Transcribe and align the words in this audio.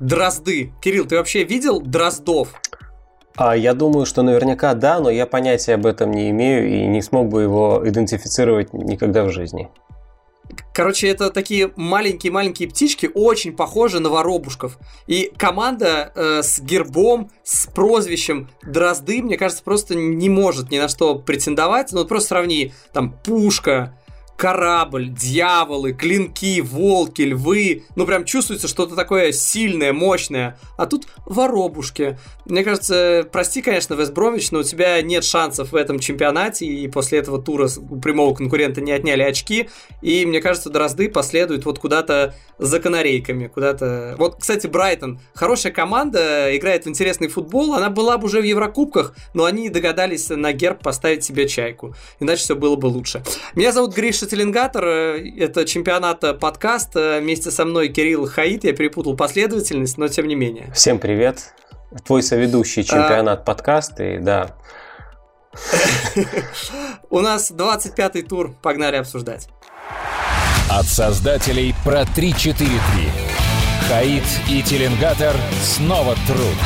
Дрозды. 0.00 0.72
Кирилл, 0.80 1.06
ты 1.06 1.16
вообще 1.16 1.44
видел 1.44 1.80
Дроздов? 1.80 2.54
А 3.36 3.56
я 3.56 3.74
думаю, 3.74 4.06
что 4.06 4.22
наверняка 4.22 4.74
да, 4.74 4.98
но 4.98 5.10
я 5.10 5.26
понятия 5.26 5.74
об 5.74 5.86
этом 5.86 6.10
не 6.10 6.30
имею 6.30 6.68
и 6.68 6.86
не 6.86 7.02
смог 7.02 7.28
бы 7.28 7.42
его 7.42 7.82
идентифицировать 7.84 8.72
никогда 8.72 9.24
в 9.24 9.30
жизни. 9.30 9.68
Короче, 10.72 11.08
это 11.08 11.30
такие 11.30 11.72
маленькие-маленькие 11.76 12.68
птички, 12.68 13.10
очень 13.12 13.54
похожи 13.54 14.00
на 14.00 14.08
воробушков. 14.08 14.78
И 15.06 15.32
команда 15.36 16.12
э, 16.14 16.42
с 16.42 16.60
гербом, 16.60 17.30
с 17.44 17.66
прозвищем 17.66 18.48
Дрозды, 18.62 19.22
мне 19.22 19.36
кажется, 19.36 19.62
просто 19.62 19.94
не 19.94 20.28
может 20.28 20.70
ни 20.70 20.78
на 20.78 20.88
что 20.88 21.16
претендовать. 21.16 21.92
Ну, 21.92 21.98
вот 21.98 22.08
просто 22.08 22.30
сравни, 22.30 22.72
там, 22.92 23.12
Пушка, 23.12 23.94
корабль, 24.40 25.10
дьяволы, 25.10 25.92
клинки, 25.92 26.62
волки, 26.62 27.20
львы. 27.20 27.84
Ну, 27.94 28.06
прям 28.06 28.24
чувствуется 28.24 28.68
что-то 28.68 28.96
такое 28.96 29.32
сильное, 29.32 29.92
мощное. 29.92 30.58
А 30.78 30.86
тут 30.86 31.08
воробушки. 31.26 32.18
Мне 32.46 32.64
кажется, 32.64 33.28
прости, 33.30 33.60
конечно, 33.60 33.92
Вестбромич, 33.92 34.50
но 34.50 34.60
у 34.60 34.62
тебя 34.62 35.02
нет 35.02 35.24
шансов 35.24 35.72
в 35.72 35.76
этом 35.76 35.98
чемпионате, 35.98 36.64
и 36.64 36.88
после 36.88 37.18
этого 37.18 37.40
тура 37.40 37.68
у 37.90 38.00
прямого 38.00 38.34
конкурента 38.34 38.80
не 38.80 38.92
отняли 38.92 39.22
очки. 39.22 39.68
И 40.00 40.24
мне 40.24 40.40
кажется, 40.40 40.70
Дрозды 40.70 41.10
последуют 41.10 41.66
вот 41.66 41.78
куда-то 41.78 42.34
за 42.56 42.80
канарейками, 42.80 43.46
куда-то... 43.46 44.14
Вот, 44.16 44.36
кстати, 44.40 44.66
Брайтон, 44.66 45.20
хорошая 45.34 45.70
команда, 45.70 46.56
играет 46.56 46.86
в 46.86 46.88
интересный 46.88 47.28
футбол, 47.28 47.74
она 47.74 47.90
была 47.90 48.16
бы 48.16 48.24
уже 48.24 48.40
в 48.40 48.44
Еврокубках, 48.44 49.14
но 49.34 49.44
они 49.44 49.68
догадались 49.68 50.30
на 50.30 50.54
герб 50.54 50.82
поставить 50.82 51.24
себе 51.24 51.46
чайку. 51.46 51.94
Иначе 52.20 52.40
все 52.40 52.56
было 52.56 52.76
бы 52.76 52.86
лучше. 52.86 53.22
Меня 53.54 53.72
зовут 53.72 53.94
Гриша 53.94 54.29
Теленгатор, 54.30 54.84
э, 54.84 55.30
это 55.38 55.64
чемпионат 55.64 56.38
подкаст. 56.38 56.94
Вместе 56.94 57.50
со 57.50 57.64
мной 57.64 57.88
Кирилл 57.88 58.28
Хаид, 58.28 58.62
я 58.62 58.72
перепутал 58.72 59.16
последовательность, 59.16 59.98
но 59.98 60.06
тем 60.06 60.28
не 60.28 60.36
менее. 60.36 60.70
Всем 60.72 61.00
привет. 61.00 61.52
Твой 62.06 62.22
соведущий 62.22 62.84
чемпионат 62.84 63.40
а... 63.40 63.42
подкаст, 63.42 63.98
и 63.98 64.18
да. 64.18 64.56
У 67.10 67.18
нас 67.18 67.50
25-й 67.50 68.22
тур, 68.22 68.54
погнали 68.62 68.96
обсуждать. 68.96 69.48
От 70.70 70.86
создателей 70.86 71.74
про 71.84 72.02
3-4-3. 72.02 72.68
Хаид 73.88 74.22
и 74.48 74.62
Теленгатор 74.62 75.34
снова 75.60 76.14
труд. 76.28 76.56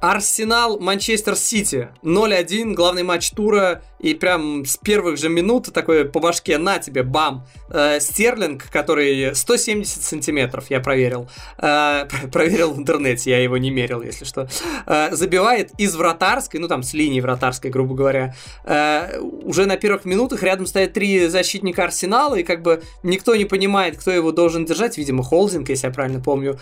Арсенал, 0.00 0.78
Манчестер 0.78 1.34
Сити. 1.34 1.88
0-1, 2.02 2.74
главный 2.74 3.04
матч 3.04 3.30
тура. 3.30 3.82
И 3.98 4.14
прям 4.14 4.64
с 4.64 4.76
первых 4.76 5.18
же 5.18 5.28
минут 5.28 5.72
такой 5.72 6.04
по 6.04 6.20
башке, 6.20 6.58
на 6.58 6.78
тебе, 6.78 7.02
бам. 7.02 7.46
Э, 7.70 7.98
Стерлинг, 8.00 8.70
который 8.70 9.34
170 9.34 10.02
сантиметров, 10.02 10.66
я 10.70 10.80
проверил. 10.80 11.28
Э, 11.58 12.06
проверил 12.32 12.72
в 12.72 12.78
интернете, 12.78 13.30
я 13.30 13.42
его 13.42 13.56
не 13.58 13.70
мерил, 13.70 14.02
если 14.02 14.24
что. 14.24 14.48
Э, 14.86 15.08
забивает 15.12 15.72
из 15.78 15.96
вратарской, 15.96 16.60
ну 16.60 16.68
там 16.68 16.82
с 16.82 16.94
линии 16.94 17.20
вратарской, 17.20 17.70
грубо 17.70 17.94
говоря. 17.94 18.34
Э, 18.64 19.18
уже 19.20 19.66
на 19.66 19.76
первых 19.76 20.04
минутах 20.04 20.42
рядом 20.42 20.66
стоят 20.66 20.92
три 20.92 21.26
защитника 21.28 21.84
Арсенала, 21.84 22.36
и 22.36 22.42
как 22.42 22.62
бы 22.62 22.82
никто 23.02 23.34
не 23.34 23.44
понимает, 23.44 23.98
кто 23.98 24.10
его 24.10 24.32
должен 24.32 24.64
держать. 24.64 24.98
Видимо, 24.98 25.22
Холдинг, 25.22 25.68
если 25.68 25.86
я 25.86 25.92
правильно 25.92 26.20
помню. 26.20 26.58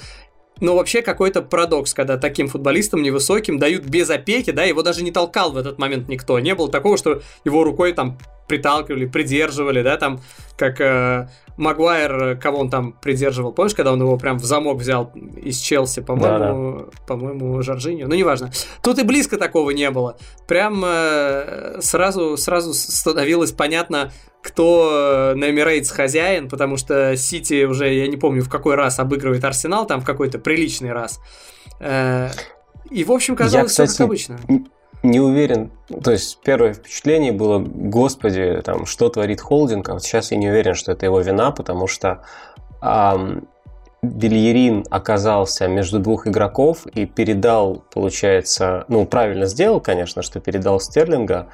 Но 0.61 0.75
вообще 0.75 1.03
какой-то 1.03 1.43
парадокс, 1.43 1.93
когда 1.93 2.17
таким 2.17 2.49
футболистам 2.49 3.03
невысоким 3.03 3.59
дают 3.59 3.85
без 3.85 4.09
опеки, 4.09 4.51
да, 4.51 4.65
его 4.65 4.83
даже 4.83 5.03
не 5.03 5.11
толкал 5.11 5.53
в 5.53 5.57
этот 5.57 5.79
момент 5.79 6.09
никто. 6.09 6.39
Не 6.39 6.55
было 6.55 6.71
такого, 6.71 6.97
что 6.97 7.23
его 7.45 7.63
рукой 7.63 7.93
там 7.93 8.19
приталкивали, 8.47 9.07
придерживали, 9.07 9.83
да, 9.83 9.97
там, 9.97 10.21
как 10.57 10.81
э, 10.81 11.29
Магуайр, 11.57 12.23
э, 12.23 12.37
кого 12.37 12.59
он 12.59 12.71
там 12.71 12.93
придерживал, 12.93 13.53
помнишь, 13.53 13.75
когда 13.75 13.93
он 13.93 14.01
его 14.01 14.17
прям 14.19 14.39
в 14.39 14.45
замок 14.45 14.79
взял 14.79 15.13
из 15.43 15.59
Челси, 15.59 16.01
по-моему, 16.03 16.79
да, 16.79 16.85
да. 16.85 16.91
по-моему, 17.07 17.63
Жоржиньо, 17.63 18.07
ну, 18.09 18.15
неважно. 18.15 18.51
Тут 18.83 18.99
и 18.99 19.05
близко 19.05 19.39
такого 19.39 19.71
не 19.71 19.91
было. 19.91 20.19
Прям 20.47 20.83
э, 20.85 21.79
сразу, 21.81 22.37
сразу 22.37 22.75
становилось 22.75 23.53
понятно, 23.53 24.13
кто 24.43 25.33
э, 25.33 25.35
на 25.35 25.51
Эмирейтс 25.51 25.91
хозяин, 25.91 26.49
потому 26.49 26.77
что 26.77 27.17
Сити 27.17 27.65
уже, 27.65 27.93
я 27.93 28.07
не 28.07 28.17
помню, 28.17 28.43
в 28.43 28.49
какой 28.49 28.75
раз 28.75 28.99
обыгрывает 28.99 29.45
Арсенал, 29.45 29.87
там 29.87 30.01
в 30.01 30.05
какой-то 30.05 30.39
приличный 30.39 30.93
раз. 30.93 31.21
Э, 31.81 32.31
и, 32.91 33.03
в 33.03 33.11
общем, 33.11 33.35
казалось, 33.35 33.79
я, 33.79 33.85
кстати, 33.85 33.91
все 33.91 33.99
как 33.99 34.07
обычно 34.07 34.39
не 35.07 35.21
уверен, 35.21 35.71
то 36.03 36.11
есть 36.11 36.39
первое 36.45 36.75
впечатление 36.75 37.33
было, 37.33 37.59
господи, 37.59 38.61
там, 38.65 38.87
что 38.87 39.09
творит 39.09 39.41
холдинг, 39.41 39.89
а 39.89 39.95
вот 39.95 40.03
сейчас 40.03 40.33
я 40.33 40.37
не 40.37 40.49
уверен, 40.49 40.75
что 40.75 40.93
это 40.93 41.07
его 41.07 41.21
вина, 41.21 41.51
потому 41.51 41.87
что 41.87 42.23
эм, 42.83 43.49
Бельерин 44.03 44.85
оказался 44.91 45.69
между 45.69 45.99
двух 45.99 46.27
игроков 46.27 46.87
и 46.87 47.07
передал, 47.07 47.85
получается, 47.93 48.85
ну, 48.89 49.07
правильно 49.07 49.47
сделал, 49.47 49.81
конечно, 49.81 50.23
что 50.23 50.41
передал 50.41 50.81
Стерлинга, 50.81 51.49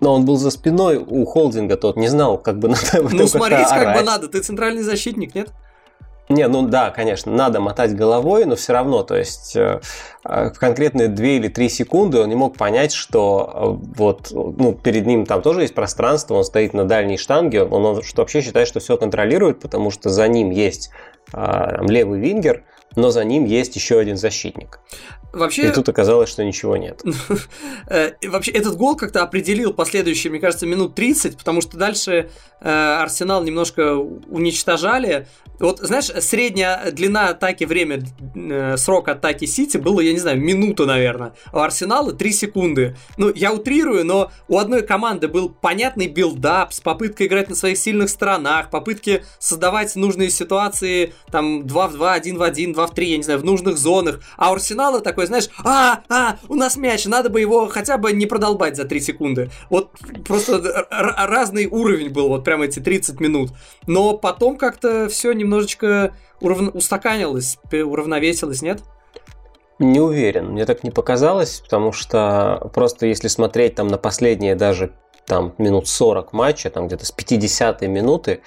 но 0.00 0.14
он 0.14 0.24
был 0.24 0.36
за 0.36 0.50
спиной 0.50 0.96
у 0.96 1.24
холдинга, 1.24 1.76
тот 1.76 1.96
не 1.96 2.08
знал, 2.08 2.38
как 2.38 2.58
бы 2.58 2.68
надо 2.92 3.08
Ну, 3.10 3.26
смотреть 3.26 3.68
как 3.68 3.96
бы 3.96 4.02
надо, 4.02 4.28
ты 4.28 4.40
центральный 4.40 4.82
защитник, 4.82 5.34
нет? 5.34 5.50
Не, 6.28 6.46
ну 6.46 6.66
да, 6.66 6.90
конечно, 6.90 7.32
надо 7.32 7.58
мотать 7.60 7.96
головой, 7.96 8.44
но 8.44 8.54
все 8.54 8.74
равно, 8.74 9.02
то 9.02 9.16
есть 9.16 9.56
э, 9.56 9.80
в 10.24 10.58
конкретные 10.58 11.08
2 11.08 11.26
или 11.26 11.48
3 11.48 11.68
секунды 11.70 12.20
он 12.20 12.28
не 12.28 12.34
мог 12.34 12.56
понять, 12.56 12.92
что 12.92 13.78
э, 13.80 13.94
вот, 13.96 14.28
ну, 14.32 14.74
перед 14.74 15.06
ним 15.06 15.24
там 15.24 15.40
тоже 15.40 15.62
есть 15.62 15.74
пространство, 15.74 16.34
он 16.34 16.44
стоит 16.44 16.74
на 16.74 16.84
дальней 16.84 17.16
штанге, 17.16 17.62
он, 17.64 17.84
он 17.84 18.02
что 18.02 18.22
вообще 18.22 18.42
считает, 18.42 18.68
что 18.68 18.78
все 18.78 18.98
контролирует, 18.98 19.60
потому 19.60 19.90
что 19.90 20.10
за 20.10 20.28
ним 20.28 20.50
есть 20.50 20.90
э, 21.32 21.78
левый 21.80 22.20
вингер, 22.20 22.62
но 22.96 23.10
за 23.10 23.24
ним 23.24 23.44
есть 23.44 23.76
еще 23.76 23.98
один 23.98 24.16
защитник. 24.16 24.80
Вообще... 25.32 25.68
И 25.68 25.70
тут 25.72 25.88
оказалось, 25.88 26.30
что 26.30 26.44
ничего 26.44 26.76
нет. 26.76 27.02
Э, 27.90 28.12
вообще, 28.26 28.50
этот 28.50 28.76
гол 28.76 28.96
как-то 28.96 29.22
определил 29.22 29.72
последующие, 29.72 30.30
мне 30.30 30.40
кажется, 30.40 30.66
минут 30.66 30.94
30, 30.94 31.38
потому 31.38 31.62
что 31.62 31.78
дальше 31.78 32.28
э, 32.60 32.68
Арсенал 32.68 33.42
немножко 33.42 33.96
уничтожали. 33.96 35.26
Вот, 35.58 35.78
знаешь, 35.78 36.06
средняя 36.06 36.90
длина 36.90 37.28
атаки, 37.28 37.64
время, 37.64 38.02
э, 38.36 38.76
срок 38.76 39.08
атаки 39.08 39.46
Сити 39.46 39.78
было, 39.78 40.00
я 40.00 40.12
не 40.12 40.18
знаю, 40.18 40.38
минута, 40.38 40.84
наверное. 40.84 41.32
А 41.50 41.58
у 41.58 41.60
Арсенала 41.60 42.12
3 42.12 42.32
секунды. 42.32 42.96
Ну, 43.16 43.32
я 43.34 43.52
утрирую, 43.52 44.04
но 44.04 44.30
у 44.48 44.58
одной 44.58 44.82
команды 44.82 45.28
был 45.28 45.48
понятный 45.48 46.08
build-up 46.08 46.74
с 46.74 46.80
попыткой 46.80 47.26
играть 47.26 47.48
на 47.48 47.54
своих 47.54 47.78
сильных 47.78 48.10
сторонах, 48.10 48.70
попытки 48.70 49.24
создавать 49.38 49.96
нужные 49.96 50.30
ситуации, 50.30 51.14
там, 51.30 51.66
2 51.66 51.88
в 51.88 51.92
2, 51.94 52.12
1 52.12 52.36
в 52.36 52.42
1, 52.42 52.72
2 52.78 52.86
в 52.86 52.94
3, 52.94 53.10
я 53.10 53.16
не 53.16 53.22
знаю, 53.24 53.40
в 53.40 53.44
нужных 53.44 53.76
зонах. 53.76 54.20
А 54.36 54.50
у 54.50 54.54
Арсенала 54.54 55.00
такой, 55.00 55.26
знаешь, 55.26 55.48
а, 55.64 56.02
а, 56.08 56.36
у 56.48 56.54
нас 56.54 56.76
мяч, 56.76 57.06
надо 57.06 57.28
бы 57.28 57.40
его 57.40 57.66
хотя 57.66 57.98
бы 57.98 58.12
не 58.12 58.26
продолбать 58.26 58.76
за 58.76 58.84
3 58.84 59.00
секунды. 59.00 59.50
Вот 59.68 59.90
просто 60.26 60.86
разный 60.90 61.66
уровень 61.66 62.10
был, 62.10 62.28
вот 62.28 62.44
прямо 62.44 62.66
эти 62.66 62.78
30 62.78 63.20
минут. 63.20 63.50
Но 63.86 64.16
потом 64.16 64.56
как-то 64.56 65.08
все 65.08 65.32
немножечко 65.32 66.14
урав... 66.40 66.74
устаканилось, 66.74 67.58
уравновесилось, 67.72 68.62
нет? 68.62 68.82
Не 69.80 70.00
уверен, 70.00 70.50
мне 70.50 70.64
так 70.64 70.84
не 70.84 70.90
показалось, 70.90 71.60
потому 71.60 71.92
что 71.92 72.70
просто 72.74 73.06
если 73.06 73.28
смотреть 73.28 73.74
там 73.74 73.88
на 73.88 73.98
последние 73.98 74.54
даже 74.54 74.92
там 75.26 75.54
минут 75.58 75.88
40 75.88 76.32
матча, 76.32 76.70
там 76.70 76.86
где-то 76.86 77.06
с 77.06 77.10
50 77.10 77.82
минуты, 77.82 78.40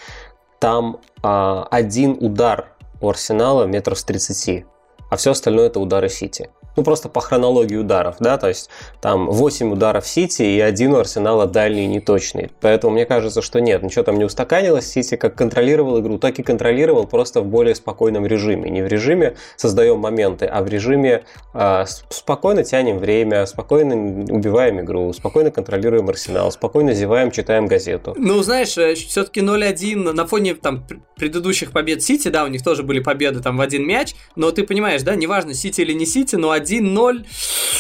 там 0.59 0.99
а, 1.21 1.67
один 1.69 2.17
удар 2.19 2.70
у 3.01 3.09
Арсенала 3.09 3.65
метров 3.65 3.99
с 3.99 4.03
30, 4.03 4.65
а 5.09 5.17
все 5.17 5.31
остальное 5.31 5.67
это 5.67 5.79
удары 5.79 6.07
Сити 6.09 6.49
ну 6.81 6.85
просто 6.85 7.09
по 7.09 7.21
хронологии 7.21 7.75
ударов, 7.75 8.15
да, 8.19 8.39
то 8.39 8.47
есть 8.47 8.71
там 9.01 9.29
8 9.29 9.71
ударов 9.71 10.07
Сити 10.07 10.41
и 10.41 10.59
один 10.59 10.93
у 10.93 10.97
Арсенала 10.97 11.45
дальний 11.45 11.85
неточный. 11.85 12.49
Поэтому 12.59 12.93
мне 12.93 13.05
кажется, 13.05 13.43
что 13.43 13.61
нет, 13.61 13.83
ничего 13.83 14.03
там 14.03 14.17
не 14.17 14.25
устаканилось. 14.25 14.87
Сити 14.91 15.15
как 15.15 15.35
контролировал 15.35 15.99
игру, 15.99 16.17
так 16.17 16.39
и 16.39 16.43
контролировал 16.43 17.05
просто 17.05 17.41
в 17.41 17.45
более 17.45 17.75
спокойном 17.75 18.25
режиме. 18.25 18.71
Не 18.71 18.81
в 18.81 18.87
режиме 18.87 19.35
создаем 19.57 19.99
моменты, 19.99 20.47
а 20.47 20.63
в 20.63 20.69
режиме 20.69 21.23
э, 21.53 21.85
спокойно 22.09 22.63
тянем 22.63 22.97
время, 22.97 23.45
спокойно 23.45 24.23
убиваем 24.33 24.81
игру, 24.81 25.13
спокойно 25.13 25.51
контролируем 25.51 26.09
Арсенал, 26.09 26.51
спокойно 26.51 26.95
зеваем, 26.95 27.29
читаем 27.29 27.67
газету. 27.67 28.15
Ну, 28.17 28.41
знаешь, 28.41 28.75
э, 28.79 28.95
все-таки 28.95 29.41
0-1 29.41 30.13
на 30.13 30.25
фоне 30.25 30.55
там 30.55 30.83
предыдущих 31.15 31.71
побед 31.71 32.01
Сити, 32.01 32.29
да, 32.29 32.43
у 32.43 32.47
них 32.47 32.63
тоже 32.63 32.81
были 32.81 32.99
победы 32.99 33.39
там 33.39 33.57
в 33.57 33.61
один 33.61 33.85
мяч, 33.85 34.15
но 34.35 34.49
ты 34.49 34.63
понимаешь, 34.63 35.03
да, 35.03 35.13
неважно, 35.15 35.53
Сити 35.53 35.81
или 35.81 35.93
не 35.93 36.07
Сити, 36.07 36.35
но 36.35 36.49
1-0 36.71 37.25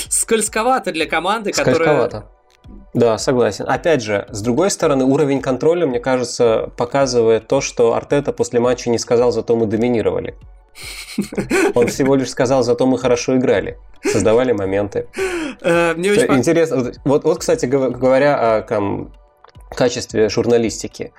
скользковато 0.09 0.91
для 0.91 1.05
команды, 1.05 1.51
которая... 1.51 1.75
Скользковато. 1.75 2.25
Да, 2.93 3.17
согласен. 3.17 3.65
Опять 3.67 4.01
же, 4.01 4.27
с 4.29 4.41
другой 4.41 4.69
стороны, 4.69 5.05
уровень 5.05 5.41
контроля, 5.41 5.87
мне 5.87 5.99
кажется, 5.99 6.71
показывает 6.77 7.47
то, 7.47 7.61
что 7.61 7.93
Артета 7.93 8.33
после 8.33 8.59
матча 8.59 8.89
не 8.89 8.97
сказал, 8.97 9.31
зато 9.31 9.55
мы 9.55 9.65
доминировали. 9.65 10.35
Он 11.75 11.87
всего 11.87 12.15
лишь 12.15 12.29
сказал, 12.29 12.63
зато 12.63 12.85
мы 12.85 12.97
хорошо 12.97 13.37
играли, 13.37 13.77
создавали 14.03 14.51
моменты. 14.51 15.07
Э, 15.61 15.93
мне 15.95 16.11
очень 16.11 16.33
интересно. 16.33 16.91
Вот, 17.05 17.23
вот, 17.23 17.39
кстати, 17.39 17.65
говоря 17.65 18.57
о 18.57 18.61
там, 18.61 19.13
качестве 19.69 20.29
журналистики, 20.29 21.13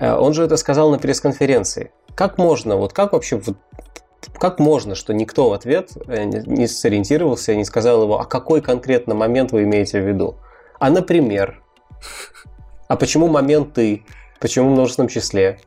э, 0.00 0.12
он 0.12 0.34
же 0.34 0.44
это 0.44 0.56
сказал 0.56 0.90
на 0.90 0.98
пресс-конференции. 0.98 1.90
Как 2.14 2.38
можно, 2.38 2.76
вот 2.76 2.92
как 2.92 3.12
вообще 3.12 3.36
вот 3.36 3.56
как 4.38 4.58
можно, 4.58 4.94
что 4.94 5.12
никто 5.12 5.50
в 5.50 5.52
ответ 5.52 5.92
э, 6.06 6.24
не 6.24 6.66
сориентировался, 6.66 7.54
не 7.54 7.64
сказал 7.64 8.02
его, 8.02 8.20
а 8.20 8.24
какой 8.24 8.60
конкретно 8.60 9.14
момент 9.14 9.52
вы 9.52 9.64
имеете 9.64 10.00
в 10.00 10.06
виду? 10.06 10.36
А, 10.78 10.90
например, 10.90 11.62
а 12.88 12.96
почему 12.96 13.28
момент 13.28 13.74
ты? 13.74 14.04
Почему 14.40 14.70
в 14.70 14.72
множественном 14.72 15.08
числе? 15.08 15.58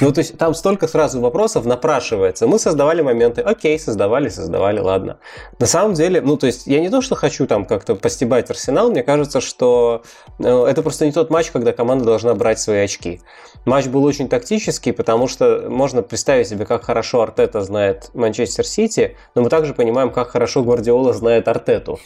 Ну, 0.00 0.12
то 0.12 0.20
есть 0.20 0.38
там 0.38 0.54
столько 0.54 0.86
сразу 0.86 1.20
вопросов 1.20 1.64
напрашивается. 1.64 2.46
Мы 2.46 2.58
создавали 2.58 3.02
моменты, 3.02 3.40
окей, 3.40 3.78
создавали, 3.78 4.28
создавали, 4.28 4.78
ладно. 4.78 5.18
На 5.58 5.66
самом 5.66 5.94
деле, 5.94 6.20
ну, 6.20 6.36
то 6.36 6.46
есть 6.46 6.66
я 6.66 6.80
не 6.80 6.88
то, 6.88 7.00
что 7.00 7.16
хочу 7.16 7.46
там 7.46 7.64
как-то 7.64 7.96
постебать 7.96 8.48
Арсенал, 8.50 8.90
мне 8.90 9.02
кажется, 9.02 9.40
что 9.40 10.02
э, 10.38 10.64
это 10.66 10.82
просто 10.82 11.04
не 11.04 11.12
тот 11.12 11.30
матч, 11.30 11.50
когда 11.50 11.72
команда 11.72 12.04
должна 12.04 12.34
брать 12.34 12.60
свои 12.60 12.78
очки. 12.78 13.20
Матч 13.64 13.86
был 13.86 14.04
очень 14.04 14.28
тактический, 14.28 14.92
потому 14.92 15.26
что 15.26 15.66
можно 15.68 16.02
представить 16.02 16.48
себе, 16.48 16.64
как 16.64 16.84
хорошо 16.84 17.22
Артета 17.22 17.62
знает 17.62 18.10
Манчестер 18.14 18.64
Сити, 18.64 19.16
но 19.34 19.42
мы 19.42 19.50
также 19.50 19.74
понимаем, 19.74 20.10
как 20.10 20.30
хорошо 20.30 20.62
Гвардиола 20.62 21.12
знает 21.12 21.48
Артету. 21.48 21.98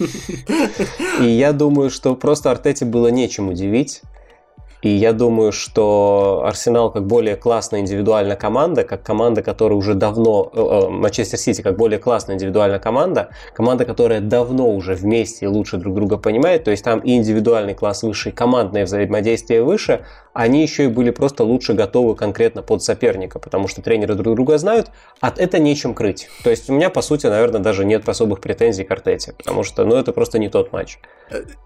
И 1.20 1.26
я 1.26 1.52
думаю, 1.52 1.90
что 1.90 2.14
просто 2.14 2.50
Артете 2.50 2.84
было 2.87 3.08
нечем 3.08 3.49
удивить. 3.49 4.02
И 4.82 4.88
я 4.88 5.12
думаю, 5.12 5.52
что 5.52 6.43
Арсенал 6.44 6.90
как 6.90 7.06
более 7.06 7.37
классная 7.37 7.81
индивидуальная 7.81 8.37
команда, 8.37 8.84
как 8.84 9.02
команда, 9.02 9.43
которая 9.43 9.76
уже 9.76 9.94
давно, 9.94 10.50
э, 10.52 10.61
э, 10.61 10.88
Манчестер 10.88 11.38
Сити 11.38 11.62
как 11.62 11.76
более 11.76 11.99
классная 11.99 12.37
индивидуальная 12.37 12.78
команда, 12.78 13.31
команда, 13.55 13.84
которая 13.84 14.20
давно 14.20 14.70
уже 14.70 14.94
вместе 14.94 15.46
и 15.46 15.49
лучше 15.49 15.78
друг 15.78 15.94
друга 15.94 16.19
понимает, 16.19 16.64
то 16.64 16.70
есть 16.70 16.84
там 16.84 17.00
и 17.00 17.17
индивидуальный 17.17 17.75
класс 17.75 18.02
выше, 18.02 18.28
и 18.28 18.32
командное 18.32 18.84
взаимодействие 18.84 19.62
выше, 19.62 20.05
они 20.37 20.61
еще 20.61 20.84
и 20.84 20.88
были 20.88 21.11
просто 21.11 21.44
лучше 21.44 21.73
готовы 21.73 22.14
конкретно 22.14 22.62
под 22.62 22.82
соперника, 22.82 23.38
потому 23.38 23.69
что 23.69 23.81
тренеры 23.81 24.14
друг 24.14 24.34
друга 24.34 24.58
знают, 24.58 24.90
а 25.20 25.32
это 25.34 25.58
нечем 25.58 25.94
крыть. 25.94 26.28
То 26.44 26.50
есть 26.50 26.69
у 26.69 26.75
меня, 26.75 26.90
по 26.90 27.00
сути, 27.00 27.26
наверное, 27.26 27.61
даже 27.61 27.87
нет 27.87 28.06
особых 28.06 28.40
претензий 28.40 28.84
к 28.84 28.90
Артете, 28.90 29.32
потому 29.32 29.62
что, 29.62 29.84
ну, 29.84 29.96
это 29.96 30.12
просто 30.12 30.38
не 30.38 30.50
тот 30.50 30.73
матч. 30.73 30.99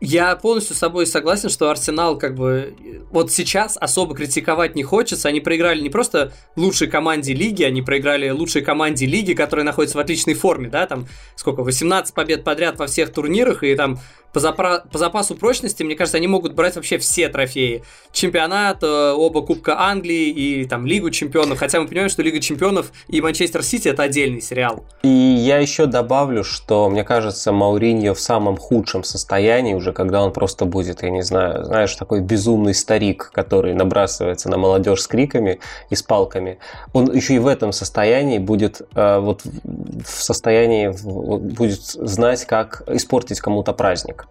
Я 0.00 0.36
полностью 0.36 0.76
с 0.76 0.78
собой 0.78 1.06
согласен, 1.06 1.48
что 1.48 1.68
Арсенал 1.68 2.16
как 2.16 2.36
бы 2.36 2.74
вот 3.10 3.32
сейчас 3.32 3.76
особо 3.80 4.14
критиковать 4.14 4.74
не 4.76 4.82
хочется. 4.82 5.28
Они 5.28 5.40
проиграли 5.40 5.80
не 5.80 5.90
просто 5.90 6.32
лучшей 6.56 6.88
команде 6.88 7.34
лиги, 7.34 7.62
они 7.62 7.82
проиграли 7.82 8.30
лучшей 8.30 8.62
команде 8.62 9.06
лиги, 9.06 9.34
которая 9.34 9.64
находится 9.64 9.98
в 9.98 10.00
отличной 10.00 10.34
форме, 10.34 10.68
да, 10.68 10.86
там 10.86 11.06
сколько, 11.36 11.62
18 11.62 12.14
побед 12.14 12.44
подряд 12.44 12.78
во 12.78 12.86
всех 12.86 13.12
турнирах, 13.12 13.62
и 13.62 13.74
там 13.74 13.98
по, 14.32 14.38
запра- 14.38 14.82
по 14.90 14.98
запасу 14.98 15.34
прочности, 15.34 15.82
мне 15.82 15.94
кажется, 15.94 16.18
они 16.18 16.28
могут 16.28 16.54
брать 16.54 16.76
вообще 16.76 16.98
все 16.98 17.28
трофеи. 17.28 17.82
Чемпионат, 18.12 18.82
э, 18.82 19.12
оба 19.12 19.42
Кубка 19.42 19.80
Англии 19.80 20.28
и 20.28 20.64
там 20.66 20.86
Лигу 20.86 21.10
Чемпионов. 21.10 21.58
Хотя 21.58 21.80
мы 21.80 21.88
понимаем, 21.88 22.10
что 22.10 22.22
Лига 22.22 22.40
Чемпионов 22.40 22.92
и 23.08 23.20
Манчестер 23.20 23.62
Сити 23.62 23.88
это 23.88 24.04
отдельный 24.04 24.40
сериал. 24.40 24.84
И 25.02 25.08
я 25.08 25.58
еще 25.58 25.86
добавлю, 25.86 26.44
что 26.44 26.88
мне 26.88 27.04
кажется, 27.04 27.52
Мауриньо 27.52 28.14
в 28.14 28.20
самом 28.20 28.56
худшем 28.56 29.04
состоянии, 29.04 29.74
уже 29.74 29.92
когда 29.92 30.22
он 30.22 30.32
просто 30.32 30.64
будет, 30.64 31.02
я 31.02 31.10
не 31.10 31.22
знаю, 31.22 31.64
знаешь, 31.64 31.94
такой 31.94 32.20
безумный 32.20 32.74
старик, 32.90 33.30
который 33.32 33.72
набрасывается 33.74 34.48
на 34.48 34.58
молодежь 34.58 35.02
с 35.02 35.06
криками 35.06 35.60
и 35.90 35.94
с 35.94 36.02
палками. 36.02 36.58
Он 36.92 37.14
еще 37.14 37.34
и 37.34 37.38
в 37.38 37.46
этом 37.46 37.72
состоянии 37.72 38.38
будет 38.38 38.82
э, 38.96 39.20
вот 39.20 39.42
в 39.44 40.22
состоянии 40.22 40.88
будет 40.88 41.82
знать, 41.82 42.44
как 42.46 42.82
испортить 42.88 43.40
кому-то 43.40 43.72
праздник. 43.72 44.26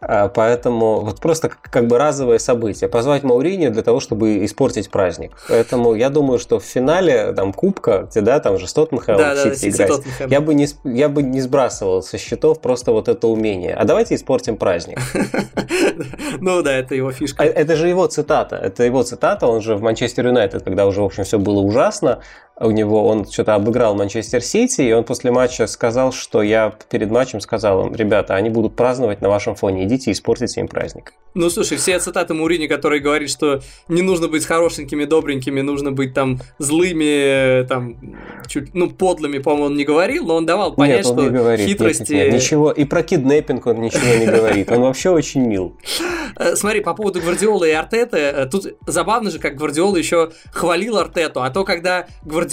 А, 0.00 0.28
поэтому 0.28 1.00
вот 1.00 1.20
просто 1.20 1.48
как 1.48 1.86
бы 1.86 1.98
разовое 1.98 2.38
событие. 2.38 2.88
Позвать 2.88 3.22
Маурини 3.22 3.68
для 3.68 3.82
того, 3.82 4.00
чтобы 4.00 4.44
испортить 4.44 4.90
праздник. 4.90 5.32
Поэтому 5.48 5.94
я 5.94 6.08
думаю, 6.08 6.38
что 6.38 6.58
в 6.58 6.64
финале 6.64 7.32
там 7.32 7.52
Кубка, 7.52 8.08
где 8.10 8.22
да, 8.22 8.40
там 8.40 8.58
же 8.58 8.66
с 8.66 8.72
Тоттенхэмом 8.72 9.20
да, 9.20 9.54
Сити 9.54 9.76
да, 9.76 9.84
играть, 9.84 10.02
я 10.28 10.40
бы, 10.40 10.54
не, 10.54 10.68
я 10.84 11.08
бы 11.08 11.22
не 11.22 11.40
сбрасывал 11.40 12.02
со 12.02 12.16
счетов 12.16 12.60
просто 12.60 12.92
вот 12.92 13.08
это 13.08 13.26
умение. 13.26 13.74
А 13.74 13.84
давайте 13.84 14.14
испортим 14.14 14.56
праздник. 14.56 14.98
Ну 16.40 16.62
да, 16.62 16.72
это 16.72 16.94
его 16.94 17.12
фишка. 17.12 17.42
А, 17.42 17.46
это 17.46 17.76
же 17.76 17.88
его 17.88 18.06
цитата. 18.06 18.56
Это 18.56 18.84
его 18.84 19.02
цитата. 19.02 19.46
Он 19.46 19.60
же 19.60 19.76
в 19.76 19.82
Манчестер 19.82 20.26
Юнайтед, 20.26 20.62
когда 20.62 20.86
уже, 20.86 21.02
в 21.02 21.04
общем, 21.04 21.24
все 21.24 21.38
было 21.38 21.60
ужасно, 21.60 22.20
у 22.60 22.70
него 22.70 23.06
он 23.06 23.26
что-то 23.26 23.54
обыграл 23.54 23.94
Манчестер 23.94 24.42
Сити, 24.42 24.82
и 24.82 24.92
он 24.92 25.04
после 25.04 25.30
матча 25.30 25.66
сказал, 25.66 26.12
что 26.12 26.42
я 26.42 26.74
перед 26.90 27.10
матчем 27.10 27.40
сказал 27.40 27.86
им, 27.86 27.94
ребята, 27.94 28.34
они 28.34 28.50
будут 28.50 28.76
праздновать 28.76 29.22
на 29.22 29.30
вашем 29.30 29.54
фоне, 29.54 29.84
идите 29.84 30.10
и 30.10 30.12
испортите 30.12 30.60
им 30.60 30.68
праздник. 30.68 31.14
Ну, 31.32 31.48
слушай, 31.48 31.78
все 31.78 31.98
цитаты 31.98 32.34
Мурини, 32.34 32.66
который 32.66 33.00
говорит, 33.00 33.30
что 33.30 33.60
не 33.88 34.02
нужно 34.02 34.28
быть 34.28 34.44
хорошенькими, 34.44 35.04
добренькими, 35.04 35.60
нужно 35.62 35.92
быть 35.92 36.12
там 36.12 36.40
злыми, 36.58 37.64
там, 37.66 37.96
чуть, 38.46 38.74
ну, 38.74 38.90
подлыми, 38.90 39.38
по-моему, 39.38 39.66
он 39.66 39.76
не 39.76 39.84
говорил, 39.84 40.26
но 40.26 40.36
он 40.36 40.44
давал 40.44 40.74
понять, 40.74 40.98
нет, 40.98 41.06
он 41.06 41.18
что 41.18 41.30
не 41.30 41.38
говорит. 41.38 41.66
хитрости... 41.66 42.00
Нет, 42.00 42.10
нет, 42.10 42.32
нет, 42.32 42.42
ничего, 42.42 42.70
и 42.72 42.84
про 42.84 43.02
киднеппинг 43.02 43.66
он 43.66 43.80
ничего 43.80 44.14
не 44.18 44.26
говорит, 44.26 44.70
он 44.70 44.82
вообще 44.82 45.10
очень 45.10 45.46
мил. 45.46 45.78
Э, 46.36 46.56
смотри, 46.56 46.80
по 46.80 46.94
поводу 46.94 47.20
Гвардиолы 47.20 47.68
и 47.68 47.72
Артеты, 47.72 48.18
э, 48.18 48.46
тут 48.46 48.66
забавно 48.86 49.30
же, 49.30 49.38
как 49.38 49.56
Гвардиола 49.56 49.96
еще 49.96 50.32
хвалил 50.52 50.98
Артету, 50.98 51.42
а 51.42 51.50
то, 51.50 51.64
когда 51.64 52.06
Гвардиола 52.24 52.49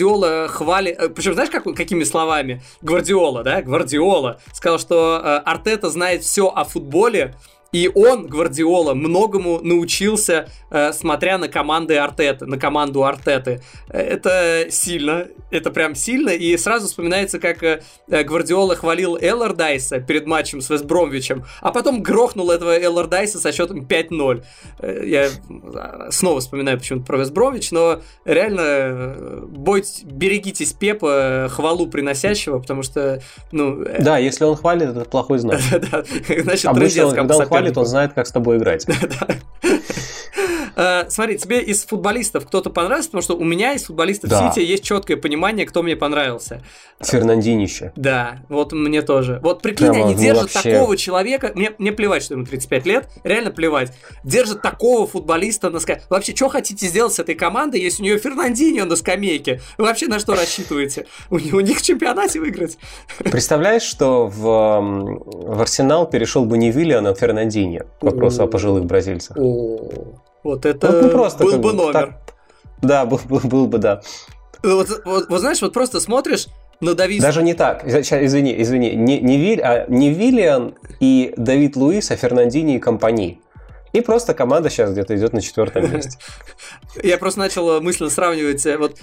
хвалит... 0.50 1.00
Э, 1.00 1.10
Причем, 1.10 1.34
знаешь, 1.34 1.50
как, 1.50 1.64
какими 1.64 2.04
словами? 2.04 2.62
Гвардиола, 2.82 3.44
да? 3.44 3.62
Гвардиола 3.62 4.40
сказал, 4.54 4.80
что 4.80 5.42
Артета 5.46 5.90
знает 5.90 6.24
все 6.24 6.48
о 6.48 6.64
футболе, 6.64 7.36
и 7.72 7.90
он, 7.94 8.28
Гвардиола, 8.28 8.94
многому 8.94 9.60
научился, 9.62 10.50
э, 10.70 10.94
смотря 10.94 11.38
на 11.38 11.48
команды 11.48 11.98
Артеты, 11.98 12.46
на 12.46 12.58
команду 12.58 13.04
Артеты. 13.04 13.62
Это 13.90 14.68
сильно, 14.70 15.28
это 15.52 15.72
прям 15.72 15.96
сильно. 15.96 16.30
И 16.30 16.56
сразу 16.58 16.88
вспоминается, 16.88 17.40
как 17.40 17.64
э, 17.64 17.82
Гвардиола 18.08 18.76
хвалил 18.76 19.18
Эллардайса 19.18 20.00
перед 20.00 20.28
матчем 20.28 20.62
с 20.62 20.70
Вестбромвичем, 20.70 21.46
а 21.62 21.72
потом 21.72 22.02
грохнул 22.02 22.52
этого 22.52 22.78
Эллардайса 22.78 23.40
со 23.40 23.52
счетом 23.52 23.86
5-0. 23.86 24.44
Э, 24.80 25.02
я 25.06 25.30
снова 26.12 26.40
вспоминаю 26.40 26.78
почему-то 26.78 27.06
про 27.06 27.18
Вестбромвич, 27.18 27.72
но 27.72 28.02
реально 28.26 28.62
э, 28.62 29.46
бойтесь, 29.48 30.04
берегитесь 30.04 30.74
Пепа, 30.74 31.50
хвалу 31.52 31.88
приносящего, 31.88 32.60
потому 32.60 32.84
что, 32.84 33.22
ну... 33.52 33.84
Э, 33.84 34.02
да, 34.02 34.18
если 34.18 34.46
он 34.46 34.56
хвалит, 34.56 34.90
это 34.90 35.06
плохой 35.06 35.40
знак. 35.40 35.60
Значит, 36.28 36.66
Обычно, 36.66 37.12
когда 37.14 37.36
он 37.58 37.64
хвалит, 37.64 37.78
он 37.78 37.86
знает, 37.86 38.14
как 38.14 38.28
с 38.28 38.32
тобой 38.32 38.58
играть. 38.58 38.86
Э, 40.78 41.10
смотри, 41.10 41.40
тебе 41.40 41.60
из 41.62 41.84
футболистов 41.86 42.46
кто-то 42.46 42.70
понравился, 42.70 43.10
потому 43.10 43.24
что 43.24 43.36
у 43.36 43.44
меня 43.44 43.74
из 43.74 43.86
футболистов 43.86 44.30
да. 44.30 44.52
Сити 44.54 44.64
есть 44.64 44.84
четкое 44.84 45.18
понимание, 45.18 45.66
кто 45.66 45.82
мне 45.82 45.96
понравился. 45.96 46.62
Фернандинище. 47.02 47.92
Да, 47.96 48.44
вот 48.48 48.74
мне 48.74 49.02
тоже. 49.02 49.40
Вот 49.42 49.64
прикинь, 49.64 49.88
Прямо, 49.88 50.06
они 50.06 50.14
ну, 50.14 50.22
держат 50.22 50.54
вообще... 50.54 50.74
такого 50.74 50.96
человека, 50.96 51.52
мне, 51.56 51.72
мне 51.80 51.92
плевать, 51.92 52.24
что 52.24 52.36
ему 52.36 52.46
35 52.46 52.86
лет, 52.86 53.10
реально 53.24 53.50
плевать. 53.50 53.92
Держат 54.24 54.62
такого 54.62 55.08
футболиста 55.08 55.72
на 55.72 55.80
скамейке. 55.80 56.06
Вообще, 56.10 56.36
что 56.36 56.48
хотите 56.50 56.86
сделать 56.86 57.14
с 57.14 57.20
этой 57.20 57.34
командой, 57.34 57.82
если 57.82 58.04
у 58.04 58.06
нее 58.06 58.18
Фернандинho 58.18 58.86
на 58.86 58.96
скамейке? 58.96 59.62
Вы 59.80 59.86
вообще 59.86 60.06
на 60.06 60.20
что 60.20 60.36
рассчитываете? 60.36 61.08
У, 61.32 61.36
у 61.36 61.60
них 61.60 61.80
в 61.80 61.82
чемпионате 61.82 62.40
выиграть? 62.40 62.78
Представляешь, 63.18 63.82
что 63.82 64.28
в, 64.28 64.38
в 64.40 65.62
Арсенал 65.62 66.08
перешел 66.08 66.46
бы 66.46 66.60
не 66.60 66.70
Виллиан, 66.70 67.08
а 67.08 67.14
Фернандинho? 67.14 67.88
Вопрос 68.02 68.40
о 68.40 68.46
пожилых 68.46 68.86
бразильцах. 68.86 69.38
Вот 70.48 70.66
это 70.66 70.88
вот, 70.88 71.02
ну, 71.02 71.10
просто 71.10 71.44
был 71.44 71.60
бы 71.60 71.74
номер. 71.74 71.92
Так... 71.92 72.10
Да, 72.82 73.06
был, 73.06 73.20
был, 73.28 73.42
был 73.42 73.68
бы, 73.68 73.80
да. 73.80 74.02
Вот, 74.64 74.88
вот, 75.04 75.28
вот 75.28 75.40
знаешь, 75.42 75.62
вот 75.62 75.74
просто 75.74 76.00
смотришь 76.00 76.48
на 76.80 76.94
Давид... 76.94 77.22
Даже 77.22 77.44
не 77.44 77.54
так. 77.54 77.84
Сейчас, 77.86 78.24
извини, 78.24 78.56
извини. 78.62 78.92
Не, 78.96 79.20
не, 79.20 79.38
Виль, 79.38 79.62
а 79.62 79.86
не 79.90 80.10
Виллиан 80.14 80.76
и 81.02 81.34
Давид 81.36 81.76
Луис, 81.76 82.12
а 82.12 82.16
Фернандини 82.16 82.78
и 82.78 82.80
компании. 82.80 83.42
И 83.92 84.00
просто 84.00 84.34
команда 84.34 84.70
сейчас 84.70 84.92
где-то 84.92 85.18
идет 85.18 85.34
на 85.34 85.42
четвертом 85.42 85.92
месте. 85.94 86.18
Я 87.04 87.18
просто 87.18 87.40
начал 87.40 87.82
мысленно 87.82 88.10
сравнивать. 88.10 88.66
Э, 88.66 88.78
вот 88.78 88.98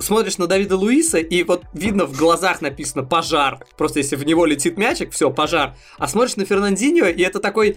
смотришь 0.00 0.38
на 0.38 0.48
Давида 0.48 0.76
Луиса, 0.76 1.18
и 1.18 1.44
вот 1.44 1.62
видно 1.72 2.04
в 2.04 2.16
глазах 2.16 2.62
написано 2.62 3.04
пожар. 3.04 3.64
Просто 3.76 4.00
если 4.00 4.16
в 4.16 4.26
него 4.26 4.44
летит 4.44 4.76
мячик, 4.76 5.12
все, 5.12 5.30
пожар. 5.30 5.76
А 5.98 6.08
смотришь 6.08 6.34
на 6.34 6.42
Фернандинho, 6.42 7.12
и 7.12 7.22
это 7.22 7.38
такой 7.38 7.76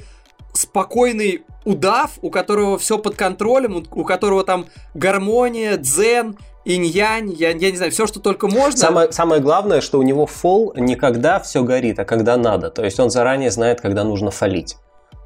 спокойный 0.54 1.44
удав, 1.66 2.12
у 2.22 2.30
которого 2.30 2.78
все 2.78 2.98
под 2.98 3.16
контролем, 3.16 3.86
у 3.92 4.04
которого 4.04 4.44
там 4.44 4.68
гармония, 4.94 5.78
дзен, 5.78 6.38
инь-янь, 6.66 7.32
я, 7.34 7.50
я 7.50 7.72
не 7.72 7.78
знаю, 7.78 7.92
все, 7.92 8.08
что 8.08 8.20
только 8.20 8.48
можно. 8.48 8.78
Самое, 8.78 9.12
самое 9.12 9.42
главное, 9.42 9.82
что 9.82 10.00
у 10.00 10.04
него 10.04 10.26
фол 10.26 10.74
никогда 10.76 11.40
все 11.40 11.64
горит, 11.64 12.00
а 12.00 12.06
когда 12.06 12.38
надо. 12.38 12.70
То 12.70 12.84
есть 12.84 13.00
он 13.00 13.10
заранее 13.10 13.52
знает, 13.52 13.82
когда 13.82 14.04
нужно 14.04 14.32
фалить. 14.32 14.78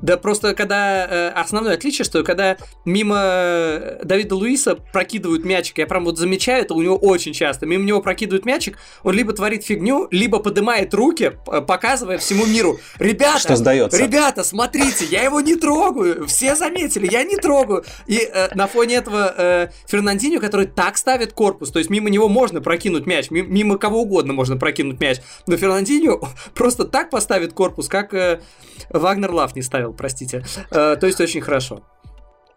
Да 0.01 0.18
просто 0.18 0.54
когда 0.54 1.08
э, 1.08 1.30
основное 1.30 1.74
отличие, 1.74 2.06
что 2.06 2.24
когда 2.24 2.58
мимо 2.86 3.20
э, 3.20 4.00
Давида 4.04 4.36
Луиса 4.36 4.75
прокидывают 4.75 5.44
мячик, 5.44 5.80
я 5.80 5.88
прям 5.88 6.06
вот 6.06 6.18
замечаю 6.18 6.63
это 6.63 6.74
у 6.74 6.82
него 6.82 6.98
очень 6.98 7.34
часто, 7.34 7.66
мимо 7.66 7.84
него 7.84 8.01
прокидывают 8.01 8.46
мячик, 8.46 8.77
он 9.04 9.16
либо 9.16 9.34
творит 9.34 9.63
фигню, 9.63 10.08
либо 10.12 10.39
поднимает 10.39 10.94
руки, 10.94 11.34
показывая 11.68 12.18
всему 12.18 12.46
миру, 12.46 12.80
ребята, 13.00 13.39
что 13.39 13.56
сдается. 13.56 14.01
ребята, 14.01 14.44
смотрите, 14.44 15.06
я 15.06 15.24
его 15.24 15.42
не 15.42 15.56
трогаю, 15.56 16.27
все 16.27 16.56
заметили, 16.56 17.08
я 17.12 17.24
не 17.24 17.38
трогаю. 17.38 17.84
И 18.06 18.18
э, 18.18 18.50
на 18.56 18.68
фоне 18.68 18.96
этого 18.96 19.34
э, 19.38 19.68
Фернандинho, 19.88 20.39
который 20.39 20.68
так 20.68 20.98
ставит 20.98 21.34
корпус, 21.34 21.72
то 21.72 21.80
есть 21.80 21.89
мимо 21.89 22.10
него 22.10 22.27
можно 22.30 22.62
прокинуть 22.62 23.06
мяч, 23.06 23.30
мимо 23.30 23.77
кого 23.77 24.01
угодно 24.01 24.34
можно 24.34 24.58
прокинуть 24.58 25.00
мяч, 25.00 25.18
но 25.48 25.56
Фернандинho 25.56 26.27
просто 26.54 26.86
так 26.86 27.10
поставит 27.10 27.54
корпус, 27.54 27.88
как 27.88 28.13
э, 28.13 28.42
Вагнер 28.89 29.32
Лав 29.32 29.56
не 29.56 29.62
ставил, 29.62 29.87
простите. 29.94 30.44
Э, 30.72 30.96
то 30.96 31.08
есть 31.08 31.20
очень 31.22 31.41
хорошо. 31.41 31.84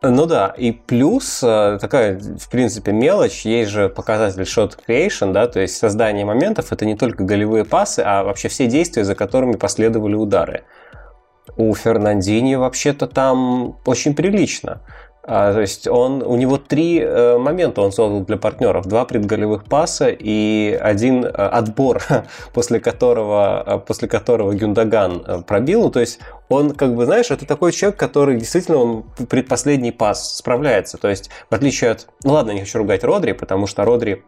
Ну 0.03 0.25
да, 0.25 0.55
и 0.57 0.73
плюс 0.73 1.43
э, 1.43 1.79
такая, 1.79 2.19
в 2.19 2.49
принципе, 2.49 2.91
мелочь, 2.91 3.45
есть 3.45 3.71
же 3.71 3.91
показатель 3.91 4.43
shot 4.43 4.79
creation, 4.89 5.33
да, 5.33 5.47
то 5.47 5.61
есть 5.61 5.77
создание 5.77 6.25
моментов, 6.25 6.73
это 6.73 6.87
не 6.87 6.97
только 6.97 7.23
голевые 7.23 7.67
пасы, 7.67 8.01
а 8.01 8.25
вообще 8.25 8.49
все 8.49 8.67
действия, 8.67 9.05
за 9.05 9.15
которыми 9.15 9.57
последовали 9.57 10.15
удары. 10.15 10.65
У 11.57 11.75
Фернандини 11.75 12.55
вообще-то 12.55 13.09
там 13.09 13.77
очень 13.85 14.15
прилично. 14.15 14.81
А, 15.33 15.53
то 15.53 15.61
есть 15.61 15.87
он, 15.87 16.25
у 16.25 16.35
него 16.35 16.59
три 16.59 16.99
э, 16.99 17.39
момента 17.39 17.83
он 17.83 17.93
создал 17.93 18.23
для 18.23 18.37
партнеров. 18.37 18.87
Два 18.89 19.05
предголевых 19.05 19.63
паса 19.63 20.09
и 20.09 20.77
один 20.81 21.25
э, 21.25 21.29
отбор, 21.29 22.03
после 22.53 22.81
которого, 22.81 23.63
э, 23.65 23.79
после 23.79 24.09
которого 24.09 24.53
Гюндаган 24.53 25.23
э, 25.25 25.43
пробил. 25.47 25.83
Ну, 25.83 25.91
то 25.91 26.01
есть 26.01 26.19
он, 26.49 26.73
как 26.73 26.97
бы, 26.97 27.05
знаешь, 27.05 27.31
это 27.31 27.47
такой 27.47 27.71
человек, 27.71 27.97
который 27.97 28.39
действительно 28.39 28.79
он 28.79 29.05
предпоследний 29.29 29.93
пас 29.93 30.37
справляется. 30.37 30.99
То 30.99 31.07
есть, 31.07 31.31
в 31.49 31.55
отличие 31.55 31.93
от... 31.93 32.09
Ну 32.25 32.33
ладно, 32.33 32.51
не 32.51 32.63
хочу 32.63 32.79
ругать 32.79 33.05
Родри, 33.05 33.31
потому 33.31 33.69
что 33.69 33.85
Родри 33.85 34.25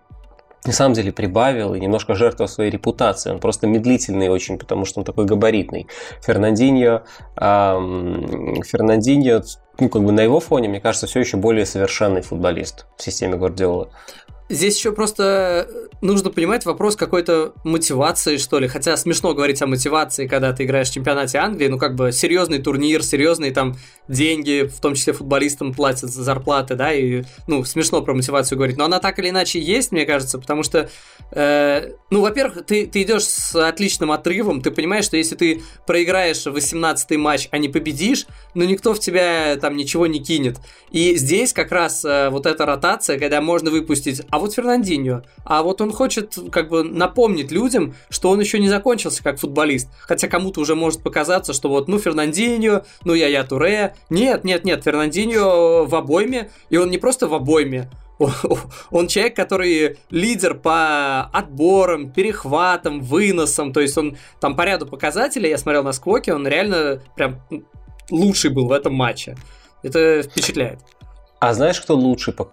на 0.64 0.72
самом 0.72 0.94
деле 0.94 1.10
прибавил 1.10 1.74
и 1.74 1.80
немножко 1.80 2.14
жертвовал 2.14 2.48
своей 2.48 2.70
репутацией. 2.70 3.34
Он 3.34 3.40
просто 3.40 3.66
медлительный 3.66 4.28
очень, 4.28 4.56
потому 4.56 4.84
что 4.84 5.00
он 5.00 5.04
такой 5.04 5.24
габаритный. 5.24 5.88
Фернандиньо, 6.24 7.02
эм, 7.36 8.62
Фернандиньо 8.62 9.42
ну, 9.78 9.88
как 9.88 10.02
бы 10.02 10.12
на 10.12 10.20
его 10.20 10.40
фоне, 10.40 10.68
мне 10.68 10.80
кажется, 10.80 11.06
все 11.06 11.20
еще 11.20 11.36
более 11.36 11.66
совершенный 11.66 12.22
футболист 12.22 12.86
в 12.96 13.02
системе 13.02 13.36
Гвардиолы. 13.36 13.88
Здесь 14.48 14.76
еще 14.76 14.92
просто 14.92 15.66
нужно 16.02 16.30
понимать 16.30 16.66
вопрос 16.66 16.96
какой-то 16.96 17.54
мотивации, 17.64 18.36
что 18.36 18.58
ли. 18.58 18.68
Хотя 18.68 18.96
смешно 18.96 19.32
говорить 19.34 19.62
о 19.62 19.66
мотивации, 19.66 20.26
когда 20.26 20.52
ты 20.52 20.64
играешь 20.64 20.90
в 20.90 20.94
чемпионате 20.94 21.38
Англии. 21.38 21.68
Ну, 21.68 21.78
как 21.78 21.94
бы 21.94 22.12
серьезный 22.12 22.58
турнир, 22.58 23.02
серьезные 23.02 23.52
там 23.52 23.76
деньги, 24.08 24.68
в 24.68 24.80
том 24.80 24.94
числе 24.94 25.12
футболистам 25.12 25.72
платят 25.72 26.10
за 26.10 26.24
зарплаты, 26.24 26.74
да, 26.74 26.92
и, 26.92 27.22
ну, 27.46 27.64
смешно 27.64 28.02
про 28.02 28.14
мотивацию 28.14 28.58
говорить. 28.58 28.76
Но 28.76 28.84
она 28.84 28.98
так 28.98 29.18
или 29.20 29.30
иначе 29.30 29.60
есть, 29.60 29.92
мне 29.92 30.04
кажется, 30.04 30.38
потому 30.38 30.64
что, 30.64 30.90
э, 31.30 31.92
ну, 32.10 32.20
во-первых, 32.20 32.66
ты, 32.66 32.86
ты 32.86 33.02
идешь 33.02 33.24
с 33.24 33.54
отличным 33.54 34.10
отрывом, 34.10 34.60
ты 34.60 34.72
понимаешь, 34.72 35.04
что 35.04 35.16
если 35.16 35.36
ты 35.36 35.62
проиграешь 35.86 36.46
18-й 36.46 37.16
матч, 37.16 37.48
а 37.52 37.58
не 37.58 37.68
победишь, 37.68 38.26
ну, 38.54 38.64
никто 38.64 38.92
в 38.92 38.98
тебя 38.98 39.56
там 39.56 39.76
ничего 39.76 40.08
не 40.08 40.18
кинет. 40.18 40.58
И 40.90 41.16
здесь 41.16 41.52
как 41.52 41.70
раз 41.70 42.04
э, 42.04 42.28
вот 42.30 42.46
эта 42.46 42.66
ротация, 42.66 43.18
когда 43.20 43.40
можно 43.40 43.70
выпустить, 43.70 44.22
а 44.30 44.40
вот 44.40 44.58
Фернандинho, 44.58 45.22
а 45.44 45.62
вот 45.62 45.80
он 45.80 45.91
хочет 45.92 46.36
как 46.50 46.68
бы 46.68 46.82
напомнить 46.82 47.52
людям, 47.52 47.94
что 48.08 48.30
он 48.30 48.40
еще 48.40 48.58
не 48.58 48.68
закончился 48.68 49.22
как 49.22 49.38
футболист. 49.38 49.88
Хотя 50.00 50.28
кому-то 50.28 50.60
уже 50.60 50.74
может 50.74 51.02
показаться, 51.02 51.52
что 51.52 51.68
вот, 51.68 51.88
ну, 51.88 51.98
Фернандинho, 51.98 52.84
ну, 53.04 53.14
я 53.14 53.28
я 53.28 53.44
Туре. 53.44 53.94
Нет, 54.10 54.44
нет, 54.44 54.64
нет, 54.64 54.86
Фернандинho 54.86 55.86
в 55.86 55.94
обойме, 55.94 56.50
и 56.70 56.76
он 56.76 56.90
не 56.90 56.98
просто 56.98 57.28
в 57.28 57.34
обойме, 57.34 57.90
он 58.90 59.08
человек, 59.08 59.36
который 59.36 59.98
лидер 60.10 60.54
по 60.54 61.22
отборам, 61.32 62.10
перехватам, 62.10 63.00
выносам, 63.00 63.72
то 63.72 63.80
есть 63.80 63.96
он 63.98 64.16
там 64.40 64.56
по 64.56 64.62
ряду 64.62 64.86
показателей, 64.86 65.50
я 65.50 65.58
смотрел 65.58 65.82
на 65.82 65.92
сквоке, 65.92 66.34
он 66.34 66.46
реально 66.46 67.02
прям 67.16 67.40
лучший 68.10 68.50
был 68.50 68.66
в 68.66 68.72
этом 68.72 68.94
матче. 68.94 69.36
Это 69.82 70.22
впечатляет. 70.22 70.80
А 71.40 71.54
знаешь, 71.54 71.80
кто 71.80 71.94
лучший 71.96 72.32
по 72.32 72.52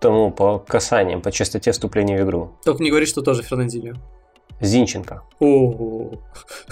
тому 0.00 0.30
по 0.30 0.58
касаниям, 0.58 1.22
по 1.22 1.32
частоте 1.32 1.72
вступления 1.72 2.18
в 2.18 2.26
игру. 2.26 2.52
Только 2.64 2.82
не 2.82 2.90
говори, 2.90 3.06
что 3.06 3.22
тоже 3.22 3.42
Фернандинho. 3.42 3.96
Зинченко. 4.60 5.22
О, 5.40 6.12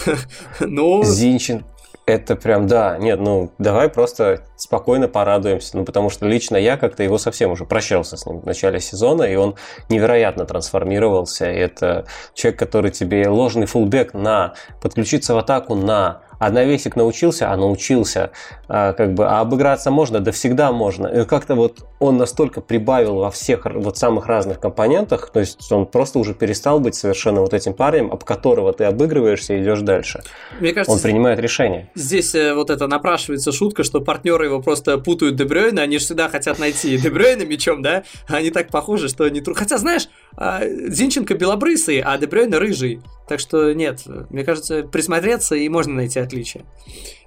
ну... 0.60 1.04
Зинченко. 1.04 1.64
Это 2.06 2.36
прям, 2.36 2.66
да, 2.66 2.98
нет, 2.98 3.18
ну, 3.18 3.50
давай 3.56 3.88
просто 3.88 4.44
спокойно 4.56 5.08
порадуемся, 5.08 5.74
ну, 5.74 5.86
потому 5.86 6.10
что 6.10 6.26
лично 6.26 6.58
я 6.58 6.76
как-то 6.76 7.02
его 7.02 7.16
совсем 7.16 7.50
уже 7.50 7.64
прощался 7.64 8.18
с 8.18 8.26
ним 8.26 8.40
в 8.40 8.44
начале 8.44 8.78
сезона, 8.78 9.22
и 9.22 9.36
он 9.36 9.54
невероятно 9.88 10.44
трансформировался, 10.44 11.50
и 11.50 11.56
это 11.56 12.04
человек, 12.34 12.58
который 12.58 12.90
тебе 12.90 13.26
ложный 13.26 13.64
фулбэк 13.64 14.12
на, 14.12 14.52
подключиться 14.82 15.34
в 15.34 15.38
атаку 15.38 15.76
на, 15.76 16.20
навесик 16.40 16.96
научился, 16.96 17.50
а 17.50 17.56
научился, 17.56 18.30
а, 18.68 18.92
как 18.92 19.14
бы, 19.14 19.26
а 19.26 19.40
обыграться 19.40 19.90
можно, 19.90 20.20
да 20.20 20.32
всегда 20.32 20.72
можно. 20.72 21.06
И 21.06 21.24
как-то 21.24 21.54
вот 21.54 21.86
он 21.98 22.16
настолько 22.16 22.60
прибавил 22.60 23.16
во 23.16 23.30
всех 23.30 23.66
вот 23.66 23.96
самых 23.98 24.26
разных 24.26 24.60
компонентах, 24.60 25.30
то 25.30 25.40
есть 25.40 25.70
он 25.72 25.86
просто 25.86 26.18
уже 26.18 26.34
перестал 26.34 26.80
быть 26.80 26.94
совершенно 26.94 27.40
вот 27.40 27.54
этим 27.54 27.74
парнем, 27.74 28.10
об 28.12 28.24
которого 28.24 28.72
ты 28.72 28.84
обыгрываешься 28.84 29.54
и 29.54 29.62
идешь 29.62 29.80
дальше. 29.80 30.22
Мне 30.60 30.72
кажется, 30.72 30.92
он 30.92 31.00
принимает 31.00 31.38
решение. 31.38 31.90
Здесь 31.94 32.34
э, 32.34 32.54
вот 32.54 32.70
это 32.70 32.86
напрашивается 32.86 33.52
шутка, 33.52 33.84
что 33.84 34.00
партнеры 34.00 34.46
его 34.46 34.60
просто 34.60 34.98
путают 34.98 35.36
Дебрёйна, 35.36 35.82
они 35.82 35.98
же 35.98 36.04
всегда 36.04 36.28
хотят 36.28 36.58
найти 36.58 36.96
Дебрёйна 36.98 37.44
мячом, 37.44 37.82
да? 37.82 38.04
Они 38.28 38.50
так 38.50 38.68
похожи, 38.68 39.08
что 39.08 39.24
они... 39.24 39.42
Хотя, 39.54 39.78
знаешь, 39.78 40.08
а, 40.36 40.62
Зинченко 40.64 41.34
белобрысый, 41.34 42.00
а 42.00 42.16
Дебрёйна 42.18 42.58
рыжий. 42.58 43.00
Так 43.26 43.40
что 43.40 43.72
нет, 43.72 44.02
мне 44.28 44.44
кажется, 44.44 44.82
присмотреться 44.82 45.54
и 45.54 45.68
можно 45.68 45.94
найти 45.94 46.20
отличия. 46.20 46.64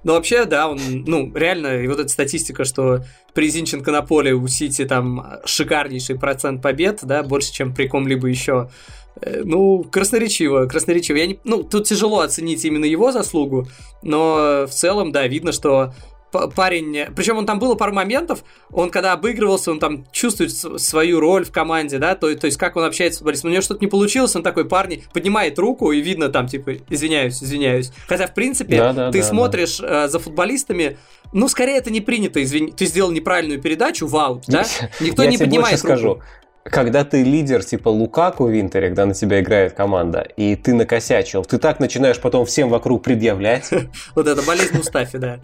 Но 0.04 0.14
вообще, 0.14 0.44
да, 0.44 0.68
он, 0.68 0.78
ну, 1.06 1.32
реально, 1.34 1.82
и 1.82 1.88
вот 1.88 1.98
эта 1.98 2.08
статистика, 2.08 2.64
что 2.64 3.04
при 3.34 3.48
Зинченко 3.48 3.90
на 3.90 4.02
поле 4.02 4.32
у 4.32 4.46
Сити 4.46 4.84
там 4.84 5.40
шикарнейший 5.44 6.18
процент 6.18 6.62
побед, 6.62 7.00
да, 7.02 7.22
больше, 7.22 7.52
чем 7.52 7.74
при 7.74 7.88
ком-либо 7.88 8.28
еще. 8.28 8.70
Э, 9.20 9.42
ну, 9.44 9.82
красноречиво, 9.82 10.66
красноречиво. 10.66 11.16
Я 11.16 11.26
не, 11.26 11.40
ну, 11.44 11.64
тут 11.64 11.86
тяжело 11.86 12.20
оценить 12.20 12.64
именно 12.64 12.84
его 12.84 13.10
заслугу, 13.10 13.66
но 14.02 14.66
в 14.68 14.70
целом, 14.70 15.10
да, 15.10 15.26
видно, 15.26 15.50
что 15.50 15.94
парень, 16.30 17.06
причем 17.14 17.38
он 17.38 17.46
там 17.46 17.58
было 17.58 17.74
пару 17.74 17.92
моментов, 17.92 18.44
он 18.70 18.90
когда 18.90 19.12
обыгрывался, 19.12 19.70
он 19.70 19.78
там 19.78 20.04
чувствует 20.12 20.52
свою 20.52 21.20
роль 21.20 21.44
в 21.44 21.52
команде, 21.52 21.98
да, 21.98 22.14
то, 22.14 22.34
то 22.34 22.46
есть 22.46 22.58
как 22.58 22.76
он 22.76 22.84
общается 22.84 23.16
с 23.16 23.18
футболистом. 23.18 23.50
У 23.50 23.52
него 23.52 23.62
что-то 23.62 23.80
не 23.80 23.90
получилось, 23.90 24.34
он 24.36 24.42
такой 24.42 24.66
парень 24.66 25.04
поднимает 25.12 25.58
руку 25.58 25.92
и 25.92 26.00
видно 26.00 26.28
там 26.28 26.46
типа 26.46 26.74
извиняюсь, 26.88 27.42
извиняюсь. 27.42 27.92
Хотя 28.06 28.26
в 28.26 28.34
принципе 28.34 28.78
да, 28.78 28.92
да, 28.92 29.10
ты 29.10 29.20
да, 29.20 29.24
смотришь 29.24 29.78
да. 29.78 30.04
Э, 30.04 30.08
за 30.08 30.18
футболистами, 30.18 30.98
ну 31.32 31.48
скорее 31.48 31.78
это 31.78 31.90
не 31.90 32.00
принято, 32.00 32.42
извини, 32.42 32.72
ты 32.72 32.86
сделал 32.86 33.10
неправильную 33.10 33.60
передачу, 33.60 34.06
вау, 34.06 34.42
да? 34.48 34.64
Никто 35.00 35.24
не 35.24 35.38
поднимает 35.38 35.82
руку. 35.82 35.86
скажу 35.86 36.22
когда 36.70 37.04
ты 37.04 37.22
лидер 37.22 37.64
типа 37.64 37.88
Лукаку 37.88 38.44
в 38.44 38.60
Интере, 38.60 38.88
когда 38.88 39.06
на 39.06 39.14
тебя 39.14 39.40
играет 39.40 39.72
команда, 39.72 40.20
и 40.36 40.56
ты 40.56 40.74
накосячил, 40.74 41.44
ты 41.44 41.58
так 41.58 41.80
начинаешь 41.80 42.20
потом 42.20 42.46
всем 42.46 42.68
вокруг 42.68 43.02
предъявлять. 43.02 43.70
Вот 44.14 44.26
это 44.26 44.42
болезнь 44.42 44.76
Мустафи, 44.76 45.18
да. 45.18 45.40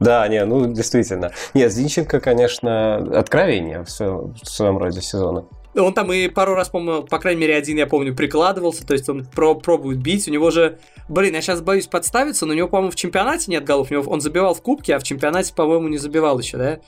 Да, 0.00 0.26
не, 0.28 0.44
ну 0.44 0.72
действительно. 0.72 1.32
Нет, 1.54 1.72
Зинченко, 1.72 2.20
конечно, 2.20 2.96
откровение 3.18 3.84
в 3.84 3.90
своем, 3.90 4.78
роде 4.78 5.00
сезона. 5.00 5.44
Он 5.74 5.94
там 5.94 6.12
и 6.12 6.28
пару 6.28 6.54
раз, 6.54 6.68
по-моему, 6.68 7.02
по 7.04 7.18
крайней 7.18 7.40
мере, 7.40 7.56
один, 7.56 7.78
я 7.78 7.86
помню, 7.86 8.14
прикладывался, 8.14 8.86
то 8.86 8.92
есть 8.92 9.08
он 9.08 9.24
про 9.24 9.54
пробует 9.54 10.02
бить. 10.02 10.28
У 10.28 10.30
него 10.30 10.50
же, 10.50 10.78
блин, 11.08 11.34
я 11.34 11.40
сейчас 11.40 11.62
боюсь 11.62 11.86
подставиться, 11.86 12.44
но 12.44 12.52
у 12.52 12.56
него, 12.56 12.68
по-моему, 12.68 12.90
в 12.90 12.96
чемпионате 12.96 13.50
нет 13.50 13.64
голов. 13.64 13.90
У 13.90 13.94
него, 13.94 14.10
он 14.10 14.20
забивал 14.20 14.54
в 14.54 14.60
кубке, 14.60 14.94
а 14.94 14.98
в 14.98 15.02
чемпионате, 15.02 15.54
по-моему, 15.54 15.88
не 15.88 15.96
забивал 15.96 16.38
еще, 16.38 16.58
да? 16.58 16.80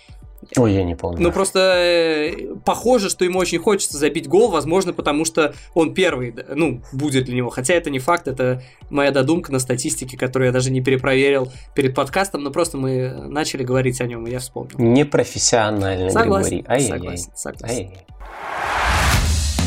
Ой, 0.56 0.72
я 0.72 0.84
не 0.84 0.94
помню. 0.94 1.20
Ну, 1.22 1.32
просто 1.32 1.58
э, 1.58 2.54
похоже, 2.64 3.10
что 3.10 3.24
ему 3.24 3.38
очень 3.38 3.58
хочется 3.58 3.98
забить 3.98 4.28
гол, 4.28 4.50
возможно, 4.50 4.92
потому 4.92 5.24
что 5.24 5.54
он 5.74 5.94
первый, 5.94 6.34
ну, 6.54 6.82
будет 6.92 7.24
для 7.24 7.36
него. 7.36 7.50
Хотя 7.50 7.74
это 7.74 7.90
не 7.90 7.98
факт, 7.98 8.28
это 8.28 8.62
моя 8.90 9.10
додумка 9.10 9.52
на 9.52 9.58
статистике, 9.58 10.16
которую 10.16 10.46
я 10.46 10.52
даже 10.52 10.70
не 10.70 10.82
перепроверил 10.82 11.52
перед 11.74 11.94
подкастом, 11.94 12.42
но 12.42 12.50
просто 12.50 12.78
мы 12.78 13.10
начали 13.28 13.62
говорить 13.62 14.00
о 14.00 14.06
нем, 14.06 14.26
и 14.26 14.30
я 14.30 14.38
вспомнил. 14.38 14.78
Непрофессионально, 14.78 16.10
согласен, 16.10 16.58
Григорий. 16.58 16.64
Ай-яй-яй. 16.68 16.98
Согласен, 16.98 17.32
согласен. 17.34 17.76
Ай-яй-яй. 17.76 18.06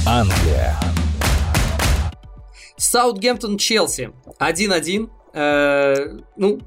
Англия. 0.06 0.76
Саутгемптон 2.78 3.58
Челси 3.58 4.12
1-1. 4.40 5.10
Э, 5.34 6.18
ну, 6.36 6.60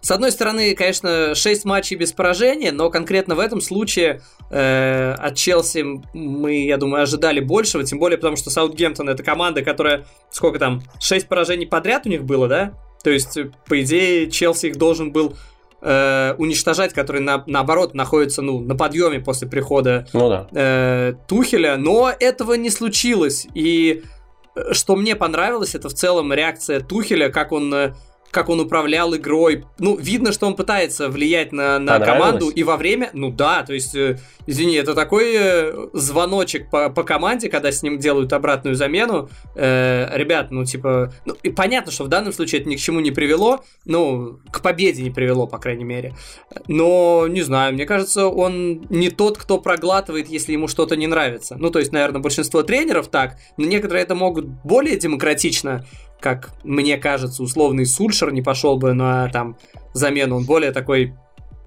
с 0.00 0.10
одной 0.10 0.32
стороны, 0.32 0.74
конечно, 0.74 1.34
6 1.34 1.64
матчей 1.64 1.96
без 1.96 2.12
поражения, 2.12 2.72
но 2.72 2.90
конкретно 2.90 3.34
в 3.34 3.40
этом 3.40 3.60
случае 3.60 4.22
э, 4.50 5.14
от 5.18 5.36
Челси 5.36 6.02
мы, 6.14 6.64
я 6.64 6.76
думаю, 6.76 7.02
ожидали 7.02 7.40
большего, 7.40 7.84
тем 7.84 7.98
более 7.98 8.18
потому, 8.18 8.36
что 8.36 8.50
Саутгемптон 8.50 9.08
это 9.08 9.22
команда, 9.22 9.62
которая, 9.62 10.06
сколько 10.30 10.58
там, 10.58 10.82
6 11.00 11.28
поражений 11.28 11.66
подряд 11.66 12.06
у 12.06 12.08
них 12.08 12.24
было, 12.24 12.48
да? 12.48 12.72
То 13.04 13.10
есть, 13.10 13.38
по 13.66 13.80
идее, 13.80 14.30
Челси 14.30 14.66
их 14.66 14.76
должен 14.76 15.12
был 15.12 15.36
э, 15.82 16.34
уничтожать, 16.38 16.92
который 16.92 17.20
на, 17.20 17.44
наоборот 17.46 17.94
находится 17.94 18.42
ну, 18.42 18.60
на 18.60 18.74
подъеме 18.74 19.20
после 19.20 19.48
прихода 19.48 20.06
ну, 20.12 20.28
да. 20.28 20.48
э, 20.52 21.14
Тухеля, 21.28 21.76
но 21.76 22.12
этого 22.18 22.54
не 22.54 22.70
случилось. 22.70 23.46
И 23.54 24.02
что 24.72 24.96
мне 24.96 25.16
понравилось, 25.16 25.74
это 25.74 25.88
в 25.88 25.94
целом 25.94 26.32
реакция 26.32 26.80
Тухеля, 26.80 27.30
как 27.30 27.52
он 27.52 27.72
э, 27.74 27.94
как 28.36 28.50
он 28.50 28.60
управлял 28.60 29.16
игрой. 29.16 29.64
Ну, 29.78 29.96
видно, 29.96 30.30
что 30.30 30.46
он 30.46 30.56
пытается 30.56 31.08
влиять 31.08 31.52
на, 31.52 31.78
на 31.78 31.98
команду 31.98 32.50
и 32.50 32.64
во 32.64 32.76
время. 32.76 33.08
Ну 33.14 33.30
да, 33.30 33.62
то 33.62 33.72
есть, 33.72 33.94
э, 33.94 34.18
извини, 34.46 34.74
это 34.74 34.94
такой 34.94 35.34
э, 35.34 35.88
звоночек 35.94 36.68
по, 36.68 36.90
по 36.90 37.02
команде, 37.02 37.48
когда 37.48 37.72
с 37.72 37.82
ним 37.82 37.98
делают 37.98 38.34
обратную 38.34 38.74
замену. 38.74 39.30
Э, 39.54 40.10
ребят, 40.12 40.50
ну 40.50 40.66
типа. 40.66 41.14
Ну, 41.24 41.34
и 41.42 41.48
понятно, 41.48 41.90
что 41.90 42.04
в 42.04 42.08
данном 42.08 42.34
случае 42.34 42.60
это 42.60 42.68
ни 42.68 42.76
к 42.76 42.78
чему 42.78 43.00
не 43.00 43.10
привело. 43.10 43.64
Ну, 43.86 44.38
к 44.52 44.60
победе 44.60 45.02
не 45.02 45.10
привело, 45.10 45.46
по 45.46 45.56
крайней 45.56 45.84
мере. 45.84 46.14
Но, 46.68 47.26
не 47.28 47.40
знаю, 47.40 47.72
мне 47.72 47.86
кажется, 47.86 48.26
он 48.26 48.82
не 48.90 49.08
тот, 49.08 49.38
кто 49.38 49.56
проглатывает, 49.56 50.28
если 50.28 50.52
ему 50.52 50.68
что-то 50.68 50.94
не 50.94 51.06
нравится. 51.06 51.56
Ну, 51.58 51.70
то 51.70 51.78
есть, 51.78 51.90
наверное, 51.90 52.20
большинство 52.20 52.62
тренеров 52.62 53.08
так, 53.08 53.38
но 53.56 53.64
некоторые 53.64 54.02
это 54.02 54.14
могут 54.14 54.44
более 54.44 54.98
демократично 54.98 55.86
как 56.20 56.50
мне 56.64 56.96
кажется, 56.96 57.42
условный 57.42 57.86
Сульшер 57.86 58.32
не 58.32 58.42
пошел 58.42 58.76
бы 58.76 58.92
на 58.92 59.28
там 59.28 59.56
замену. 59.92 60.36
Он 60.36 60.44
более 60.44 60.72
такой, 60.72 61.14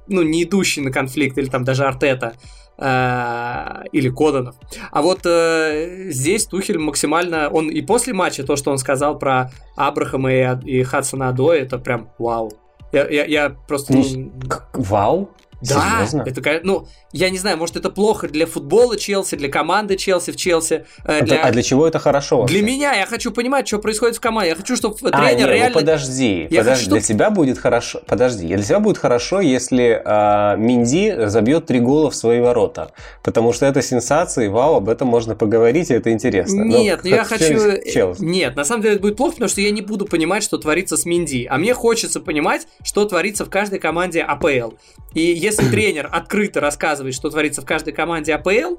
ну, 0.08 0.22
не 0.22 0.44
идущий 0.44 0.82
на 0.82 0.92
конфликт, 0.92 1.38
или 1.38 1.48
там 1.48 1.64
даже 1.64 1.86
Артета 1.86 2.34
э, 2.78 3.84
или 3.92 4.10
Коданов. 4.10 4.56
А 4.92 5.02
вот 5.02 5.22
э, 5.26 6.10
здесь 6.10 6.46
Тухель 6.46 6.80
максимально, 6.80 7.50
он 7.50 7.70
и 7.70 7.82
после 7.82 8.14
матча, 8.14 8.44
то, 8.44 8.56
что 8.56 8.72
он 8.72 8.78
сказал 8.78 9.18
про 9.20 9.52
Абрахама 9.76 10.34
и, 10.34 10.60
и 10.66 10.84
Хадсона 10.84 11.30
Адо, 11.30 11.54
это 11.54 11.78
прям 11.78 12.10
вау. 12.18 12.52
Я, 12.92 13.08
я, 13.08 13.26
я 13.26 13.50
просто... 13.50 13.94
Ну, 13.94 14.32
вау? 14.74 15.30
Да, 15.62 16.06
Серьезно? 16.08 16.24
это, 16.26 16.62
ну, 16.64 16.88
я 17.12 17.30
не 17.30 17.40
знаю, 17.40 17.58
может 17.58 17.76
это 17.76 17.90
плохо 17.90 18.28
для 18.28 18.46
футбола 18.46 18.98
Челси, 18.98 19.36
для 19.36 19.50
команды 19.50 19.98
Челси 19.98 20.32
в 20.32 20.36
Челси. 20.36 20.86
Э, 21.06 21.24
для... 21.24 21.42
А 21.42 21.52
для 21.52 21.64
чего 21.64 21.88
это 21.88 21.98
хорошо? 21.98 22.42
Вообще? 22.42 22.58
Для 22.58 22.64
меня, 22.64 22.94
я 22.94 23.06
хочу 23.08 23.32
понимать, 23.32 23.68
что 23.68 23.80
происходит 23.80 24.18
в 24.18 24.20
команде. 24.20 24.50
Я 24.52 24.56
хочу, 24.56 24.76
чтобы 24.76 24.96
а, 25.02 25.10
тренер 25.10 25.38
нет, 25.38 25.48
ну 25.48 25.54
реально... 25.54 25.70
Ну 25.70 25.80
подожди, 25.80 26.48
я 26.52 26.60
подожди, 26.60 26.86
хочу, 26.86 26.92
для 26.92 27.02
тебя 27.02 27.30
будет 27.32 27.58
хорошо. 27.58 28.02
Подожди, 28.06 28.48
для 28.48 28.64
тебя 28.64 28.80
будет 28.80 29.00
хорошо, 29.00 29.42
если 29.42 30.02
э, 30.06 30.58
Минди 30.58 31.16
забьет 31.28 31.66
три 31.66 31.80
гола 31.80 32.12
в 32.12 32.16
свои 32.16 32.40
ворота, 32.40 32.92
потому 33.24 33.54
что 33.54 33.66
это 33.66 33.82
сенсация, 33.82 34.46
и 34.46 34.48
вау, 34.48 34.76
об 34.76 34.88
этом 34.88 35.08
можно 35.08 35.36
поговорить, 35.36 35.90
и 35.90 35.96
это 35.96 36.12
интересно. 36.12 36.62
Нет, 36.62 37.02
Но, 37.04 37.10
я 37.10 37.24
хочу. 37.24 37.82
Челси. 37.92 38.24
Нет, 38.24 38.56
на 38.56 38.66
самом 38.66 38.84
деле 38.84 38.96
это 38.96 39.02
будет 39.02 39.18
плохо, 39.18 39.34
потому 39.34 39.50
что 39.50 39.62
я 39.62 39.72
не 39.72 39.82
буду 39.82 40.06
понимать, 40.06 40.44
что 40.44 40.60
творится 40.60 40.96
с 40.96 41.06
Минди, 41.06 41.48
а 41.50 41.58
мне 41.58 41.74
хочется 41.74 42.20
понимать, 42.20 42.68
что 42.84 43.06
творится 43.06 43.46
в 43.46 43.50
каждой 43.50 43.80
команде 43.80 44.22
АПЛ. 44.22 44.74
И 45.16 45.22
если 45.22 45.66
тренер 45.72 46.08
открыто 46.12 46.60
рассказывает, 46.60 46.99
что 47.12 47.30
творится 47.30 47.62
в 47.62 47.66
каждой 47.66 47.94
команде 47.94 48.34
АПЛ, 48.34 48.78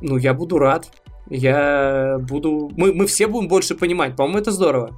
ну, 0.00 0.16
я 0.16 0.34
буду 0.34 0.58
рад. 0.58 0.88
Я 1.30 2.18
буду... 2.20 2.70
Мы, 2.76 2.92
мы 2.92 3.06
все 3.06 3.26
будем 3.26 3.48
больше 3.48 3.74
понимать. 3.74 4.16
По-моему, 4.16 4.38
это 4.38 4.50
здорово. 4.50 4.92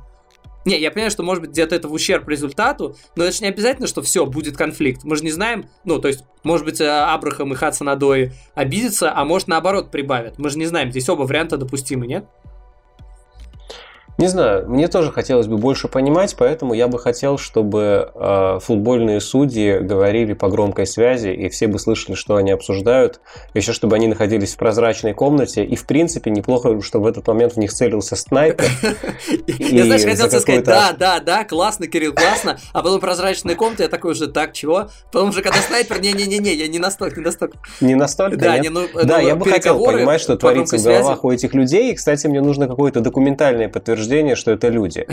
Не, 0.64 0.80
я 0.80 0.90
понимаю, 0.90 1.11
что 1.11 1.23
может 1.23 1.42
быть 1.42 1.50
где-то 1.50 1.76
это 1.76 1.88
в 1.88 1.92
ущерб 1.92 2.26
результату, 2.28 2.97
но 3.16 3.25
это 3.25 3.37
же 3.37 3.42
не 3.42 3.49
обязательно, 3.49 3.87
что 3.87 4.00
все, 4.00 4.25
будет 4.25 4.56
конфликт. 4.56 5.04
Мы 5.04 5.16
же 5.16 5.23
не 5.23 5.30
знаем, 5.30 5.66
ну, 5.85 5.99
то 5.99 6.09
есть, 6.09 6.25
может 6.42 6.64
быть, 6.64 6.80
Абрахам 6.80 7.52
и 7.52 7.56
Хадсон 7.56 7.90
Адои 7.90 8.33
обидятся, 8.54 9.12
а 9.14 9.25
может, 9.26 9.47
наоборот, 9.47 9.90
прибавят. 9.90 10.38
Мы 10.38 10.49
же 10.49 10.59
не 10.59 10.64
знаем, 10.64 10.90
здесь 10.90 11.09
оба 11.11 11.25
варианта 11.25 11.59
допустимы, 11.59 12.06
нет? 12.06 12.26
Не 14.16 14.28
знаю, 14.28 14.68
мне 14.68 14.87
тоже 14.87 15.11
хотелось 15.11 15.49
бы 15.49 15.56
больше 15.56 15.88
понимать, 15.88 16.37
поэтому 16.38 16.73
я 16.73 16.87
бы 16.87 17.00
хотел, 17.00 17.37
чтобы 17.37 18.12
э, 18.14 18.59
футбольные 18.62 19.21
судьи 19.21 19.78
говорили 19.78 20.35
по 20.35 20.49
громкой 20.49 20.87
связи, 20.87 21.30
и 21.30 21.49
все 21.49 21.66
бы 21.66 21.80
слышали, 21.80 22.14
что 22.14 22.37
они 22.37 22.52
обсуждают. 22.52 23.21
Еще 23.54 23.73
чтобы 23.73 23.97
они 23.97 24.06
находились 24.06 24.54
в 24.54 24.56
прозрачной 24.56 25.14
комнате, 25.14 25.64
и 25.64 25.75
в 25.75 25.85
принципе 25.85 26.30
неплохо, 26.30 26.80
что 26.80 27.00
в 27.00 27.06
этот 27.06 27.26
момент 27.26 27.54
в 27.54 27.56
них 27.56 27.73
целился 27.73 28.14
снайпер. 28.14 28.66
Я, 29.59 29.85
знаешь, 29.85 30.04
хотел 30.04 30.40
сказать, 30.40 30.64
да, 30.64 30.94
да, 30.97 31.18
да, 31.18 31.44
классно, 31.44 31.88
Кирилл, 31.88 32.14
классно, 32.14 32.59
а 32.73 32.83
потом 32.83 33.00
прозрачная 33.00 33.56
комната, 33.56 33.83
я 33.83 33.88
такой 33.88 34.12
уже, 34.12 34.28
так, 34.28 34.52
чего? 34.52 34.90
Потом 35.11 35.30
уже, 35.30 35.42
когда 35.42 35.59
снайпер, 35.59 36.00
не-не-не, 36.00 36.54
я 36.54 36.68
не 36.68 36.78
настолько, 36.78 37.18
не 37.18 37.26
настолько. 37.26 37.59
Не 37.80 37.97
настолько, 37.97 38.37
Да, 38.37 38.61
ну, 38.71 38.87
да, 39.02 39.18
я 39.18 39.35
бы 39.35 39.44
хотел 39.44 39.83
понимать, 39.85 40.21
что 40.21 40.37
творится 40.37 40.78
в 40.78 40.83
головах 40.85 41.25
у 41.25 41.33
этих 41.33 41.52
людей, 41.52 41.90
и, 41.90 41.94
кстати, 41.97 42.28
мне 42.28 42.40
нужно 42.40 42.68
какое-то 42.68 43.00
документальное 43.00 43.68
подтверждение 43.68 44.03
утверждение, 44.04 44.37
что 44.37 44.52
это 44.52 44.68
люди. 44.68 45.06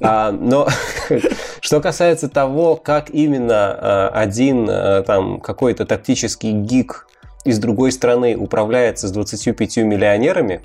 А, 0.00 0.30
но 0.32 0.68
что 1.60 1.80
касается 1.80 2.28
того, 2.28 2.76
как 2.76 3.10
именно 3.10 3.76
а, 3.78 4.10
один 4.14 4.68
а, 4.70 5.02
там 5.02 5.40
какой-то 5.40 5.84
тактический 5.84 6.52
гик 6.52 7.08
из 7.44 7.58
другой 7.58 7.92
страны 7.92 8.36
управляется 8.36 9.08
с 9.08 9.12
25 9.12 9.78
миллионерами, 9.78 10.62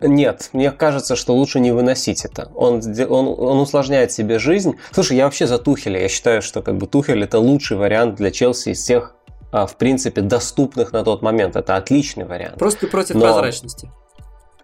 нет, 0.00 0.50
мне 0.52 0.70
кажется, 0.70 1.16
что 1.16 1.34
лучше 1.34 1.60
не 1.60 1.72
выносить 1.72 2.24
это. 2.24 2.52
Он, 2.54 2.82
он, 3.08 3.26
он 3.26 3.58
усложняет 3.58 4.12
себе 4.12 4.38
жизнь. 4.38 4.74
Слушай, 4.92 5.16
я 5.16 5.24
вообще 5.24 5.46
за 5.46 5.58
Тухеля. 5.58 6.00
Я 6.00 6.08
считаю, 6.08 6.42
что 6.42 6.60
как 6.62 6.76
бы 6.76 6.86
Тухель 6.86 7.24
это 7.24 7.38
лучший 7.38 7.78
вариант 7.78 8.16
для 8.16 8.30
Челси 8.30 8.70
из 8.70 8.82
всех, 8.82 9.16
в 9.50 9.74
принципе, 9.78 10.20
доступных 10.20 10.92
на 10.92 11.02
тот 11.04 11.22
момент. 11.22 11.56
Это 11.56 11.76
отличный 11.76 12.26
вариант. 12.26 12.58
Просто 12.58 12.80
ты 12.80 12.86
против 12.88 13.14
Но... 13.14 13.22
прозрачности. 13.22 13.90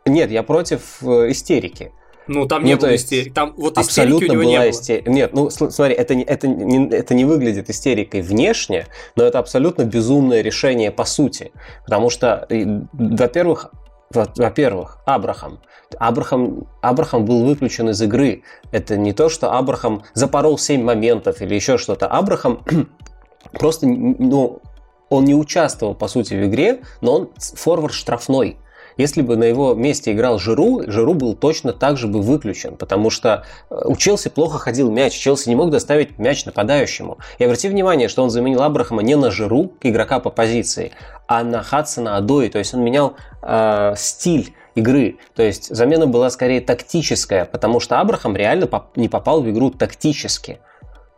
Нет, 0.07 0.31
я 0.31 0.43
против 0.43 1.03
э, 1.03 1.31
истерики. 1.31 1.93
Ну, 2.27 2.47
там 2.47 2.64
не 2.64 2.75
ну, 2.75 2.81
было 2.81 2.95
истерики. 2.95 3.31
Там 3.31 3.55
вот 3.57 3.79
абсолютно 3.79 4.25
истерики 4.25 4.37
у 4.37 4.43
него 4.43 4.64
не 4.64 4.71
истерика. 4.71 5.11
Нет, 5.11 5.33
ну, 5.33 5.51
смотри, 5.51 5.95
это, 5.95 6.14
не, 6.14 6.25
это, 6.25 6.49
не, 6.49 6.88
это 6.88 7.14
не 7.14 7.25
выглядит 7.25 7.71
истерикой 7.71 8.23
внешне, 8.23 8.87
но 9.17 9.25
это 9.25 9.38
абсолютно 9.38 9.85
безумное 9.85 10.40
решение 10.40 10.90
по 10.90 11.05
сути. 11.05 11.53
Потому 11.85 12.11
что, 12.11 12.47
во-первых, 12.93 13.73
во-первых, 14.11 14.99
Абрахам. 15.07 15.61
Абрахам, 15.99 16.67
Абрахам 16.83 17.25
был 17.25 17.45
выключен 17.45 17.90
из 17.90 18.01
игры. 18.01 18.43
Это 18.73 18.97
не 18.97 19.12
то, 19.12 19.29
что 19.29 19.53
Абрахам 19.53 20.05
запорол 20.14 20.59
7 20.59 20.83
моментов 20.83 21.40
или 21.40 21.55
еще 21.55 21.79
что-то. 21.79 22.07
Абрахам 22.07 22.62
просто, 23.53 23.87
ну, 23.87 24.61
он 25.09 25.25
не 25.25 25.35
участвовал, 25.35 25.95
по 25.95 26.09
сути, 26.09 26.35
в 26.35 26.47
игре, 26.47 26.81
но 27.01 27.14
он 27.14 27.31
форвард 27.37 27.95
штрафной. 27.95 28.57
Если 28.97 29.23
бы 29.23 29.37
на 29.37 29.45
его 29.45 29.75
месте 29.75 30.13
играл 30.13 30.39
Жиру, 30.39 30.83
Жиру 30.87 31.15
был 31.15 31.35
точно 31.35 31.73
так 31.73 31.97
же 31.97 32.07
бы 32.07 32.21
выключен, 32.21 32.77
потому 32.77 33.11
что 33.11 33.45
э, 33.71 33.83
у 33.85 33.97
Челси 33.97 34.29
плохо 34.31 34.59
ходил 34.59 34.91
мяч, 34.91 35.13
Челси 35.15 35.49
не 35.49 35.57
мог 35.57 35.71
доставить 35.71 36.19
мяч 36.19 36.45
нападающему. 36.45 37.19
И 37.39 37.45
обрати 37.45 37.69
внимание, 37.69 38.09
что 38.09 38.23
он 38.23 38.31
заменил 38.31 38.63
Абрахама 38.63 39.03
не 39.03 39.17
на 39.17 39.31
Жиру, 39.31 39.73
игрока 39.83 40.21
по 40.21 40.31
позиции, 40.31 40.93
а 41.27 41.43
на 41.43 41.63
Хадсона 41.63 42.17
Адои, 42.17 42.49
то 42.49 42.59
есть 42.59 42.75
он 42.75 42.83
менял 42.83 43.15
э, 43.43 43.95
стиль 43.97 44.55
игры. 44.75 45.19
То 45.35 45.43
есть 45.43 45.75
замена 45.75 46.07
была 46.07 46.31
скорее 46.31 46.61
тактическая, 46.61 47.45
потому 47.45 47.81
что 47.81 48.01
Абрахам 48.01 48.37
реально 48.37 48.67
поп- 48.67 48.97
не 48.97 49.09
попал 49.09 49.43
в 49.43 49.51
игру 49.51 49.71
тактически. 49.71 50.59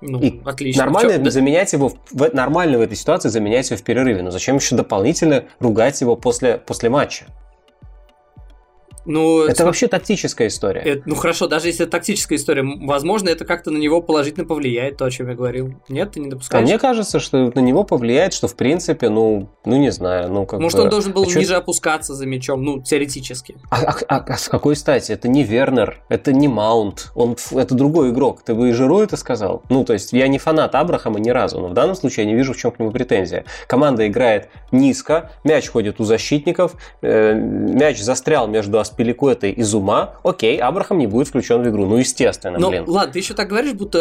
Ну, 0.01 0.21
и 0.21 0.41
отлично. 0.45 0.85
Нормально 0.85 1.25
Чё? 1.25 1.31
заменять 1.31 1.73
его 1.73 1.93
в, 2.11 2.35
нормально 2.35 2.79
в 2.79 2.81
этой 2.83 2.97
ситуации 2.97 3.29
заменять 3.29 3.71
его 3.71 3.79
в 3.79 3.83
перерыве. 3.83 4.23
Но 4.23 4.31
зачем 4.31 4.57
еще 4.57 4.77
дополнительно 4.77 5.45
ругать 5.59 6.01
его 6.01 6.17
после, 6.17 6.59
после 6.59 6.91
матча? 6.91 7.27
Ну, 9.07 9.43
это 9.43 9.57
см... 9.57 9.67
вообще 9.67 9.87
тактическая 9.89 10.49
история. 10.49 10.81
Это, 10.81 11.03
ну 11.07 11.15
хорошо, 11.15 11.47
даже 11.47 11.69
если 11.69 11.85
это 11.85 11.93
тактическая 11.93 12.37
история, 12.37 12.63
возможно, 12.83 13.29
это 13.29 13.45
как-то 13.45 13.71
на 13.71 13.79
него 13.79 14.03
положительно 14.03 14.45
повлияет, 14.47 14.97
то, 14.97 15.05
о 15.05 15.11
чем 15.11 15.29
я 15.29 15.35
говорил. 15.35 15.75
Нет, 15.89 16.13
ты 16.13 16.21
не 16.21 16.29
допускаешь? 16.29 16.63
А 16.63 16.67
мне 16.67 16.79
кажется, 16.79 17.21
что 17.21 17.53
на 17.55 17.61
него 17.61 17.85
повлияет, 17.85 18.33
что 18.33 18.49
в 18.49 18.57
принципе, 18.57 19.09
ну, 19.09 19.49
ну 19.65 19.77
не 19.77 19.91
знаю, 19.91 20.31
ну 20.31 20.47
как 20.47 20.61
Может, 20.61 20.79
бы... 20.79 20.85
он 20.85 20.91
должен 20.91 21.13
был 21.13 21.23
а 21.23 21.27
ниже 21.27 21.47
чё... 21.47 21.59
опускаться 21.59 22.15
за 22.15 22.27
мячом, 22.27 22.63
ну, 22.63 22.83
теоретически. 22.83 23.57
А, 23.71 23.81
а, 23.83 23.97
а, 24.09 24.25
а 24.27 24.37
с 24.37 24.49
какой 24.49 24.77
стати? 24.77 25.13
Это 25.13 25.29
не 25.29 25.45
Вернер, 25.45 26.03
это 26.09 26.33
не 26.33 26.49
Маунт, 26.49 27.13
он, 27.15 27.37
это 27.53 27.75
другой 27.75 28.11
игрок. 28.11 28.43
Ты 28.43 28.55
бы 28.55 28.71
и 28.71 28.73
Жиру 28.73 29.01
это 29.01 29.17
сказал? 29.17 29.63
Ну, 29.69 29.85
то 29.85 29.93
есть, 29.93 30.13
я 30.13 30.29
не 30.29 30.39
фанат 30.39 30.75
Абрахама 30.75 31.21
ни 31.21 31.31
разу, 31.31 31.61
но 31.61 31.69
в 31.69 31.75
данном 31.75 31.95
случае 31.95 32.27
я 32.27 32.33
не 32.33 32.37
вижу, 32.37 32.53
в 32.53 32.57
чем 32.57 32.73
к 32.73 32.79
нему 32.79 32.91
претензия. 32.91 33.45
Команда 33.67 34.07
играет 34.07 34.49
низко, 34.73 35.31
мяч 35.45 35.69
ходит 35.69 36.01
у 36.01 36.05
защитников, 36.05 36.75
э, 37.03 37.35
мяч 37.35 38.01
застрял 38.01 38.49
между 38.49 38.79
Пеликуэта 38.97 39.49
из 39.49 39.75
ума, 39.75 40.15
окей, 40.23 40.59
Абрахам 40.59 40.99
не 40.99 41.07
будет 41.07 41.29
включен 41.29 41.63
в 41.63 41.69
игру. 41.69 41.87
Ну, 41.87 41.97
естественно, 41.97 42.59
ну, 42.59 42.71
блин. 42.71 42.85
ладно, 42.87 43.13
ты 43.13 43.19
еще 43.19 43.35
так 43.35 43.49
говоришь, 43.49 43.75
будто 43.75 43.99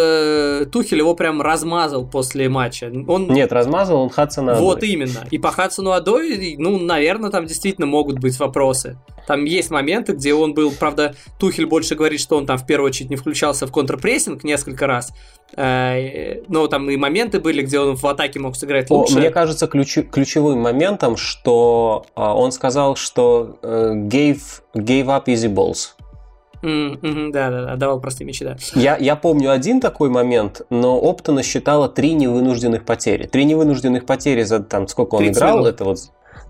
э, 0.61 0.65
Тухель 0.65 0.99
его 0.99 1.13
прям 1.15 1.41
размазал 1.41 2.07
после 2.07 2.49
матча. 2.49 2.91
Он... 3.07 3.27
Нет, 3.27 3.51
размазал 3.51 4.01
он 4.01 4.09
Хадсона 4.09 4.55
Вот 4.55 4.83
именно. 4.83 5.25
И 5.31 5.37
по 5.37 5.51
Хадсону 5.51 5.91
Адой, 5.91 6.55
ну, 6.57 6.79
наверное, 6.79 7.29
там 7.29 7.45
действительно 7.45 7.87
могут 7.87 8.19
быть 8.19 8.39
вопросы. 8.39 8.97
Там 9.27 9.45
есть 9.45 9.71
моменты, 9.71 10.13
где 10.13 10.33
он 10.33 10.53
был, 10.53 10.71
правда, 10.71 11.15
Тухель 11.39 11.65
больше 11.65 11.95
говорит, 11.95 12.19
что 12.19 12.37
он 12.37 12.45
там 12.45 12.57
в 12.57 12.65
первую 12.65 12.89
очередь 12.89 13.09
не 13.09 13.15
включался 13.15 13.65
в 13.67 13.71
контрпрессинг 13.71 14.43
несколько 14.43 14.87
раз. 14.87 15.13
Э, 15.55 16.41
но 16.49 16.67
там 16.67 16.89
и 16.89 16.97
моменты 16.97 17.39
были, 17.39 17.61
где 17.61 17.79
он 17.79 17.95
в 17.95 18.05
атаке 18.05 18.39
мог 18.39 18.55
сыграть 18.55 18.89
лучше. 18.89 19.17
Мне 19.17 19.29
кажется, 19.29 19.67
ключ, 19.67 19.97
ключевым 20.11 20.59
моментом, 20.59 21.15
что 21.15 22.05
а, 22.15 22.35
он 22.35 22.51
сказал, 22.51 22.95
что 22.97 23.57
uh, 23.61 23.93
gave, 24.07 24.41
gave 24.75 25.05
up 25.05 25.25
easy 25.27 25.47
balls. 25.47 25.91
Да-да-да, 26.61 27.75
давал 27.75 28.01
простые 28.01 28.25
мячи, 28.25 28.43
да. 28.43 28.57
Я, 28.73 28.97
я 28.97 29.15
помню 29.15 29.51
один 29.51 29.79
такой 29.79 30.09
момент, 30.09 30.61
но 30.69 30.97
Оптона 30.97 31.43
считала 31.43 31.87
три 31.87 32.13
невынужденных 32.13 32.85
потери. 32.85 33.27
Три 33.27 33.45
невынужденных 33.45 34.05
потери 34.05 34.41
за 34.43 34.61
там 34.61 34.87
сколько 34.87 35.15
он 35.15 35.27
играл, 35.27 35.59
минут. 35.59 35.69
это 35.69 35.85
вот 35.85 35.99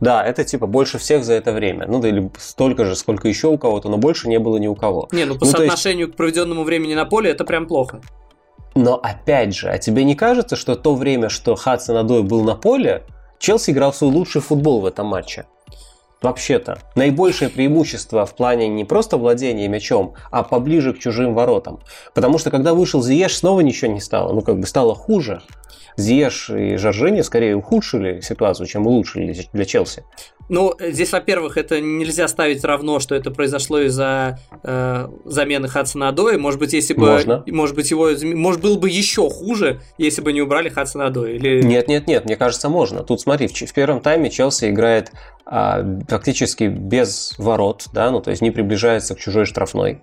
да, 0.01 0.25
это 0.25 0.43
типа 0.43 0.67
больше 0.67 0.97
всех 0.97 1.23
за 1.23 1.33
это 1.33 1.51
время. 1.51 1.85
Ну, 1.87 1.99
да, 1.99 2.09
или 2.09 2.29
столько 2.37 2.85
же, 2.85 2.95
сколько 2.95 3.27
еще 3.27 3.47
у 3.47 3.57
кого-то, 3.57 3.89
но 3.89 3.97
больше 3.97 4.27
не 4.27 4.39
было 4.39 4.57
ни 4.57 4.67
у 4.67 4.75
кого. 4.75 5.07
Не, 5.11 5.25
ну 5.25 5.35
по 5.35 5.45
ну, 5.45 5.51
соотношению 5.51 6.07
есть... 6.07 6.13
к 6.13 6.17
проведенному 6.17 6.63
времени 6.63 6.95
на 6.95 7.05
поле 7.05 7.29
это 7.29 7.45
прям 7.45 7.67
плохо. 7.67 8.01
Но 8.75 8.99
опять 9.01 9.55
же, 9.55 9.69
а 9.69 9.77
тебе 9.77 10.03
не 10.03 10.15
кажется, 10.15 10.57
что 10.57 10.75
то 10.75 10.95
время, 10.95 11.29
что 11.29 11.55
Хадсон 11.55 11.95
Адой 11.95 12.23
был 12.23 12.43
на 12.43 12.55
поле, 12.55 13.03
Челси 13.39 13.71
играл 13.71 13.93
свой 13.93 14.11
лучший 14.11 14.41
футбол 14.41 14.81
в 14.81 14.85
этом 14.85 15.07
матче? 15.07 15.45
Вообще-то, 16.21 16.79
наибольшее 16.95 17.49
преимущество 17.49 18.25
в 18.25 18.35
плане 18.35 18.67
не 18.67 18.83
просто 18.83 19.17
владения 19.17 19.67
мячом, 19.67 20.15
а 20.31 20.43
поближе 20.43 20.93
к 20.93 20.99
чужим 20.99 21.33
воротам. 21.33 21.79
Потому 22.13 22.37
что 22.37 22.51
когда 22.51 22.73
вышел 22.73 23.01
Зиеш, 23.01 23.37
снова 23.37 23.61
ничего 23.61 23.91
не 23.91 24.01
стало. 24.01 24.33
Ну, 24.33 24.41
как 24.41 24.59
бы 24.59 24.65
стало 24.65 24.93
хуже. 24.93 25.41
Зиеш 25.97 26.49
и 26.49 26.77
Жоржини 26.77 27.21
скорее 27.21 27.55
ухудшили 27.55 28.21
ситуацию, 28.21 28.67
чем 28.67 28.87
улучшили 28.87 29.35
для 29.53 29.65
Челси. 29.65 30.03
Ну, 30.47 30.75
здесь, 30.79 31.11
во-первых, 31.11 31.57
это 31.57 31.81
нельзя 31.81 32.27
ставить 32.27 32.63
равно, 32.63 32.99
что 32.99 33.15
это 33.15 33.31
произошло 33.31 33.79
из-за 33.79 34.39
э, 34.63 35.07
замены 35.25 35.67
Хадсона 35.67 36.09
Адои. 36.09 36.35
Может 36.37 36.59
быть, 36.59 36.73
если 36.73 36.93
бы... 36.93 37.07
Можно. 37.07 37.43
Может 37.47 37.75
быть, 37.75 37.89
его... 37.89 38.11
Может, 38.21 38.61
было 38.61 38.77
бы 38.77 38.89
еще 38.89 39.27
хуже, 39.29 39.81
если 39.97 40.21
бы 40.21 40.33
не 40.33 40.41
убрали 40.41 40.69
Хадсона 40.69 41.07
Адои. 41.07 41.35
Или... 41.35 41.63
Нет, 41.63 41.87
нет, 41.87 42.07
нет, 42.07 42.25
мне 42.25 42.35
кажется, 42.35 42.69
можно. 42.69 43.01
Тут 43.01 43.21
смотри, 43.21 43.47
в, 43.47 43.53
в 43.53 43.73
первом 43.73 44.01
тайме 44.01 44.29
Челси 44.29 44.69
играет 44.69 45.11
а, 45.47 45.83
фактически 46.07 46.65
без 46.65 47.33
ворот, 47.39 47.87
да, 47.93 48.11
ну, 48.11 48.19
то 48.19 48.29
есть 48.29 48.41
не 48.41 48.51
приближается 48.51 49.15
к 49.15 49.19
чужой 49.19 49.45
штрафной. 49.45 50.01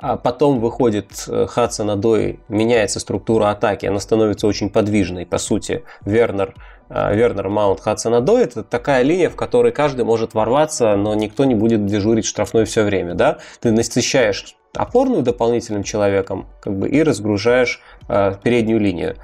А 0.00 0.16
потом 0.16 0.60
выходит 0.60 1.24
э, 1.26 1.46
Хадсон 1.46 1.90
Адои, 1.90 2.38
меняется 2.48 3.00
структура 3.00 3.50
атаки, 3.50 3.86
она 3.86 3.98
становится 3.98 4.46
очень 4.46 4.70
подвижной, 4.70 5.26
по 5.26 5.38
сути. 5.38 5.82
Вернер 6.04 6.54
Э, 6.90 7.14
Вернер 7.14 7.48
Маунт 7.48 7.80
Хадсонадо, 7.80 8.38
это 8.38 8.62
такая 8.62 9.02
линия, 9.02 9.28
в 9.28 9.36
которой 9.36 9.72
каждый 9.72 10.04
может 10.04 10.34
ворваться, 10.34 10.96
но 10.96 11.14
никто 11.14 11.44
не 11.44 11.54
будет 11.54 11.86
дежурить 11.86 12.24
штрафной 12.24 12.64
все 12.64 12.82
время. 12.82 13.14
Да? 13.14 13.38
Ты 13.60 13.72
насыщаешь 13.72 14.56
опорную 14.74 15.22
дополнительным 15.22 15.82
человеком 15.82 16.46
как 16.60 16.78
бы, 16.78 16.88
и 16.88 17.02
разгружаешь 17.02 17.80
э, 18.08 18.34
переднюю 18.42 18.80
линию. 18.80 19.16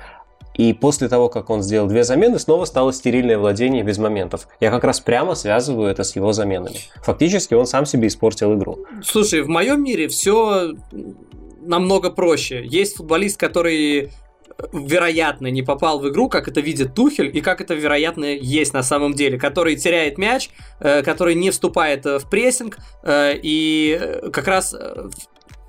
И 0.57 0.73
после 0.73 1.09
того, 1.09 1.29
как 1.29 1.51
он 1.51 1.63
сделал 1.63 1.89
две 1.89 2.05
замены, 2.05 2.39
снова 2.39 2.65
стало 2.65 2.93
стерильное 2.93 3.39
владение 3.39 3.83
без 3.83 3.99
моментов. 3.99 4.49
Я 4.61 4.71
как 4.71 4.85
раз 4.85 5.01
прямо 5.01 5.35
связываю 5.35 5.91
это 5.91 6.05
с 6.05 6.15
его 6.17 6.33
заменами. 6.33 6.77
Фактически 7.03 7.55
он 7.55 7.67
сам 7.67 7.87
себе 7.87 8.09
испортил 8.09 8.55
игру. 8.55 8.87
Слушай, 9.03 9.43
в 9.43 9.49
моем 9.49 9.83
мире 9.83 10.09
все 10.09 10.75
намного 11.63 12.11
проще. 12.11 12.65
Есть 12.65 12.97
футболист, 12.97 13.39
который 13.39 14.11
вероятно, 14.73 15.49
не 15.49 15.63
попал 15.63 15.99
в 15.99 16.09
игру, 16.09 16.29
как 16.29 16.49
это 16.49 16.61
видит 16.61 16.95
Тухель, 16.95 17.37
и 17.37 17.41
как 17.41 17.61
это, 17.61 17.75
вероятно, 17.75 18.25
есть 18.25 18.73
на 18.73 18.83
самом 18.83 19.15
деле, 19.15 19.39
который 19.39 19.77
теряет 19.77 20.19
мяч, 20.19 20.51
э, 20.81 21.03
который 21.03 21.35
не 21.35 21.51
вступает 21.51 22.07
э, 22.07 22.19
в 22.19 22.29
прессинг, 22.29 22.79
э, 23.03 23.35
и 23.43 24.21
как 24.33 24.47
раз 24.47 24.75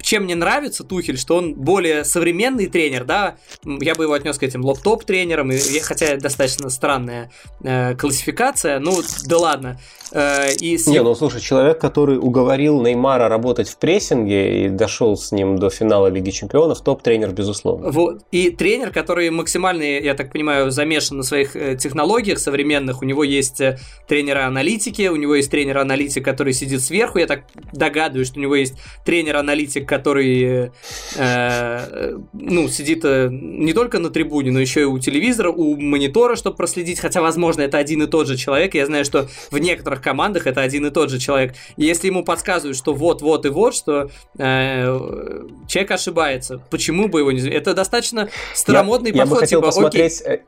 чем 0.06 0.26
мне 0.26 0.36
нравится 0.36 0.84
Тухель, 0.84 1.18
что 1.18 1.38
он 1.38 1.56
более 1.56 2.06
современный 2.06 2.68
тренер, 2.68 3.06
да, 3.06 3.38
я 3.63 3.96
бы 3.96 4.04
его 4.04 4.13
отнес 4.13 4.38
к 4.38 4.44
этим 4.44 4.63
лоптоп 4.63 5.04
тренерам, 5.04 5.52
и, 5.52 5.80
хотя 5.80 6.15
достаточно 6.18 6.70
странная 6.70 7.32
э, 7.63 7.96
классификация, 7.96 8.78
ну 8.80 9.02
да 9.26 9.38
ладно. 9.39 9.80
Э, 10.12 10.54
и 10.60 10.78
с... 10.78 10.88
Не, 10.88 11.02
ну 11.02 11.15
слушай, 11.15 11.41
человек, 11.41 11.80
который 11.80 12.18
уговорил 12.18 12.82
Неймара 12.82 13.28
работать 13.28 13.70
в 13.70 13.78
прессинге 13.78 14.65
и 14.65 14.70
дошел 14.70 15.18
с 15.18 15.32
ним 15.32 15.58
до 15.58 15.70
финала 15.70 16.08
Лиги 16.08 16.30
Чемпионов, 16.30 16.82
топ-тренер, 16.82 17.32
безусловно. 17.32 17.91
Вот. 17.91 18.22
И 18.32 18.50
тренер, 18.50 18.91
который 18.91 19.30
максимально, 19.30 19.84
я 19.84 20.13
так 20.13 20.32
понимаю, 20.32 20.72
замешан 20.72 21.18
на 21.18 21.24
своих 21.24 21.56
э, 21.56 21.76
технологиях 21.76 22.39
современных, 22.39 23.02
у 23.02 23.06
него 23.06 23.24
есть 23.24 23.60
э, 23.62 23.78
тренеры-аналитики, 24.08 25.08
у 25.08 25.15
него 25.15 25.36
есть 25.36 25.52
тренер-аналитик, 25.52 26.24
который 26.24 26.54
сидит 26.54 26.82
сверху, 26.82 27.20
я 27.20 27.28
так 27.28 27.44
догадываюсь, 27.74 28.28
что 28.28 28.39
у 28.39 28.41
него 28.41 28.56
есть 28.56 28.76
тренер-аналитик, 29.06 29.88
который 29.88 30.72
э, 31.18 32.18
ну, 32.34 32.68
сидит 32.68 33.04
не 33.04 33.74
только 33.74 34.00
на 34.00 34.10
трибуне, 34.10 34.52
но 34.52 34.60
еще 34.60 34.82
и 34.82 34.86
у 34.86 34.98
телевизора, 35.00 35.52
у 35.52 35.76
монитора, 35.76 36.36
чтобы 36.36 36.56
проследить, 36.56 37.00
хотя, 37.00 37.22
возможно, 37.22 37.62
это 37.62 37.78
один 37.78 38.04
и 38.04 38.08
тот 38.08 38.28
же 38.28 38.38
человек. 38.38 38.76
Я 38.76 38.86
знаю, 38.86 39.06
что 39.06 39.28
в 39.52 39.58
некоторых 39.58 40.05
командах 40.06 40.48
это 40.48 40.62
один 40.62 40.86
и 40.86 40.91
тот 40.91 41.10
же 41.10 41.20
человек. 41.20 41.56
И 41.76 41.84
если 41.84 42.08
ему 42.08 42.24
подсказывают, 42.24 42.78
что 42.78 42.94
вот, 42.94 43.22
вот 43.22 43.46
и 43.46 43.50
вот, 43.50 43.76
что 43.76 44.10
э, 44.38 45.48
человек 45.68 45.91
ошибается, 45.91 46.62
почему 46.70 47.10
бы 47.10 47.20
его 47.20 47.32
не... 47.32 47.41
Это 47.50 47.74
достаточно 47.74 48.30
старомодный 48.54 49.12
я, 49.12 49.24
подход. 49.24 49.30
Я 49.30 49.36
бы 49.36 49.39
хотел 49.41 49.60
типа, 49.60 49.68
посмотреть... 49.68 50.22
Окей. 50.22 50.34
Э, 50.36 50.39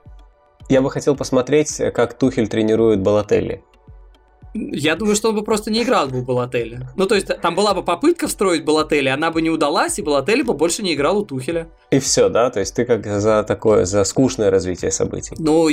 я 0.70 0.82
бы 0.82 0.92
хотел 0.92 1.16
посмотреть, 1.16 1.78
как 1.94 2.18
Тухель 2.18 2.48
тренирует 2.48 3.02
Балателли. 3.02 3.64
Я 4.54 4.96
думаю, 4.96 5.16
что 5.16 5.30
он 5.30 5.36
бы 5.36 5.44
просто 5.44 5.72
не 5.72 5.84
играл 5.84 6.08
бы 6.08 6.22
в 6.22 6.26
Балотелли. 6.26 6.88
Ну, 6.96 7.06
то 7.06 7.16
есть, 7.16 7.28
там 7.42 7.56
была 7.56 7.74
бы 7.74 7.84
попытка 7.84 8.28
встроить 8.28 8.66
Балотелли, 8.66 9.10
она 9.10 9.32
бы 9.32 9.42
не 9.42 9.50
удалась, 9.50 10.00
и 10.00 10.02
Балотелли 10.02 10.42
бы 10.42 10.54
больше 10.54 10.84
не 10.84 10.94
играл 10.94 11.20
у 11.20 11.26
Тухеля. 11.26 11.68
И 11.92 12.00
все, 12.00 12.30
да? 12.30 12.50
То 12.50 12.60
есть, 12.60 12.76
ты 12.76 12.86
как 12.86 13.06
за 13.06 13.44
такое, 13.44 13.86
за 13.86 14.04
скучное 14.04 14.50
развитие 14.50 14.92
событий? 14.92 15.36
Ну, 15.38 15.68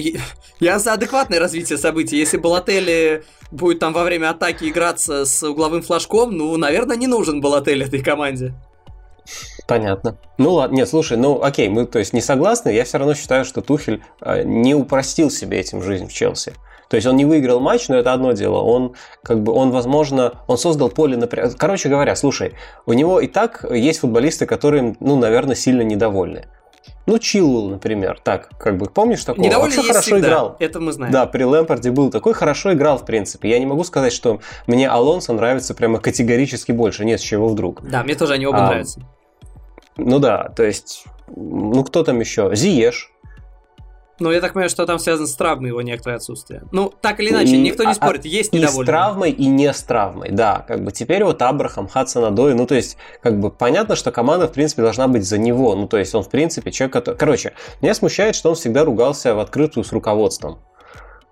я 0.60 0.78
за 0.78 0.92
адекватное 0.92 1.38
развитие 1.38 1.78
событий. 1.78 2.16
Если 2.16 2.36
Балотелли 2.36 3.24
будет 3.50 3.78
там 3.78 3.92
во 3.92 4.04
время 4.04 4.30
атаки 4.30 4.64
играться 4.64 5.24
с 5.24 5.42
угловым 5.42 5.82
флажком, 5.82 6.36
ну, 6.36 6.56
наверное, 6.56 6.96
не 6.96 7.06
нужен 7.06 7.40
Балотелли 7.40 7.86
этой 7.86 8.02
команде. 8.02 8.54
Понятно. 9.66 10.18
Ну 10.36 10.52
ладно, 10.52 10.76
нет, 10.76 10.88
слушай, 10.88 11.16
ну 11.16 11.42
окей, 11.42 11.68
мы 11.68 11.86
то 11.86 11.98
есть 11.98 12.12
не 12.12 12.20
согласны, 12.20 12.68
я 12.68 12.84
все 12.84 12.98
равно 12.98 13.14
считаю, 13.14 13.44
что 13.44 13.62
Тухель 13.62 14.02
э, 14.20 14.42
не 14.42 14.74
упростил 14.74 15.30
себе 15.30 15.60
этим 15.60 15.82
жизнь 15.82 16.06
в 16.06 16.12
Челси. 16.12 16.52
То 16.88 16.96
есть 16.96 17.06
он 17.06 17.16
не 17.16 17.24
выиграл 17.24 17.60
матч, 17.60 17.88
но 17.88 17.96
это 17.96 18.12
одно 18.12 18.32
дело. 18.32 18.60
Он, 18.60 18.94
как 19.22 19.42
бы, 19.42 19.52
он, 19.52 19.70
возможно, 19.70 20.34
он 20.46 20.58
создал 20.58 20.88
поле 20.88 21.16
напряжения. 21.16 21.56
Короче 21.58 21.88
говоря, 21.88 22.16
слушай, 22.16 22.54
у 22.86 22.92
него 22.92 23.20
и 23.20 23.26
так 23.26 23.64
есть 23.70 24.00
футболисты, 24.00 24.46
которые, 24.46 24.96
ну, 25.00 25.16
наверное, 25.16 25.54
сильно 25.54 25.82
недовольны. 25.82 26.46
Ну, 27.06 27.18
Чилвелл, 27.18 27.68
например, 27.68 28.18
так, 28.22 28.50
как 28.58 28.78
бы, 28.78 28.86
помнишь 28.86 29.24
такого? 29.24 29.44
Недовольный 29.44 29.76
Вообще 29.76 29.92
хорошо 29.92 30.06
всегда. 30.06 30.28
играл. 30.28 30.56
Это 30.58 30.80
мы 30.80 30.92
знаем. 30.92 31.12
Да, 31.12 31.26
при 31.26 31.42
Лэмпорде 31.42 31.90
был 31.90 32.10
такой, 32.10 32.32
хорошо 32.32 32.72
играл, 32.72 32.98
в 32.98 33.04
принципе. 33.04 33.50
Я 33.50 33.58
не 33.58 33.66
могу 33.66 33.84
сказать, 33.84 34.12
что 34.12 34.40
мне 34.66 34.88
Алонсо 34.88 35.34
нравится 35.34 35.74
прямо 35.74 35.98
категорически 35.98 36.72
больше. 36.72 37.04
Нет, 37.04 37.20
с 37.20 37.22
чего 37.22 37.48
вдруг. 37.48 37.82
Да, 37.82 38.02
мне 38.02 38.14
тоже 38.14 38.34
они 38.34 38.46
оба 38.46 38.64
а, 38.64 38.66
нравятся. 38.68 39.00
Ну 39.96 40.18
да, 40.18 40.50
то 40.56 40.62
есть, 40.62 41.04
ну 41.36 41.84
кто 41.84 42.04
там 42.04 42.20
еще? 42.20 42.54
Зиеш, 42.54 43.12
ну, 44.20 44.30
я 44.30 44.40
так 44.40 44.52
понимаю, 44.52 44.70
что 44.70 44.86
там 44.86 44.98
связано 44.98 45.26
с 45.26 45.34
травмой 45.34 45.70
его 45.70 45.82
некоторое 45.82 46.16
отсутствие. 46.16 46.62
Ну, 46.70 46.92
так 47.00 47.18
или 47.20 47.30
иначе, 47.30 47.56
никто 47.56 47.82
не 47.82 47.90
а, 47.90 47.94
спорит, 47.94 48.24
есть 48.24 48.52
недовольные. 48.52 48.82
И 48.82 48.84
с 48.84 48.86
травмой, 48.86 49.30
и 49.30 49.46
не 49.46 49.72
с 49.72 49.82
травмой, 49.82 50.30
да. 50.30 50.64
Как 50.68 50.84
бы 50.84 50.92
теперь 50.92 51.24
вот 51.24 51.42
Абрахам, 51.42 51.88
Хадсон 51.88 52.24
Адой, 52.24 52.54
ну, 52.54 52.66
то 52.66 52.74
есть, 52.74 52.96
как 53.22 53.40
бы 53.40 53.50
понятно, 53.50 53.96
что 53.96 54.12
команда, 54.12 54.46
в 54.46 54.52
принципе, 54.52 54.82
должна 54.82 55.08
быть 55.08 55.24
за 55.24 55.38
него. 55.38 55.74
Ну, 55.74 55.88
то 55.88 55.96
есть, 55.98 56.14
он, 56.14 56.22
в 56.22 56.30
принципе, 56.30 56.70
человек, 56.70 56.92
который... 56.92 57.16
Короче, 57.16 57.54
меня 57.80 57.94
смущает, 57.94 58.36
что 58.36 58.50
он 58.50 58.54
всегда 58.54 58.84
ругался 58.84 59.34
в 59.34 59.40
открытую 59.40 59.82
с 59.82 59.92
руководством. 59.92 60.60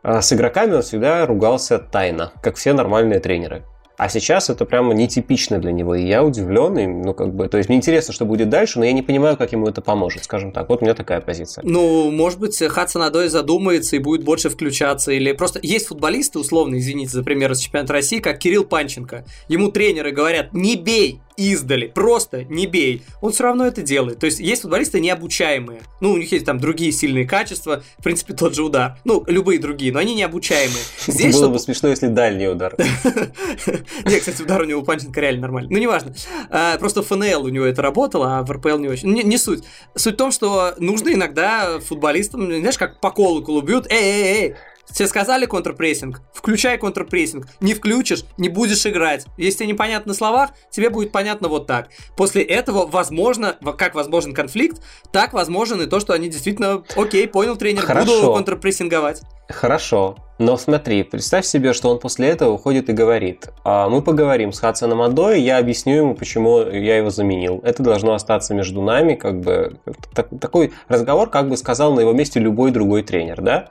А 0.02 0.20
с 0.20 0.32
игроками 0.32 0.74
он 0.74 0.82
всегда 0.82 1.24
ругался 1.26 1.78
тайно, 1.78 2.32
как 2.42 2.56
все 2.56 2.72
нормальные 2.72 3.20
тренеры. 3.20 3.64
А 4.02 4.08
сейчас 4.08 4.50
это 4.50 4.64
прямо 4.64 4.94
нетипично 4.94 5.60
для 5.60 5.70
него. 5.70 5.94
И 5.94 6.04
я 6.04 6.24
удивлен, 6.24 6.76
и, 6.76 6.86
ну, 6.88 7.14
как 7.14 7.32
бы, 7.32 7.46
то 7.46 7.56
есть 7.56 7.68
мне 7.68 7.78
интересно, 7.78 8.12
что 8.12 8.24
будет 8.24 8.48
дальше, 8.48 8.80
но 8.80 8.84
я 8.84 8.90
не 8.90 9.02
понимаю, 9.02 9.36
как 9.36 9.52
ему 9.52 9.68
это 9.68 9.80
поможет, 9.80 10.24
скажем 10.24 10.50
так. 10.50 10.68
Вот 10.68 10.82
у 10.82 10.84
меня 10.84 10.94
такая 10.94 11.20
позиция. 11.20 11.62
Ну, 11.64 12.10
может 12.10 12.40
быть, 12.40 12.60
Хадсон 12.60 13.02
Адой 13.02 13.28
задумается 13.28 13.94
и 13.94 14.00
будет 14.00 14.24
больше 14.24 14.50
включаться, 14.50 15.12
или 15.12 15.30
просто 15.30 15.60
есть 15.62 15.86
футболисты, 15.86 16.40
условно, 16.40 16.80
извините 16.80 17.12
за 17.12 17.22
пример 17.22 17.52
из 17.52 17.60
чемпионата 17.60 17.92
России, 17.92 18.18
как 18.18 18.40
Кирилл 18.40 18.64
Панченко. 18.64 19.24
Ему 19.46 19.70
тренеры 19.70 20.10
говорят, 20.10 20.52
не 20.52 20.74
бей, 20.74 21.20
издали, 21.36 21.86
просто 21.86 22.44
не 22.44 22.66
бей, 22.66 23.02
он 23.20 23.32
все 23.32 23.44
равно 23.44 23.66
это 23.66 23.82
делает. 23.82 24.18
То 24.18 24.26
есть 24.26 24.40
есть 24.40 24.62
футболисты 24.62 25.00
необучаемые. 25.00 25.82
Ну, 26.00 26.12
у 26.12 26.16
них 26.16 26.30
есть 26.32 26.44
там 26.44 26.58
другие 26.58 26.92
сильные 26.92 27.26
качества, 27.26 27.82
в 27.98 28.02
принципе, 28.02 28.34
тот 28.34 28.54
же 28.54 28.62
удар. 28.62 28.98
Ну, 29.04 29.24
любые 29.26 29.58
другие, 29.58 29.92
но 29.92 29.98
они 29.98 30.14
необучаемые. 30.14 30.82
Здесь, 31.06 31.34
Было 31.34 31.48
бы 31.48 31.58
смешно, 31.58 31.88
если 31.88 32.08
дальний 32.08 32.48
удар. 32.48 32.74
Нет, 34.04 34.20
кстати, 34.20 34.42
удар 34.42 34.62
у 34.62 34.64
него 34.64 34.82
Панченко 34.82 35.20
реально 35.20 35.42
нормальный. 35.42 35.72
Ну, 35.72 35.78
неважно. 35.78 36.14
А, 36.50 36.78
просто 36.78 37.02
в 37.02 37.06
ФНЛ 37.06 37.44
у 37.44 37.48
него 37.48 37.64
это 37.64 37.82
работало, 37.82 38.38
а 38.38 38.42
в 38.42 38.50
РПЛ 38.50 38.78
не 38.78 38.88
очень. 38.88 39.12
Не 39.12 39.38
суть. 39.38 39.64
Суть 39.94 40.14
в 40.14 40.16
том, 40.16 40.32
что 40.32 40.74
нужно 40.78 41.12
иногда 41.12 41.80
футболистам, 41.80 42.46
знаешь, 42.46 42.78
как 42.78 43.00
по 43.00 43.10
колоколу 43.10 43.62
бьют, 43.62 43.86
эй, 43.90 44.02
эй, 44.02 44.24
эй, 44.24 44.54
Тебе 44.94 45.08
сказали 45.08 45.46
контрпрессинг? 45.46 46.20
Включай 46.34 46.78
контрпрессинг. 46.78 47.46
Не 47.60 47.74
включишь, 47.74 48.24
не 48.36 48.48
будешь 48.48 48.86
играть. 48.86 49.26
Если 49.36 49.64
непонятно 49.64 50.10
на 50.10 50.14
словах, 50.14 50.50
тебе 50.70 50.90
будет 50.90 51.12
понятно 51.12 51.48
вот 51.48 51.66
так. 51.66 51.88
После 52.16 52.42
этого, 52.42 52.86
возможно, 52.86 53.56
как 53.78 53.94
возможен 53.94 54.34
конфликт, 54.34 54.82
так 55.12 55.32
возможен 55.32 55.80
и 55.80 55.86
то, 55.86 56.00
что 56.00 56.12
они 56.12 56.28
действительно, 56.28 56.84
окей, 56.96 57.26
понял 57.26 57.56
тренер, 57.56 57.82
Хорошо. 57.82 58.20
буду 58.20 58.32
контрпрессинговать. 58.34 59.22
Хорошо, 59.48 60.16
но 60.38 60.56
смотри, 60.56 61.02
представь 61.02 61.44
себе, 61.44 61.72
что 61.72 61.90
он 61.90 61.98
после 61.98 62.28
этого 62.28 62.52
уходит 62.52 62.88
и 62.88 62.92
говорит, 62.92 63.48
а 63.64 63.88
мы 63.88 64.02
поговорим 64.02 64.52
с 64.52 64.58
Хадсоном 64.60 65.02
Адой, 65.02 65.40
я 65.40 65.58
объясню 65.58 65.96
ему, 65.96 66.14
почему 66.14 66.60
я 66.60 66.96
его 66.96 67.10
заменил. 67.10 67.60
Это 67.62 67.82
должно 67.82 68.14
остаться 68.14 68.54
между 68.54 68.82
нами, 68.82 69.14
как 69.14 69.40
бы, 69.40 69.78
так, 70.14 70.28
такой 70.40 70.72
разговор, 70.88 71.28
как 71.28 71.48
бы 71.48 71.56
сказал 71.56 71.94
на 71.94 72.00
его 72.00 72.12
месте 72.12 72.40
любой 72.40 72.70
другой 72.70 73.02
тренер, 73.02 73.40
да? 73.40 73.68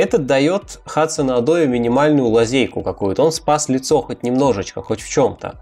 Это 0.00 0.16
дает 0.16 0.80
Хадсону 0.86 1.36
Адою 1.36 1.68
минимальную 1.68 2.26
лазейку 2.26 2.80
какую-то. 2.82 3.22
Он 3.22 3.32
спас 3.32 3.68
лицо 3.68 4.00
хоть 4.00 4.22
немножечко, 4.22 4.80
хоть 4.80 5.02
в 5.02 5.08
чем-то. 5.10 5.60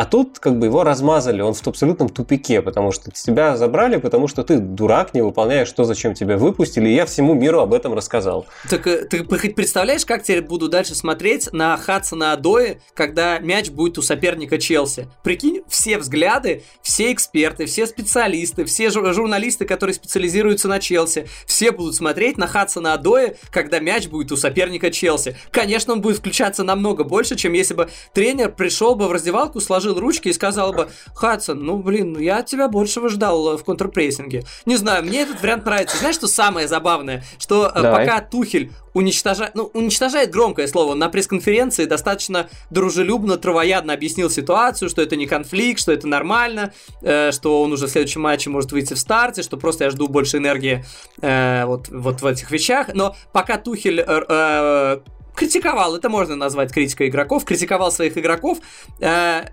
А 0.00 0.06
тут 0.06 0.38
как 0.38 0.58
бы 0.58 0.64
его 0.64 0.82
размазали, 0.82 1.42
он 1.42 1.52
в 1.52 1.68
абсолютном 1.68 2.08
тупике, 2.08 2.62
потому 2.62 2.90
что 2.90 3.10
тебя 3.10 3.58
забрали, 3.58 3.98
потому 3.98 4.28
что 4.28 4.42
ты 4.42 4.56
дурак, 4.56 5.12
не 5.12 5.20
выполняешь 5.20 5.70
то, 5.72 5.84
зачем 5.84 6.14
тебя 6.14 6.38
выпустили, 6.38 6.88
и 6.88 6.94
я 6.94 7.04
всему 7.04 7.34
миру 7.34 7.60
об 7.60 7.74
этом 7.74 7.92
рассказал. 7.92 8.46
Так 8.70 8.86
э, 8.86 9.04
ты 9.04 9.22
хоть 9.22 9.54
представляешь, 9.54 10.06
как 10.06 10.22
теперь 10.22 10.40
буду 10.40 10.70
дальше 10.70 10.94
смотреть 10.94 11.52
на 11.52 11.76
Хадсона 11.76 12.32
Адои, 12.32 12.80
когда 12.94 13.40
мяч 13.40 13.68
будет 13.68 13.98
у 13.98 14.02
соперника 14.02 14.56
Челси? 14.56 15.06
Прикинь, 15.22 15.60
все 15.68 15.98
взгляды, 15.98 16.62
все 16.80 17.12
эксперты, 17.12 17.66
все 17.66 17.86
специалисты, 17.86 18.64
все 18.64 18.88
журналисты, 18.88 19.66
которые 19.66 19.92
специализируются 19.92 20.66
на 20.66 20.80
Челси, 20.80 21.26
все 21.44 21.72
будут 21.72 21.94
смотреть 21.94 22.38
на 22.38 22.46
Хадсона 22.46 22.94
Адои, 22.94 23.36
когда 23.50 23.80
мяч 23.80 24.08
будет 24.08 24.32
у 24.32 24.38
соперника 24.38 24.90
Челси. 24.90 25.36
Конечно, 25.50 25.92
он 25.92 26.00
будет 26.00 26.16
включаться 26.16 26.64
намного 26.64 27.04
больше, 27.04 27.36
чем 27.36 27.52
если 27.52 27.74
бы 27.74 27.90
тренер 28.14 28.50
пришел 28.50 28.94
бы 28.94 29.06
в 29.06 29.12
раздевалку, 29.12 29.60
сложил 29.60 29.89
сложил 29.90 30.00
ручки 30.00 30.28
и 30.28 30.32
сказал 30.32 30.72
бы, 30.72 30.88
Хадсон, 31.14 31.64
ну 31.64 31.78
блин, 31.78 32.12
ну 32.12 32.18
я 32.18 32.38
от 32.38 32.46
тебя 32.46 32.68
большего 32.68 33.08
ждал 33.08 33.54
э, 33.54 33.56
в 33.56 33.64
контрпрессинге. 33.64 34.44
Не 34.66 34.76
знаю, 34.76 35.04
мне 35.04 35.22
этот 35.22 35.42
вариант 35.42 35.64
нравится. 35.64 35.96
Знаешь, 35.98 36.16
что 36.16 36.28
самое 36.28 36.68
забавное? 36.68 37.24
Что 37.38 37.70
э, 37.74 37.82
Давай. 37.82 38.06
пока 38.06 38.20
Тухель 38.20 38.72
уничтожает, 38.94 39.54
ну, 39.54 39.70
уничтожает 39.74 40.30
громкое 40.30 40.66
слово, 40.66 40.94
на 40.94 41.08
пресс-конференции 41.08 41.84
достаточно 41.84 42.48
дружелюбно, 42.70 43.36
травоядно 43.36 43.92
объяснил 43.92 44.30
ситуацию, 44.30 44.88
что 44.88 45.02
это 45.02 45.16
не 45.16 45.26
конфликт, 45.26 45.80
что 45.80 45.92
это 45.92 46.06
нормально, 46.08 46.72
э, 47.02 47.32
что 47.32 47.62
он 47.62 47.72
уже 47.72 47.86
в 47.86 47.90
следующем 47.90 48.22
матче 48.22 48.50
может 48.50 48.72
выйти 48.72 48.94
в 48.94 48.98
старте, 48.98 49.42
что 49.42 49.56
просто 49.56 49.84
я 49.84 49.90
жду 49.90 50.08
больше 50.08 50.38
энергии 50.38 50.84
э, 51.20 51.64
вот, 51.66 51.88
вот 51.88 52.22
в 52.22 52.26
этих 52.26 52.50
вещах. 52.50 52.88
Но 52.94 53.16
пока 53.32 53.58
Тухель 53.58 54.00
э, 54.00 54.22
э, 54.28 55.00
критиковал, 55.34 55.96
это 55.96 56.08
можно 56.08 56.36
назвать 56.36 56.72
критикой 56.72 57.08
игроков, 57.08 57.44
критиковал 57.44 57.90
своих 57.90 58.18
игроков, 58.18 58.58
э, 59.00 59.44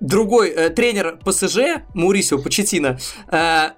другой 0.00 0.50
э, 0.50 0.70
тренер 0.70 1.18
ПСЖ, 1.24 1.82
Маурисио 1.94 2.38
Почетина, 2.38 2.98
э, 3.30 3.70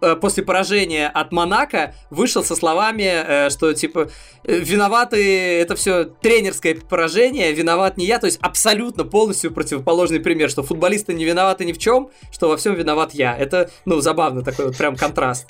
э, 0.00 0.16
после 0.16 0.42
поражения 0.42 1.08
от 1.08 1.32
Монако 1.32 1.94
вышел 2.10 2.44
со 2.44 2.56
словами, 2.56 3.02
э, 3.04 3.50
что 3.50 3.72
типа 3.74 4.10
виноваты, 4.44 5.58
это 5.60 5.74
все 5.76 6.04
тренерское 6.04 6.74
поражение, 6.74 7.52
виноват 7.52 7.96
не 7.96 8.06
я, 8.06 8.18
то 8.18 8.26
есть 8.26 8.38
абсолютно 8.40 9.04
полностью 9.04 9.52
противоположный 9.52 10.20
пример, 10.20 10.50
что 10.50 10.62
футболисты 10.62 11.14
не 11.14 11.24
виноваты 11.24 11.64
ни 11.64 11.72
в 11.72 11.78
чем, 11.78 12.10
что 12.30 12.48
во 12.48 12.56
всем 12.56 12.74
виноват 12.74 13.14
я. 13.14 13.36
Это, 13.36 13.70
ну, 13.84 14.00
забавно 14.00 14.42
такой 14.42 14.66
вот 14.66 14.76
прям 14.76 14.96
контраст. 14.96 15.46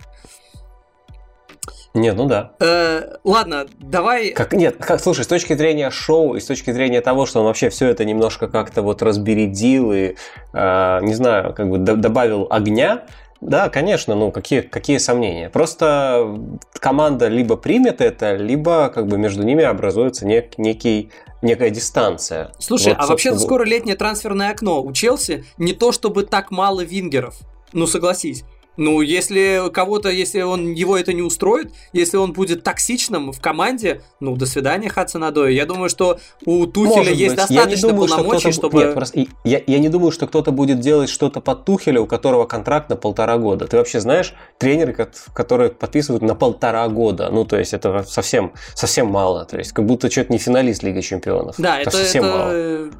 Нет, 1.94 2.16
ну 2.16 2.26
да. 2.26 2.52
Э, 2.58 3.18
ладно, 3.22 3.66
давай. 3.78 4.30
Как, 4.30 4.52
нет, 4.52 4.76
как, 4.78 5.00
слушай, 5.00 5.22
с 5.22 5.28
точки 5.28 5.54
зрения 5.54 5.90
шоу 5.90 6.34
и 6.34 6.40
с 6.40 6.46
точки 6.46 6.72
зрения 6.72 7.00
того, 7.00 7.24
что 7.24 7.38
он 7.38 7.46
вообще 7.46 7.70
все 7.70 7.88
это 7.88 8.04
немножко 8.04 8.48
как-то 8.48 8.82
вот 8.82 9.00
разбередил 9.00 9.92
и, 9.92 10.16
э, 10.52 10.98
не 11.02 11.14
знаю, 11.14 11.54
как 11.54 11.70
бы 11.70 11.78
добавил 11.78 12.48
огня, 12.50 13.04
да, 13.40 13.68
конечно, 13.68 14.14
ну 14.14 14.32
какие, 14.32 14.62
какие 14.62 14.98
сомнения. 14.98 15.50
Просто 15.50 16.36
команда 16.80 17.28
либо 17.28 17.56
примет 17.56 18.00
это, 18.00 18.34
либо 18.34 18.88
как 18.88 19.06
бы 19.06 19.16
между 19.16 19.42
ними 19.44 19.62
образуется 19.62 20.26
нек, 20.26 20.58
некий 20.58 21.10
некая 21.42 21.70
дистанция. 21.70 22.52
Слушай, 22.58 22.94
вот, 22.94 23.02
а 23.02 23.06
вообще 23.06 23.38
скоро 23.38 23.64
летнее 23.64 23.96
трансферное 23.96 24.50
окно 24.50 24.82
у 24.82 24.92
Челси 24.92 25.44
не 25.58 25.74
то 25.74 25.92
чтобы 25.92 26.24
так 26.24 26.50
мало 26.50 26.80
вингеров. 26.80 27.36
Ну 27.72 27.86
согласись. 27.86 28.44
Ну, 28.76 29.00
если 29.00 29.70
кого-то, 29.72 30.10
если 30.10 30.42
он 30.42 30.72
его 30.72 30.96
это 30.96 31.12
не 31.12 31.22
устроит, 31.22 31.72
если 31.92 32.16
он 32.16 32.32
будет 32.32 32.62
токсичным 32.62 33.32
в 33.32 33.40
команде, 33.40 34.02
ну, 34.20 34.36
до 34.36 34.46
свидания, 34.46 34.88
Хацанадой. 34.88 35.54
Я 35.54 35.66
думаю, 35.66 35.88
что 35.88 36.18
у 36.44 36.66
Тухеля 36.66 36.96
Может 36.96 37.14
есть 37.14 37.36
быть. 37.36 37.48
достаточно 37.48 37.88
думаю, 37.88 38.08
полномочий, 38.08 38.52
что 38.52 38.52
чтобы... 38.52 38.78
Нет, 38.78 38.94
просто 38.94 39.26
я, 39.44 39.62
я 39.66 39.78
не 39.78 39.88
думаю, 39.88 40.10
что 40.12 40.26
кто-то 40.26 40.50
будет 40.50 40.80
делать 40.80 41.08
что-то 41.08 41.40
под 41.40 41.64
Тухеля, 41.64 42.00
у 42.00 42.06
которого 42.06 42.46
контракт 42.46 42.88
на 42.90 42.96
полтора 42.96 43.38
года. 43.38 43.66
Ты 43.66 43.76
вообще 43.76 44.00
знаешь 44.00 44.34
тренеры, 44.58 45.08
которые 45.32 45.70
подписывают 45.70 46.22
на 46.22 46.34
полтора 46.34 46.88
года? 46.88 47.30
Ну, 47.30 47.44
то 47.44 47.58
есть 47.58 47.74
это 47.74 48.04
совсем, 48.06 48.52
совсем 48.74 49.06
мало. 49.06 49.44
То 49.44 49.58
есть 49.58 49.72
как 49.72 49.86
будто 49.86 50.10
что-то 50.10 50.32
не 50.32 50.38
финалист 50.38 50.82
Лиги 50.82 51.00
Чемпионов. 51.00 51.56
Да, 51.58 51.80
это, 51.80 51.90
это 51.90 51.98
совсем 51.98 52.24
это... 52.24 52.32
мало 52.32 52.90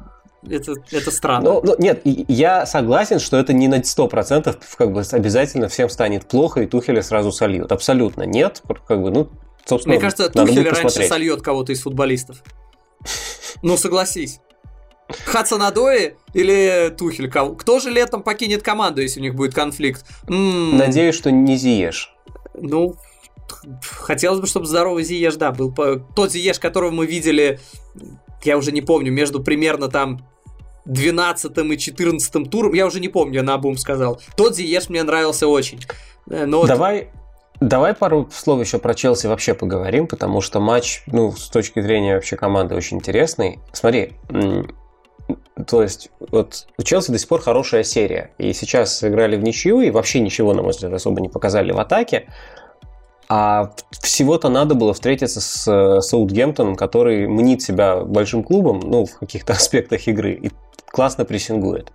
это, 0.49 0.73
это 0.91 1.11
странно. 1.11 1.53
Ну, 1.53 1.61
ну, 1.63 1.75
нет, 1.77 2.01
я 2.03 2.65
согласен, 2.65 3.19
что 3.19 3.37
это 3.37 3.53
не 3.53 3.67
на 3.67 3.79
100% 3.79 4.55
как 4.77 4.91
бы 4.91 5.03
обязательно 5.11 5.67
всем 5.67 5.89
станет 5.89 6.27
плохо, 6.27 6.61
и 6.61 6.65
Тухеля 6.65 7.01
сразу 7.01 7.31
сольют. 7.31 7.71
Абсолютно 7.71 8.23
нет. 8.23 8.61
Как 8.87 9.01
бы, 9.01 9.11
ну, 9.11 9.29
собственно, 9.65 9.95
Мне 9.95 10.01
кажется, 10.01 10.29
Тухель 10.29 10.67
раньше 10.67 11.07
сольет 11.07 11.41
кого-то 11.41 11.71
из 11.71 11.81
футболистов. 11.81 12.43
Ну, 13.61 13.77
согласись. 13.77 14.41
Хацанадои 15.07 16.17
или 16.33 16.93
Тухель? 16.95 17.29
Кто 17.29 17.79
же 17.79 17.89
летом 17.89 18.21
покинет 18.21 18.63
команду, 18.63 19.01
если 19.01 19.21
у 19.21 19.23
них 19.23 19.33
будет 19.33 19.53
конфликт? 19.53 20.05
М-м. 20.27 20.77
Надеюсь, 20.77 21.15
что 21.15 21.31
не 21.31 21.55
Зиеш. 21.55 22.13
Ну, 22.53 22.95
хотелось 23.81 24.39
бы, 24.39 24.47
чтобы 24.47 24.65
здоровый 24.65 25.03
Зиеш, 25.03 25.35
да, 25.35 25.51
был 25.51 25.73
тот 26.15 26.31
Зиеш, 26.31 26.59
которого 26.59 26.91
мы 26.91 27.05
видели, 27.05 27.59
я 28.43 28.57
уже 28.57 28.71
не 28.71 28.81
помню, 28.81 29.11
между 29.11 29.41
примерно 29.41 29.87
там 29.87 30.27
12 30.85 31.57
и 31.57 31.77
14 31.77 32.49
туром, 32.49 32.73
я 32.73 32.85
уже 32.85 32.99
не 32.99 33.09
помню, 33.09 33.43
на 33.43 33.55
обум 33.55 33.77
сказал. 33.77 34.21
Тот 34.35 34.55
Зиеш 34.55 34.89
мне 34.89 35.03
нравился 35.03 35.47
очень. 35.47 35.81
Э, 36.29 36.45
но 36.45 36.65
Давай, 36.65 37.09
Давай 37.59 37.93
пару 37.93 38.29
слов 38.33 38.59
еще 38.59 38.79
про 38.79 38.93
Челси 38.93 39.27
вообще 39.27 39.53
поговорим, 39.53 40.07
потому 40.07 40.41
что 40.41 40.59
матч, 40.59 41.03
ну, 41.07 41.31
с 41.31 41.49
точки 41.49 41.81
зрения 41.81 42.15
вообще 42.15 42.35
команды 42.35 42.75
очень 42.75 42.97
интересный. 42.97 43.59
Смотри, 43.71 44.13
то 45.67 45.81
есть, 45.81 46.09
вот 46.19 46.67
у 46.77 46.83
Челси 46.83 47.11
до 47.11 47.17
сих 47.17 47.27
пор 47.27 47.41
хорошая 47.41 47.83
серия. 47.83 48.31
И 48.37 48.51
сейчас 48.53 48.97
сыграли 48.97 49.37
в 49.37 49.43
ничью, 49.43 49.79
и 49.81 49.89
вообще 49.89 50.19
ничего, 50.19 50.53
на 50.53 50.61
мой 50.61 50.71
взгляд, 50.71 50.93
особо 50.93 51.21
не 51.21 51.29
показали 51.29 51.71
в 51.71 51.79
атаке. 51.79 52.27
А 53.27 53.71
всего-то 53.91 54.49
надо 54.49 54.75
было 54.75 54.93
встретиться 54.93 55.41
с 55.41 55.67
э, 55.67 56.01
Саутгемптоном, 56.01 56.75
который 56.75 57.27
мнит 57.27 57.61
себя 57.63 58.01
большим 58.01 58.43
клубом, 58.43 58.81
ну, 58.81 59.05
в 59.05 59.17
каких-то 59.17 59.53
аспектах 59.53 60.07
игры, 60.07 60.33
и 60.33 60.51
классно 60.95 61.25
прессингует. 61.25 61.91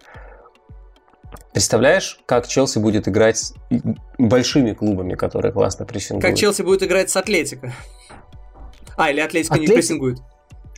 Представляешь, 1.55 2.21
как 2.27 2.47
Челси 2.47 2.81
будет 2.81 3.09
играть 3.09 3.39
с 3.39 3.55
большими 4.19 4.73
клубами, 4.73 5.15
которые 5.15 5.53
классно 5.53 5.87
прессингуют? 5.87 6.23
Как 6.23 6.37
Челси 6.37 6.61
будет 6.63 6.83
играть 6.83 7.09
с 7.09 7.17
Атлетико? 7.17 7.73
А, 8.99 9.11
или 9.11 9.21
Атлетика 9.21 9.55
Атлетик... 9.55 9.71
не 9.71 9.75
прессингует? 9.75 10.19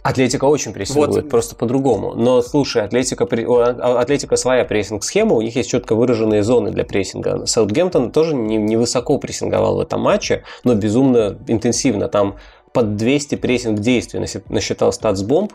Атлетика 0.04 0.44
очень 0.44 0.72
прессингует, 0.72 1.10
вот. 1.10 1.30
просто 1.30 1.56
по-другому. 1.56 2.14
Но 2.14 2.42
слушай, 2.42 2.82
Атлетика, 2.82 3.24
Атлетика 3.24 4.36
своя 4.36 4.64
прессинг-схема, 4.64 5.34
у 5.34 5.42
них 5.42 5.56
есть 5.56 5.70
четко 5.70 5.96
выраженные 5.96 6.44
зоны 6.44 6.70
для 6.70 6.84
прессинга. 6.84 7.44
Саутгемптон 7.46 8.12
тоже 8.12 8.36
не, 8.36 8.56
не 8.56 8.76
высоко 8.76 9.18
прессинговал 9.18 9.76
в 9.76 9.80
этом 9.80 10.00
матче, 10.00 10.44
но 10.62 10.74
безумно 10.74 11.38
интенсивно. 11.48 12.08
Там 12.08 12.36
под 12.72 12.94
200 12.94 13.34
прессинг 13.34 13.80
действий 13.80 14.20
насчитал 14.48 14.92
статсбомб. 14.92 15.52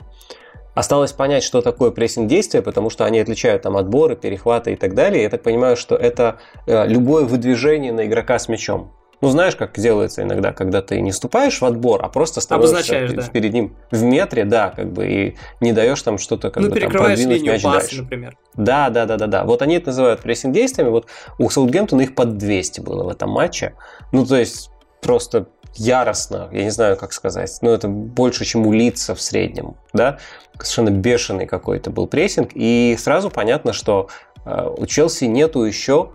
Осталось 0.77 1.11
понять, 1.11 1.41
что 1.41 1.63
такое 1.63 1.89
прессинг 1.89 2.27
действия, 2.27 2.61
потому 2.61 2.91
что 2.91 3.03
они 3.05 3.19
отличают 3.19 3.63
там 3.63 3.77
отборы, 3.77 4.15
перехваты 4.15 4.73
и 4.73 4.75
так 4.75 4.93
далее. 4.93 5.23
Я 5.23 5.29
так 5.31 5.41
понимаю, 5.41 5.75
что 5.75 5.95
это 5.95 6.37
э, 6.67 6.87
любое 6.87 7.25
выдвижение 7.25 7.91
на 7.91 8.05
игрока 8.05 8.37
с 8.37 8.47
мячом. 8.47 8.93
Ну, 9.19 9.29
знаешь, 9.29 9.55
как 9.55 9.73
делается 9.79 10.21
иногда, 10.21 10.53
когда 10.53 10.83
ты 10.83 11.01
не 11.01 11.09
вступаешь 11.09 11.59
в 11.61 11.65
отбор, 11.65 12.05
а 12.05 12.09
просто 12.09 12.41
становишься 12.41 13.07
да. 13.11 13.23
перед 13.23 13.53
ним 13.53 13.75
в 13.89 14.03
метре, 14.03 14.45
да, 14.45 14.69
как 14.69 14.93
бы, 14.93 15.07
и 15.07 15.35
не 15.61 15.73
даешь 15.73 15.99
там 16.03 16.19
что-то 16.19 16.51
как 16.51 16.61
ну, 16.61 16.69
бы 16.69 16.79
там 16.79 16.91
продвинуть 16.91 17.41
мяч 17.41 17.63
пасы, 17.63 17.79
дальше. 17.79 18.01
например. 18.03 18.37
Да, 18.53 18.91
да, 18.91 19.07
да, 19.07 19.17
да, 19.17 19.25
да. 19.25 19.45
Вот 19.45 19.63
они 19.63 19.77
это 19.77 19.87
называют 19.87 20.19
прессинг 20.19 20.53
действиями. 20.53 20.91
Вот 20.91 21.07
у 21.39 21.49
Саутгемптона 21.49 22.01
их 22.01 22.13
под 22.13 22.37
200 22.37 22.81
было 22.81 23.03
в 23.03 23.09
этом 23.09 23.31
матче. 23.31 23.73
Ну, 24.11 24.27
то 24.27 24.35
есть, 24.35 24.69
просто 25.01 25.47
яростно, 25.77 26.49
я 26.51 26.63
не 26.63 26.69
знаю, 26.69 26.97
как 26.97 27.13
сказать, 27.13 27.57
но 27.61 27.71
это 27.71 27.87
больше, 27.87 28.45
чем 28.45 28.65
у 28.65 28.71
лица 28.71 29.15
в 29.15 29.21
среднем, 29.21 29.75
да, 29.93 30.17
совершенно 30.53 30.89
бешеный 30.89 31.45
какой-то 31.45 31.89
был 31.89 32.07
прессинг, 32.07 32.51
и 32.53 32.95
сразу 32.99 33.29
понятно, 33.29 33.73
что 33.73 34.09
э, 34.45 34.69
у 34.77 34.85
Челси 34.85 35.25
нету 35.25 35.63
еще 35.63 36.11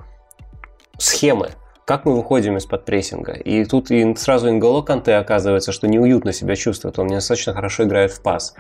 схемы, 0.98 1.50
как 1.84 2.04
мы 2.04 2.14
выходим 2.16 2.56
из-под 2.56 2.84
прессинга. 2.84 3.32
И 3.32 3.64
тут 3.64 3.90
и 3.90 4.14
сразу 4.16 4.48
Инголо 4.48 4.82
Канте 4.82 5.14
оказывается, 5.14 5.72
что 5.72 5.88
неуютно 5.88 6.32
себя 6.32 6.56
чувствует, 6.56 6.98
он 6.98 7.08
недостаточно 7.08 7.54
хорошо 7.54 7.84
играет 7.84 8.12
в 8.12 8.22
пас. 8.22 8.54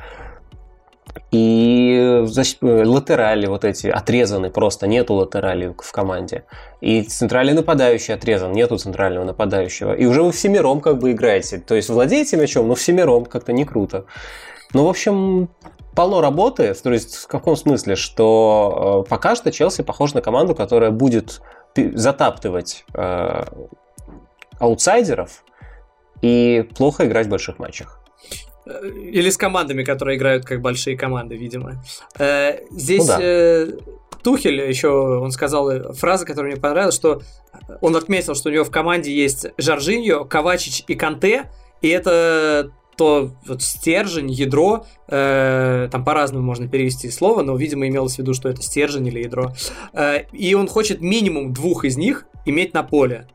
И 1.32 2.26
латерали 2.60 3.46
вот 3.46 3.64
эти 3.64 3.86
отрезаны 3.86 4.50
просто, 4.50 4.86
нету 4.86 5.14
латерали 5.14 5.74
в 5.78 5.90
команде. 5.90 6.44
И 6.82 7.02
центральный 7.02 7.54
нападающий 7.54 8.12
отрезан, 8.12 8.52
нету 8.52 8.76
центрального 8.76 9.24
нападающего. 9.24 9.94
И 9.94 10.04
уже 10.04 10.22
вы 10.22 10.32
всемиром 10.32 10.82
как 10.82 10.98
бы 10.98 11.12
играете. 11.12 11.56
То 11.58 11.74
есть 11.74 11.88
владеете 11.88 12.36
мячом, 12.36 12.68
но 12.68 12.74
всемиром 12.74 13.24
как-то 13.24 13.54
не 13.54 13.64
круто. 13.64 14.04
Ну, 14.74 14.84
в 14.84 14.90
общем, 14.90 15.48
полно 15.94 16.20
работы. 16.20 16.74
То 16.74 16.92
есть 16.92 17.16
в 17.16 17.26
каком 17.28 17.56
смысле? 17.56 17.96
Что 17.96 19.04
э, 19.06 19.08
пока 19.08 19.34
что 19.34 19.50
Челси 19.50 19.82
похож 19.84 20.12
на 20.12 20.20
команду, 20.20 20.54
которая 20.54 20.90
будет 20.90 21.40
затаптывать 21.74 22.84
э, 22.92 23.44
аутсайдеров 24.58 25.44
и 26.20 26.68
плохо 26.76 27.06
играть 27.06 27.26
в 27.26 27.30
больших 27.30 27.58
матчах. 27.58 28.01
Э, 28.66 28.88
или 28.88 29.30
с 29.30 29.36
командами, 29.36 29.82
которые 29.82 30.16
играют 30.16 30.44
как 30.44 30.60
большие 30.60 30.96
команды, 30.96 31.36
видимо. 31.36 31.82
Э, 32.18 32.60
здесь 32.70 33.00
ну, 33.00 33.06
да. 33.06 33.18
Э, 33.20 33.72
Тухель 34.22 34.60
еще, 34.60 34.88
он 34.88 35.32
сказал 35.32 35.92
фразу, 35.94 36.24
которая 36.24 36.52
мне 36.52 36.60
понравилась, 36.60 36.94
что 36.94 37.22
он 37.80 37.96
отметил, 37.96 38.34
что 38.34 38.50
у 38.50 38.52
него 38.52 38.64
в 38.64 38.70
команде 38.70 39.12
есть 39.12 39.46
Жоржиньо, 39.58 40.24
Ковачич 40.24 40.84
и 40.86 40.94
Канте, 40.94 41.50
и 41.80 41.88
это 41.88 42.70
то 42.96 43.32
вот 43.46 43.62
стержень, 43.62 44.30
ядро, 44.30 44.84
э, 45.08 45.88
там 45.90 46.04
по-разному 46.04 46.44
можно 46.44 46.68
перевести 46.68 47.10
слово, 47.10 47.42
но, 47.42 47.56
видимо, 47.56 47.88
имелось 47.88 48.16
в 48.16 48.18
виду, 48.18 48.34
что 48.34 48.48
это 48.48 48.62
стержень 48.62 49.06
или 49.08 49.20
ядро. 49.20 49.52
Э, 49.92 50.24
и 50.32 50.54
он 50.54 50.68
хочет 50.68 51.00
минимум 51.00 51.52
двух 51.52 51.84
из 51.84 51.96
них 51.96 52.26
иметь 52.44 52.74
на 52.74 52.82
поле. 52.82 53.26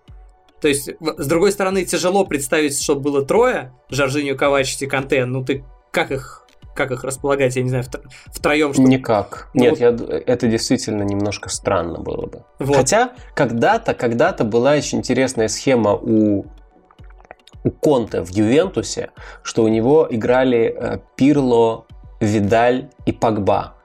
То 0.61 0.67
есть, 0.67 0.89
с 0.99 1.27
другой 1.27 1.51
стороны, 1.51 1.85
тяжело 1.85 2.25
представить, 2.25 2.81
чтобы 2.81 3.01
было 3.01 3.25
трое, 3.25 3.73
Жоржиньо, 3.89 4.35
Ковачич 4.35 4.81
и 4.81 4.87
Канте. 4.87 5.25
Ну, 5.25 5.43
ты 5.43 5.63
как 5.91 6.11
их 6.11 6.43
как 6.73 6.91
их 6.91 7.03
располагать, 7.03 7.55
я 7.55 7.63
не 7.63 7.69
знаю, 7.69 7.85
втроем? 8.27 8.71
Чтобы... 8.71 8.87
Никак. 8.87 9.49
Ну, 9.55 9.63
Нет, 9.63 9.79
вот... 9.79 10.09
я, 10.11 10.19
это 10.27 10.47
действительно 10.47 11.01
немножко 11.01 11.49
странно 11.49 11.97
было 11.97 12.27
бы. 12.27 12.43
Вот. 12.59 12.77
Хотя 12.77 13.13
когда-то, 13.33 13.95
когда-то 13.95 14.43
была 14.43 14.73
очень 14.73 14.99
интересная 14.99 15.47
схема 15.47 15.95
у 15.95 16.45
у 17.63 17.71
Конте 17.71 18.21
в 18.21 18.29
Ювентусе, 18.29 19.09
что 19.43 19.63
у 19.63 19.67
него 19.67 20.07
играли 20.09 20.73
э, 20.77 20.99
Пирло, 21.15 21.85
Видаль 22.21 22.89
и 23.05 23.11
Пагба 23.11 23.76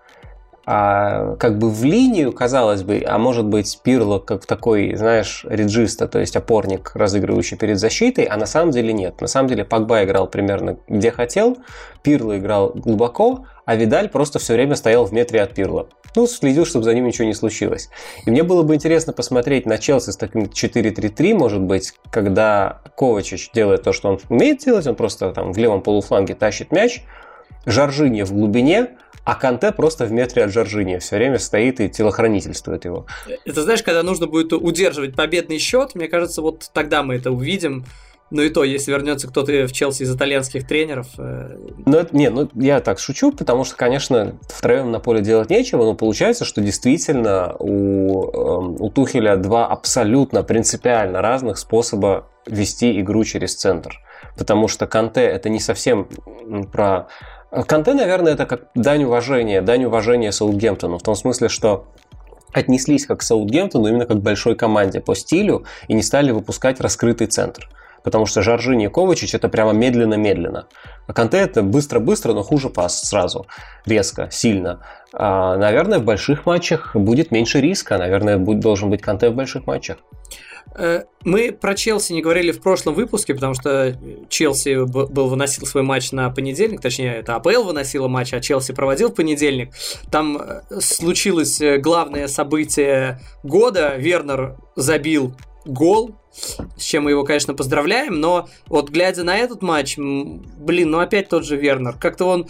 а, 0.75 1.37
как 1.37 1.59
бы 1.59 1.69
в 1.69 1.85
линию, 1.85 2.33
казалось 2.33 2.83
бы, 2.83 3.05
а 3.07 3.19
может 3.19 3.45
быть 3.45 3.79
Пирло 3.83 4.19
как 4.19 4.47
такой, 4.47 4.97
знаешь, 4.97 5.45
реджиста, 5.47 6.09
то 6.09 6.19
есть 6.19 6.35
опорник, 6.35 6.93
разыгрывающий 6.95 7.59
перед 7.59 7.79
защитой, 7.79 8.25
а 8.25 8.39
на 8.39 8.47
самом 8.47 8.71
деле 8.71 8.95
нет. 8.95 9.21
На 9.21 9.27
самом 9.27 9.51
деле 9.51 9.67
Пагба 9.67 10.03
играл 10.03 10.29
примерно 10.29 10.79
где 10.89 11.11
хотел, 11.11 11.59
Пирло 12.03 12.39
играл 12.39 12.71
глубоко, 12.75 13.45
а 13.67 13.77
Видаль 13.77 14.09
просто 14.09 14.39
все 14.39 14.55
время 14.55 14.75
стоял 14.75 15.05
в 15.05 15.13
метре 15.13 15.43
от 15.43 15.53
Пирло. 15.53 15.89
Ну, 16.17 16.27
следил, 16.27 16.65
чтобы 16.65 16.87
за 16.87 16.95
ним 16.95 17.05
ничего 17.05 17.27
не 17.27 17.35
случилось. 17.35 17.91
И 18.25 18.31
мне 18.31 18.43
было 18.43 18.63
бы 18.63 18.75
интересно 18.75 19.13
посмотреть 19.13 19.67
на 19.67 19.77
Челси 19.77 20.13
с 20.13 20.17
таким 20.17 20.45
4-3-3, 20.45 21.35
может 21.35 21.61
быть, 21.61 21.93
когда 22.11 22.81
Ковачич 22.97 23.51
делает 23.53 23.83
то, 23.83 23.93
что 23.93 24.09
он 24.09 24.21
умеет 24.31 24.61
делать, 24.61 24.87
он 24.87 24.95
просто 24.95 25.33
там 25.33 25.53
в 25.53 25.59
левом 25.59 25.83
полуфланге 25.83 26.35
тащит 26.35 26.73
мяч, 26.73 27.03
Жоржини 27.67 28.23
в 28.23 28.33
глубине, 28.33 28.97
а 29.25 29.35
Канте 29.35 29.73
просто 29.73 30.05
в 30.07 30.13
метре 30.13 30.45
от 30.45 30.53
Жоржини 30.53 30.99
все 30.99 31.17
время 31.17 31.39
стоит 31.39 31.81
и 31.81 31.89
телохранительствует 31.89 32.85
его. 32.85 33.07
Это 33.45 33.63
знаешь, 33.63 33.83
когда 33.83 34.03
нужно 34.03 34.27
будет 34.27 34.53
удерживать 34.53 35.15
победный 35.15 35.59
счет, 35.59 35.95
мне 35.95 36.09
кажется, 36.09 36.43
вот 36.43 36.71
тогда 36.73 37.03
мы 37.03 37.17
это 37.17 37.31
увидим. 37.31 37.85
Ну 38.31 38.41
и 38.41 38.49
то, 38.49 38.65
если 38.65 38.91
вернется 38.91 39.29
кто-то 39.29 39.53
в 39.67 39.73
Челси 39.73 40.05
из 40.05 40.17
итальянских 40.17 40.67
тренеров. 40.67 41.07
Э, 41.19 41.55
ну, 41.85 41.99
это, 41.99 42.17
не, 42.17 42.31
ну 42.31 42.49
я 42.55 42.81
так 42.81 42.99
шучу, 42.99 43.31
потому 43.31 43.65
что, 43.65 43.77
конечно, 43.77 44.39
втроем 44.49 44.91
на 44.91 45.01
поле 45.01 45.21
делать 45.21 45.51
нечего, 45.51 45.85
но 45.85 45.95
получается, 45.95 46.47
что 46.47 46.63
действительно 46.63 47.55
у, 47.59 48.31
эм, 48.31 48.77
у 48.81 48.89
Тухеля 48.89 49.37
два 49.37 49.67
абсолютно 49.67 50.43
принципиально 50.43 51.21
разных 51.21 51.59
способа 51.59 52.27
вести 52.47 52.99
игру 53.03 53.23
через 53.25 53.55
центр. 53.55 54.01
Потому 54.39 54.67
что 54.67 54.87
Канте 54.87 55.21
это 55.21 55.51
не 55.51 55.61
совсем 55.61 56.09
про 56.73 57.09
Канте, 57.67 57.93
наверное, 57.93 58.33
это 58.33 58.47
как 58.47 58.69
дань 58.75 59.05
уважения, 59.05 59.61
дань 59.61 59.85
уважения 59.85 60.33
Саутгемптону, 60.33 60.99
в 60.99 61.03
том 61.03 61.15
смысле, 61.15 61.49
что 61.49 61.87
отнеслись 62.53 63.07
как 63.07 63.21
к 63.21 63.23
Саутгемптону 63.23 63.88
именно 63.88 64.07
как 64.07 64.19
к 64.19 64.21
большой 64.21 64.57
команде 64.57 65.01
по 65.01 65.15
стилю 65.15 65.65
и 65.87 65.95
не 65.95 66.03
стали 66.03 66.31
выпускать 66.31 66.81
раскрытый 66.81 67.27
центр. 67.27 67.69
Потому 68.03 68.27
что 68.27 68.43
Жоржини 68.43 68.87
и 68.87 68.88
Ковачич 68.88 69.35
это 69.35 69.49
прямо 69.49 69.73
медленно-медленно. 69.73 70.67
А 71.07 71.12
Канте 71.12 71.38
это 71.38 71.62
быстро-быстро, 71.62 72.33
но 72.33 72.43
хуже 72.43 72.69
пас 72.69 73.05
сразу, 73.05 73.47
резко, 73.87 74.29
сильно. 74.31 74.81
А, 75.12 75.57
наверное, 75.57 76.01
в 76.01 76.05
больших 76.05 76.45
матчах 76.47 76.97
будет 76.97 77.31
меньше 77.31 77.61
риска. 77.61 77.99
Наверное, 77.99 78.38
будет, 78.38 78.61
должен 78.61 78.91
быть 78.91 79.03
Канте 79.03 79.29
в 79.29 79.35
больших 79.35 79.67
матчах. 79.67 79.99
Э, 80.75 81.05
мы 81.25 81.53
про 81.53 81.75
Челси 81.75 82.12
не 82.12 82.22
говорили 82.22 82.53
в 82.53 82.61
прошлом 82.61 82.94
выпуске, 82.94 83.35
потому 83.35 83.55
что 83.55 83.96
Челси 84.29 84.87
был 84.87 85.29
выносил 85.29 85.66
свой 85.66 85.83
матч 85.83 86.12
на 86.12 86.31
понедельник, 86.31 86.81
точнее, 86.81 87.16
это 87.16 87.37
АПЛ 87.37 87.64
выносила 87.64 88.09
матч, 88.09 88.33
а 88.33 88.40
Челси 88.40 88.72
проводил 88.72 89.11
в 89.11 89.14
понедельник. 89.14 89.72
Там 90.11 90.38
э, 90.38 90.62
случилось 90.81 91.61
э, 91.61 91.79
главное 91.79 92.29
событие 92.29 93.20
года. 93.42 93.96
Вернер 93.96 94.57
забил 94.77 95.35
гол, 95.64 96.16
с 96.77 96.83
чем 96.83 97.05
мы 97.05 97.11
его, 97.11 97.25
конечно, 97.25 97.55
поздравляем, 97.55 98.20
но 98.20 98.48
вот 98.66 98.90
глядя 98.90 99.22
на 99.25 99.37
этот 99.37 99.62
матч, 99.62 99.96
блин, 99.98 100.90
ну 100.90 100.98
опять 100.98 101.29
тот 101.29 101.44
же 101.44 101.57
Вернер. 101.57 101.96
Как-то 101.98 102.25
он, 102.25 102.48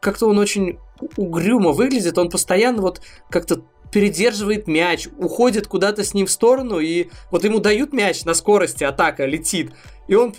как-то 0.00 0.26
он 0.28 0.38
очень 0.38 0.78
угрюмо 1.16 1.72
выглядит, 1.72 2.18
он 2.18 2.28
постоянно 2.30 2.82
вот 2.82 3.00
как-то 3.30 3.62
передерживает 3.92 4.66
мяч, 4.66 5.06
уходит 5.18 5.68
куда-то 5.68 6.02
с 6.02 6.14
ним 6.14 6.26
в 6.26 6.30
сторону, 6.30 6.80
и 6.80 7.08
вот 7.30 7.44
ему 7.44 7.60
дают 7.60 7.92
мяч 7.92 8.24
на 8.24 8.34
скорости, 8.34 8.82
атака 8.82 9.26
летит, 9.26 9.70
и 10.08 10.14
он 10.14 10.34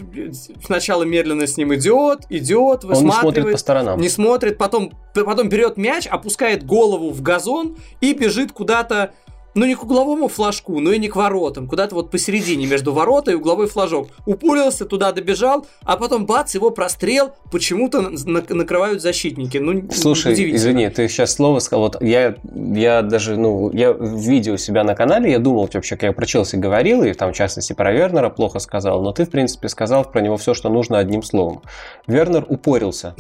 сначала 0.64 1.04
медленно 1.04 1.48
с 1.48 1.56
ним 1.56 1.74
идет, 1.76 2.22
идет, 2.30 2.84
высматривает. 2.84 2.94
Он 2.94 3.06
не 3.06 3.12
смотрит 3.12 3.52
по 3.52 3.58
сторонам. 3.58 4.02
Не 4.02 4.10
смотрит, 4.10 4.58
потом, 4.58 4.92
потом 5.14 5.50
берет 5.50 5.78
мяч, 5.78 6.06
опускает 6.08 6.66
голову 6.66 7.12
в 7.12 7.22
газон 7.22 7.78
и 8.02 8.14
бежит 8.14 8.52
куда-то 8.52 9.14
ну 9.56 9.66
не 9.66 9.76
к 9.76 9.84
угловому 9.84 10.28
флажку, 10.28 10.80
но 10.80 10.92
и 10.92 11.00
не 11.00 11.08
к 11.08 11.16
воротам, 11.16 11.68
куда-то 11.68 11.96
вот 11.96 12.12
посередине 12.12 12.66
между 12.66 12.94
ворота 12.94 13.32
и 13.32 13.36
угловой 13.36 13.68
флажок. 13.68 14.10
Упулился, 14.26 14.86
туда 14.86 15.12
добежал, 15.12 15.66
а 15.84 15.98
потом 15.98 16.26
бац, 16.26 16.54
его 16.56 16.72
прострел, 16.72 17.34
почему-то 17.52 18.02
накрывают 18.02 19.02
защитники. 19.02 19.58
Ну, 19.58 19.84
Слушай, 19.92 20.34
извини, 20.56 20.90
ты 20.90 21.08
сейчас 21.08 21.34
слово 21.34 21.60
сказал, 21.60 21.84
вот 21.84 22.02
я, 22.02 22.36
я 22.54 23.02
даже, 23.02 23.38
ну, 23.38 23.72
я 23.72 23.94
в 23.94 24.20
видео 24.20 24.58
себя 24.58 24.84
на 24.84 24.96
канале, 24.96 25.32
я 25.32 25.40
думал 25.40 25.70
вообще, 25.72 25.96
как 25.96 26.04
я 26.04 26.12
про 26.14 26.26
Челси 26.26 26.56
говорил, 26.56 27.04
и 27.04 27.14
там, 27.14 27.34
в 27.34 27.36
частности, 27.36 27.74
про 27.74 27.92
Вернера 27.92 28.30
плохо 28.30 28.60
сказал, 28.60 29.02
но 29.02 29.12
ты, 29.12 29.26
в 29.26 29.30
принципе, 29.30 29.70
сказал 29.70 30.06
про 30.06 30.22
него 30.22 30.38
все, 30.38 30.54
что 30.54 30.70
нужно 30.70 31.00
одним 31.00 31.24
словом. 31.24 31.62
Вернер 32.08 32.46
упорился. 32.48 33.16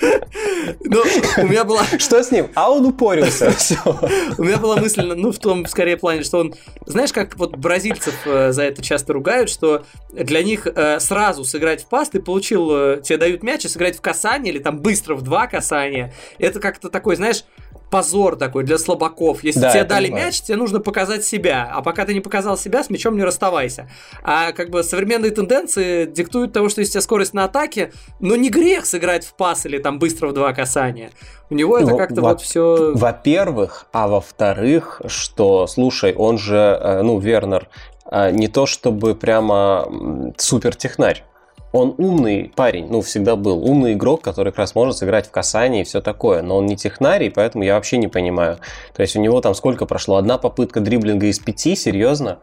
Ну, 0.00 1.02
у 1.38 1.46
меня 1.46 1.64
была... 1.64 1.84
Что 1.98 2.22
с 2.22 2.30
ним? 2.30 2.48
А 2.54 2.70
он 2.70 2.86
упорился. 2.86 3.50
У 4.38 4.44
меня 4.44 4.56
была 4.56 4.76
мысль, 4.76 5.02
ну, 5.02 5.32
в 5.32 5.38
том, 5.38 5.66
скорее, 5.66 5.96
плане, 5.96 6.22
что 6.22 6.38
он... 6.38 6.54
Знаешь, 6.86 7.12
как 7.12 7.36
вот 7.36 7.56
бразильцев 7.56 8.14
э, 8.24 8.52
за 8.52 8.62
это 8.62 8.82
часто 8.82 9.12
ругают, 9.12 9.50
что 9.50 9.84
для 10.12 10.42
них 10.42 10.66
э, 10.66 11.00
сразу 11.00 11.44
сыграть 11.44 11.84
в 11.84 11.86
пас, 11.86 12.10
ты 12.10 12.20
получил... 12.20 12.70
Э, 12.72 13.00
тебе 13.02 13.18
дают 13.18 13.42
мяч, 13.42 13.64
и 13.64 13.68
сыграть 13.68 13.96
в 13.96 14.00
касание, 14.00 14.52
или 14.52 14.60
там 14.60 14.80
быстро 14.80 15.14
в 15.14 15.22
два 15.22 15.46
касания, 15.46 16.14
это 16.38 16.60
как-то 16.60 16.88
такой, 16.88 17.16
знаешь, 17.16 17.44
позор 17.90 18.36
такой 18.36 18.64
для 18.64 18.78
слабаков. 18.78 19.42
Если 19.44 19.60
да, 19.60 19.72
тебе 19.72 19.84
дали 19.84 20.06
понимаю. 20.06 20.26
мяч, 20.26 20.40
тебе 20.40 20.56
нужно 20.56 20.80
показать 20.80 21.24
себя. 21.24 21.70
А 21.72 21.82
пока 21.82 22.06
ты 22.06 22.14
не 22.14 22.20
показал 22.20 22.56
себя, 22.56 22.82
с 22.82 22.90
мячом 22.90 23.16
не 23.16 23.24
расставайся. 23.24 23.90
А 24.22 24.52
как 24.52 24.70
бы 24.70 24.82
современные 24.82 25.32
тенденции 25.32 26.06
диктуют 26.06 26.52
того, 26.52 26.68
что 26.68 26.80
если 26.80 26.92
у 26.92 26.94
тебя 26.94 27.02
скорость 27.02 27.34
на 27.34 27.44
атаке, 27.44 27.92
но 28.20 28.36
не 28.36 28.48
грех 28.48 28.86
сыграть 28.86 29.26
в 29.26 29.34
пас 29.34 29.66
или 29.66 29.78
там 29.78 29.98
быстро 29.98 30.28
в 30.28 30.32
два 30.32 30.52
касания. 30.52 31.10
У 31.50 31.54
него 31.54 31.76
это 31.76 31.90
ну, 31.90 31.98
как-то 31.98 32.20
вот 32.20 32.40
все... 32.40 32.92
Во-первых, 32.94 33.86
а 33.92 34.06
во-вторых, 34.06 35.02
что, 35.06 35.66
слушай, 35.66 36.14
он 36.14 36.38
же, 36.38 36.56
э, 36.56 37.02
ну, 37.02 37.18
Вернер, 37.18 37.68
э, 38.10 38.30
не 38.30 38.46
то 38.46 38.66
чтобы 38.66 39.16
прямо 39.16 40.32
супер 40.38 40.76
технарь 40.76 41.24
он 41.72 41.94
умный 41.98 42.52
парень, 42.54 42.88
ну, 42.90 43.00
всегда 43.00 43.36
был. 43.36 43.64
Умный 43.64 43.92
игрок, 43.92 44.22
который 44.22 44.50
как 44.50 44.58
раз 44.58 44.74
может 44.74 44.96
сыграть 44.96 45.28
в 45.28 45.30
касании 45.30 45.82
и 45.82 45.84
все 45.84 46.00
такое. 46.00 46.42
Но 46.42 46.56
он 46.56 46.66
не 46.66 46.76
технарий, 46.76 47.30
поэтому 47.30 47.64
я 47.64 47.74
вообще 47.74 47.96
не 47.98 48.08
понимаю. 48.08 48.58
То 48.94 49.02
есть 49.02 49.16
у 49.16 49.20
него 49.20 49.40
там 49.40 49.54
сколько 49.54 49.86
прошло? 49.86 50.16
Одна 50.16 50.38
попытка 50.38 50.80
дриблинга 50.80 51.26
из 51.26 51.38
пяти? 51.38 51.76
Серьезно? 51.76 52.38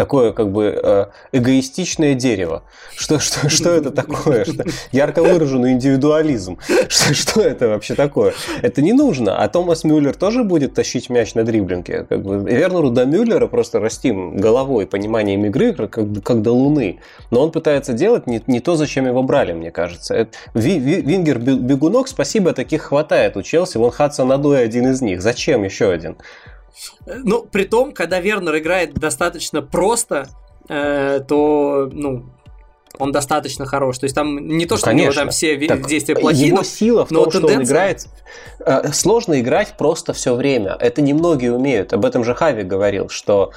Такое 0.00 0.32
как 0.32 0.50
бы 0.50 0.80
э, 0.82 1.06
эгоистичное 1.32 2.14
дерево. 2.14 2.62
Что, 2.96 3.18
что, 3.18 3.50
что 3.50 3.68
это 3.68 3.90
такое? 3.90 4.46
Что, 4.46 4.64
ярко 4.92 5.22
выраженный 5.22 5.72
индивидуализм. 5.72 6.56
Что, 6.88 7.12
что 7.12 7.40
это 7.42 7.68
вообще 7.68 7.94
такое? 7.94 8.32
Это 8.62 8.80
не 8.80 8.94
нужно. 8.94 9.36
А 9.36 9.46
Томас 9.48 9.84
Мюллер 9.84 10.16
тоже 10.16 10.42
будет 10.42 10.72
тащить 10.72 11.10
мяч 11.10 11.34
на 11.34 11.44
дриблинге. 11.44 12.06
Как 12.08 12.22
бы, 12.22 12.38
Вернеру 12.50 12.88
до 12.88 13.04
Мюллера 13.04 13.46
просто 13.46 13.78
растим 13.78 14.38
головой, 14.38 14.86
пониманием 14.86 15.44
игры, 15.44 15.74
как, 15.74 15.92
как 16.24 16.40
до 16.40 16.52
Луны. 16.52 17.00
Но 17.30 17.42
он 17.42 17.52
пытается 17.52 17.92
делать 17.92 18.26
не, 18.26 18.42
не 18.46 18.60
то, 18.60 18.76
зачем 18.76 19.06
его 19.06 19.22
брали, 19.22 19.52
мне 19.52 19.70
кажется. 19.70 20.14
Это, 20.14 20.30
ви, 20.54 20.78
ви, 20.78 21.02
Вингер 21.02 21.38
бегунок, 21.38 22.08
спасибо, 22.08 22.54
таких 22.54 22.84
хватает 22.84 23.36
у 23.36 23.42
Челси. 23.42 23.76
Вон 23.76 23.90
Хадсон 23.90 24.32
Адой 24.32 24.64
один 24.64 24.86
из 24.90 25.02
них. 25.02 25.20
Зачем 25.20 25.62
еще 25.62 25.90
один? 25.90 26.16
Ну, 27.06 27.42
при 27.42 27.64
том, 27.64 27.92
когда 27.92 28.20
Вернер 28.20 28.58
играет 28.58 28.94
достаточно 28.94 29.62
просто, 29.62 30.28
э, 30.68 31.20
то, 31.26 31.88
ну, 31.92 32.26
он 32.98 33.12
достаточно 33.12 33.66
хорош. 33.66 33.98
То 33.98 34.04
есть 34.04 34.14
там 34.14 34.36
не 34.48 34.66
то, 34.66 34.76
что 34.76 34.90
ну, 34.90 34.96
у 34.96 35.00
него 35.00 35.12
там 35.12 35.30
все 35.30 35.56
так, 35.66 35.86
действия 35.86 36.16
плохие. 36.16 36.48
Его 36.48 36.58
но, 36.58 36.62
сила 36.64 37.06
в 37.06 37.10
но 37.10 37.24
том, 37.24 37.32
тенденция... 37.32 37.52
что 37.52 37.58
он 37.58 37.64
играет... 37.64 38.06
Э, 38.86 38.92
сложно 38.92 39.40
играть 39.40 39.76
просто 39.78 40.12
все 40.12 40.34
время. 40.34 40.76
Это 40.78 41.00
немногие 41.00 41.52
умеют. 41.52 41.92
Об 41.92 42.04
этом 42.04 42.24
же 42.24 42.34
Хави 42.34 42.62
говорил, 42.62 43.08
что 43.08 43.52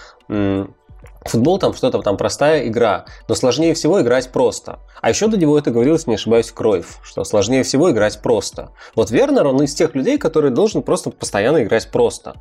Футбол 1.26 1.58
там 1.58 1.74
что-то 1.74 2.02
там 2.02 2.18
простая 2.18 2.68
игра, 2.68 3.06
но 3.28 3.36
сложнее 3.36 3.74
всего 3.74 4.02
играть 4.02 4.30
просто. 4.32 4.80
А 5.02 5.10
еще 5.10 5.28
до 5.28 5.38
него 5.38 5.58
это 5.58 5.72
говорилось, 5.72 6.08
не 6.08 6.16
ошибаюсь, 6.16 6.52
Кройф, 6.52 7.00
что 7.04 7.24
сложнее 7.24 7.64
всего 7.64 7.92
играть 7.92 8.22
просто. 8.22 8.72
Вот 8.96 9.10
Вернер, 9.10 9.48
он 9.48 9.62
из 9.64 9.74
тех 9.74 9.96
людей, 9.96 10.18
который 10.18 10.52
должен 10.52 10.82
просто 10.82 11.12
постоянно 11.12 11.64
играть 11.64 11.90
просто. 11.92 12.36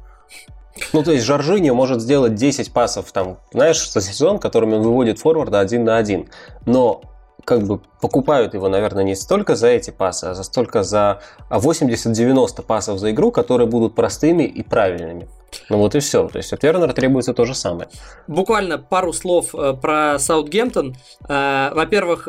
Ну, 0.92 1.02
то 1.02 1.12
есть 1.12 1.24
Жоржиньо 1.24 1.74
может 1.74 2.00
сделать 2.00 2.34
10 2.34 2.72
пасов, 2.72 3.12
там, 3.12 3.38
знаешь, 3.52 3.90
за 3.90 4.00
сезон, 4.00 4.38
которыми 4.38 4.74
он 4.74 4.82
выводит 4.82 5.18
форварда 5.18 5.60
один 5.60 5.84
на 5.84 5.96
один. 5.96 6.28
Но 6.66 7.02
как 7.44 7.62
бы 7.62 7.80
покупают 8.00 8.54
его, 8.54 8.68
наверное, 8.68 9.04
не 9.04 9.14
столько 9.14 9.56
за 9.56 9.68
эти 9.68 9.90
пасы, 9.90 10.26
а 10.26 10.34
столько 10.42 10.82
за 10.82 11.20
80-90 11.50 12.62
пасов 12.62 12.98
за 12.98 13.10
игру, 13.10 13.32
которые 13.32 13.66
будут 13.66 13.94
простыми 13.94 14.44
и 14.44 14.62
правильными. 14.62 15.28
Ну 15.68 15.78
вот 15.78 15.94
и 15.94 16.00
все. 16.00 16.28
То 16.28 16.38
есть 16.38 16.52
от 16.52 16.62
Вернера 16.62 16.92
требуется 16.92 17.34
то 17.34 17.44
же 17.44 17.54
самое. 17.54 17.88
Буквально 18.26 18.78
пару 18.78 19.12
слов 19.12 19.54
э, 19.54 19.74
про 19.74 20.18
Саутгемптон. 20.18 20.96
Э, 21.28 21.70
во-первых, 21.74 22.28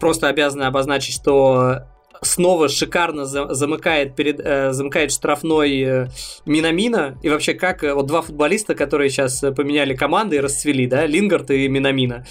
просто 0.00 0.28
обязаны 0.28 0.64
обозначить, 0.64 1.14
что 1.14 1.82
снова 2.26 2.68
шикарно 2.68 3.24
замыкает, 3.24 4.14
перед, 4.14 4.40
э, 4.40 4.72
замыкает 4.72 5.12
штрафной 5.12 5.82
э, 5.82 6.06
Минамина. 6.46 7.18
И 7.22 7.28
вообще, 7.28 7.54
как 7.54 7.84
э, 7.84 7.94
вот 7.94 8.06
два 8.06 8.22
футболиста, 8.22 8.74
которые 8.74 9.10
сейчас 9.10 9.40
поменяли 9.56 9.94
команды 9.94 10.36
и 10.36 10.40
расцвели, 10.40 10.86
да, 10.86 11.06
Лингард 11.06 11.50
и 11.50 11.68
Минамина. 11.68 12.26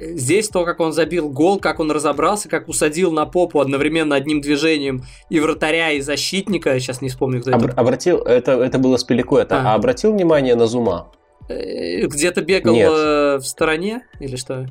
Здесь 0.00 0.48
то, 0.48 0.64
как 0.64 0.80
он 0.80 0.92
забил 0.92 1.28
гол, 1.28 1.58
как 1.58 1.80
он 1.80 1.90
разобрался, 1.90 2.48
как 2.48 2.68
усадил 2.68 3.12
на 3.12 3.26
попу 3.26 3.60
одновременно 3.60 4.14
одним 4.14 4.40
движением 4.40 5.04
и 5.30 5.40
вратаря, 5.40 5.92
и 5.92 6.00
защитника. 6.00 6.78
Сейчас 6.80 7.00
не 7.00 7.08
вспомню, 7.08 7.40
кто 7.40 7.54
Об, 7.54 7.64
это. 7.64 7.74
Обратил, 7.74 8.18
это, 8.18 8.52
это 8.52 8.78
было 8.78 8.96
с 8.96 9.04
Пеликуэта. 9.04 9.60
А. 9.60 9.72
а 9.72 9.74
обратил 9.74 10.12
внимание 10.12 10.54
на 10.54 10.66
Зума? 10.66 11.10
Где-то 11.48 12.40
бегал 12.42 12.74
Нет. 12.74 12.90
в 12.90 13.42
стороне 13.42 14.02
или 14.18 14.36
что? 14.36 14.66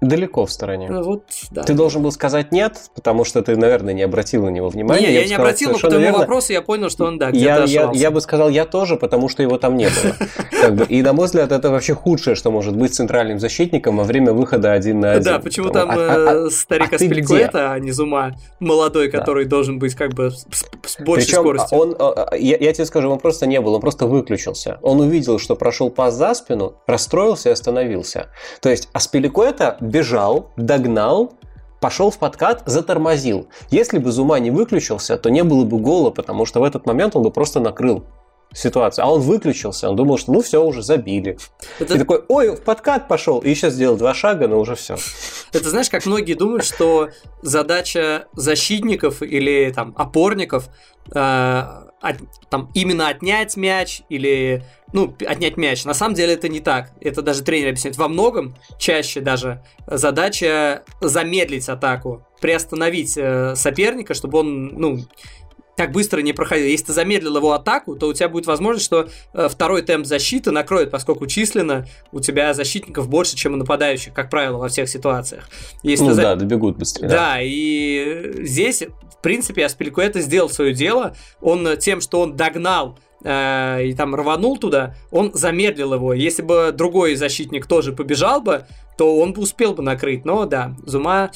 Далеко 0.00 0.46
в 0.46 0.50
стороне. 0.50 0.88
Ну, 0.88 1.02
вот, 1.02 1.24
да. 1.50 1.62
Ты 1.62 1.74
должен 1.74 2.02
был 2.02 2.10
сказать 2.10 2.52
нет, 2.52 2.90
потому 2.94 3.24
что 3.24 3.42
ты, 3.42 3.54
наверное, 3.56 3.92
не 3.92 4.02
обратил 4.02 4.44
на 4.44 4.48
него 4.48 4.70
внимания. 4.70 5.08
Не, 5.08 5.12
я, 5.12 5.20
я 5.20 5.28
не 5.28 5.34
обратил, 5.34 5.72
но 5.72 5.78
по 5.78 5.88
твоему 5.90 6.18
вопросу 6.18 6.52
я 6.54 6.62
понял, 6.62 6.88
что 6.88 7.04
он, 7.04 7.18
да, 7.18 7.28
я, 7.28 7.64
я, 7.64 7.90
я 7.92 8.10
бы 8.10 8.22
сказал, 8.22 8.48
я 8.48 8.64
тоже, 8.64 8.96
потому 8.96 9.28
что 9.28 9.42
его 9.42 9.58
там 9.58 9.76
не 9.76 9.88
было. 9.88 10.84
И, 10.88 11.02
на 11.02 11.12
мой 11.12 11.26
взгляд, 11.26 11.52
это 11.52 11.70
вообще 11.70 11.94
худшее, 11.94 12.34
что 12.34 12.50
может 12.50 12.76
быть 12.76 12.94
центральным 12.94 13.38
защитником 13.38 13.98
во 13.98 14.04
время 14.04 14.32
выхода 14.32 14.72
один 14.72 15.00
на 15.00 15.12
один. 15.12 15.24
Да, 15.24 15.38
почему 15.38 15.68
там 15.68 15.90
а, 15.90 15.94
а, 15.94 16.46
а, 16.46 16.50
старик 16.50 16.92
Аспиликуэта, 16.92 17.72
а 17.72 17.78
не 17.78 17.90
Зума, 17.90 18.32
молодой, 18.58 19.10
который 19.10 19.44
должен 19.44 19.78
быть 19.78 19.94
как 19.94 20.14
бы 20.14 20.30
с, 20.30 20.44
большей 21.00 21.26
Причем 21.26 21.40
скоростью. 21.40 21.78
Он, 21.78 21.96
я, 22.38 22.56
я 22.56 22.72
тебе 22.72 22.86
скажу, 22.86 23.10
он 23.10 23.18
просто 23.18 23.46
не 23.46 23.60
был, 23.60 23.74
он 23.74 23.80
просто 23.80 24.06
выключился. 24.06 24.78
Он 24.82 25.00
увидел, 25.00 25.38
что 25.38 25.56
прошел 25.56 25.90
пас 25.90 26.14
за 26.14 26.34
спину, 26.34 26.74
расстроился 26.86 27.50
и 27.50 27.52
остановился. 27.52 28.28
То 28.60 28.70
есть 28.70 28.88
Аспиликуэта 28.92 29.76
бежал, 29.90 30.50
догнал, 30.56 31.34
пошел 31.80 32.10
в 32.10 32.18
подкат, 32.18 32.62
затормозил. 32.66 33.48
Если 33.70 33.98
бы 33.98 34.12
Зума 34.12 34.38
не 34.38 34.50
выключился, 34.50 35.16
то 35.16 35.30
не 35.30 35.42
было 35.42 35.64
бы 35.64 35.78
гола, 35.78 36.10
потому 36.10 36.46
что 36.46 36.60
в 36.60 36.64
этот 36.64 36.86
момент 36.86 37.16
он 37.16 37.22
бы 37.22 37.30
просто 37.30 37.60
накрыл 37.60 38.04
ситуацию. 38.52 39.04
А 39.04 39.10
он 39.10 39.20
выключился, 39.20 39.88
он 39.88 39.96
думал, 39.96 40.18
что 40.18 40.32
ну 40.32 40.40
все, 40.42 40.64
уже 40.64 40.82
забили. 40.82 41.38
Это... 41.78 41.94
И 41.94 41.98
такой, 41.98 42.24
ой, 42.28 42.56
в 42.56 42.62
подкат 42.62 43.08
пошел, 43.08 43.38
и 43.38 43.50
еще 43.50 43.70
сделал 43.70 43.96
два 43.96 44.14
шага, 44.14 44.48
но 44.48 44.58
уже 44.58 44.74
все. 44.74 44.96
Это 45.52 45.70
знаешь, 45.70 45.90
как 45.90 46.06
многие 46.06 46.34
думают, 46.34 46.64
что 46.64 47.10
задача 47.42 48.26
защитников 48.32 49.22
или 49.22 49.72
там 49.74 49.94
опорников 49.96 50.68
э, 51.14 51.18
от, 51.18 52.16
там 52.48 52.70
именно 52.74 53.08
отнять 53.08 53.56
мяч 53.56 54.02
или 54.08 54.64
ну, 54.92 55.14
отнять 55.26 55.56
мяч. 55.56 55.84
На 55.84 55.94
самом 55.94 56.14
деле 56.14 56.34
это 56.34 56.48
не 56.48 56.60
так. 56.60 56.92
Это 57.00 57.22
даже 57.22 57.42
тренер 57.42 57.68
объясняет. 57.68 57.96
Во 57.96 58.08
многом, 58.08 58.56
чаще 58.78 59.20
даже, 59.20 59.62
задача 59.86 60.84
замедлить 61.00 61.68
атаку, 61.68 62.26
приостановить 62.40 63.16
э, 63.16 63.54
соперника, 63.54 64.14
чтобы 64.14 64.38
он, 64.38 64.66
ну, 64.68 64.98
так 65.80 65.92
быстро 65.92 66.20
не 66.20 66.34
проходил. 66.34 66.66
Если 66.66 66.86
ты 66.86 66.92
замедлил 66.92 67.38
его 67.38 67.52
атаку, 67.54 67.96
то 67.96 68.08
у 68.08 68.12
тебя 68.12 68.28
будет 68.28 68.44
возможность, 68.44 68.84
что 68.84 69.08
э, 69.32 69.48
второй 69.48 69.80
темп 69.80 70.04
защиты 70.04 70.50
накроет, 70.50 70.90
поскольку 70.90 71.26
численно 71.26 71.86
у 72.12 72.20
тебя 72.20 72.52
защитников 72.52 73.08
больше, 73.08 73.34
чем 73.34 73.54
у 73.54 73.56
нападающих, 73.56 74.12
как 74.12 74.28
правило, 74.28 74.58
во 74.58 74.68
всех 74.68 74.90
ситуациях. 74.90 75.48
Если 75.82 76.04
ну 76.04 76.12
за... 76.12 76.20
да, 76.20 76.34
добегут 76.34 76.76
быстрее. 76.76 77.08
Да, 77.08 77.14
да, 77.14 77.38
и 77.40 78.44
здесь, 78.44 78.82
в 78.82 79.22
принципе, 79.22 79.64
Аспиликуэта 79.64 80.20
сделал 80.20 80.50
свое 80.50 80.74
дело. 80.74 81.16
Он 81.40 81.66
тем, 81.78 82.02
что 82.02 82.20
он 82.20 82.36
догнал 82.36 82.98
э, 83.24 83.86
и 83.86 83.94
там 83.94 84.14
рванул 84.14 84.58
туда, 84.58 84.96
он 85.10 85.30
замедлил 85.32 85.94
его. 85.94 86.12
Если 86.12 86.42
бы 86.42 86.74
другой 86.76 87.14
защитник 87.14 87.66
тоже 87.66 87.94
побежал 87.94 88.42
бы, 88.42 88.66
то 88.98 89.16
он 89.16 89.32
бы 89.32 89.40
успел 89.40 89.72
бы 89.72 89.82
накрыть. 89.82 90.26
Но 90.26 90.44
да, 90.44 90.74
Зума 90.84 91.30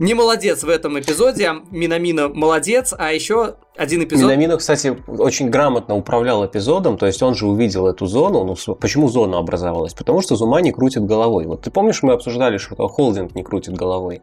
не 0.00 0.14
молодец 0.14 0.64
в 0.64 0.68
этом 0.68 0.98
эпизоде, 0.98 1.52
Минамина 1.70 2.28
молодец, 2.30 2.94
а 2.96 3.12
еще 3.12 3.56
один 3.76 4.02
эпизод... 4.02 4.24
Минамина, 4.24 4.56
кстати, 4.56 4.96
очень 5.06 5.50
грамотно 5.50 5.94
управлял 5.94 6.44
эпизодом, 6.46 6.96
то 6.96 7.04
есть 7.04 7.22
он 7.22 7.34
же 7.34 7.46
увидел 7.46 7.86
эту 7.86 8.06
зону. 8.06 8.44
Ну, 8.44 8.74
почему 8.76 9.08
зона 9.08 9.38
образовалась? 9.38 9.92
Потому 9.92 10.22
что 10.22 10.36
Зума 10.36 10.62
не 10.62 10.72
крутит 10.72 11.04
головой. 11.04 11.44
Вот 11.44 11.60
ты 11.60 11.70
помнишь, 11.70 12.02
мы 12.02 12.14
обсуждали, 12.14 12.56
что 12.56 12.88
Холдинг 12.88 13.34
не 13.34 13.42
крутит 13.42 13.74
головой? 13.74 14.22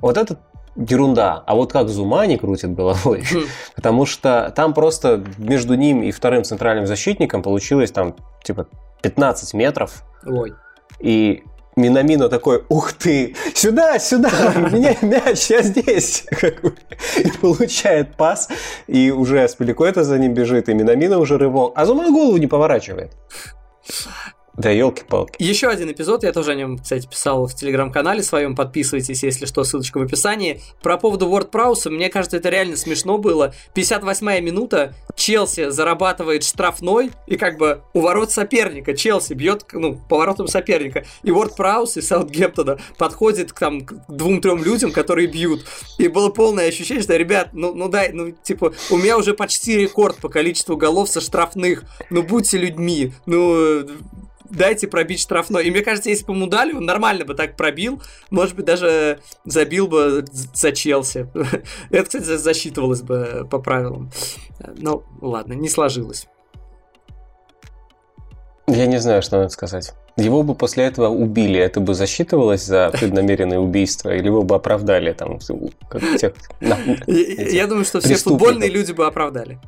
Вот 0.00 0.16
это 0.16 0.38
ерунда. 0.74 1.44
А 1.46 1.54
вот 1.54 1.70
как 1.70 1.90
Зума 1.90 2.26
не 2.26 2.38
крутит 2.38 2.74
головой, 2.74 3.22
хм. 3.30 3.42
потому 3.76 4.06
что 4.06 4.50
там 4.56 4.72
просто 4.72 5.22
между 5.36 5.74
ним 5.74 6.02
и 6.02 6.12
вторым 6.12 6.44
центральным 6.44 6.86
защитником 6.86 7.42
получилось 7.42 7.90
там 7.90 8.16
типа 8.42 8.68
15 9.02 9.52
метров. 9.52 10.02
Ой. 10.24 10.54
И 10.98 11.44
Минамино 11.76 12.28
такой, 12.28 12.64
ух 12.68 12.92
ты, 12.92 13.36
сюда, 13.54 13.98
сюда, 13.98 14.30
меня 14.72 14.96
мяч, 15.02 15.50
я 15.50 15.62
здесь. 15.62 16.24
И 17.16 17.30
получает 17.40 18.16
пас, 18.16 18.48
и 18.86 19.10
уже 19.10 19.48
Спиликуэта 19.48 20.04
за 20.04 20.18
ним 20.18 20.34
бежит, 20.34 20.68
и 20.68 20.74
Минамино 20.74 21.18
уже 21.18 21.38
рывок, 21.38 21.72
а 21.76 21.86
Зума 21.86 22.10
голову 22.10 22.36
не 22.36 22.46
поворачивает. 22.46 23.12
Да, 24.60 24.68
елки-палки. 24.70 25.36
Еще 25.38 25.68
один 25.68 25.90
эпизод, 25.90 26.22
я 26.22 26.34
тоже 26.34 26.52
о 26.52 26.54
нем, 26.54 26.76
кстати, 26.76 27.06
писал 27.06 27.46
в 27.46 27.54
телеграм-канале 27.54 28.22
своем, 28.22 28.54
подписывайтесь, 28.54 29.22
если 29.22 29.46
что, 29.46 29.64
ссылочка 29.64 29.96
в 29.96 30.02
описании. 30.02 30.60
Про 30.82 30.98
поводу 30.98 31.30
WordPress, 31.30 31.88
мне 31.88 32.10
кажется, 32.10 32.36
это 32.36 32.50
реально 32.50 32.76
смешно 32.76 33.16
было. 33.16 33.54
58-я 33.74 34.40
минута, 34.42 34.94
Челси 35.16 35.70
зарабатывает 35.70 36.44
штрафной, 36.44 37.10
и 37.26 37.36
как 37.36 37.56
бы 37.56 37.80
у 37.94 38.02
ворот 38.02 38.32
соперника 38.32 38.94
Челси 38.94 39.32
бьет, 39.32 39.64
ну, 39.72 39.98
поворотом 40.10 40.46
соперника. 40.46 41.06
И 41.22 41.30
WordPress 41.30 41.98
из 41.98 42.08
Саутгемптона 42.08 42.78
подходит 42.98 43.54
к, 43.54 43.58
там, 43.58 43.86
двум-трем 44.08 44.62
людям, 44.62 44.92
которые 44.92 45.26
бьют. 45.26 45.64
И 45.96 46.08
было 46.08 46.28
полное 46.28 46.68
ощущение, 46.68 47.02
что, 47.02 47.16
ребят, 47.16 47.48
ну, 47.54 47.72
ну 47.72 47.88
дай, 47.88 48.12
ну, 48.12 48.32
типа, 48.32 48.74
у 48.90 48.98
меня 48.98 49.16
уже 49.16 49.32
почти 49.32 49.78
рекорд 49.78 50.16
по 50.18 50.28
количеству 50.28 50.76
голов 50.76 51.08
со 51.08 51.22
штрафных. 51.22 51.84
Ну, 52.10 52.22
будьте 52.22 52.58
людьми. 52.58 53.14
Ну, 53.24 53.86
дайте 54.50 54.88
пробить 54.88 55.20
штрафной. 55.20 55.66
И 55.66 55.70
мне 55.70 55.82
кажется, 55.82 56.10
если 56.10 56.24
бы 56.24 56.34
ему 56.34 56.46
дали, 56.46 56.72
он 56.72 56.84
нормально 56.84 57.24
бы 57.24 57.34
так 57.34 57.56
пробил. 57.56 58.02
Может 58.30 58.56
быть, 58.56 58.64
даже 58.64 59.20
забил 59.44 59.86
бы 59.86 60.24
за 60.32 60.72
Челси. 60.72 61.28
Это, 61.90 62.04
кстати, 62.04 62.36
засчитывалось 62.36 63.02
бы 63.02 63.46
по 63.50 63.58
правилам. 63.58 64.10
Ну, 64.76 65.04
ладно, 65.20 65.54
не 65.54 65.68
сложилось. 65.68 66.26
Я 68.72 68.86
не 68.86 68.98
знаю, 68.98 69.20
что 69.20 69.38
надо 69.38 69.48
сказать. 69.48 69.92
Его 70.16 70.44
бы 70.44 70.54
после 70.54 70.84
этого 70.84 71.08
убили, 71.08 71.58
это 71.58 71.80
бы 71.80 71.94
засчитывалось 71.94 72.64
за 72.64 72.90
преднамеренное 72.90 73.58
убийство, 73.58 74.14
или 74.14 74.26
его 74.26 74.42
бы 74.42 74.54
оправдали 74.54 75.12
там, 75.12 75.40
как 75.88 76.02
тех, 76.18 76.34
на, 76.60 76.78
Я 77.08 77.66
думаю, 77.66 77.84
что 77.84 78.00
все 78.00 78.14
футбольные 78.14 78.70
люди 78.70 78.92
бы 78.92 79.06
оправдали. 79.06 79.58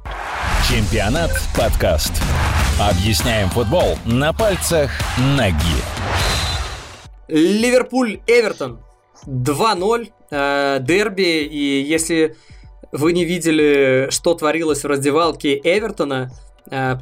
Чемпионат 0.69 1.33
подкаст. 1.57 2.13
Объясняем 2.81 3.49
футбол 3.51 3.99
на 4.05 4.33
пальцах 4.33 4.91
ноги. 5.19 5.83
Ливерпуль-Эвертон 7.29 8.79
2-0. 9.27 10.13
Э, 10.31 10.79
дерби. 10.81 11.43
И 11.43 11.83
если 11.83 12.37
вы 12.93 13.13
не 13.13 13.25
видели, 13.25 14.09
что 14.11 14.35
творилось 14.35 14.85
в 14.85 14.87
раздевалке 14.87 15.61
Эвертона, 15.65 16.31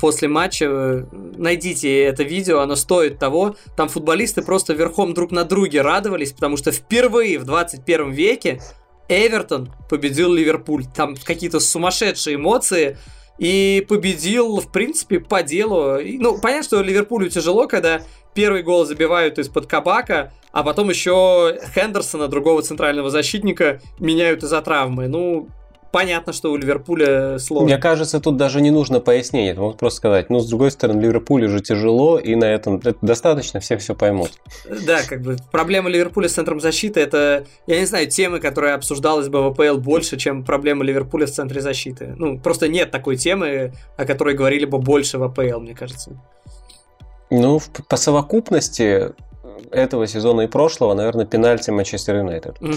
после 0.01 0.27
матча, 0.27 0.64
э, 0.64 1.05
найдите 1.12 2.03
это 2.03 2.25
видео, 2.25 2.59
оно 2.59 2.75
стоит 2.75 3.18
того. 3.21 3.55
Там 3.77 3.89
футболисты 3.89 4.43
просто 4.43 4.73
верхом 4.73 5.14
друг 5.14 5.31
на 5.31 5.45
друге 5.45 5.83
радовались, 5.83 6.33
потому 6.33 6.57
что 6.57 6.73
впервые 6.73 7.39
в 7.39 7.45
21 7.45 8.11
веке 8.11 8.61
Эвертон 9.09 9.73
победил 9.89 10.33
Ливерпуль. 10.33 10.87
Там 10.87 11.14
какие-то 11.14 11.61
сумасшедшие 11.61 12.37
эмоции. 12.37 12.99
И 13.39 13.87
победил, 13.89 14.61
в 14.61 14.71
принципе, 14.71 15.18
по 15.18 15.43
делу. 15.43 15.99
Ну, 16.03 16.39
понятно, 16.39 16.62
что 16.62 16.83
Ливерпулю 16.83 17.31
тяжело, 17.31 17.66
когда 17.68 18.03
первый 18.35 18.62
гол 18.62 18.85
забивают 18.85 19.39
из-под 19.39 19.66
кабака, 19.66 20.33
а 20.53 20.62
потом 20.62 20.91
еще 20.91 21.59
Хендерсона, 21.75 22.29
другого 22.29 22.61
центрального 22.61 23.09
защитника, 23.09 23.81
меняют 23.99 24.43
из-за 24.43 24.61
травмы. 24.61 25.09
Ну, 25.09 25.49
понятно, 25.93 26.32
что 26.32 26.53
у 26.53 26.57
Ливерпуля 26.57 27.38
сложно. 27.38 27.66
Мне 27.66 27.78
кажется, 27.78 28.20
тут 28.20 28.36
даже 28.36 28.61
не 28.61 28.70
нужно 28.70 29.01
пояснений. 29.01 29.53
Могут 29.55 29.78
просто 29.78 29.99
сказать, 29.99 30.30
ну, 30.30 30.41
с 30.41 30.49
другой 30.49 30.70
стороны, 30.70 31.01
Ливерпулю 31.01 31.49
уже 31.49 31.61
тяжело, 31.61 32.18
и 32.18 32.34
на 32.34 32.45
этом 32.45 32.76
это 32.76 32.97
достаточно, 33.03 33.61
все 33.61 33.76
все 33.76 33.95
поймут. 33.95 34.32
Да, 34.86 35.03
как 35.03 35.22
бы 35.22 35.36
проблема 35.51 35.88
Ливерпуля 35.88 36.28
с 36.28 36.32
центром 36.32 36.61
защиты, 36.61 37.01
это, 37.01 37.47
я 37.66 37.80
не 37.80 37.86
знаю, 37.86 38.09
темы, 38.09 38.41
которая 38.41 38.74
обсуждалась 38.74 39.28
бы 39.28 39.43
в 39.43 39.47
АПЛ 39.49 39.78
больше, 39.78 40.16
чем 40.16 40.45
проблема 40.45 40.84
Ливерпуля 40.84 41.26
в 41.26 41.30
центре 41.30 41.61
защиты. 41.61 42.14
Ну, 42.16 42.38
просто 42.38 42.68
нет 42.68 42.91
такой 42.91 43.16
темы, 43.16 43.72
о 43.97 44.05
которой 44.05 44.34
говорили 44.34 44.64
бы 44.64 44.78
больше 44.78 45.18
в 45.18 45.22
АПЛ, 45.24 45.61
мне 45.61 45.74
кажется. 45.74 46.20
Ну, 47.30 47.61
по 47.88 47.97
совокупности 47.97 49.12
этого 49.70 50.07
сезона 50.07 50.43
и 50.43 50.47
прошлого, 50.47 50.95
наверное, 50.95 51.26
пенальти 51.26 51.70
Манчестер 51.70 52.16
Юнайтед. 52.16 52.57
Но, 52.61 52.74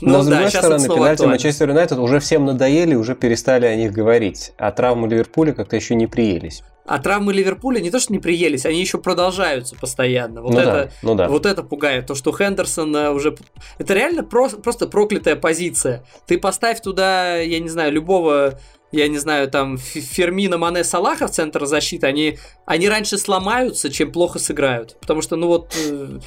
ну, 0.00 0.22
с 0.22 0.26
другой 0.26 0.44
да, 0.44 0.50
стороны, 0.50 0.88
пенальти 0.88 1.22
Манчестер 1.24 1.68
Юнайтед 1.68 1.98
уже 1.98 2.20
всем 2.20 2.44
надоели, 2.44 2.94
уже 2.94 3.14
перестали 3.14 3.66
о 3.66 3.76
них 3.76 3.92
говорить. 3.92 4.52
А 4.58 4.70
травмы 4.70 5.08
Ливерпуля 5.08 5.52
как-то 5.52 5.76
еще 5.76 5.94
не 5.94 6.06
приелись. 6.06 6.62
А 6.88 6.98
травмы 6.98 7.34
Ливерпуля 7.34 7.80
не 7.80 7.90
то, 7.90 8.00
что 8.00 8.14
не 8.14 8.18
приелись, 8.18 8.64
они 8.64 8.80
еще 8.80 8.96
продолжаются 8.96 9.76
постоянно. 9.76 10.40
Вот, 10.40 10.54
ну 10.54 10.58
это, 10.58 10.72
да, 10.72 10.90
ну 11.02 11.14
да. 11.14 11.28
вот 11.28 11.44
это 11.44 11.62
пугает. 11.62 12.06
То, 12.06 12.14
что 12.14 12.32
Хендерсон 12.32 12.96
э, 12.96 13.10
уже... 13.10 13.36
Это 13.76 13.92
реально 13.92 14.24
про... 14.24 14.48
просто 14.48 14.86
проклятая 14.86 15.36
позиция. 15.36 16.02
Ты 16.26 16.38
поставь 16.38 16.80
туда, 16.80 17.36
я 17.36 17.60
не 17.60 17.68
знаю, 17.68 17.92
любого 17.92 18.58
я 18.90 19.06
не 19.08 19.18
знаю, 19.18 19.50
там 19.50 19.76
Фермина, 19.76 20.56
Мане, 20.56 20.82
Салаха 20.82 21.26
в 21.26 21.30
центр 21.30 21.66
защиты, 21.66 22.06
они, 22.06 22.38
они 22.64 22.88
раньше 22.88 23.18
сломаются, 23.18 23.90
чем 23.90 24.10
плохо 24.10 24.38
сыграют. 24.38 24.96
Потому 25.00 25.20
что, 25.20 25.36
ну 25.36 25.48
вот, 25.48 25.76
э, 25.76 26.20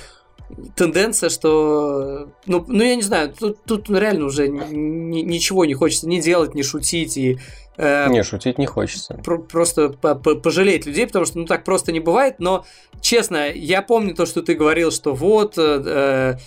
тенденция, 0.75 1.29
что... 1.29 2.29
Ну, 2.45 2.65
ну 2.67 2.83
я 2.83 2.95
не 2.95 3.01
знаю, 3.01 3.33
тут, 3.37 3.63
тут 3.63 3.89
реально 3.89 4.25
уже 4.25 4.47
ни, 4.47 5.21
ничего 5.21 5.65
не 5.65 5.73
хочется 5.73 6.07
ни 6.07 6.19
делать, 6.19 6.55
ни 6.55 6.61
шутить. 6.61 7.17
И, 7.17 7.37
э, 7.77 8.09
не, 8.09 8.23
шутить 8.23 8.57
не 8.57 8.65
хочется. 8.65 9.15
Про 9.23 9.39
просто 9.39 9.89
по 9.89 10.09
-по 10.09 10.35
пожалеть 10.35 10.85
людей, 10.85 11.07
потому 11.07 11.25
что 11.25 11.39
ну 11.39 11.45
так 11.45 11.63
просто 11.63 11.91
не 11.91 11.99
бывает. 11.99 12.35
Но, 12.39 12.65
честно, 13.01 13.49
я 13.51 13.81
помню 13.81 14.15
то, 14.15 14.25
что 14.25 14.41
ты 14.41 14.55
говорил, 14.55 14.91
что 14.91 15.13
вот... 15.13 15.55
Э, 15.57 16.37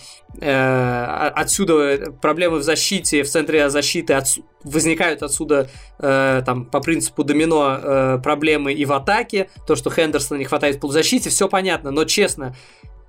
э, 0.41 1.29
отсюда 1.35 2.11
проблемы 2.21 2.59
в 2.59 2.63
защите, 2.63 3.23
в 3.23 3.29
центре 3.29 3.69
защиты 3.69 4.13
от, 4.13 4.25
возникают 4.63 5.23
отсюда 5.23 5.69
э, 5.99 6.41
там 6.45 6.65
по 6.65 6.81
принципу 6.81 7.23
домино 7.23 7.79
э, 7.81 8.19
проблемы 8.21 8.73
и 8.73 8.85
в 8.85 8.93
атаке, 8.93 9.49
то, 9.67 9.75
что 9.75 9.89
Хендерсона 9.89 10.37
не 10.37 10.45
хватает 10.45 10.77
в 10.77 10.79
полузащите, 10.79 11.29
все 11.29 11.47
понятно, 11.47 11.91
но 11.91 12.05
честно, 12.05 12.55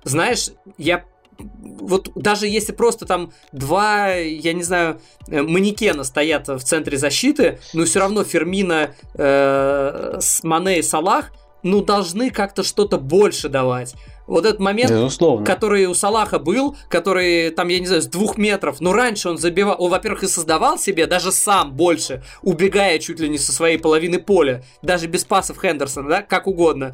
знаешь, 0.03 0.49
я 0.77 1.03
вот 1.39 2.09
даже 2.15 2.47
если 2.47 2.71
просто 2.71 3.05
там 3.05 3.31
два, 3.51 4.13
я 4.15 4.53
не 4.53 4.63
знаю, 4.63 4.99
э, 5.27 5.41
манекена 5.41 6.03
стоят 6.03 6.47
в 6.47 6.59
центре 6.59 6.97
защиты, 6.97 7.59
но 7.73 7.85
все 7.85 7.99
равно 7.99 8.23
Фермина, 8.23 8.95
э, 9.13 10.19
Мане 10.43 10.79
и 10.79 10.81
Салах, 10.81 11.31
ну, 11.63 11.81
должны 11.81 12.29
как-то 12.29 12.63
что-то 12.63 12.97
больше 12.97 13.49
давать. 13.49 13.95
Вот 14.27 14.45
этот 14.45 14.59
момент, 14.59 14.91
Безусловно. 14.91 15.45
который 15.45 15.85
у 15.85 15.93
Салаха 15.93 16.37
был, 16.37 16.75
который 16.89 17.49
там, 17.51 17.69
я 17.69 17.79
не 17.79 17.85
знаю, 17.85 18.01
с 18.01 18.07
двух 18.07 18.37
метров, 18.37 18.81
но 18.81 18.91
раньше 18.91 19.29
он 19.29 19.37
забивал, 19.37 19.77
он, 19.79 19.89
во-первых, 19.89 20.23
и 20.23 20.27
создавал 20.27 20.77
себе 20.77 21.07
даже 21.07 21.31
сам 21.31 21.71
больше, 21.71 22.23
убегая 22.41 22.99
чуть 22.99 23.21
ли 23.21 23.29
не 23.29 23.37
со 23.37 23.53
своей 23.53 23.77
половины 23.77 24.19
поля, 24.19 24.63
даже 24.81 25.07
без 25.07 25.23
пасов 25.23 25.61
Хендерсона, 25.61 26.09
да, 26.09 26.21
как 26.21 26.47
угодно. 26.47 26.93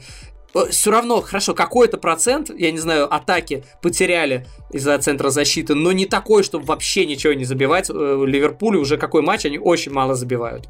Э, 0.54 0.68
все 0.70 0.92
равно, 0.92 1.22
хорошо, 1.22 1.54
какой-то 1.54 1.98
процент, 1.98 2.50
я 2.56 2.72
не 2.72 2.80
знаю, 2.80 3.14
атаки 3.14 3.64
потеряли 3.82 4.46
из-за 4.72 4.98
центра 5.00 5.30
защиты, 5.30 5.76
но 5.76 5.92
не 5.92 6.06
такой, 6.06 6.44
чтобы 6.44 6.66
вообще 6.66 7.06
ничего 7.06 7.34
не 7.34 7.46
забивать. 7.46 7.90
Э, 7.90 7.94
Ливерпулю 7.94 8.80
уже 8.82 8.98
какой 8.98 9.22
матч, 9.22 9.46
они 9.46 9.60
очень 9.60 9.92
мало 9.92 10.16
забивают. 10.16 10.68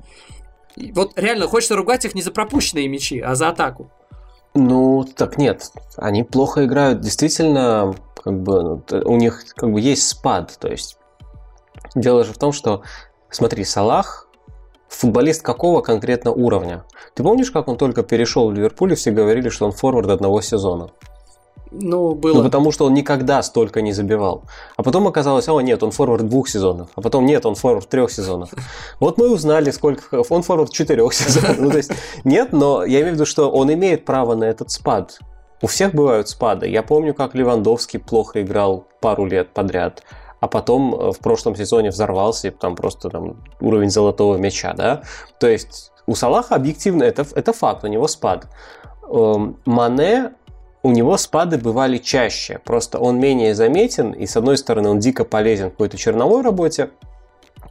И 0.76 0.92
вот 0.92 1.14
реально 1.16 1.48
хочется 1.48 1.76
ругать 1.76 2.06
их 2.06 2.16
не 2.16 2.22
за 2.22 2.32
пропущенные 2.32 2.88
мячи, 2.88 3.20
а 3.20 3.36
за 3.36 3.50
атаку. 3.50 3.92
Ну, 4.56 5.06
так 5.16 5.38
нет. 5.38 5.72
Они 5.98 6.24
плохо 6.24 6.66
играют. 6.66 7.02
Действительно, 7.02 7.96
как 8.24 8.42
бы 8.42 8.84
у 9.04 9.18
них 9.18 9.46
как 9.56 9.72
бы 9.72 9.82
есть 9.82 10.08
спад. 10.08 10.56
То 10.60 10.68
есть 10.68 10.98
дело 11.96 12.24
же 12.24 12.34
в 12.34 12.38
том, 12.38 12.52
что 12.52 12.84
смотри, 13.30 13.64
Салах 13.64 14.28
футболист 14.96 15.42
какого 15.42 15.82
конкретно 15.82 16.32
уровня? 16.32 16.84
Ты 17.14 17.24
помнишь, 17.24 17.52
как 17.52 17.68
он 17.68 17.78
только 17.78 18.04
перешел 18.04 18.50
в 18.50 18.54
Ливерпуль, 18.54 18.94
и 18.94 18.96
все 18.96 19.12
говорили, 19.12 19.50
что 19.50 19.66
он 19.66 19.72
форвард 19.72 20.10
одного 20.10 20.42
сезона? 20.42 20.92
Ну, 21.72 22.14
было. 22.14 22.38
Ну, 22.38 22.44
потому 22.44 22.72
что 22.72 22.86
он 22.86 22.94
никогда 22.94 23.42
столько 23.42 23.82
не 23.82 23.94
забивал. 23.94 24.44
А 24.78 24.84
потом 24.84 25.08
оказалось, 25.08 25.48
о, 25.48 25.60
нет, 25.60 25.82
он 25.82 25.92
форвард 25.92 26.30
двух 26.30 26.48
сезонов. 26.48 26.90
А 26.96 27.02
потом, 27.02 27.26
нет, 27.26 27.46
он 27.46 27.56
форвард 27.56 27.90
трех 27.90 28.12
сезонов. 28.12 28.52
Вот 29.00 29.18
мы 29.18 29.32
узнали, 29.32 29.72
сколько... 29.72 30.24
Он 30.30 30.44
форвард 30.44 30.72
четырех 30.72 31.14
сезонов. 31.14 31.60
Ну, 31.60 31.72
то 31.72 31.78
есть, 31.78 31.92
нет, 32.24 32.54
но 32.54 32.86
я 32.86 33.00
имею 33.00 33.14
в 33.14 33.16
виду, 33.16 33.26
что 33.26 33.50
он 33.50 33.74
имеет 33.74 34.06
право 34.06 34.36
на 34.36 34.44
этот 34.44 34.70
спад. 34.70 35.20
У 35.64 35.68
всех 35.68 35.96
бывают 35.96 36.30
спады. 36.30 36.68
Я 36.68 36.84
помню, 36.84 37.14
как 37.14 37.34
Левандовский 37.34 38.00
плохо 38.00 38.42
играл 38.42 38.86
пару 39.02 39.26
лет 39.26 39.54
подряд 39.54 40.04
а 40.44 40.48
потом 40.48 40.94
э, 40.94 41.12
в 41.14 41.20
прошлом 41.20 41.56
сезоне 41.56 41.90
взорвался, 41.90 42.50
и 42.50 42.52
там 42.52 42.76
просто 42.76 43.10
там 43.10 43.38
уровень 43.62 43.90
золотого 43.90 44.36
мяча, 44.36 44.74
да. 44.74 45.04
То 45.40 45.48
есть 45.48 45.94
у 46.06 46.16
Салаха 46.16 46.56
объективно 46.56 47.04
это, 47.04 47.26
это 47.34 47.54
факт, 47.54 47.86
у 47.86 47.88
него 47.88 48.10
спад. 48.10 48.48
Эм, 49.10 49.56
Мане 49.64 50.34
у 50.82 50.92
него 50.92 51.16
спады 51.16 51.58
бывали 51.58 51.98
чаще, 51.98 52.60
просто 52.66 53.00
он 53.00 53.22
менее 53.22 53.56
заметен, 53.56 54.12
и 54.12 54.26
с 54.26 54.36
одной 54.36 54.58
стороны 54.58 54.90
он 54.90 55.00
дико 55.00 55.24
полезен 55.24 55.70
в 55.70 55.72
какой-то 55.72 55.98
черновой 55.98 56.42
работе, 56.42 56.90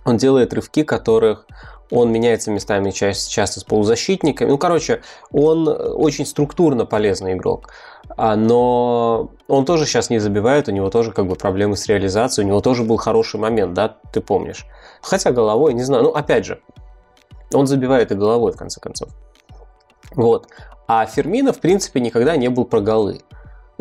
он 0.07 0.17
делает 0.17 0.55
рывки, 0.55 0.83
которых 0.83 1.47
он 1.93 2.11
меняется 2.11 2.51
местами 2.51 2.91
часто, 2.91 3.61
с 3.61 3.65
полузащитниками. 3.65 4.49
Ну, 4.49 4.57
короче, 4.57 5.03
он 5.31 5.69
очень 5.69 6.25
структурно 6.25 6.87
полезный 6.87 7.35
игрок. 7.35 7.69
А, 8.17 8.35
но 8.35 9.31
он 9.47 9.67
тоже 9.67 9.85
сейчас 9.85 10.09
не 10.09 10.19
забивает, 10.19 10.69
у 10.69 10.73
него 10.73 10.89
тоже 10.89 11.13
как 11.13 11.27
бы 11.27 11.35
проблемы 11.35 11.77
с 11.77 11.87
реализацией, 11.87 12.47
у 12.47 12.49
него 12.49 12.61
тоже 12.63 12.83
был 12.83 12.97
хороший 12.97 13.39
момент, 13.39 13.75
да, 13.75 13.97
ты 14.11 14.23
помнишь. 14.23 14.67
Хотя 15.03 15.33
головой, 15.33 15.75
не 15.75 15.83
знаю, 15.83 16.05
ну, 16.05 16.11
опять 16.11 16.47
же, 16.47 16.61
он 17.53 17.67
забивает 17.67 18.11
и 18.11 18.15
головой, 18.15 18.53
в 18.53 18.57
конце 18.57 18.81
концов. 18.81 19.11
Вот. 20.15 20.49
А 20.89 21.05
Фермина, 21.05 21.53
в 21.53 21.61
принципе, 21.61 22.01
никогда 22.01 22.37
не 22.37 22.49
был 22.49 22.65
про 22.65 22.81
голы. 22.81 23.21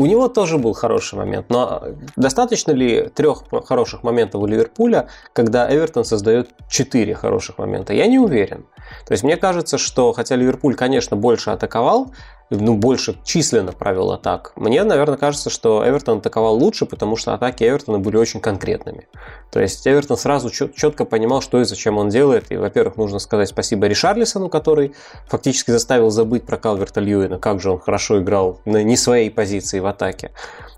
У 0.02 0.08
него 0.08 0.30
тоже 0.30 0.58
был 0.58 0.74
хороший 0.74 1.14
момент, 1.14 1.46
но 1.50 1.84
достаточно 2.16 2.72
ли 2.72 3.08
трех 3.14 3.44
хороших 3.68 4.02
моментов 4.02 4.42
у 4.42 4.48
Ливерпуля, 4.48 5.10
когда 5.32 5.72
Эвертон 5.72 6.06
создает 6.06 6.50
четыре 6.68 7.14
хороших 7.14 7.60
момента? 7.60 7.94
Я 7.94 8.08
не 8.08 8.18
уверен. 8.18 8.66
То 9.06 9.12
есть 9.12 9.24
мне 9.24 9.38
кажется, 9.38 9.78
что 9.78 10.12
хотя 10.12 10.36
Ливерпуль, 10.36 10.74
конечно, 10.74 11.16
больше 11.16 11.52
атаковал, 11.52 12.14
ну, 12.52 12.76
больше 12.76 13.18
численно 13.24 13.72
провел 13.72 14.12
атак. 14.12 14.52
Мне, 14.58 14.84
наверное, 14.84 15.18
кажется, 15.18 15.50
что 15.50 15.88
Эвертон 15.88 16.18
атаковал 16.18 16.56
лучше, 16.56 16.86
потому 16.86 17.16
что 17.16 17.34
атаки 17.34 17.64
Эвертона 17.64 17.98
были 17.98 18.18
очень 18.18 18.42
конкретными. 18.42 19.08
То 19.52 19.62
есть 19.62 19.88
Эвертон 19.88 20.18
сразу 20.18 20.50
четко 20.50 21.06
понимал, 21.06 21.42
что 21.42 21.62
и 21.62 21.64
зачем 21.64 21.98
он 21.98 22.10
делает. 22.10 22.52
И, 22.52 22.58
во-первых, 22.58 22.98
нужно 22.98 23.20
сказать 23.20 23.48
спасибо 23.48 23.88
Ришарлисону, 23.88 24.50
который 24.50 24.94
фактически 25.28 25.72
заставил 25.72 26.10
забыть 26.10 26.46
про 26.46 26.58
Калверта 26.58 27.00
Льюина, 27.00 27.40
как 27.40 27.62
же 27.62 27.72
он 27.72 27.80
хорошо 27.80 28.20
играл 28.20 28.60
на 28.66 28.84
не 28.84 28.98
своей 28.98 29.32
позиции 29.32 29.80
в 29.80 29.86
атаке. 29.86 30.32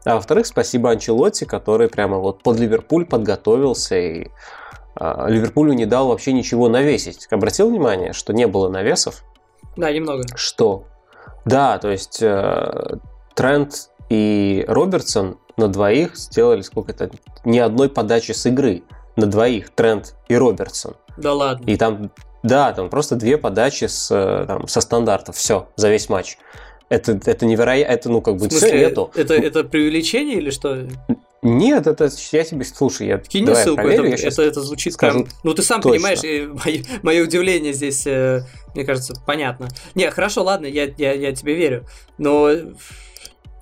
А 0.06 0.16
во-вторых, 0.16 0.46
спасибо 0.46 0.92
Анчелотти, 0.92 1.46
который 1.46 1.90
прямо 1.90 2.18
вот 2.20 2.44
под 2.44 2.60
Ливерпуль 2.60 3.06
подготовился 3.06 3.98
и 3.98 4.28
а, 4.96 5.28
Ливерпулю 5.28 5.74
не 5.74 5.88
дал 5.88 6.10
вообще 6.10 6.34
ничего 6.34 6.70
навесить. 6.70 7.28
Обратил 7.32 7.70
внимание, 7.70 8.14
что 8.14 8.32
не 8.32 8.46
было 8.46 8.70
навесов? 8.70 9.24
Да, 9.76 9.92
немного. 9.92 10.24
Что 10.36 10.86
да, 11.46 11.78
то 11.78 11.90
есть 11.90 12.20
э, 12.22 12.98
Трент 13.36 13.90
и 14.10 14.66
Робертсон 14.68 15.38
на 15.58 15.68
двоих 15.68 16.16
сделали 16.16 16.62
сколько-то 16.62 17.10
ни 17.46 17.60
одной 17.60 17.90
подачи 17.90 18.32
с 18.32 18.46
игры 18.46 18.84
на 19.16 19.26
двоих 19.26 19.70
Трент 19.72 20.16
и 20.28 20.36
Робертсон. 20.36 20.96
Да 21.18 21.34
ладно. 21.34 21.70
И 21.70 21.78
там 21.78 22.12
Да, 22.44 22.74
там 22.74 22.90
просто 22.90 23.16
две 23.16 23.38
подачи 23.38 23.86
с, 23.86 24.10
э, 24.12 24.46
там, 24.46 24.68
со 24.68 24.82
стандартов, 24.82 25.36
все, 25.38 25.70
за 25.76 25.90
весь 25.90 26.10
матч. 26.10 26.38
Это, 26.90 27.20
это 27.26 27.46
невероятно, 27.46 27.94
это, 27.94 28.10
ну, 28.10 28.22
как 28.22 28.36
бы, 28.36 28.50
все 28.50 28.78
нету. 28.78 29.12
Это, 29.16 29.34
это 29.34 29.64
преувеличение 29.64 30.38
или 30.38 30.50
что? 30.50 30.88
Нет, 31.44 31.88
это 31.88 32.10
я 32.32 32.44
тебе, 32.44 32.64
слушай, 32.66 33.08
я 33.08 33.18
Кинь 33.18 33.46
давай 33.46 33.64
ссылку, 33.64 33.82
проверю, 33.82 34.14
это, 34.14 34.28
это, 34.28 34.42
это 34.42 34.62
звучит 34.62 34.94
скажу 34.94 35.24
прям... 35.24 35.34
Ну, 35.44 35.54
ты 35.54 35.62
сам 35.62 35.82
точно. 35.82 35.96
понимаешь, 35.96 36.24
и 36.24 36.48
мое, 36.48 36.84
мое 37.04 37.24
удивление 37.24 37.74
здесь, 37.74 38.08
э, 38.08 38.46
мне 38.74 38.86
кажется, 38.86 39.14
понятно. 39.26 39.68
Не, 39.96 40.10
хорошо, 40.12 40.44
ладно, 40.44 40.66
я, 40.66 40.86
я, 40.98 41.14
я 41.14 41.34
тебе 41.34 41.56
верю, 41.56 41.86
но 42.18 42.50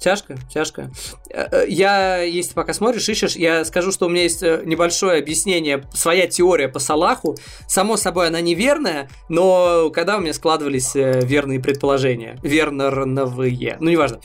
тяжко, 0.01 0.35
тяжко. 0.51 0.91
Э, 1.29 1.47
э, 1.51 1.65
Я, 1.69 2.21
если 2.21 2.53
пока 2.53 2.73
смотришь, 2.73 3.07
ищешь, 3.07 3.35
я 3.35 3.63
скажу, 3.63 3.91
что 3.91 4.07
у 4.07 4.09
меня 4.09 4.23
есть 4.23 4.43
э, 4.43 4.61
небольшое 4.65 5.19
объяснение, 5.19 5.85
своя 5.93 6.27
теория 6.27 6.67
по 6.67 6.79
Салаху. 6.79 7.37
Само 7.67 7.97
собой, 7.97 8.27
она 8.27 8.41
неверная, 8.41 9.09
но 9.29 9.91
когда 9.91 10.17
у 10.17 10.21
меня 10.21 10.33
складывались 10.33 10.95
верные 10.95 11.59
предположения, 11.59 12.37
вернорновые, 12.41 13.77
ну, 13.79 13.89
неважно. 13.89 14.19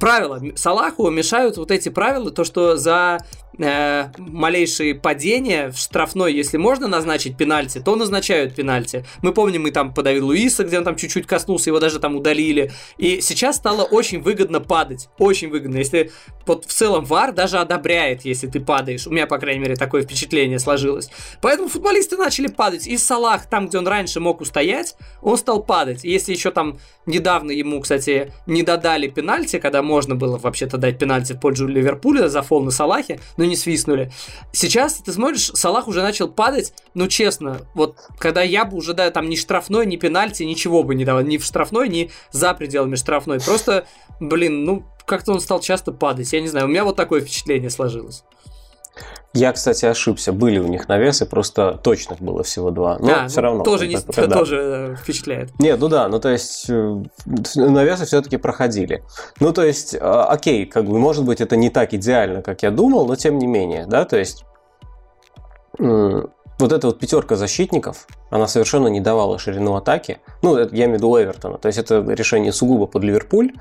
Правила. 0.00 0.40
Салаху 0.56 1.08
мешают 1.10 1.56
вот 1.56 1.70
эти 1.70 1.88
правила, 1.88 2.30
то, 2.30 2.44
что 2.44 2.76
за 2.76 3.18
э, 3.58 4.08
малейшие 4.18 4.94
падения 4.94 5.70
в 5.70 5.76
штрафной, 5.76 6.32
если 6.32 6.56
можно 6.56 6.88
назначить 6.88 7.36
пенальти, 7.36 7.78
то 7.78 7.96
назначают 7.96 8.54
пенальти. 8.54 9.04
Мы 9.22 9.32
помним, 9.32 9.62
мы 9.62 9.70
там 9.70 9.92
по 9.94 10.02
Давиду 10.02 10.26
Луиса, 10.26 10.64
где 10.64 10.78
он 10.78 10.84
там 10.84 10.96
чуть-чуть 10.96 11.26
коснулся, 11.26 11.70
его 11.70 11.80
даже 11.80 11.98
там 11.98 12.16
удалили. 12.16 12.72
И 12.98 13.20
сейчас 13.20 13.56
стало 13.56 13.82
очень 13.82 14.20
выгодно 14.20 14.60
падать. 14.60 15.08
Очень 15.18 15.50
выгодно. 15.50 15.78
Если 15.78 16.10
вот 16.46 16.64
в 16.64 16.72
целом 16.72 17.04
ВАР 17.04 17.32
даже 17.32 17.58
одобряет, 17.58 18.24
если 18.24 18.46
ты 18.46 18.60
падаешь. 18.60 19.06
У 19.06 19.10
меня, 19.10 19.26
по 19.26 19.38
крайней 19.38 19.60
мере, 19.60 19.76
такое 19.76 20.02
впечатление 20.02 20.58
сложилось. 20.58 21.10
Поэтому 21.40 21.68
футболисты 21.68 22.16
начали 22.16 22.48
падать. 22.48 22.86
И 22.86 22.96
Салах, 22.96 23.48
там, 23.48 23.68
где 23.68 23.78
он 23.78 23.86
раньше 23.86 24.20
мог 24.20 24.40
устоять, 24.40 24.96
он 25.20 25.36
стал 25.36 25.62
падать. 25.62 26.04
Если 26.04 26.32
еще 26.32 26.50
там 26.50 26.78
недавно 27.06 27.50
ему, 27.50 27.80
кстати, 27.80 28.32
не 28.46 28.62
додали 28.62 29.08
пенальти, 29.08 29.58
когда 29.58 29.82
можно 29.82 30.14
было 30.14 30.38
вообще-то 30.38 30.78
дать 30.78 30.98
пенальти 30.98 31.32
в 31.32 31.40
пользу 31.40 31.66
Ливерпуля 31.66 32.28
за 32.28 32.42
фол 32.42 32.62
на 32.62 32.70
Салахе, 32.70 33.20
но 33.42 33.48
не 33.48 33.56
свистнули. 33.56 34.12
Сейчас 34.52 34.94
ты 34.94 35.12
смотришь, 35.12 35.50
Салах 35.54 35.88
уже 35.88 36.00
начал 36.00 36.28
падать, 36.28 36.72
ну 36.94 37.08
честно, 37.08 37.62
вот 37.74 37.98
когда 38.18 38.40
я 38.40 38.64
бы 38.64 38.76
уже, 38.76 38.94
да, 38.94 39.10
там 39.10 39.28
ни 39.28 39.34
штрафной, 39.34 39.84
ни 39.84 39.96
пенальти, 39.96 40.44
ничего 40.44 40.84
бы 40.84 40.94
не 40.94 41.04
давал, 41.04 41.24
ни 41.24 41.38
в 41.38 41.44
штрафной, 41.44 41.88
ни 41.88 42.12
за 42.30 42.54
пределами 42.54 42.94
штрафной. 42.94 43.40
Просто, 43.40 43.84
блин, 44.20 44.64
ну 44.64 44.84
как-то 45.06 45.32
он 45.32 45.40
стал 45.40 45.58
часто 45.58 45.90
падать, 45.90 46.32
я 46.32 46.40
не 46.40 46.46
знаю, 46.46 46.66
у 46.66 46.68
меня 46.68 46.84
вот 46.84 46.94
такое 46.94 47.20
впечатление 47.20 47.68
сложилось. 47.68 48.22
Я, 49.34 49.52
кстати, 49.52 49.86
ошибся. 49.86 50.32
Были 50.32 50.58
у 50.58 50.66
них 50.66 50.88
навесы, 50.88 51.24
просто 51.24 51.78
точных 51.82 52.20
было 52.20 52.42
всего 52.42 52.70
два. 52.70 52.98
Но 52.98 53.12
А, 53.12 53.28
все 53.28 53.40
ну, 53.40 53.42
равно. 53.46 53.64
Тоже, 53.64 53.86
не, 53.88 53.96
бы, 53.96 54.02
когда- 54.12 54.36
тоже 54.36 54.56
э, 54.92 54.96
впечатляет. 54.96 55.58
Нет, 55.58 55.80
ну 55.80 55.88
да, 55.88 56.06
ну 56.08 56.20
то 56.20 56.28
есть 56.28 56.66
э, 56.68 57.02
навесы 57.54 58.04
все-таки 58.04 58.36
проходили. 58.36 59.02
Ну 59.40 59.52
то 59.52 59.62
есть, 59.64 59.94
э, 59.94 59.98
окей, 59.98 60.66
как 60.66 60.84
бы, 60.84 60.98
может 60.98 61.24
быть, 61.24 61.40
это 61.40 61.56
не 61.56 61.70
так 61.70 61.94
идеально, 61.94 62.42
как 62.42 62.62
я 62.62 62.70
думал, 62.70 63.06
но 63.06 63.16
тем 63.16 63.38
не 63.38 63.46
менее, 63.46 63.86
да, 63.86 64.04
то 64.04 64.18
есть 64.18 64.44
вот 66.58 66.72
эта 66.72 66.86
вот 66.86 66.98
пятерка 66.98 67.36
защитников, 67.36 68.06
она 68.30 68.46
совершенно 68.46 68.88
не 68.88 69.00
давала 69.00 69.38
ширину 69.38 69.74
атаки. 69.74 70.18
Ну, 70.42 70.56
это 70.56 70.74
я 70.74 70.84
имею 70.84 70.98
в 70.98 71.02
виду 71.02 71.20
Эвертона. 71.20 71.58
То 71.58 71.66
есть 71.66 71.78
это 71.78 72.00
решение 72.00 72.52
сугубо 72.52 72.86
под 72.86 73.02
Ливерпуль. 73.02 73.52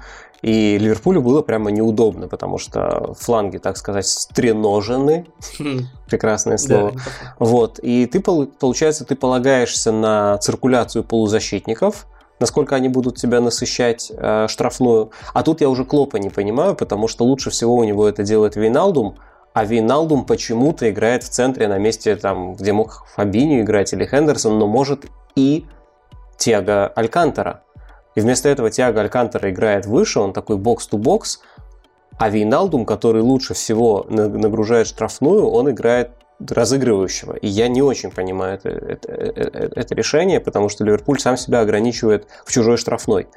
И 0.42 0.78
Ливерпулю 0.80 1.22
было 1.22 1.42
прямо 1.44 1.70
неудобно, 1.70 2.28
потому 2.28 2.58
что 2.58 3.14
фланги, 3.20 3.58
так 3.58 3.78
сказать, 3.78 4.08
стреножены. 4.08 5.28
Хм, 5.60 5.82
Прекрасное 6.08 6.58
слово. 6.58 6.94
Вот, 7.39 7.80
и 7.80 8.06
ты, 8.08 8.20
пол- 8.20 8.48
получается, 8.48 9.06
ты 9.06 9.16
полагаешься 9.16 9.92
на 9.92 10.38
циркуляцию 10.39 11.04
полузащитников, 11.04 12.08
насколько 12.39 12.76
они 12.76 12.89
будут 12.89 13.18
тебя 13.18 13.39
насыщать 13.39 14.12
э, 14.16 14.48
штрафную. 14.50 15.12
А 15.34 15.44
тут 15.44 15.62
я 15.62 15.70
уже 15.70 15.86
Клопа 15.86 16.18
не 16.18 16.30
понимаю, 16.30 16.76
потому 16.76 17.08
что 17.08 17.24
лучше 17.24 17.52
всего 17.52 17.76
у 17.76 17.84
него 17.84 18.08
это 18.08 18.24
делает 18.24 18.56
Вейналдум, 18.56 19.18
а 19.54 19.66
Вейналдум 19.66 20.26
почему-то 20.26 20.89
играет 20.89 21.24
в 21.24 21.30
центре 21.30 21.68
на 21.68 21.78
месте, 21.78 22.16
там, 22.16 22.56
где 22.56 22.72
мог 22.74 23.06
Фабинho 23.18 23.62
играть 23.62 23.93
или 23.93 24.06
Хендерсон, 24.06 24.58
но 24.58 24.68
может 24.68 25.06
и 25.36 25.66
Тиаго 26.38 26.88
Алькантера. 26.88 27.64
И 28.16 28.22
вместо 28.22 28.49
этого 28.49 28.70
Тиаго 28.70 29.02
Алькантера 29.02 29.49
играет 29.49 29.86
выше, 29.86 30.20
он 30.20 30.34
такой 30.34 30.58
бокс-то-бокс, 30.58 31.41
а 32.18 32.30
Вейналдум, 32.30 32.86
который 32.86 33.22
лучше 33.22 33.54
всего 33.54 34.06
на- 34.10 34.28
нагружает 34.30 34.88
штрафную, 34.88 35.47
он 35.47 35.70
играет 35.70 36.12
разыгрывающего. 36.39 37.34
И 37.34 37.47
я 37.47 37.68
не 37.68 37.82
очень 37.82 38.12
понимаю 38.12 38.56
это, 38.56 38.70
это, 38.70 39.12
это- 39.12 39.80
это 39.80 39.95
решение, 39.95 40.39
потому 40.39 40.70
что 40.70 40.84
Ливерпуль 40.84 41.20
сам 41.20 41.38
себя 41.38 41.60
ограничивает 41.62 42.28
в 42.45 42.52
чужой 42.52 42.78
штрафной. 42.78 43.28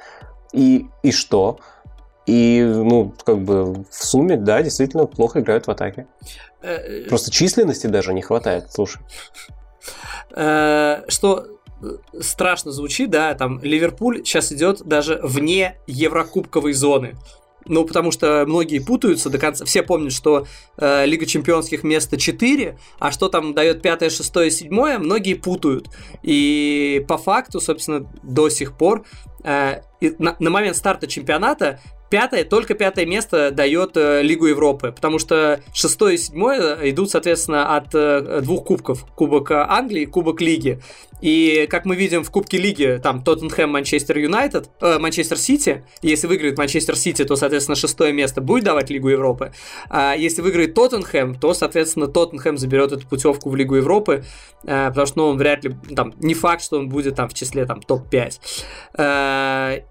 И, 0.53 0.87
и 1.03 1.11
что? 1.11 1.59
И, 2.25 2.63
ну, 2.63 3.13
как 3.23 3.39
бы 3.39 3.73
в 3.73 3.85
сумме, 3.91 4.37
да, 4.37 4.61
действительно 4.63 5.05
плохо 5.05 5.41
играют 5.41 5.67
в 5.67 5.71
атаке. 5.71 6.07
Э, 6.61 7.07
Просто 7.07 7.31
численности 7.31 7.87
даже 7.87 8.13
не 8.13 8.21
хватает, 8.21 8.71
слушай. 8.71 9.01
Э, 10.31 11.03
что 11.07 11.45
э, 11.81 12.19
страшно 12.19 12.71
звучит, 12.71 13.11
да, 13.11 13.33
там 13.35 13.59
Ливерпуль 13.61 14.23
сейчас 14.25 14.51
идет 14.51 14.83
даже 14.83 15.19
вне 15.21 15.77
еврокубковой 15.87 16.73
зоны. 16.73 17.15
Ну, 17.67 17.83
потому 17.83 18.11
что 18.11 18.45
многие 18.47 18.79
путаются 18.79 19.29
до 19.29 19.39
конца. 19.39 19.65
Все 19.65 19.81
помнят, 19.81 20.13
что 20.13 20.45
э, 20.77 21.05
Лига 21.05 21.25
чемпионских 21.25 21.83
место 21.83 22.17
4, 22.17 22.77
а 22.99 23.11
что 23.11 23.27
там 23.27 23.55
дает 23.55 23.81
5, 23.81 24.11
6, 24.11 24.51
7, 24.51 24.97
многие 24.99 25.33
путают. 25.33 25.87
И 26.21 27.03
по 27.07 27.17
факту, 27.17 27.59
собственно, 27.59 28.07
до 28.21 28.49
сих 28.49 28.77
пор, 28.77 29.03
э, 29.45 29.81
на, 30.19 30.35
на 30.39 30.49
момент 30.49 30.75
старта 30.75 31.07
чемпионата, 31.07 31.79
пятое, 32.09 32.43
только 32.43 32.73
пятое 32.73 33.05
место 33.05 33.51
дает 33.51 33.97
э, 33.97 34.21
Лигу 34.21 34.47
Европы, 34.47 34.91
потому 34.91 35.19
что 35.19 35.61
шестое 35.73 36.15
и 36.15 36.17
седьмое 36.17 36.89
идут, 36.89 37.11
соответственно, 37.11 37.75
от 37.75 37.93
э, 37.93 38.41
двух 38.41 38.65
кубков. 38.65 39.05
Кубок 39.15 39.51
э, 39.51 39.65
Англии 39.67 40.03
и 40.03 40.05
Кубок 40.05 40.41
Лиги. 40.41 40.79
И, 41.21 41.67
как 41.69 41.85
мы 41.85 41.95
видим 41.95 42.23
в 42.23 42.31
Кубке 42.31 42.57
Лиги, 42.57 42.99
там 43.01 43.23
Тоттенхэм, 43.23 43.69
Манчестер 43.69 44.17
Юнайтед, 44.17 44.69
э, 44.81 44.99
Манчестер 44.99 45.37
Сити. 45.37 45.83
Если 46.01 46.27
выиграет 46.27 46.57
Манчестер 46.57 46.95
Сити, 46.95 47.23
то, 47.23 47.35
соответственно, 47.35 47.75
шестое 47.75 48.13
место 48.13 48.41
будет 48.41 48.65
давать 48.65 48.89
Лигу 48.89 49.09
Европы. 49.09 49.51
А 49.89 50.13
если 50.15 50.41
выиграет 50.41 50.73
Тоттенхэм, 50.73 51.35
то, 51.35 51.53
соответственно, 51.53 52.07
Тоттенхэм 52.07 52.57
заберет 52.57 52.91
эту 52.91 53.07
путевку 53.07 53.49
в 53.49 53.55
Лигу 53.55 53.75
Европы, 53.75 54.23
э, 54.63 54.89
потому 54.89 55.07
что 55.07 55.17
ну, 55.17 55.27
он 55.27 55.37
вряд 55.37 55.63
ли, 55.63 55.75
там, 55.95 56.13
не 56.19 56.33
факт, 56.33 56.61
что 56.63 56.77
он 56.77 56.89
будет 56.89 57.15
там 57.15 57.29
в 57.29 57.33
числе 57.33 57.65
там 57.65 57.81
топ-5. 57.81 58.39
Э, 58.97 59.34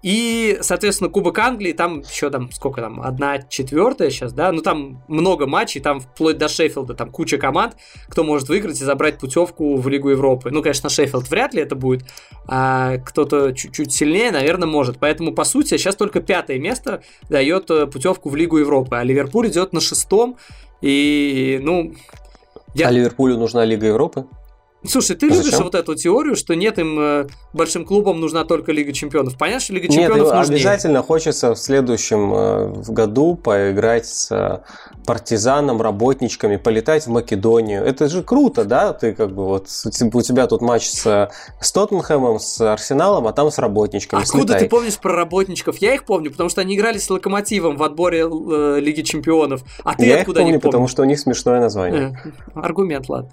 и, 0.03 0.57
соответственно, 0.61 1.09
Кубок 1.09 1.39
Англии, 1.39 1.73
там 1.73 2.01
еще 2.01 2.29
там, 2.29 2.51
сколько 2.51 2.81
там, 2.81 3.01
одна 3.01 3.39
четвертая 3.39 4.09
сейчас, 4.09 4.33
да, 4.33 4.51
ну 4.51 4.61
там 4.61 5.03
много 5.07 5.47
матчей, 5.47 5.81
там 5.81 5.99
вплоть 5.99 6.37
до 6.37 6.47
Шеффилда, 6.47 6.93
там 6.93 7.11
куча 7.11 7.37
команд, 7.37 7.75
кто 8.07 8.23
может 8.23 8.49
выиграть 8.49 8.79
и 8.81 8.83
забрать 8.83 9.17
путевку 9.19 9.75
в 9.77 9.87
Лигу 9.87 10.09
Европы. 10.09 10.51
Ну, 10.51 10.61
конечно, 10.61 10.89
Шеффилд 10.89 11.29
вряд 11.29 11.53
ли 11.53 11.61
это 11.61 11.75
будет, 11.75 12.05
а 12.47 12.97
кто-то 12.97 13.51
чуть-чуть 13.53 13.91
сильнее, 13.93 14.31
наверное, 14.31 14.67
может. 14.67 14.99
Поэтому, 14.99 15.33
по 15.33 15.43
сути, 15.43 15.77
сейчас 15.77 15.95
только 15.95 16.19
пятое 16.21 16.59
место 16.59 17.01
дает 17.29 17.69
э, 17.71 17.87
путевку 17.87 18.29
в 18.29 18.35
Лигу 18.35 18.57
Европы, 18.57 18.95
а 18.95 19.03
Ливерпуль 19.03 19.47
идет 19.47 19.73
на 19.73 19.81
шестом, 19.81 20.37
и, 20.81 21.59
ну, 21.61 21.93
Я- 22.73 22.89
А 22.89 22.91
Ливерпулю 22.91 23.37
нужна 23.37 23.63
Лига 23.63 23.87
Европы? 23.87 24.25
Слушай, 24.87 25.15
ты 25.15 25.27
А 25.27 25.29
любишь 25.29 25.45
зачем? 25.45 25.63
вот 25.63 25.75
эту 25.75 25.95
теорию, 25.95 26.35
что 26.35 26.55
нет 26.55 26.77
им 26.79 26.97
э, 26.99 27.27
большим 27.53 27.85
клубам 27.85 28.19
нужна 28.19 28.43
только 28.43 28.71
Лига 28.71 28.93
Чемпионов. 28.93 29.37
Понятно, 29.37 29.61
что 29.61 29.73
Лига 29.73 29.87
Нет, 29.87 30.07
Чемпионов 30.07 30.33
нужнее. 30.33 30.55
обязательно 30.57 31.01
хочется 31.03 31.53
в 31.55 31.57
следующем 31.59 32.33
э, 32.33 32.65
в 32.67 32.91
году 32.91 33.35
поиграть 33.35 34.05
с 34.07 34.31
э, 34.31 34.59
партизаном, 35.05 35.81
работничками, 35.81 36.57
полетать 36.57 37.05
в 37.05 37.09
Македонию. 37.09 37.83
Это 37.83 38.07
же 38.09 38.23
круто, 38.23 38.65
да? 38.65 38.93
Ты 38.93 39.13
как 39.13 39.31
бы 39.33 39.45
вот 39.45 39.67
у 39.85 39.89
те- 39.89 40.09
у 40.11 40.21
тебя 40.21 40.47
тут 40.47 40.61
матч 40.61 40.87
с, 40.87 41.29
с 41.61 41.71
Тоттенхэмом, 41.71 42.39
с 42.39 42.59
Арсеналом, 42.61 43.27
а 43.27 43.33
там 43.33 43.51
с 43.51 43.57
работничками. 43.59 44.21
Откуда 44.23 44.43
Слетай. 44.53 44.59
ты 44.61 44.69
помнишь 44.69 44.97
про 44.97 45.13
работничков? 45.13 45.77
Я 45.77 45.93
их 45.93 46.05
помню, 46.05 46.31
потому 46.31 46.49
что 46.49 46.61
они 46.61 46.75
играли 46.75 46.97
с 46.97 47.09
Локомотивом 47.09 47.77
в 47.77 47.83
отборе 47.83 48.21
э, 48.21 48.79
Лиги 48.79 49.01
Чемпионов. 49.01 49.61
А 49.83 49.93
ты 49.95 50.05
Я 50.05 50.15
их 50.15 50.19
откуда 50.21 50.39
помню, 50.41 50.53
не 50.53 50.59
потому 50.59 50.71
помнишь? 50.83 50.91
что 50.91 51.01
у 51.03 51.05
них 51.05 51.19
смешное 51.19 51.59
название. 51.59 52.19
Э, 52.55 52.59
аргумент, 52.59 53.07
ладно. 53.09 53.31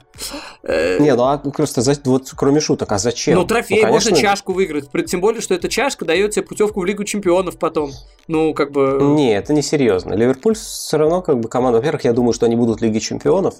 Э, 0.62 0.98
Не, 1.00 1.14
ну 1.14 1.24
а 1.24 1.41
просто 1.51 1.80
за- 1.82 1.97
вот 2.05 2.32
кроме 2.36 2.61
шуток, 2.61 2.93
а 2.93 2.99
зачем? 2.99 3.34
Ну, 3.34 3.45
трофей, 3.45 3.80
конечно, 3.82 4.11
можно 4.11 4.16
чашку 4.16 4.53
выиграть. 4.53 4.88
Тем 5.07 5.20
более, 5.20 5.40
что 5.40 5.55
эта 5.55 5.68
чашка 5.68 6.05
дает 6.05 6.32
тебе 6.32 6.45
путевку 6.45 6.80
в 6.80 6.84
Лигу 6.84 7.05
Чемпионов 7.05 7.59
потом. 7.59 7.90
Ну, 8.28 8.55
как 8.55 8.70
бы... 8.72 8.99
Не, 9.01 9.34
это 9.34 9.53
не 9.53 9.62
серьезно. 9.62 10.14
Ливерпуль 10.14 10.55
все 10.55 10.97
равно 10.97 11.22
как 11.22 11.40
бы 11.40 11.49
команда. 11.49 11.78
Во-первых, 11.78 12.05
я 12.05 12.12
думаю, 12.12 12.32
что 12.32 12.47
они 12.47 12.57
будут 12.57 12.80
в 12.80 12.82
Лиге 12.84 13.01
Чемпионов. 13.01 13.57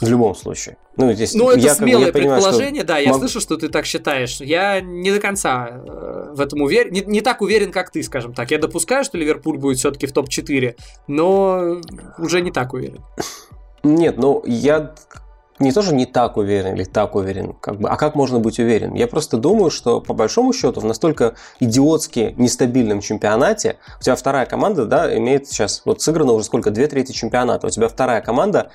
В 0.00 0.08
любом 0.08 0.34
случае. 0.34 0.76
Ну, 0.96 1.12
здесь 1.12 1.32
Ну, 1.32 1.48
это 1.50 1.60
я, 1.60 1.68
как 1.70 1.78
бы, 1.78 1.84
смелое 1.84 2.06
я 2.06 2.12
понимаю, 2.12 2.42
предположение, 2.42 2.82
да, 2.82 2.98
я 2.98 3.10
мог- 3.10 3.18
слышу, 3.20 3.40
что 3.40 3.56
ты 3.56 3.68
так 3.68 3.86
считаешь. 3.86 4.40
Я 4.40 4.80
не 4.80 5.12
до 5.12 5.20
конца 5.20 5.68
э, 5.70 6.32
в 6.34 6.40
этом 6.40 6.60
уверен, 6.62 6.92
не, 6.92 7.02
не 7.02 7.20
так 7.20 7.40
уверен, 7.40 7.70
как 7.70 7.90
ты, 7.90 8.02
скажем 8.02 8.34
так. 8.34 8.50
Я 8.50 8.58
допускаю, 8.58 9.04
что 9.04 9.16
Ливерпуль 9.16 9.58
будет 9.58 9.78
все-таки 9.78 10.08
в 10.08 10.12
топ-4, 10.12 10.74
но 11.06 11.80
уже 12.18 12.40
не 12.40 12.50
так 12.50 12.72
уверен. 12.72 13.00
Нет, 13.84 14.16
ну 14.18 14.42
я 14.44 14.92
не 15.62 15.72
тоже 15.72 15.94
не 15.94 16.06
так 16.06 16.36
уверен 16.36 16.74
или 16.74 16.84
так 16.84 17.14
уверен, 17.14 17.54
как 17.60 17.78
бы, 17.80 17.88
а 17.88 17.96
как 17.96 18.14
можно 18.14 18.38
быть 18.38 18.58
уверен? 18.58 18.94
Я 18.94 19.06
просто 19.06 19.36
думаю, 19.36 19.70
что 19.70 20.00
по 20.00 20.14
большому 20.14 20.52
счету 20.52 20.80
в 20.80 20.84
настолько 20.84 21.34
идиотски 21.60 22.34
нестабильном 22.36 23.00
чемпионате, 23.00 23.76
у 23.98 24.02
тебя 24.02 24.16
вторая 24.16 24.46
команда, 24.46 24.84
да, 24.84 25.16
имеет 25.16 25.48
сейчас, 25.48 25.82
вот 25.84 26.02
сыграно 26.02 26.32
уже 26.32 26.44
сколько, 26.44 26.70
две 26.70 26.86
трети 26.86 27.12
чемпионата, 27.12 27.66
у 27.66 27.70
тебя 27.70 27.88
вторая 27.88 28.20
команда 28.20 28.70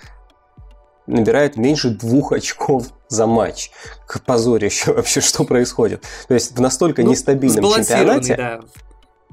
набирает 1.07 1.55
меньше 1.55 1.89
двух 1.89 2.33
очков 2.33 2.87
за 3.07 3.25
матч. 3.27 3.71
К 4.05 4.19
позорищу 4.21 4.93
вообще, 4.93 5.21
что 5.21 5.43
происходит. 5.43 6.03
То 6.27 6.33
есть 6.33 6.55
в 6.55 6.61
настолько 6.61 7.01
ну, 7.03 7.11
нестабильном 7.11 7.63
чемпионате... 7.63 8.35
Да. 8.35 8.59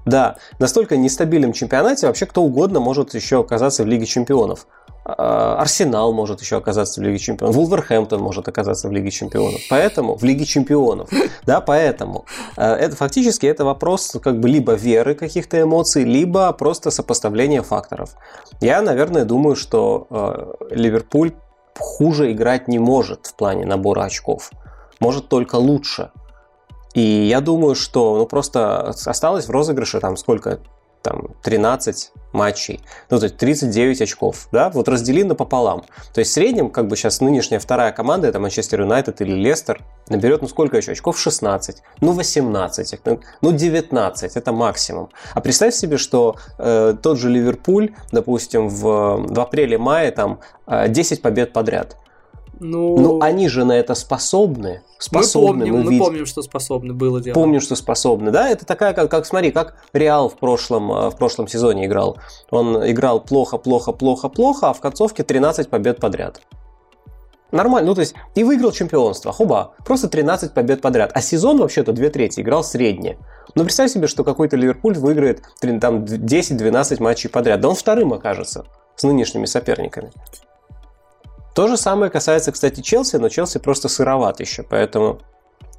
Да, 0.05 0.37
настолько 0.59 0.97
нестабильном 0.97 1.53
чемпионате 1.53 2.07
вообще 2.07 2.27
кто 2.27 2.43
угодно 2.43 2.81
может 2.81 3.15
еще 3.15 3.41
оказаться 3.41 3.85
в 3.85 3.87
Лиге 3.87 4.07
чемпионов. 4.07 4.67
А, 5.05 5.57
Арсенал 5.61 6.13
может 6.15 6.41
еще 6.41 6.57
оказаться 6.57 7.01
в 7.01 7.05
Лиге 7.05 7.19
Чемпионов, 7.19 7.55
Вулверхэмптон 7.57 8.21
может 8.23 8.49
оказаться 8.49 8.89
в 8.89 8.93
Лиге 8.93 9.11
Чемпионов. 9.11 9.61
Поэтому, 9.69 10.17
в 10.17 10.25
Лиге 10.25 10.47
Чемпионов, 10.47 11.11
да, 11.47 11.61
поэтому 11.61 12.25
э, 12.57 12.65
это 12.65 12.97
фактически 12.97 13.45
это 13.45 13.65
вопрос 13.65 14.17
как 14.23 14.41
бы 14.41 14.49
либо 14.49 14.73
веры 14.73 15.15
каких-то 15.15 15.61
эмоций, 15.61 16.05
либо 16.05 16.51
просто 16.53 16.91
сопоставления 16.91 17.63
факторов. 17.63 18.17
Я, 18.61 18.81
наверное, 18.81 19.25
думаю, 19.27 19.57
что 19.57 20.57
Ливерпуль 20.71 21.33
хуже 21.79 22.33
играть 22.33 22.69
не 22.69 22.79
может 22.79 23.27
в 23.27 23.35
плане 23.35 23.67
набора 23.67 24.05
очков. 24.05 24.51
Может 25.01 25.29
только 25.29 25.57
лучше. 25.57 26.11
И 26.95 27.01
я 27.01 27.41
думаю, 27.41 27.75
что 27.75 28.17
ну, 28.17 28.27
просто 28.27 28.89
осталось 28.89 29.47
в 29.47 29.51
розыгрыше 29.51 30.01
там 30.01 30.17
сколько? 30.17 30.61
там 31.05 31.29
13 31.43 32.13
матчей, 32.33 32.81
ну, 33.11 33.19
то 33.19 33.25
есть 33.25 33.37
39 33.37 34.01
очков, 34.01 34.49
да, 34.51 34.71
вот 34.71 34.89
раздели 34.89 35.23
напополам. 35.23 35.85
То 36.15 36.21
есть 36.21 36.31
в 36.31 36.35
среднем, 36.35 36.71
как 36.71 36.89
бы 36.89 36.97
сейчас 36.97 37.21
нынешняя 37.21 37.61
вторая 37.61 37.93
команда, 37.93 38.29
это 38.29 38.41
Манчестер 38.41 38.81
Юнайтед 38.81 39.21
или 39.21 39.35
Лестер, 39.35 39.83
наберет, 40.09 40.41
ну, 40.43 40.49
сколько 40.49 40.79
еще 40.79 40.93
очков? 40.93 41.19
16, 41.19 41.83
ну, 42.01 42.13
18, 42.13 43.01
ну, 43.43 43.53
19, 43.53 44.37
это 44.37 44.53
максимум. 44.53 45.11
А 45.35 45.41
представь 45.43 45.75
себе, 45.75 45.99
что 45.99 46.37
э, 46.59 46.97
тот 47.01 47.19
же 47.19 47.29
Ливерпуль, 47.29 47.91
допустим, 48.11 48.69
в, 48.69 49.27
в 49.29 49.41
апреле-мае 49.41 50.11
там 50.11 50.41
э, 50.67 50.89
10 50.89 51.21
побед 51.21 51.53
подряд– 51.53 51.97
ну, 52.61 52.99
ну, 52.99 53.21
они 53.21 53.49
же 53.49 53.65
на 53.65 53.73
это 53.73 53.95
способны. 53.95 54.83
способны 54.99 55.67
мы, 55.67 55.73
помним, 55.73 55.85
мы, 55.85 55.91
мы 55.93 55.99
помним, 55.99 56.27
что 56.27 56.43
способны 56.43 56.93
было 56.93 57.21
дело. 57.21 57.35
Помним, 57.35 57.61
что 57.61 57.77
способны, 57.77 58.31
да? 58.31 58.49
Это 58.49 58.65
такая, 58.65 58.93
как, 58.93 59.11
как 59.11 59.27
смотри, 59.27 59.51
как 59.51 59.77
Реал 59.93 60.29
в 60.29 60.37
прошлом, 60.37 60.91
э, 60.93 61.11
в 61.11 61.17
прошлом 61.17 61.49
сезоне 61.49 61.87
играл. 61.87 62.19
Он 62.51 62.89
играл 62.91 63.21
плохо, 63.21 63.59
плохо, 63.59 63.93
плохо, 63.93 64.29
плохо, 64.29 64.71
а 64.71 64.73
в 64.73 64.81
концовке 64.81 65.23
13 65.23 65.69
побед 65.69 66.01
подряд. 66.01 66.41
Нормально, 67.53 67.91
ну 67.91 67.95
то 67.95 68.01
есть 68.01 68.15
и 68.35 68.43
выиграл 68.43 68.73
чемпионство, 68.73 69.33
хуба, 69.33 69.75
просто 69.85 70.09
13 70.09 70.53
побед 70.53 70.81
подряд. 70.81 71.13
А 71.15 71.21
сезон 71.21 71.59
вообще-то 71.59 71.93
2 71.93 72.09
трети 72.09 72.41
играл 72.41 72.65
средне. 72.65 73.17
Но 73.55 73.61
ну, 73.61 73.65
представь 73.65 73.93
себе, 73.93 74.09
что 74.09 74.25
какой-то 74.25 74.57
Ливерпуль 74.57 74.99
выиграет 74.99 75.43
там 75.61 76.03
10-12 76.03 77.01
матчей 77.01 77.31
подряд. 77.31 77.61
Да 77.61 77.69
он 77.69 77.77
вторым 77.77 78.13
окажется 78.13 78.65
с 78.97 79.05
нынешними 79.05 79.45
соперниками. 79.45 80.11
То 81.55 81.69
же 81.69 81.77
самое 81.77 82.11
касается, 82.11 82.51
кстати, 82.53 82.81
Челси, 82.81 83.17
но 83.17 83.29
Челси 83.29 83.59
просто 83.59 83.89
сыроват 83.89 84.41
еще, 84.41 84.65
поэтому 84.65 85.21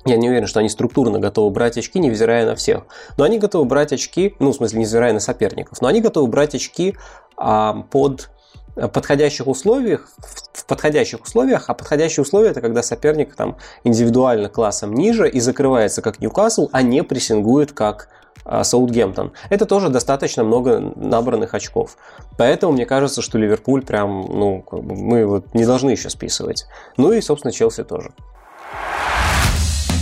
я 0.06 0.18
не 0.18 0.30
уверен, 0.30 0.48
что 0.48 0.60
они 0.60 0.70
структурно 0.70 1.20
готовы 1.20 1.50
брать 1.50 1.78
очки, 1.78 2.00
невзирая 2.00 2.46
на 2.46 2.56
всех. 2.56 2.84
Но 3.18 3.24
они 3.24 3.40
готовы 3.40 3.66
брать 3.66 3.92
очки, 3.92 4.36
ну, 4.40 4.52
в 4.52 4.56
смысле, 4.56 4.80
невзирая 4.80 5.14
на 5.14 5.20
соперников, 5.20 5.82
но 5.82 5.88
они 5.88 6.00
готовы 6.00 6.28
брать 6.28 6.56
очки 6.56 6.96
а, 7.36 7.86
под 7.92 8.30
подходящих 8.76 9.48
условиях, 9.48 10.12
в 10.54 10.66
подходящих 10.66 11.22
условиях, 11.24 11.66
а 11.70 11.74
подходящие 11.74 12.24
условия 12.24 12.50
это 12.50 12.62
когда 12.62 12.84
соперник 12.84 13.36
там 13.36 13.58
индивидуально 13.84 14.50
классом 14.50 14.94
ниже 14.94 15.30
и 15.30 15.40
закрывается 15.40 16.02
как 16.02 16.20
Ньюкасл, 16.20 16.70
а 16.72 16.82
не 16.82 17.04
прессингует 17.04 17.72
как 17.72 18.10
Саутгемптон. 18.44 19.32
Это 19.50 19.66
тоже 19.66 19.90
достаточно 19.90 20.44
много 20.44 20.80
набранных 20.96 21.54
очков. 21.54 21.98
Поэтому 22.38 22.74
мне 22.74 22.86
кажется, 22.86 23.22
что 23.22 23.38
Ливерпуль 23.38 23.84
прям, 23.84 24.22
ну, 24.22 24.64
мы 24.72 25.26
вот 25.26 25.54
не 25.54 25.66
должны 25.66 25.92
еще 25.92 26.10
списывать. 26.10 26.66
Ну 26.98 27.12
и, 27.12 27.22
собственно, 27.22 27.52
Челси 27.52 27.84
тоже. 27.84 28.12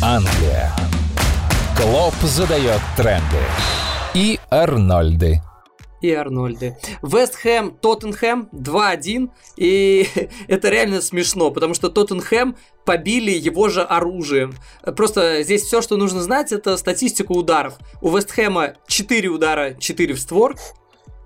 Англия. 0.02 0.72
Клоп 1.78 2.14
задает 2.24 2.82
тренды. 2.98 3.40
И 4.14 4.40
Арнольды 4.50 5.42
и 6.04 6.12
Арнольды. 6.12 6.78
Вест 7.02 7.36
Хэм, 7.36 7.78
Тоттенхэм 7.82 8.50
2-1. 8.52 9.32
И 9.56 10.08
это 10.48 10.70
реально 10.70 11.02
смешно, 11.02 11.50
потому 11.50 11.74
что 11.74 11.90
Тоттенхэм 11.90 12.58
побили 12.86 13.32
его 13.32 13.70
же 13.70 13.82
оружием. 13.82 14.54
Просто 14.98 15.42
здесь 15.44 15.64
все, 15.64 15.82
что 15.82 15.96
нужно 15.96 16.22
знать, 16.22 16.52
это 16.52 16.76
статистику 16.78 17.34
ударов. 17.34 17.78
У 18.02 18.16
Вест 18.16 18.32
Хэма 18.32 18.76
4 18.88 19.30
удара, 19.30 19.76
4 19.80 20.14
в 20.14 20.20
створ. 20.20 20.56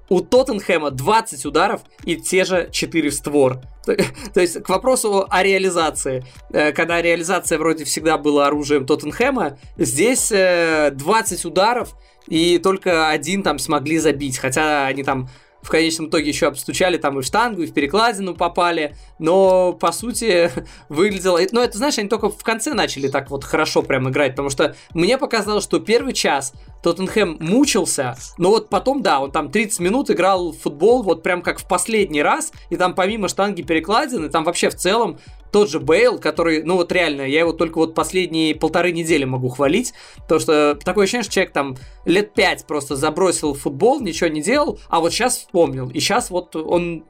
У 0.09 0.21
Тоттенхэма 0.21 0.91
20 0.91 1.45
ударов 1.45 1.81
и 2.05 2.15
те 2.15 2.45
же 2.45 2.69
4 2.71 3.09
в 3.09 3.13
створ. 3.13 3.61
То 4.33 4.41
есть 4.41 4.61
к 4.63 4.69
вопросу 4.69 5.25
о 5.29 5.43
реализации. 5.43 6.23
Э, 6.51 6.71
когда 6.71 7.01
реализация 7.01 7.57
вроде 7.57 7.85
всегда 7.85 8.17
была 8.17 8.47
оружием 8.47 8.85
Тоттенхэма, 8.85 9.57
здесь 9.77 10.29
20 10.29 10.31
э, 10.33 11.47
ударов 11.47 11.95
и 12.27 12.57
только 12.57 13.09
один 13.09 13.43
там 13.43 13.59
смогли 13.59 13.97
забить, 13.99 14.37
хотя 14.37 14.85
они 14.85 15.03
там 15.03 15.29
в 15.67 15.69
конечном 15.69 16.07
итоге 16.07 16.29
еще 16.29 16.47
обстучали 16.47 16.97
там 16.97 17.19
и 17.19 17.21
в 17.21 17.25
штангу, 17.25 17.61
и 17.61 17.65
в 17.65 17.73
перекладину 17.73 18.35
попали, 18.35 18.95
но 19.19 19.73
по 19.73 19.91
сути 19.91 20.49
выглядело... 20.89 21.41
Ну, 21.51 21.59
это, 21.59 21.77
знаешь, 21.77 21.97
они 21.97 22.07
только 22.07 22.29
в 22.29 22.41
конце 22.41 22.73
начали 22.73 23.09
так 23.09 23.29
вот 23.29 23.43
хорошо 23.43 23.81
прям 23.81 24.09
играть, 24.09 24.31
потому 24.31 24.49
что 24.49 24.77
мне 24.93 25.17
показалось, 25.17 25.65
что 25.65 25.79
первый 25.79 26.13
час 26.13 26.53
Тоттенхэм 26.83 27.39
мучился, 27.41 28.15
но 28.37 28.49
вот 28.51 28.69
потом, 28.69 29.01
да, 29.01 29.19
он 29.19 29.31
там 29.31 29.51
30 29.51 29.81
минут 29.81 30.09
играл 30.09 30.53
в 30.53 30.57
футбол 30.57 31.03
вот 31.03 31.21
прям 31.21 31.41
как 31.41 31.59
в 31.59 31.67
последний 31.67 32.23
раз, 32.23 32.53
и 32.69 32.77
там 32.77 32.95
помимо 32.95 33.27
штанги 33.27 33.61
перекладины, 33.61 34.29
там 34.29 34.45
вообще 34.45 34.69
в 34.69 34.75
целом 34.75 35.19
тот 35.51 35.69
же 35.69 35.79
Бейл, 35.79 36.19
который, 36.19 36.63
ну 36.63 36.75
вот 36.75 36.91
реально, 36.91 37.21
я 37.21 37.39
его 37.39 37.53
только 37.53 37.77
вот 37.77 37.95
последние 37.95 38.55
полторы 38.55 38.91
недели 38.91 39.23
могу 39.23 39.49
хвалить, 39.49 39.93
потому 40.17 40.39
что 40.39 40.77
такое 40.83 41.03
ощущение, 41.03 41.23
что 41.23 41.33
человек 41.33 41.53
там 41.53 41.77
лет 42.05 42.33
пять 42.33 42.65
просто 42.65 42.95
забросил 42.95 43.53
футбол, 43.53 43.99
ничего 43.99 44.29
не 44.29 44.41
делал, 44.41 44.79
а 44.89 44.99
вот 44.99 45.11
сейчас 45.11 45.37
вспомнил, 45.37 45.89
и 45.89 45.99
сейчас 45.99 46.29
вот 46.29 46.55
он 46.55 47.05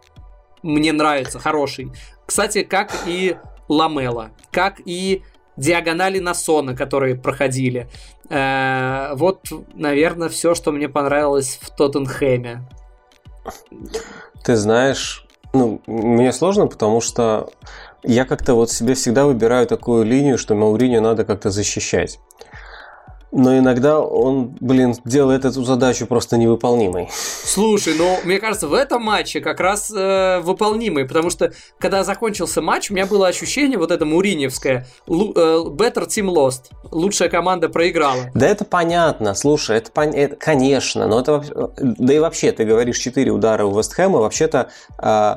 мне 0.64 0.92
нравится, 0.92 1.40
хороший. 1.40 1.92
Кстати, 2.26 2.64
как 2.64 2.94
и 3.06 3.38
Ламела, 3.70 4.32
как 4.52 4.82
и 4.86 5.24
диагонали 5.56 6.20
Насона, 6.20 6.76
которые 6.76 7.16
проходили. 7.16 7.90
Э, 8.30 9.14
вот, 9.16 9.48
наверное, 9.74 10.30
все, 10.30 10.56
что 10.56 10.72
мне 10.72 10.88
понравилось 10.88 11.60
в 11.62 11.76
Тоттенхэме. 11.76 12.62
Ты 14.44 14.56
знаешь, 14.56 15.26
ну, 15.54 15.82
мне 15.88 16.32
сложно, 16.32 16.68
потому 16.68 17.02
что 17.02 17.50
я 18.08 18.26
как-то 18.26 18.56
вот 18.56 18.72
себе 18.72 18.94
всегда 18.94 19.26
выбираю 19.26 19.68
такую 19.68 20.06
линию, 20.06 20.38
что 20.38 20.56
Мауриню 20.56 21.02
надо 21.02 21.26
как-то 21.26 21.52
защищать. 21.52 22.20
Но 23.34 23.58
иногда 23.58 24.00
он, 24.00 24.56
блин, 24.62 24.96
делает 25.04 25.44
эту 25.44 25.64
задачу 25.66 26.08
просто 26.08 26.38
невыполнимой. 26.38 27.10
Слушай, 27.12 27.96
ну, 27.98 28.18
мне 28.24 28.40
кажется, 28.40 28.70
в 28.70 28.74
этом 28.74 29.04
матче 29.04 29.42
как 29.42 29.60
раз 29.60 29.92
э, 29.94 30.40
выполнимый, 30.40 31.06
потому 31.06 31.30
что, 31.30 31.52
когда 31.78 32.06
закончился 32.06 32.62
матч, 32.62 32.90
у 32.90 32.94
меня 32.94 33.06
было 33.06 33.28
ощущение, 33.28 33.78
вот 33.78 33.92
это 33.92 34.06
Муриневское, 34.06 34.88
э, 35.08 35.12
better 35.12 36.08
team 36.08 36.34
lost, 36.34 36.72
лучшая 36.90 37.28
команда 37.28 37.68
проиграла. 37.68 38.32
Да 38.34 38.48
это 38.48 38.64
понятно, 38.64 39.36
слушай, 39.36 39.78
это, 39.78 39.92
пон... 39.92 40.14
это 40.14 40.38
конечно, 40.38 41.06
но 41.08 41.20
это, 41.20 41.44
да 41.78 42.14
и 42.14 42.20
вообще, 42.20 42.54
ты 42.54 42.64
говоришь 42.64 42.98
4 43.00 43.30
удара 43.32 43.66
у 43.66 43.78
Вестхэма, 43.78 44.20
вообще-то 44.20 44.70
э, 45.04 45.36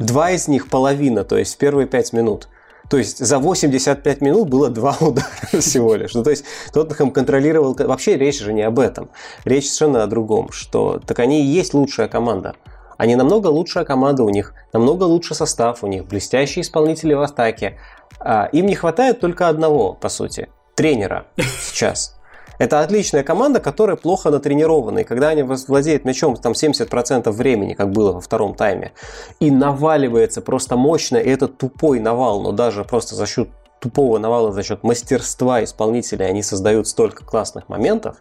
два 0.00 0.32
из 0.32 0.48
них 0.48 0.68
половина, 0.68 1.22
то 1.24 1.38
есть 1.38 1.54
в 1.54 1.58
первые 1.58 1.86
5 1.86 2.12
минут. 2.12 2.48
То 2.88 2.96
есть 2.96 3.24
за 3.24 3.38
85 3.38 4.20
минут 4.20 4.48
было 4.48 4.68
два 4.68 4.96
удара 5.00 5.28
всего 5.60 5.94
лишь. 5.94 6.14
Ну, 6.14 6.24
то 6.24 6.30
есть 6.30 6.44
Тоттенхэм 6.72 7.12
контролировал... 7.12 7.76
Вообще 7.78 8.16
речь 8.16 8.40
же 8.40 8.52
не 8.52 8.62
об 8.62 8.80
этом. 8.80 9.10
Речь 9.44 9.68
совершенно 9.68 10.02
о 10.02 10.06
другом, 10.08 10.50
что 10.50 10.98
так 11.06 11.20
они 11.20 11.42
и 11.42 11.46
есть 11.46 11.72
лучшая 11.72 12.08
команда. 12.08 12.56
Они 12.98 13.14
намного 13.14 13.46
лучшая 13.46 13.84
команда 13.84 14.24
у 14.24 14.28
них, 14.28 14.54
намного 14.72 15.04
лучше 15.04 15.34
состав 15.34 15.84
у 15.84 15.86
них, 15.86 16.06
блестящие 16.06 16.62
исполнители 16.62 17.14
в 17.14 17.22
атаке. 17.22 17.78
А, 18.18 18.46
им 18.52 18.66
не 18.66 18.74
хватает 18.74 19.20
только 19.20 19.48
одного, 19.48 19.94
по 19.94 20.08
сути, 20.08 20.48
тренера 20.74 21.26
сейчас. 21.62 22.19
Это 22.60 22.80
отличная 22.80 23.22
команда, 23.22 23.58
которая 23.58 23.96
плохо 23.96 24.28
натренирована. 24.28 24.98
И 24.98 25.04
когда 25.04 25.30
они 25.30 25.42
владеют 25.42 26.04
мячом 26.04 26.36
там 26.36 26.52
70% 26.52 27.30
времени, 27.30 27.72
как 27.72 27.90
было 27.90 28.12
во 28.12 28.20
втором 28.20 28.54
тайме, 28.54 28.92
и 29.40 29.50
наваливается 29.50 30.42
просто 30.42 30.76
мощно, 30.76 31.16
и 31.16 31.30
этот 31.30 31.56
тупой 31.56 32.00
навал, 32.00 32.42
но 32.42 32.52
даже 32.52 32.84
просто 32.84 33.14
за 33.14 33.26
счет 33.26 33.48
тупого 33.80 34.18
навала, 34.18 34.52
за 34.52 34.62
счет 34.62 34.82
мастерства 34.82 35.64
исполнителей 35.64 36.28
они 36.28 36.42
создают 36.42 36.86
столько 36.86 37.24
классных 37.24 37.70
моментов. 37.70 38.18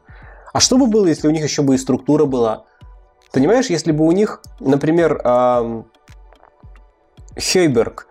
А 0.54 0.62
что 0.62 0.78
бы 0.78 0.88
было, 0.88 1.08
если 1.08 1.28
у 1.28 1.32
них 1.32 1.44
еще 1.44 1.62
бы 1.62 1.76
и 1.76 1.78
структура 1.78 2.24
была? 2.24 2.64
Понимаешь, 3.34 3.70
если 3.70 3.92
бы 3.92 4.06
у 4.06 4.12
них, 4.14 4.42
например, 4.62 5.22
Хейберг 7.38 8.08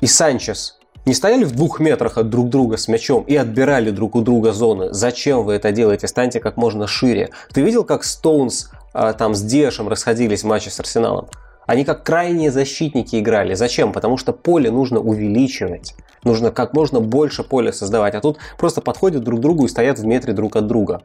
и 0.00 0.06
Санчес 0.06 0.80
не 1.06 1.14
стояли 1.14 1.44
в 1.44 1.52
двух 1.52 1.80
метрах 1.80 2.18
от 2.18 2.30
друг 2.30 2.48
друга 2.48 2.76
с 2.76 2.88
мячом 2.88 3.24
и 3.24 3.36
отбирали 3.36 3.90
друг 3.90 4.16
у 4.16 4.22
друга 4.22 4.52
зоны. 4.52 4.92
Зачем 4.92 5.44
вы 5.44 5.54
это 5.54 5.72
делаете? 5.72 6.08
Станьте 6.08 6.40
как 6.40 6.56
можно 6.56 6.86
шире. 6.86 7.30
Ты 7.52 7.62
видел, 7.62 7.84
как 7.84 8.04
Стоунс 8.04 8.70
а, 8.92 9.12
там 9.12 9.34
с 9.34 9.42
Дешем 9.42 9.88
расходились 9.88 10.42
в 10.42 10.46
матче 10.46 10.70
с 10.70 10.80
Арсеналом? 10.80 11.28
Они 11.66 11.84
как 11.84 12.04
крайние 12.04 12.50
защитники 12.50 13.18
играли. 13.18 13.54
Зачем? 13.54 13.92
Потому 13.92 14.16
что 14.16 14.32
поле 14.32 14.70
нужно 14.70 15.00
увеличивать. 15.00 15.94
Нужно 16.22 16.50
как 16.50 16.74
можно 16.74 17.00
больше 17.00 17.42
поля 17.42 17.72
создавать. 17.72 18.14
А 18.14 18.20
тут 18.20 18.38
просто 18.58 18.80
подходят 18.80 19.24
друг 19.24 19.40
к 19.40 19.42
другу 19.42 19.64
и 19.64 19.68
стоят 19.68 19.98
в 19.98 20.04
метре 20.04 20.32
друг 20.32 20.56
от 20.56 20.66
друга. 20.66 21.02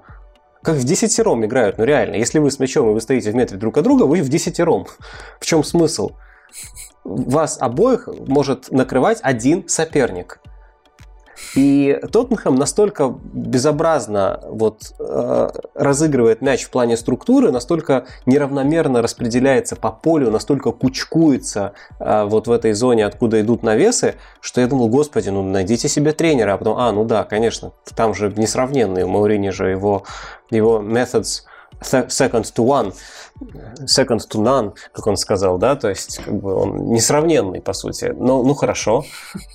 Как 0.62 0.76
в 0.76 0.84
десятером 0.84 1.46
играют, 1.46 1.78
ну 1.78 1.86
реально. 1.86 2.16
Если 2.16 2.40
вы 2.40 2.52
с 2.52 2.60
мячом 2.60 2.90
и 2.90 2.94
вы 2.94 3.00
стоите 3.00 3.32
в 3.32 3.36
метре 3.36 3.58
друг 3.58 3.78
от 3.78 3.84
друга, 3.84 4.04
вы 4.04 4.22
в 4.22 4.30
десятером. 4.30 4.88
В 5.40 5.46
чем 5.46 5.64
смысл? 5.64 6.12
Вас 7.10 7.58
обоих 7.60 8.08
может 8.28 8.72
накрывать 8.72 9.20
один 9.22 9.68
соперник. 9.68 10.40
И 11.56 12.00
Тоттенхэм 12.12 12.56
настолько 12.56 13.16
безобразно 13.34 14.40
вот, 14.44 14.94
э, 15.00 15.50
разыгрывает 15.74 16.42
мяч 16.42 16.64
в 16.64 16.70
плане 16.70 16.96
структуры, 16.96 17.52
настолько 17.52 18.06
неравномерно 18.26 19.02
распределяется 19.02 19.76
по 19.76 19.92
полю, 19.92 20.30
настолько 20.30 20.72
кучкуется 20.72 21.74
э, 22.00 22.26
вот 22.26 22.48
в 22.48 22.52
этой 22.52 22.74
зоне, 22.74 23.06
откуда 23.06 23.42
идут 23.42 23.64
навесы, 23.64 24.16
что 24.42 24.62
я 24.62 24.68
думал, 24.68 24.90
господи, 24.90 25.30
ну 25.30 25.42
найдите 25.42 25.88
себе 25.88 26.12
тренера, 26.12 26.54
а 26.54 26.58
потом, 26.58 26.78
а, 26.78 26.92
ну 26.92 27.04
да, 27.04 27.24
конечно, 27.24 27.72
там 27.96 28.14
же 28.14 28.32
несравненные, 28.36 29.06
у 29.06 29.10
Маурини 29.10 29.50
же 29.50 29.70
его, 29.70 30.04
его 30.52 30.80
methods 30.80 31.44
second 31.82 32.44
to 32.44 32.66
one, 32.66 32.94
second 33.86 34.20
to 34.30 34.42
none, 34.42 34.74
как 34.92 35.08
он 35.08 35.18
сказал, 35.18 35.58
да, 35.58 35.76
то 35.76 35.90
есть 35.90 36.18
как 36.24 36.34
бы 36.34 36.54
он 36.54 36.92
несравненный, 36.92 37.62
по 37.62 37.74
сути. 37.74 38.14
Ну, 38.16 38.44
ну 38.44 38.54
хорошо. 38.54 39.06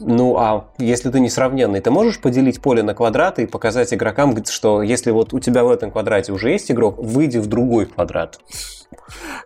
Ну, 0.01 0.37
а 0.37 0.67
если 0.79 1.11
ты 1.11 1.21
несравненный, 1.21 1.81
ты 1.81 1.91
можешь 1.91 2.21
поделить 2.21 2.61
поле 2.61 2.83
на 2.83 2.95
квадраты 2.95 3.43
и 3.43 3.47
показать 3.47 3.93
игрокам, 3.93 4.45
что 4.47 4.83
если 4.83 5.11
вот 5.11 5.33
у 5.35 5.41
тебя 5.41 5.65
в 5.65 5.71
этом 5.71 5.91
квадрате 5.91 6.33
уже 6.33 6.51
есть 6.51 6.71
игрок, 6.71 6.99
выйди 6.99 7.39
в 7.39 7.47
другой 7.47 7.87
квадрат. 7.87 8.41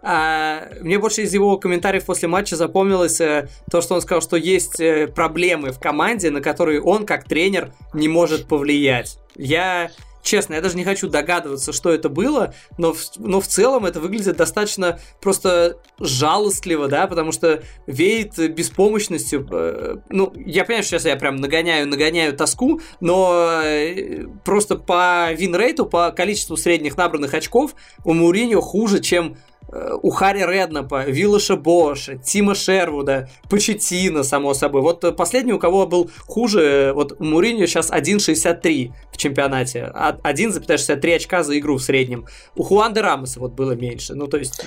А, 0.03 0.63
мне 0.81 0.99
больше 0.99 1.23
из 1.23 1.35
его 1.35 1.57
комментариев 1.59 2.05
после 2.05 2.29
матча 2.29 2.57
запомнилось 2.57 3.21
э, 3.21 3.49
то, 3.71 3.81
что 3.81 3.95
он 3.95 4.03
сказал, 4.03 4.21
что 4.21 4.37
есть 4.37 4.79
э, 4.81 5.09
проблемы 5.09 5.71
в 5.73 5.79
команде, 5.79 6.31
на 6.31 6.41
которые 6.41 6.81
он, 6.81 7.07
как 7.07 7.25
тренер, 7.25 7.73
не 7.93 8.09
может 8.09 8.47
повлиять. 8.47 9.19
Я 9.37 9.91
Честно, 10.29 10.53
я 10.53 10.61
даже 10.61 10.77
не 10.77 10.85
хочу 10.85 11.09
догадываться, 11.09 11.73
что 11.73 11.89
это 11.89 12.11
было, 12.11 12.53
но 12.77 12.93
в, 12.93 13.01
но 13.17 13.41
в 13.41 13.47
целом 13.47 13.87
это 13.87 13.99
выглядит 13.99 14.37
достаточно 14.37 15.01
просто 15.23 15.79
жалостливо, 15.99 16.87
да, 16.87 17.07
потому 17.07 17.33
что 17.33 17.63
веет 17.87 18.37
беспомощностью. 18.53 19.49
Э, 19.51 19.97
ну, 20.11 20.31
я 20.37 20.67
понимаю, 20.67 20.83
что 20.83 20.91
сейчас 20.91 21.07
я 21.07 21.17
прям 21.17 21.37
нагоняю, 21.37 21.89
нагоняю 21.89 22.37
тоску, 22.37 22.83
но 23.01 23.63
э, 23.65 24.27
просто 24.45 24.77
по 24.77 25.33
винрейту, 25.33 25.87
по 25.87 26.13
количеству 26.13 26.59
средних 26.59 26.99
набранных 26.99 27.33
очков 27.33 27.75
у 28.05 28.13
Муриньо 28.13 28.61
хуже, 28.61 29.01
чем 29.01 29.39
у 30.03 30.11
Харри 30.11 30.45
Реднапа, 30.47 31.05
Виллаша 31.05 31.57
Боша, 31.57 32.17
Тима 32.17 32.55
Шервуда, 32.55 33.29
Почетина, 33.51 34.23
само 34.23 34.55
собой. 34.55 34.83
Вот 34.83 35.05
э, 35.05 35.13
последний, 35.13 35.53
у 35.53 35.59
кого 35.59 35.87
был 35.87 36.11
хуже, 36.27 36.61
э, 36.61 36.93
вот 36.93 37.21
Муриньо 37.21 37.67
сейчас 37.67 37.91
1.63 37.91 38.93
в 39.13 39.17
чемпионате, 39.17 39.93
1,63 39.95 41.15
очка 41.15 41.43
за 41.43 41.59
игру 41.59 41.77
в 41.77 41.83
среднем. 41.83 42.27
У 42.57 42.63
Хуанды 42.63 43.03
Рамоса 43.03 43.41
вот 43.41 43.53
было 43.53 43.73
меньше. 43.73 44.15
Ну, 44.15 44.27
то 44.27 44.39
есть 44.39 44.65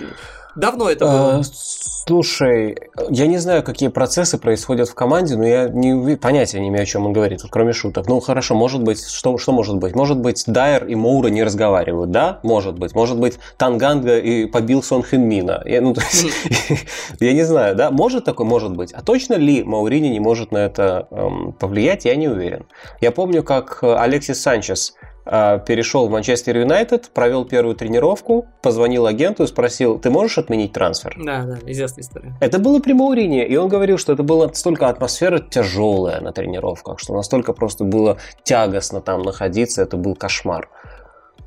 Давно 0.55 0.89
это 0.89 1.05
было? 1.05 1.35
А, 1.39 1.41
слушай, 1.43 2.77
я 3.09 3.27
не 3.27 3.37
знаю, 3.37 3.63
какие 3.63 3.89
процессы 3.89 4.37
происходят 4.37 4.89
в 4.89 4.95
команде, 4.95 5.35
но 5.37 5.45
я 5.45 5.69
не, 5.69 6.17
понятия 6.17 6.59
не 6.59 6.67
имею, 6.69 6.83
о 6.83 6.85
чем 6.85 7.05
он 7.05 7.13
говорит, 7.13 7.41
кроме 7.49 7.73
шуток. 7.73 8.07
Ну, 8.07 8.19
хорошо, 8.19 8.55
может 8.55 8.83
быть, 8.83 9.05
что, 9.05 9.37
что 9.37 9.51
может 9.53 9.77
быть? 9.77 9.95
Может 9.95 10.17
быть, 10.17 10.43
Дайер 10.47 10.85
и 10.85 10.95
Моура 10.95 11.27
не 11.27 11.43
разговаривают, 11.43 12.11
да? 12.11 12.39
Может 12.43 12.77
быть. 12.77 12.93
Может 12.95 13.17
быть, 13.17 13.39
Танганга 13.57 14.17
и 14.17 14.45
побил 14.45 14.83
Сон 14.83 15.03
Хинмина. 15.03 15.61
Я, 15.65 15.81
ну, 15.81 15.93
то 15.93 16.01
есть, 16.01 16.27
я 17.19 17.33
не 17.33 17.43
знаю, 17.43 17.75
да? 17.75 17.91
Может 17.91 18.25
такое? 18.25 18.45
Может 18.45 18.75
быть. 18.75 18.91
А 18.91 19.01
точно 19.01 19.35
ли 19.35 19.63
Маурини 19.63 20.07
не 20.07 20.19
может 20.19 20.51
на 20.51 20.57
это 20.57 21.07
эм, 21.11 21.53
повлиять? 21.53 22.05
Я 22.05 22.15
не 22.15 22.27
уверен. 22.27 22.65
Я 22.99 23.11
помню, 23.11 23.43
как 23.43 23.79
э, 23.81 23.95
Алексис 23.95 24.41
Санчес 24.41 24.95
перешел 25.25 26.07
в 26.07 26.11
Манчестер 26.11 26.57
Юнайтед, 26.57 27.11
провел 27.13 27.45
первую 27.45 27.75
тренировку, 27.75 28.47
позвонил 28.61 29.05
агенту 29.05 29.43
и 29.43 29.47
спросил, 29.47 29.99
ты 29.99 30.09
можешь 30.09 30.37
отменить 30.37 30.73
трансфер? 30.73 31.15
Да, 31.23 31.43
да, 31.43 31.59
известная 31.65 32.03
история. 32.03 32.33
Это 32.39 32.59
было 32.59 32.79
при 32.79 32.93
Маурине, 32.93 33.47
и 33.47 33.55
он 33.55 33.69
говорил, 33.69 33.97
что 33.97 34.13
это 34.13 34.23
была 34.23 34.47
настолько 34.47 34.89
атмосфера 34.89 35.39
тяжелая 35.39 36.21
на 36.21 36.31
тренировках, 36.31 36.99
что 36.99 37.13
настолько 37.13 37.53
просто 37.53 37.83
было 37.83 38.17
тягостно 38.43 39.01
там 39.01 39.21
находиться, 39.21 39.83
это 39.83 39.97
был 39.97 40.15
кошмар. 40.15 40.69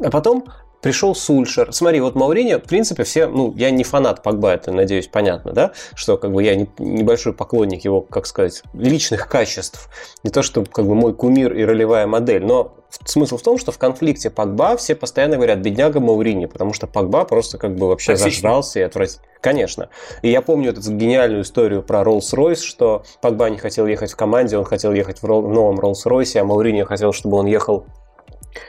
А 0.00 0.10
потом 0.10 0.46
пришел 0.84 1.14
Сульшер. 1.14 1.72
Смотри, 1.72 1.98
вот 2.00 2.14
Маурини, 2.14 2.56
в 2.56 2.64
принципе, 2.64 3.04
все, 3.04 3.26
ну, 3.26 3.54
я 3.56 3.70
не 3.70 3.84
фанат 3.84 4.22
Погба, 4.22 4.50
это, 4.50 4.70
надеюсь, 4.70 5.08
понятно, 5.08 5.52
да, 5.52 5.72
что 5.94 6.18
как 6.18 6.30
бы 6.30 6.42
я 6.42 6.54
не, 6.54 6.68
небольшой 6.78 7.32
поклонник 7.32 7.86
его, 7.86 8.02
как 8.02 8.26
сказать, 8.26 8.62
личных 8.74 9.26
качеств. 9.26 9.88
Не 10.24 10.30
то, 10.30 10.42
что 10.42 10.62
как 10.62 10.86
бы 10.86 10.94
мой 10.94 11.14
кумир 11.14 11.54
и 11.54 11.64
ролевая 11.64 12.06
модель, 12.06 12.44
но 12.44 12.74
смысл 13.06 13.38
в 13.38 13.42
том, 13.42 13.56
что 13.56 13.72
в 13.72 13.78
конфликте 13.78 14.28
Погба 14.28 14.76
все 14.76 14.94
постоянно 14.94 15.36
говорят 15.36 15.60
«бедняга 15.60 16.00
Маурини», 16.00 16.44
потому 16.44 16.74
что 16.74 16.86
Погба 16.86 17.24
просто 17.24 17.56
как 17.56 17.74
бы 17.76 17.88
вообще 17.88 18.12
Токсично. 18.12 18.30
зажрался 18.30 18.80
и 18.80 18.82
отвратительно. 18.82 19.26
Конечно. 19.40 19.88
И 20.20 20.30
я 20.30 20.42
помню 20.42 20.70
эту 20.70 20.82
гениальную 20.82 21.44
историю 21.44 21.82
про 21.82 22.02
Rolls-Royce, 22.02 22.62
что 22.62 23.04
Погба 23.22 23.48
не 23.48 23.56
хотел 23.56 23.86
ехать 23.86 24.12
в 24.12 24.16
команде, 24.16 24.58
он 24.58 24.64
хотел 24.64 24.92
ехать 24.92 25.22
в, 25.22 25.24
в 25.24 25.48
новом 25.48 25.80
Rolls-Royce, 25.80 26.40
а 26.40 26.44
Маурини 26.44 26.82
хотел, 26.82 27.14
чтобы 27.14 27.38
он 27.38 27.46
ехал 27.46 27.86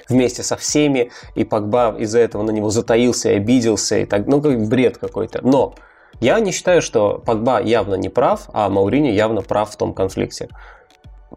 вместе 0.09 0.43
со 0.43 0.55
всеми, 0.55 1.11
и 1.35 1.43
Погба 1.43 1.95
из-за 1.97 2.19
этого 2.19 2.43
на 2.43 2.51
него 2.51 2.69
затаился 2.69 3.31
и 3.31 3.35
обиделся, 3.35 3.99
и 3.99 4.05
так, 4.05 4.27
ну, 4.27 4.41
как 4.41 4.67
бред 4.67 4.97
какой-то. 4.97 5.39
Но 5.43 5.75
я 6.21 6.39
не 6.39 6.51
считаю, 6.51 6.81
что 6.81 7.21
Погба 7.25 7.61
явно 7.61 7.95
не 7.95 8.09
прав, 8.09 8.49
а 8.53 8.69
Маурини 8.69 9.09
явно 9.09 9.41
прав 9.41 9.71
в 9.71 9.75
том 9.75 9.93
конфликте. 9.93 10.49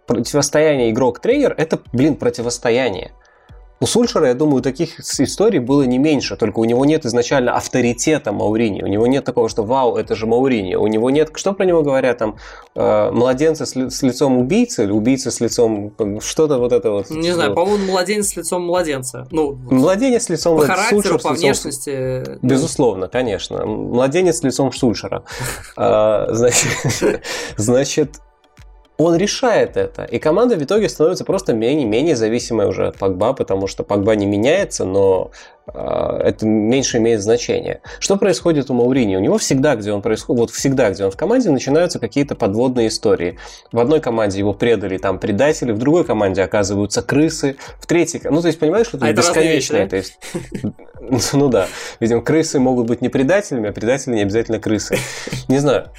Противостояние 0.07 0.91
игрок-тренер– 0.91 1.55
это, 1.59 1.81
блин, 1.93 2.17
противостояние. 2.17 3.13
У 3.81 3.87
Сульшера, 3.87 4.29
я 4.29 4.35
думаю, 4.35 4.63
таких 4.63 4.99
историй 4.99 5.61
было 5.61 5.83
не 5.83 5.99
меньше, 5.99 6.37
только 6.37 6.59
у 6.59 6.65
него 6.65 6.85
нет 6.85 7.07
изначально 7.07 7.57
авторитета 7.57 8.33
Маурини. 8.33 8.83
У 8.83 8.87
него 8.87 9.07
нет 9.07 9.25
такого, 9.25 9.49
что 9.49 9.63
«Вау, 9.63 9.97
это 9.97 10.17
же 10.17 10.27
Маурини». 10.27 10.75
У 10.75 10.87
него 10.89 11.11
нет, 11.11 11.31
что 11.35 11.53
про 11.53 11.65
него 11.65 11.83
говорят, 11.83 12.19
там, 12.19 12.37
э, 12.75 13.11
младенца 13.13 13.67
с, 13.67 13.77
ли, 13.77 13.89
с 13.89 14.03
лицом 14.03 14.39
убийцы 14.39 14.85
или 14.85 14.91
убийца 14.91 15.31
с 15.31 15.41
лицом, 15.41 15.93
что-то 16.21 16.59
вот 16.59 16.73
это 16.73 16.91
вот. 16.91 17.11
Не 17.11 17.33
знаю, 17.33 17.55
по-моему, 17.55 17.93
младенец 17.93 18.29
с 18.29 18.37
лицом 18.37 18.63
младенца. 18.63 19.29
Ну, 19.31 19.57
младенец 19.71 20.25
с 20.25 20.29
лицом 20.29 20.59
По 20.59 20.65
характеру, 20.65 21.03
Сульшер, 21.03 21.21
по 21.21 21.33
внешности. 21.35 21.91
Лицом, 21.91 22.39
безусловно, 22.43 23.09
конечно. 23.09 23.65
Младенец 23.65 24.39
с 24.39 24.43
лицом 24.43 24.73
Сульшера. 24.73 25.23
А, 25.77 26.27
значит, 26.31 27.21
он 28.99 29.15
решает 29.15 29.77
это. 29.77 30.03
И 30.03 30.19
команда 30.19 30.57
в 30.57 30.63
итоге 30.63 30.89
становится 30.89 31.25
просто 31.25 31.55
менее, 31.55 31.87
менее 31.87 32.17
зависимой 32.17 32.67
уже 32.67 32.89
от 32.89 32.99
Погба, 32.99 33.33
потому 33.33 33.69
что 33.69 33.85
Погба 33.85 34.17
не 34.17 34.27
меняется, 34.27 34.85
но 34.85 35.31
э, 35.73 36.21
это 36.25 36.45
меньше 36.45 36.99
имеет 36.99 37.23
значение. 37.23 37.81
Что 38.01 38.17
происходит 38.17 38.71
у 38.71 38.75
Маурини? 38.75 39.15
У 39.15 39.21
него 39.21 39.39
всегда, 39.39 39.77
где 39.77 39.93
он 39.93 40.03
происходит, 40.03 40.41
вот 40.41 40.51
всегда, 40.51 40.91
где 40.91 41.05
он 41.05 41.13
в 41.13 41.17
команде, 41.17 41.51
начинаются 41.51 42.01
какие-то 42.01 42.35
подводные 42.35 42.89
истории. 42.89 43.39
В 43.71 43.79
одной 43.79 44.01
команде 44.01 44.41
его 44.41 44.53
предали 44.53 44.99
там 44.99 45.21
предатели, 45.21 45.71
в 45.71 45.79
другой 45.79 46.05
команде 46.05 46.43
оказываются 46.43 47.01
крысы, 47.01 47.57
в 47.79 47.87
третьей... 47.87 48.21
Ну, 48.25 48.41
то 48.43 48.49
есть, 48.49 48.59
понимаешь, 48.59 48.89
что 48.89 48.97
это 48.97 49.07
а 49.07 49.13
бесконечно. 49.13 49.79
Да? 49.79 49.87
то 49.87 49.97
есть, 49.97 50.19
ну 51.35 51.49
да, 51.49 51.69
видимо, 52.01 52.21
крысы 52.21 52.59
могут 52.59 52.89
быть 52.89 53.01
не 53.01 53.11
предателями, 53.11 53.69
а 53.69 53.73
предатели 53.73 54.15
не 54.15 54.23
обязательно 54.23 54.59
крысы. 54.59 54.99
Не 55.47 55.59
знаю. 55.59 55.93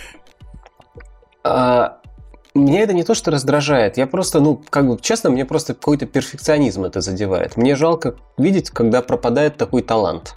Меня 2.56 2.82
это 2.82 2.94
не 2.94 3.04
то, 3.04 3.14
что 3.14 3.30
раздражает. 3.32 3.98
Я 3.98 4.08
просто, 4.08 4.40
ну, 4.40 4.62
как 4.70 4.88
бы, 4.88 4.98
честно, 5.00 5.30
мне 5.30 5.46
просто 5.46 5.76
какой-то 5.76 6.08
перфекционизм 6.08 6.84
это 6.84 7.00
задевает. 7.00 7.58
Мне 7.58 7.76
жалко 7.76 8.16
видеть, 8.38 8.72
когда 8.72 9.02
пропадает 9.02 9.58
такой 9.58 9.84
талант. 9.84 10.36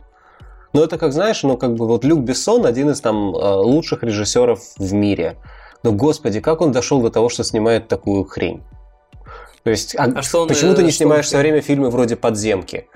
Но 0.74 0.84
это, 0.84 0.98
как 0.98 1.12
знаешь, 1.12 1.42
ну, 1.42 1.56
как 1.56 1.74
бы 1.74 1.86
вот 1.86 2.04
Люк 2.04 2.20
Бессон 2.20 2.66
один 2.66 2.90
из 2.90 3.00
там 3.00 3.34
э, 3.34 3.54
лучших 3.56 4.02
режиссеров 4.02 4.60
в 4.76 4.92
мире. 4.92 5.36
Но, 5.82 5.92
господи, 5.92 6.40
как 6.40 6.60
он 6.60 6.72
дошел 6.72 7.00
до 7.00 7.10
того, 7.10 7.28
что 7.28 7.44
снимает 7.44 7.88
такую 7.88 8.24
хрень? 8.24 8.62
То 9.64 9.70
есть, 9.70 9.94
а, 9.96 10.04
а 10.04 10.22
что 10.22 10.42
он, 10.42 10.48
почему 10.48 10.74
ты 10.74 10.82
не 10.82 10.90
снимаешь 10.90 11.26
все 11.26 11.38
время 11.38 11.60
фильмы 11.60 11.90
вроде 11.90 12.16
«Подземки»? 12.16 12.88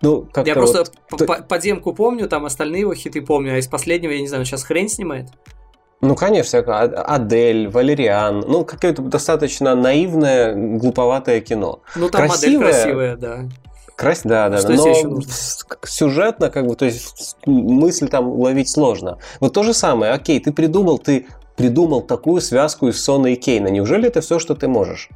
Ну, 0.00 0.28
я 0.44 0.54
просто 0.54 0.84
вот... 1.10 1.48
подземку 1.48 1.94
помню, 1.94 2.28
там 2.28 2.44
остальные 2.44 2.82
его 2.82 2.94
хиты 2.94 3.22
помню, 3.22 3.54
а 3.54 3.58
из 3.58 3.68
последнего, 3.68 4.10
я 4.10 4.20
не 4.20 4.28
знаю, 4.28 4.44
сейчас 4.44 4.64
хрень 4.64 4.88
снимает. 4.88 5.28
Ну, 6.00 6.14
конечно, 6.14 6.58
Адель, 6.58 7.68
Валериан. 7.68 8.40
Ну, 8.46 8.64
какое-то 8.64 9.02
достаточно 9.02 9.74
наивное, 9.74 10.54
глуповатое 10.78 11.40
кино. 11.40 11.80
Ну, 11.96 12.10
там 12.10 12.26
красивое, 12.26 12.66
модель 12.66 12.72
красивая, 12.72 13.16
да. 13.16 13.38
Крас... 13.96 14.22
Да, 14.24 14.48
да, 14.48 14.58
Что 14.58 14.72
но 14.72 14.88
еще 14.88 15.06
нужно? 15.06 15.32
сюжетно, 15.84 16.50
как 16.50 16.66
бы, 16.66 16.74
то 16.74 16.84
есть 16.84 17.36
мысль 17.46 18.08
там 18.08 18.28
ловить 18.28 18.68
сложно. 18.68 19.18
Вот 19.40 19.54
то 19.54 19.62
же 19.62 19.72
самое, 19.72 20.12
окей, 20.12 20.40
ты 20.40 20.52
придумал, 20.52 20.98
ты 20.98 21.26
придумал 21.56 22.02
такую 22.02 22.40
связку 22.40 22.88
из 22.88 23.02
Сона 23.02 23.28
и 23.28 23.36
Кейна? 23.36 23.68
Неужели 23.68 24.08
это 24.08 24.20
все, 24.20 24.38
что 24.38 24.54
ты 24.54 24.66
можешь? 24.66 25.10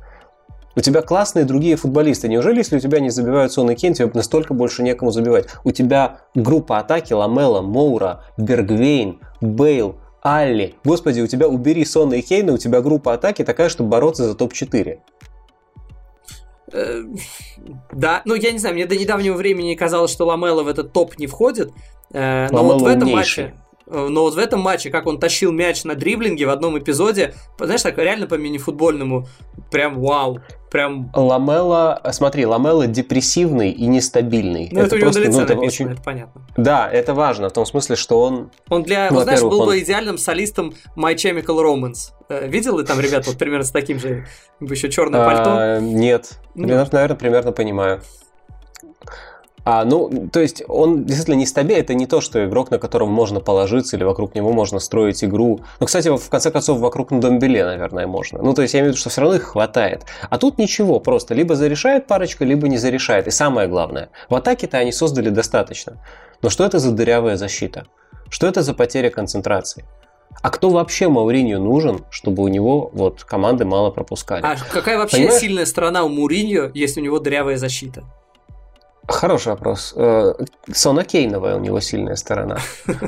У 0.76 0.80
тебя 0.80 1.02
классные 1.02 1.44
другие 1.44 1.74
футболисты. 1.74 2.28
Неужели, 2.28 2.58
если 2.58 2.76
у 2.76 2.80
тебя 2.80 3.00
не 3.00 3.10
забивают 3.10 3.50
Сон 3.50 3.68
и 3.68 3.74
Кейн, 3.74 3.94
тебе 3.94 4.08
настолько 4.14 4.54
больше 4.54 4.84
некому 4.84 5.10
забивать? 5.10 5.46
У 5.64 5.72
тебя 5.72 6.20
группа 6.36 6.78
атаки 6.78 7.12
Ламела, 7.12 7.62
Моура, 7.62 8.22
Бергвейн, 8.36 9.18
Бейл, 9.40 9.96
Алли. 10.28 10.74
Господи, 10.84 11.20
у 11.20 11.26
тебя 11.26 11.48
убери 11.48 11.84
Сона 11.84 12.14
и 12.14 12.22
Кейна, 12.22 12.52
у 12.52 12.58
тебя 12.58 12.80
группа 12.80 13.14
атаки 13.14 13.44
такая, 13.44 13.68
чтобы 13.68 13.90
бороться 13.90 14.24
за 14.24 14.34
топ-4. 14.34 14.98
Э, 16.72 17.02
да, 17.92 18.22
ну 18.24 18.34
я 18.34 18.52
не 18.52 18.58
знаю, 18.58 18.74
мне 18.74 18.86
до 18.86 18.96
недавнего 18.96 19.34
времени 19.34 19.74
казалось, 19.74 20.10
что 20.10 20.26
Ламела 20.26 20.62
в 20.62 20.68
этот 20.68 20.92
топ 20.92 21.18
не 21.18 21.26
входит. 21.26 21.72
Э, 22.12 22.48
но 22.50 22.62
вот 22.62 22.82
в 22.82 22.86
этом 22.86 23.10
матче, 23.10 23.54
но 23.90 24.22
вот 24.22 24.34
в 24.34 24.38
этом 24.38 24.60
матче, 24.60 24.90
как 24.90 25.06
он 25.06 25.18
тащил 25.18 25.52
мяч 25.52 25.84
на 25.84 25.94
дриблинге 25.94 26.46
в 26.46 26.50
одном 26.50 26.78
эпизоде, 26.78 27.34
знаешь, 27.58 27.82
так 27.82 27.98
реально 27.98 28.26
по 28.26 28.34
мини-футбольному, 28.34 29.26
прям 29.70 30.00
вау. 30.00 30.40
Прям... 30.70 31.10
Ламела, 31.14 32.00
смотри, 32.12 32.44
Ламела 32.44 32.86
депрессивный 32.86 33.70
и 33.70 33.86
нестабильный. 33.86 34.68
Ну, 34.70 34.80
это, 34.80 34.88
это 34.88 34.96
у 34.96 34.98
него 34.98 35.06
просто, 35.06 35.20
на 35.20 35.24
лице 35.24 35.38
ну, 35.38 35.44
это 35.44 35.54
написано, 35.54 35.86
очень... 35.86 35.94
это 35.94 36.02
понятно. 36.02 36.42
Да, 36.58 36.90
это 36.90 37.14
важно, 37.14 37.48
в 37.48 37.52
том 37.52 37.64
смысле, 37.64 37.96
что 37.96 38.20
он... 38.20 38.50
Он 38.68 38.82
для, 38.82 39.08
ну, 39.10 39.20
знаешь, 39.20 39.40
был 39.40 39.62
он... 39.62 39.68
бы 39.68 39.80
идеальным 39.80 40.18
солистом 40.18 40.74
My 40.94 41.14
Chemical 41.14 41.62
Romance. 41.62 42.12
Э, 42.28 42.46
видел 42.46 42.78
ли 42.78 42.84
там 42.84 43.00
ребят 43.00 43.26
вот 43.26 43.38
примерно 43.38 43.64
с 43.64 43.70
таким 43.70 43.98
же, 43.98 44.26
еще 44.60 44.90
черное 44.90 45.24
пальто? 45.24 45.50
А, 45.56 45.80
нет, 45.80 46.38
ну. 46.54 46.66
наверное, 46.66 47.16
примерно 47.16 47.52
понимаю. 47.52 48.02
А, 49.70 49.84
ну, 49.84 50.30
то 50.32 50.40
есть 50.40 50.62
он 50.66 51.04
действительно 51.04 51.34
не 51.34 51.44
стабильный, 51.44 51.82
это 51.82 51.92
не 51.92 52.06
то, 52.06 52.22
что 52.22 52.42
игрок, 52.42 52.70
на 52.70 52.78
которого 52.78 53.06
можно 53.06 53.38
положиться 53.38 53.98
или 53.98 54.04
вокруг 54.04 54.34
него 54.34 54.50
можно 54.50 54.78
строить 54.78 55.22
игру. 55.22 55.60
Ну, 55.78 55.84
кстати, 55.84 56.08
в 56.08 56.30
конце 56.30 56.50
концов, 56.50 56.78
вокруг 56.78 57.10
Домбеле, 57.10 57.66
наверное, 57.66 58.06
можно. 58.06 58.40
Ну, 58.40 58.54
то 58.54 58.62
есть 58.62 58.72
я 58.72 58.80
имею 58.80 58.92
в 58.92 58.94
виду, 58.94 59.00
что 59.00 59.10
все 59.10 59.20
равно 59.20 59.36
их 59.36 59.42
хватает. 59.42 60.06
А 60.30 60.38
тут 60.38 60.56
ничего, 60.56 61.00
просто 61.00 61.34
либо 61.34 61.54
зарешает 61.54 62.06
парочка, 62.06 62.46
либо 62.46 62.66
не 62.66 62.78
зарешает. 62.78 63.26
И 63.26 63.30
самое 63.30 63.68
главное, 63.68 64.08
в 64.30 64.34
атаке-то 64.36 64.78
они 64.78 64.90
создали 64.90 65.28
достаточно. 65.28 66.02
Но 66.40 66.48
что 66.48 66.64
это 66.64 66.78
за 66.78 66.90
дырявая 66.92 67.36
защита? 67.36 67.88
Что 68.30 68.46
это 68.46 68.62
за 68.62 68.72
потеря 68.72 69.10
концентрации? 69.10 69.84
А 70.40 70.48
кто 70.48 70.70
вообще 70.70 71.08
Мауринью 71.08 71.60
нужен, 71.60 72.06
чтобы 72.08 72.42
у 72.42 72.48
него 72.48 72.90
вот 72.94 73.22
команды 73.22 73.66
мало 73.66 73.90
пропускали? 73.90 74.46
А 74.46 74.56
какая 74.72 74.96
вообще 74.96 75.18
Понимаешь? 75.18 75.40
сильная 75.42 75.66
сторона 75.66 76.04
у 76.04 76.08
Муриньо, 76.08 76.70
если 76.72 77.02
у 77.02 77.04
него 77.04 77.18
дырявая 77.18 77.58
защита? 77.58 78.04
Хороший 79.08 79.48
вопрос. 79.48 79.94
Э, 79.96 80.34
Сона 80.70 81.02
Кейновая 81.02 81.56
у 81.56 81.60
него 81.60 81.80
сильная 81.80 82.14
сторона. 82.16 82.58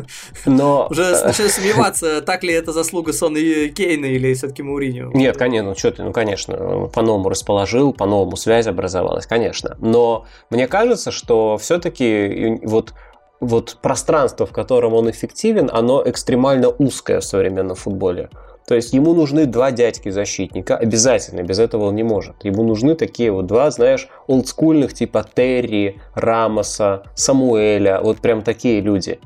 Но... 0.47 0.89
Уже 0.91 1.03
э, 1.03 1.27
начинаю 1.27 1.51
сомневаться, 1.51 2.23
так 2.27 2.43
ли 2.43 2.55
это 2.55 2.73
заслуга 2.73 3.13
Сона 3.13 3.39
Кейна 3.69 4.07
или 4.07 4.33
все-таки 4.33 4.63
Мауриньо. 4.63 5.11
Нет, 5.13 5.37
конечно, 5.37 5.71
ну 5.71 5.77
что 5.77 5.91
ты, 5.91 6.03
ну 6.03 6.13
конечно, 6.13 6.89
по-новому 6.93 7.29
расположил, 7.29 7.93
по-новому 7.93 8.37
связь 8.37 8.67
образовалась, 8.67 9.27
конечно. 9.27 9.77
Но 9.79 10.25
мне 10.49 10.67
кажется, 10.69 11.11
что 11.11 11.59
все-таки 11.59 12.59
вот 12.63 12.95
вот 13.41 13.79
пространство, 13.83 14.47
в 14.47 14.53
котором 14.53 14.95
он 14.95 15.11
эффективен, 15.11 15.71
оно 15.73 16.03
экстремально 16.05 16.69
узкое 16.69 17.21
в 17.21 17.25
современном 17.25 17.77
футболе. 17.77 18.31
То 18.67 18.75
есть 18.75 18.93
ему 18.93 19.15
нужны 19.15 19.47
два 19.47 19.73
дядьки-защитника, 19.73 20.77
обязательно, 20.77 21.43
без 21.43 21.59
этого 21.59 21.87
он 21.87 21.97
не 21.97 22.03
может. 22.03 22.45
Ему 22.45 22.63
нужны 22.63 22.95
такие 22.95 23.33
вот 23.33 23.47
два, 23.47 23.71
знаешь, 23.71 24.09
олдскульных 24.27 24.95
типа 24.95 25.27
Терри, 25.35 26.01
Рамоса, 26.15 27.03
Самуэля, 27.15 28.01
вот 28.01 28.19
прям 28.19 28.43
такие 28.43 28.81
люди. 28.81 29.19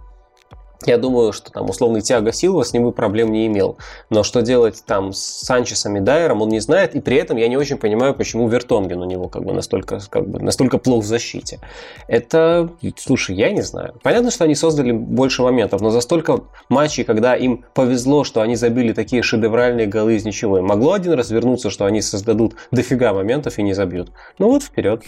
Я 0.87 0.99
думаю, 0.99 1.33
что 1.33 1.51
там 1.51 1.69
условный 1.69 2.01
Тиаго 2.01 2.33
Силва 2.33 2.65
с 2.65 2.73
ним 2.73 2.85
бы 2.85 2.93
проблем 2.93 3.33
не 3.33 3.47
имел. 3.47 3.79
Но 4.11 4.23
что 4.23 4.43
делать 4.43 4.83
там 4.87 5.13
с 5.13 5.21
Санчесом 5.21 5.97
и 5.97 6.01
Дайером, 6.01 6.43
он 6.43 6.49
не 6.49 6.61
знает. 6.61 6.95
И 6.95 7.01
при 7.01 7.17
этом 7.17 7.37
я 7.37 7.49
не 7.49 7.57
очень 7.57 7.77
понимаю, 7.77 8.15
почему 8.15 8.49
Вертонген 8.49 9.01
у 9.01 9.05
него 9.05 9.29
как 9.29 9.45
бы 9.45 9.53
настолько, 9.53 10.01
как 10.09 10.29
бы, 10.29 10.41
настолько 10.41 10.79
плох 10.79 11.05
в 11.05 11.07
защите. 11.07 11.61
Это, 12.09 12.71
слушай, 12.97 13.35
я 13.35 13.51
не 13.51 13.63
знаю. 13.63 13.95
Понятно, 14.03 14.31
что 14.31 14.45
они 14.45 14.55
создали 14.55 14.93
больше 14.93 15.43
моментов, 15.43 15.81
но 15.81 15.91
за 15.91 16.01
столько 16.01 16.41
матчей, 16.69 17.05
когда 17.05 17.35
им 17.35 17.65
повезло, 17.75 18.25
что 18.25 18.41
они 18.41 18.57
забили 18.57 18.93
такие 18.93 19.23
шедевральные 19.23 19.87
голы 19.87 20.17
из 20.17 20.25
ничего, 20.25 20.61
могло 20.63 20.93
один 20.93 21.13
раз 21.13 21.31
вернуться, 21.31 21.71
что 21.71 21.87
они 21.87 22.03
создадут 22.03 22.57
дофига 22.71 23.13
моментов 23.13 23.59
и 23.59 23.63
не 23.63 23.73
забьют. 23.73 24.11
Ну 24.39 24.49
вот, 24.49 24.63
вперед. 24.63 25.03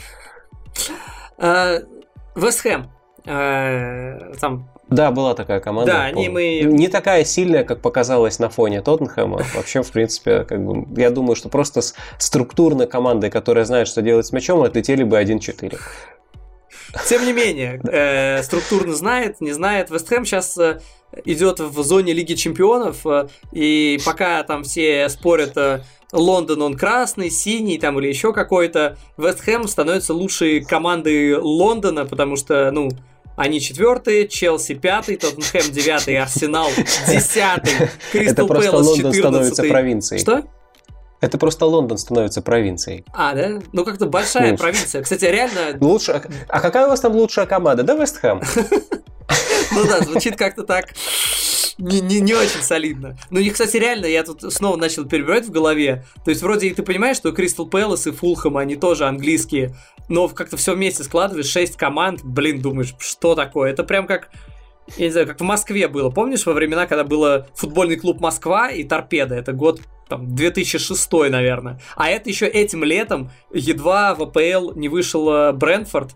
А, 1.38 1.78
Вестхэм. 2.34 2.90
А, 3.26 4.32
там 4.40 4.68
да, 4.88 5.10
была 5.10 5.34
такая 5.34 5.58
команда. 5.60 5.92
Да, 5.92 6.04
они 6.04 6.28
мы... 6.28 6.60
Не 6.60 6.88
такая 6.88 7.24
сильная, 7.24 7.64
как 7.64 7.80
показалось 7.80 8.38
на 8.38 8.48
фоне 8.48 8.82
Тоттенхэма. 8.82 9.42
Вообще, 9.54 9.82
в 9.82 9.90
принципе, 9.90 10.44
как 10.44 10.64
бы, 10.64 10.86
я 11.00 11.10
думаю, 11.10 11.34
что 11.34 11.48
просто 11.48 11.82
с 11.82 11.94
структурной 12.18 12.86
командой, 12.86 13.30
которая 13.30 13.64
знает, 13.64 13.88
что 13.88 14.00
делать 14.00 14.26
с 14.26 14.32
мячом, 14.32 14.62
отлетели 14.62 15.02
бы 15.02 15.20
1-4. 15.20 15.78
Тем 17.08 17.26
не 17.26 17.32
менее, 17.32 17.80
э, 17.90 18.42
структурно 18.42 18.94
знает, 18.94 19.40
не 19.40 19.52
знает. 19.52 19.90
Вестхэм 19.90 20.24
сейчас 20.24 20.56
э, 20.56 20.80
идет 21.24 21.58
в 21.58 21.82
зоне 21.82 22.12
Лиги 22.12 22.34
Чемпионов, 22.34 23.04
э, 23.06 23.28
и 23.52 23.98
пока 24.04 24.42
там 24.44 24.62
все 24.62 25.08
спорят, 25.08 25.56
э, 25.56 25.82
Лондон 26.12 26.62
он 26.62 26.76
красный, 26.76 27.30
синий 27.30 27.78
там 27.78 27.98
или 27.98 28.06
еще 28.08 28.32
какой-то, 28.32 28.96
Вестхэм 29.16 29.66
становится 29.66 30.14
лучшей 30.14 30.64
командой 30.64 31.34
Лондона, 31.34 32.06
потому 32.06 32.36
что, 32.36 32.70
ну, 32.70 32.90
они 33.36 33.60
четвертые, 33.60 34.28
Челси 34.28 34.74
пятый, 34.74 35.16
Тоттенхэм 35.16 35.72
девятый, 35.72 36.18
Арсенал 36.18 36.68
десятый, 37.08 37.88
Кристал 38.12 38.48
Пэлас 38.48 38.96
четырнадцатый. 38.96 39.18
становится 39.20 39.62
провинцией. 39.64 40.20
Что? 40.20 40.42
Это 41.20 41.38
просто 41.38 41.64
Лондон 41.64 41.96
становится 41.98 42.42
провинцией. 42.42 43.04
А, 43.12 43.34
да? 43.34 43.60
Ну, 43.72 43.84
как-то 43.84 44.06
большая 44.06 44.52
ну, 44.52 44.58
провинция. 44.58 45.02
Кстати, 45.02 45.24
реально... 45.24 45.76
Лучше... 45.80 46.22
А 46.48 46.60
какая 46.60 46.86
у 46.86 46.90
вас 46.90 47.00
там 47.00 47.12
лучшая 47.14 47.46
команда? 47.46 47.82
Да, 47.82 47.94
Вестхэм? 47.94 48.42
Ну 49.72 49.84
да, 49.84 49.98
звучит 50.00 50.36
как-то 50.36 50.62
так 50.62 50.86
не, 51.78 52.00
не, 52.00 52.20
не 52.20 52.34
очень 52.34 52.62
солидно. 52.62 53.18
Ну 53.30 53.40
и, 53.40 53.50
кстати, 53.50 53.76
реально, 53.76 54.06
я 54.06 54.24
тут 54.24 54.52
снова 54.52 54.76
начал 54.76 55.04
перебирать 55.04 55.46
в 55.46 55.50
голове. 55.50 56.04
То 56.24 56.30
есть, 56.30 56.42
вроде 56.42 56.68
и 56.68 56.74
ты 56.74 56.82
понимаешь, 56.82 57.16
что 57.16 57.32
Кристал 57.32 57.66
Пэлас 57.66 58.06
и 58.06 58.12
Фулхэм, 58.12 58.56
они 58.56 58.76
тоже 58.76 59.06
английские, 59.06 59.74
но 60.08 60.28
как-то 60.28 60.56
все 60.56 60.74
вместе 60.74 61.04
складываешь, 61.04 61.46
6 61.46 61.76
команд, 61.76 62.22
блин, 62.24 62.62
думаешь, 62.62 62.94
что 62.98 63.34
такое? 63.34 63.70
Это 63.70 63.84
прям 63.84 64.06
как 64.06 64.30
я 64.96 65.06
не 65.06 65.10
знаю, 65.10 65.26
как 65.26 65.40
в 65.40 65.44
Москве 65.44 65.88
было. 65.88 66.10
Помнишь, 66.10 66.46
во 66.46 66.52
времена, 66.52 66.86
когда 66.86 67.02
было 67.04 67.48
футбольный 67.54 67.96
клуб 67.96 68.20
Москва 68.20 68.70
и 68.70 68.84
Торпеда? 68.84 69.34
Это 69.34 69.52
год 69.52 69.80
там, 70.08 70.34
2006, 70.34 71.12
наверное. 71.30 71.80
А 71.96 72.08
это 72.08 72.30
еще 72.30 72.46
этим 72.46 72.84
летом 72.84 73.30
едва 73.52 74.14
в 74.14 74.22
АПЛ 74.22 74.72
не 74.74 74.88
вышел 74.88 75.28
э, 75.30 75.52
Брэнфорд, 75.52 76.14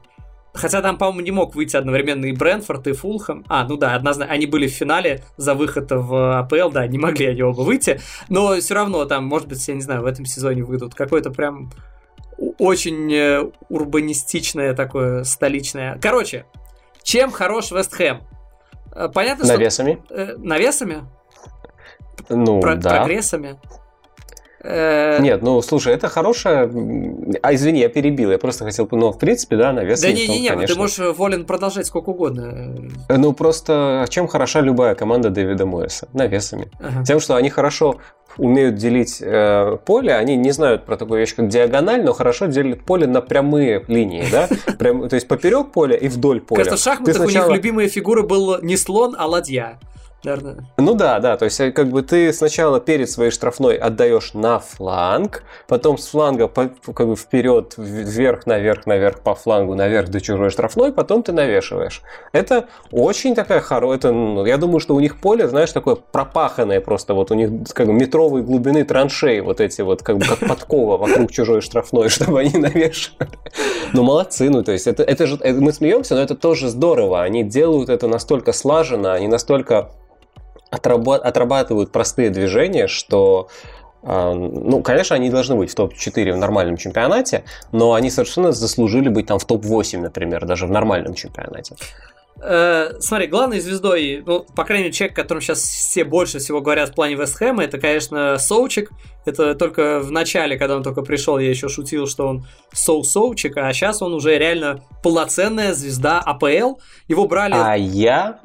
Хотя 0.52 0.82
там, 0.82 0.98
по-моему, 0.98 1.20
не 1.20 1.30
мог 1.30 1.54
выйти 1.54 1.76
одновременно 1.76 2.26
и 2.26 2.32
Брэнфорд, 2.32 2.86
и 2.88 2.92
Фулхэм. 2.92 3.44
А, 3.48 3.64
ну 3.66 3.76
да, 3.76 3.94
однозначно, 3.94 4.32
они 4.32 4.46
были 4.46 4.66
в 4.66 4.72
финале 4.72 5.22
за 5.36 5.54
выход 5.54 5.90
в 5.90 6.38
АПЛ, 6.38 6.70
да, 6.70 6.86
не 6.86 6.98
могли 6.98 7.26
они 7.26 7.42
оба 7.42 7.60
выйти. 7.60 8.00
Но 8.28 8.56
все 8.56 8.74
равно 8.74 9.04
там, 9.04 9.24
может 9.24 9.48
быть, 9.48 9.66
я 9.68 9.74
не 9.74 9.82
знаю, 9.82 10.02
в 10.02 10.06
этом 10.06 10.24
сезоне 10.24 10.64
выйдут. 10.64 10.94
Какой-то 10.94 11.30
прям 11.30 11.70
очень 12.58 13.12
э, 13.12 13.50
урбанистичное 13.68 14.74
такое, 14.74 15.24
столичное. 15.24 15.98
Короче, 16.00 16.46
чем 17.02 17.30
хорош 17.30 17.70
Вестхэм? 17.70 18.22
Э, 18.92 19.08
понятно, 19.12 19.46
навесами. 19.46 20.00
что... 20.10 20.14
Навесами? 20.14 20.32
Э, 20.32 20.36
навесами? 20.36 21.04
Ну, 22.28 22.60
Про- 22.60 22.76
да. 22.76 22.96
Прогрессами? 22.98 23.58
Э, 24.62 25.18
Нет, 25.20 25.42
ну 25.42 25.62
слушай, 25.62 25.94
это 25.94 26.08
хорошая. 26.08 26.70
А 27.42 27.54
извини, 27.54 27.80
я 27.80 27.88
перебил. 27.88 28.30
Я 28.30 28.38
просто 28.38 28.64
хотел, 28.64 28.86
ну, 28.90 29.10
в 29.10 29.18
принципе, 29.18 29.56
да, 29.56 29.72
навес. 29.72 30.00
Да 30.00 30.12
не-не-не, 30.12 30.52
ну, 30.52 30.66
ты 30.66 30.74
можешь 30.74 30.98
волен 31.16 31.44
продолжать 31.46 31.86
сколько 31.86 32.10
угодно. 32.10 32.74
Ну 33.08 33.32
просто 33.32 34.06
чем 34.10 34.28
хороша 34.28 34.60
любая 34.60 34.94
команда 34.94 35.30
Дэвида 35.30 35.64
Моэса? 35.64 36.08
Навесами. 36.12 36.70
Ага. 36.78 37.04
Тем, 37.04 37.20
что 37.20 37.36
они 37.36 37.48
хорошо 37.48 38.00
умеют 38.36 38.76
делить 38.76 39.18
э, 39.20 39.76
поле, 39.84 40.14
они 40.14 40.36
не 40.36 40.52
знают 40.52 40.84
про 40.84 40.96
такую 40.96 41.20
вещь, 41.20 41.34
как 41.34 41.48
диагональ, 41.48 42.04
но 42.04 42.12
хорошо 42.12 42.46
делят 42.46 42.84
поле 42.84 43.06
на 43.06 43.22
прямые 43.22 43.84
линии, 43.88 44.24
да? 44.30 44.48
Прям, 44.78 45.08
то 45.08 45.14
есть 45.14 45.26
поперек 45.26 45.72
поля 45.72 45.96
и 45.96 46.08
вдоль 46.08 46.40
поля. 46.40 46.64
Кажется, 46.64 46.76
в 46.76 46.84
шахматах 46.84 47.16
сначала... 47.16 47.46
у 47.46 47.48
них 47.48 47.56
любимая 47.56 47.88
фигура 47.88 48.22
был 48.22 48.60
не 48.62 48.76
слон, 48.76 49.16
а 49.18 49.26
ладья 49.26 49.80
наверное. 50.24 50.64
Ну 50.76 50.94
да, 50.94 51.18
да, 51.20 51.36
то 51.36 51.46
есть 51.46 51.60
э, 51.60 51.72
как 51.72 51.88
бы 51.88 52.02
ты 52.02 52.32
сначала 52.32 52.80
перед 52.80 53.10
своей 53.10 53.30
штрафной 53.30 53.76
отдаешь 53.76 54.34
на 54.34 54.58
фланг, 54.58 55.42
потом 55.66 55.98
с 55.98 56.08
фланга 56.08 56.48
по, 56.48 56.68
как 56.68 57.06
бы 57.06 57.16
вперед, 57.16 57.74
вверх, 57.76 58.46
наверх, 58.46 58.86
наверх 58.86 59.20
по 59.20 59.34
флангу, 59.34 59.74
наверх 59.74 60.08
до 60.08 60.20
чужой 60.20 60.50
штрафной, 60.50 60.92
потом 60.92 61.22
ты 61.22 61.32
навешиваешь. 61.32 62.02
Это 62.32 62.66
очень 62.90 63.34
такая 63.34 63.60
хорошая, 63.60 64.12
ну, 64.12 64.44
я 64.44 64.56
думаю, 64.56 64.80
что 64.80 64.94
у 64.94 65.00
них 65.00 65.20
поле, 65.20 65.48
знаешь, 65.48 65.72
такое 65.72 65.96
пропаханное 65.96 66.80
просто, 66.80 67.14
вот 67.14 67.30
у 67.30 67.34
них 67.34 67.50
как 67.72 67.86
бы 67.86 67.92
метровой 67.92 68.42
глубины 68.42 68.84
траншеи, 68.84 69.40
вот 69.40 69.60
эти 69.60 69.80
вот 69.82 70.02
как 70.02 70.18
бы 70.18 70.26
как 70.26 70.40
подкова 70.40 70.96
вокруг 70.96 71.30
чужой 71.30 71.60
штрафной, 71.60 72.08
чтобы 72.10 72.40
они 72.40 72.58
навешивали. 72.58 73.30
Ну 73.92 74.02
молодцы, 74.02 74.50
ну 74.50 74.62
то 74.62 74.72
есть 74.72 74.86
это, 74.86 75.02
это 75.02 75.26
же, 75.26 75.36
это, 75.40 75.60
мы 75.60 75.72
смеемся, 75.72 76.14
но 76.14 76.20
это 76.20 76.34
тоже 76.34 76.68
здорово, 76.68 77.22
они 77.22 77.42
делают 77.42 77.88
это 77.88 78.06
настолько 78.06 78.52
слаженно, 78.52 79.14
они 79.14 79.28
настолько 79.28 79.90
отрабатывают 80.70 81.92
простые 81.92 82.30
движения, 82.30 82.86
что 82.86 83.48
а, 84.02 84.32
ну, 84.32 84.82
конечно, 84.82 85.16
они 85.16 85.30
должны 85.30 85.56
быть 85.56 85.70
в 85.70 85.74
топ-4 85.74 86.32
в 86.32 86.36
нормальном 86.36 86.76
чемпионате, 86.76 87.44
но 87.72 87.94
они 87.94 88.10
совершенно 88.10 88.52
заслужили 88.52 89.08
быть 89.08 89.26
там 89.26 89.38
в 89.38 89.44
топ-8, 89.44 89.98
например, 89.98 90.46
даже 90.46 90.66
в 90.66 90.70
нормальном 90.70 91.14
чемпионате. 91.14 91.76
Э, 92.42 92.92
смотри, 93.00 93.26
главной 93.26 93.60
звездой, 93.60 94.22
ну, 94.24 94.46
по 94.56 94.64
крайней 94.64 94.84
мере, 94.84 94.94
человек, 94.94 95.18
о 95.18 95.22
котором 95.22 95.42
сейчас 95.42 95.60
все 95.60 96.04
больше 96.04 96.38
всего 96.38 96.62
говорят 96.62 96.90
в 96.90 96.94
плане 96.94 97.14
Вестхэма, 97.14 97.64
это, 97.64 97.78
конечно, 97.78 98.38
Соучик. 98.38 98.90
Это 99.26 99.54
только 99.54 100.00
в 100.00 100.10
начале, 100.10 100.56
когда 100.56 100.76
он 100.76 100.82
только 100.82 101.02
пришел, 101.02 101.38
я 101.38 101.50
еще 101.50 101.68
шутил, 101.68 102.06
что 102.06 102.26
он 102.26 102.46
Соу-Соучик, 102.72 103.52
а 103.56 103.70
сейчас 103.74 104.00
он 104.00 104.14
уже 104.14 104.38
реально 104.38 104.82
полноценная 105.02 105.74
звезда 105.74 106.20
АПЛ. 106.20 106.80
Его 107.06 107.26
брали... 107.26 107.54
А 107.54 107.74
я 107.74 108.40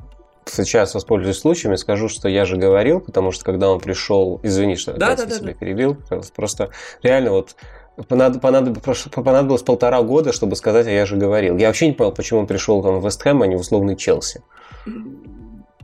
сейчас 0.45 0.93
воспользуюсь 0.93 1.37
случаем 1.37 1.73
и 1.73 1.77
скажу, 1.77 2.09
что 2.09 2.29
я 2.29 2.45
же 2.45 2.57
говорил, 2.57 2.99
потому 2.99 3.31
что 3.31 3.43
когда 3.43 3.69
он 3.69 3.79
пришел, 3.79 4.39
извини, 4.43 4.75
что 4.75 4.93
да, 4.93 5.15
да, 5.15 5.25
да, 5.25 5.35
себя 5.35 5.47
да. 5.47 5.53
перебил, 5.53 5.97
просто 6.35 6.69
реально 7.01 7.31
вот 7.31 7.55
понадобилось, 8.07 9.07
понадобилось 9.13 9.63
полтора 9.63 10.01
года, 10.01 10.33
чтобы 10.33 10.55
сказать, 10.55 10.87
а 10.87 10.91
я 10.91 11.05
же 11.05 11.15
говорил. 11.15 11.57
Я 11.57 11.67
вообще 11.67 11.87
не 11.87 11.93
понял, 11.93 12.11
почему 12.11 12.41
он 12.41 12.47
пришел 12.47 12.81
там 12.83 12.99
в 12.99 13.05
Вестхэм, 13.05 13.41
а 13.41 13.47
не 13.47 13.55
в 13.55 13.61
условный 13.61 13.95
Челси. 13.95 14.43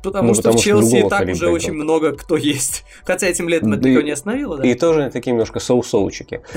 Потому 0.03 0.30
ну, 0.30 0.34
что 0.34 0.43
потому 0.43 0.59
в 0.59 0.64
Челси 0.64 0.95
и 1.05 1.09
так 1.09 1.22
уже 1.28 1.34
играл. 1.34 1.53
очень 1.53 1.74
много 1.74 2.16
кто 2.16 2.36
есть. 2.36 2.84
Хотя 3.03 3.28
этим 3.28 3.47
летом 3.47 3.74
это 3.74 3.84
да 3.84 3.89
никого 3.89 4.03
не 4.03 4.12
остановило, 4.12 4.57
да? 4.57 4.68
И 4.68 4.74
тоже 4.74 5.09
такие 5.12 5.32
немножко 5.32 5.59
соу-соучики. 5.59 6.41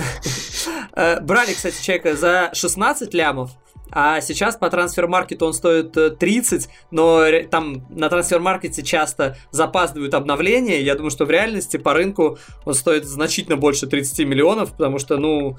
Э, 0.96 1.20
брали, 1.20 1.52
кстати, 1.52 1.82
человека 1.82 2.14
за 2.14 2.50
16 2.52 3.12
лямов, 3.14 3.50
а 3.94 4.20
сейчас 4.20 4.56
по 4.56 4.68
трансфер-маркету 4.68 5.46
он 5.46 5.54
стоит 5.54 6.18
30, 6.18 6.66
э, 6.66 6.68
но 6.90 7.22
там 7.50 7.86
на 7.90 8.08
трансфер-маркете 8.08 8.82
часто 8.82 9.36
запаздывают 9.52 10.14
обновления. 10.14 10.82
Я 10.82 10.96
думаю, 10.96 11.12
что 11.12 11.24
в 11.24 11.30
реальности 11.30 11.76
по 11.76 11.94
рынку 11.94 12.38
он 12.64 12.74
стоит 12.74 13.04
значительно 13.04 13.56
больше 13.56 13.86
30 13.86 14.26
миллионов, 14.26 14.72
потому 14.72 14.98
что, 14.98 15.16
ну, 15.16 15.58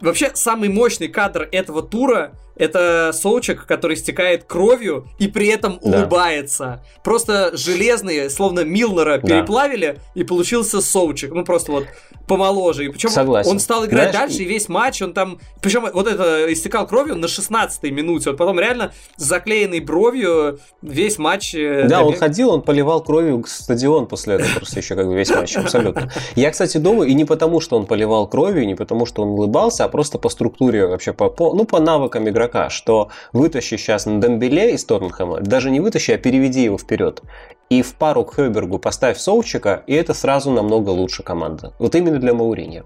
вообще 0.00 0.32
самый 0.34 0.68
мощный 0.68 1.08
кадр 1.08 1.48
этого 1.52 1.82
тура 1.82 2.32
это 2.58 3.12
Соучек, 3.14 3.66
который 3.66 3.96
стекает 3.96 4.44
кровью 4.44 5.06
и 5.18 5.28
при 5.28 5.46
этом 5.46 5.78
да. 5.82 6.00
улыбается. 6.00 6.82
Просто 7.04 7.56
железные, 7.56 8.30
словно 8.30 8.64
Милнера, 8.64 9.18
переплавили, 9.18 9.96
да. 9.96 10.20
и 10.20 10.24
получился 10.24 10.80
Соучек. 10.80 11.32
Ну, 11.32 11.44
просто 11.44 11.72
вот 11.72 11.84
помоложе. 12.26 12.84
И 12.84 12.88
причем 12.88 13.08
Согласен. 13.08 13.50
он 13.50 13.58
стал 13.58 13.86
играть 13.86 14.10
Знаешь, 14.10 14.30
дальше, 14.30 14.42
и 14.42 14.44
весь 14.44 14.68
матч 14.68 15.00
он 15.00 15.14
там... 15.14 15.38
Причем 15.62 15.88
вот 15.92 16.06
это 16.06 16.52
истекал 16.52 16.86
кровью 16.86 17.16
на 17.16 17.26
16-й 17.26 17.90
минуте. 17.90 18.30
Вот 18.30 18.38
потом 18.38 18.58
реально 18.58 18.92
заклеенный 19.16 19.80
бровью 19.80 20.58
весь 20.82 21.18
матч... 21.18 21.54
Э, 21.54 21.86
да, 21.88 22.02
он 22.02 22.16
ходил, 22.16 22.50
он 22.50 22.62
поливал 22.62 23.02
кровью 23.02 23.44
стадион 23.46 24.06
после 24.06 24.34
этого 24.34 24.48
просто 24.56 24.80
еще 24.80 24.94
как 24.94 25.06
бы 25.06 25.14
весь 25.14 25.30
матч. 25.30 25.56
Абсолютно. 25.56 26.10
Я, 26.34 26.50
кстати, 26.50 26.78
думаю, 26.78 27.08
и 27.08 27.14
не 27.14 27.24
потому, 27.24 27.60
что 27.60 27.76
он 27.76 27.86
поливал 27.86 28.26
кровью, 28.28 28.66
не 28.66 28.74
потому, 28.74 29.06
что 29.06 29.22
он 29.22 29.30
улыбался, 29.30 29.84
а 29.84 29.88
просто 29.88 30.18
по 30.18 30.28
структуре 30.28 30.86
вообще, 30.86 31.12
по, 31.12 31.30
по, 31.30 31.54
ну, 31.54 31.64
по 31.64 31.80
навыкам 31.80 32.28
игрока 32.28 32.47
игрока, 32.48 32.70
что 32.70 33.10
вытащи 33.32 33.76
сейчас 33.76 34.06
на 34.06 34.20
Дембеле 34.20 34.74
из 34.74 34.84
Торнхэма, 34.84 35.40
даже 35.40 35.70
не 35.70 35.80
вытащи, 35.80 36.12
а 36.12 36.18
переведи 36.18 36.64
его 36.64 36.78
вперед. 36.78 37.22
И 37.70 37.82
в 37.82 37.94
пару 37.94 38.24
к 38.24 38.34
Хёбергу 38.34 38.78
поставь 38.78 39.18
Соучика, 39.18 39.82
и 39.86 39.94
это 39.94 40.14
сразу 40.14 40.50
намного 40.50 40.90
лучше 40.90 41.22
команда. 41.22 41.74
Вот 41.78 41.94
именно 41.94 42.18
для 42.18 42.32
Мауринья. 42.32 42.84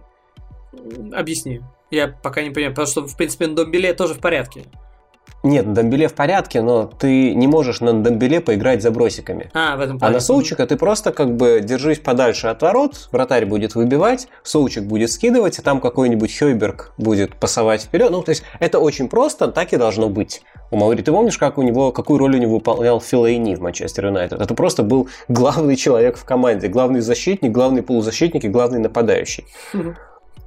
Объясни. 1.12 1.60
Я 1.90 2.08
пока 2.08 2.42
не 2.42 2.50
понимаю, 2.50 2.72
потому 2.72 2.88
что, 2.88 3.06
в 3.06 3.16
принципе, 3.16 3.46
на 3.46 3.54
Домбеле 3.54 3.94
тоже 3.94 4.14
в 4.14 4.18
порядке. 4.18 4.64
Нет, 5.42 5.72
Домбеле 5.72 6.06
в 6.06 6.14
порядке, 6.14 6.62
но 6.62 6.84
ты 6.84 7.34
не 7.34 7.48
можешь 7.48 7.80
на 7.80 7.92
Домбеле 7.92 8.40
поиграть 8.40 8.80
забросиками. 8.80 9.50
А, 9.54 9.76
в 9.76 9.80
этом 9.80 9.98
плане. 9.98 10.12
А 10.12 10.14
на 10.14 10.20
Соучика 10.20 10.66
ты 10.66 10.76
просто 10.76 11.12
как 11.12 11.34
бы 11.34 11.60
держись 11.62 11.98
подальше 11.98 12.46
от 12.46 12.62
ворот, 12.62 13.08
вратарь 13.10 13.44
будет 13.44 13.74
выбивать, 13.74 14.28
Соучик 14.44 14.84
будет 14.84 15.10
скидывать, 15.10 15.58
и 15.58 15.62
там 15.62 15.80
какой-нибудь 15.80 16.36
Хойберг 16.38 16.92
будет 16.96 17.34
пасовать 17.34 17.82
вперед. 17.82 18.10
Ну, 18.12 18.22
то 18.22 18.30
есть 18.30 18.44
это 18.60 18.78
очень 18.78 19.08
просто, 19.08 19.48
так 19.48 19.72
и 19.72 19.76
должно 19.76 20.08
быть. 20.08 20.42
У 20.70 20.76
Маури, 20.76 21.02
ты 21.02 21.10
помнишь, 21.10 21.38
как 21.38 21.58
у 21.58 21.62
него, 21.62 21.90
какую 21.90 22.18
роль 22.18 22.36
у 22.36 22.38
него 22.38 22.54
выполнял 22.54 23.00
Филайни 23.00 23.56
в 23.56 23.60
Манчестер 23.60 24.06
Юнайтед? 24.06 24.40
Это 24.40 24.54
просто 24.54 24.84
был 24.84 25.08
главный 25.28 25.74
человек 25.74 26.16
в 26.16 26.24
команде, 26.24 26.68
главный 26.68 27.00
защитник, 27.00 27.50
главный 27.50 27.82
полузащитник 27.82 28.44
и 28.44 28.48
главный 28.48 28.78
нападающий. 28.78 29.44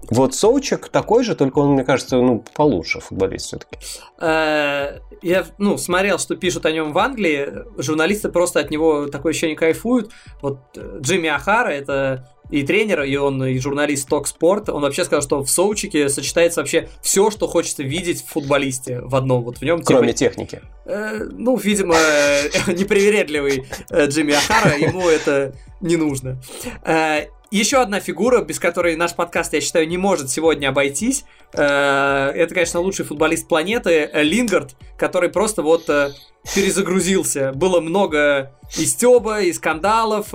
Вот 0.10 0.36
Соучек 0.36 0.90
такой 0.90 1.24
же, 1.24 1.36
только 1.36 1.60
он, 1.60 1.74
мне 1.74 1.84
кажется, 1.84 2.18
ну, 2.18 2.44
получше 2.54 3.00
футболист 3.00 3.48
все-таки. 3.48 3.78
Э, 4.20 5.00
я, 5.22 5.46
ну, 5.58 5.78
смотрел, 5.78 6.20
что 6.20 6.36
пишут 6.36 6.66
о 6.66 6.72
нем 6.72 6.94
в 6.94 6.98
Англии. 6.98 7.48
Журналисты 7.78 8.30
просто 8.30 8.60
от 8.60 8.72
него 8.72 9.08
такое 9.08 9.32
ощущение 9.32 9.56
кайфуют. 9.56 10.12
Вот 10.42 10.60
э, 10.76 11.00
Джимми 11.02 11.30
Ахара, 11.30 11.70
это 11.70 12.30
и 12.52 12.64
тренер, 12.64 13.04
и 13.04 13.16
он, 13.16 13.44
и 13.44 13.58
журналист 13.58 14.08
Talk 14.12 14.26
Sport, 14.26 14.70
он 14.70 14.84
вообще 14.84 15.04
сказал, 15.04 15.24
что 15.24 15.44
в 15.44 15.50
Соучике 15.50 16.10
сочетается 16.10 16.62
вообще 16.62 16.90
все, 17.02 17.32
что 17.32 17.48
хочется 17.48 17.82
видеть 17.82 18.24
в 18.24 18.28
футболисте 18.28 19.02
в 19.02 19.16
одном. 19.16 19.44
Вот 19.44 19.58
в 19.58 19.62
нем 19.64 19.82
Кроме 19.82 20.14
типа, 20.14 20.18
техники. 20.20 20.62
Э, 20.86 21.24
ну, 21.32 21.58
видимо, 21.58 21.96
непривередливый 22.68 23.66
Джимми 23.92 24.34
Ахара, 24.34 24.78
ему 24.78 25.10
это 25.10 25.56
не 25.82 25.98
нужно. 25.98 26.40
Еще 27.56 27.78
одна 27.78 28.02
фигура, 28.02 28.42
без 28.42 28.60
которой 28.60 28.98
наш 28.98 29.16
подкаст, 29.16 29.54
я 29.54 29.62
считаю, 29.62 29.88
не 29.88 29.98
может 29.98 30.30
сегодня 30.30 30.68
обойтись. 30.68 31.24
Э, 31.54 32.30
это, 32.36 32.54
конечно, 32.54 32.82
лучший 32.82 33.06
футболист 33.06 33.48
планеты 33.48 34.10
э, 34.12 34.24
Лингард, 34.24 34.76
который 34.98 35.30
просто 35.30 35.62
вот 35.62 35.90
э, 35.90 36.10
перезагрузился. 36.54 37.54
Было 37.54 37.80
много 37.80 38.52
и 38.78 38.86
стеба, 38.86 39.40
и 39.40 39.54
скандалов, 39.54 40.34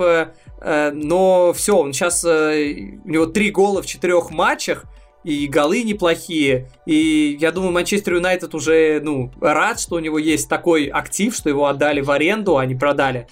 но 0.59 1.53
все, 1.53 1.77
он 1.77 1.93
сейчас, 1.93 2.25
у 2.25 2.27
него 2.27 3.27
три 3.27 3.51
гола 3.51 3.83
в 3.83 3.85
четырех 3.85 4.31
матчах, 4.31 4.85
и 5.23 5.45
голы 5.45 5.83
неплохие. 5.83 6.71
И 6.87 7.37
я 7.39 7.51
думаю, 7.51 7.71
Манчестер 7.71 8.15
Юнайтед 8.15 8.55
уже 8.55 8.99
ну, 9.03 9.31
рад, 9.39 9.79
что 9.79 9.97
у 9.97 9.99
него 9.99 10.17
есть 10.17 10.49
такой 10.49 10.87
актив, 10.87 11.35
что 11.35 11.49
его 11.49 11.67
отдали 11.67 12.01
в 12.01 12.09
аренду, 12.09 12.57
а 12.57 12.65
не 12.65 12.73
продали 12.73 13.27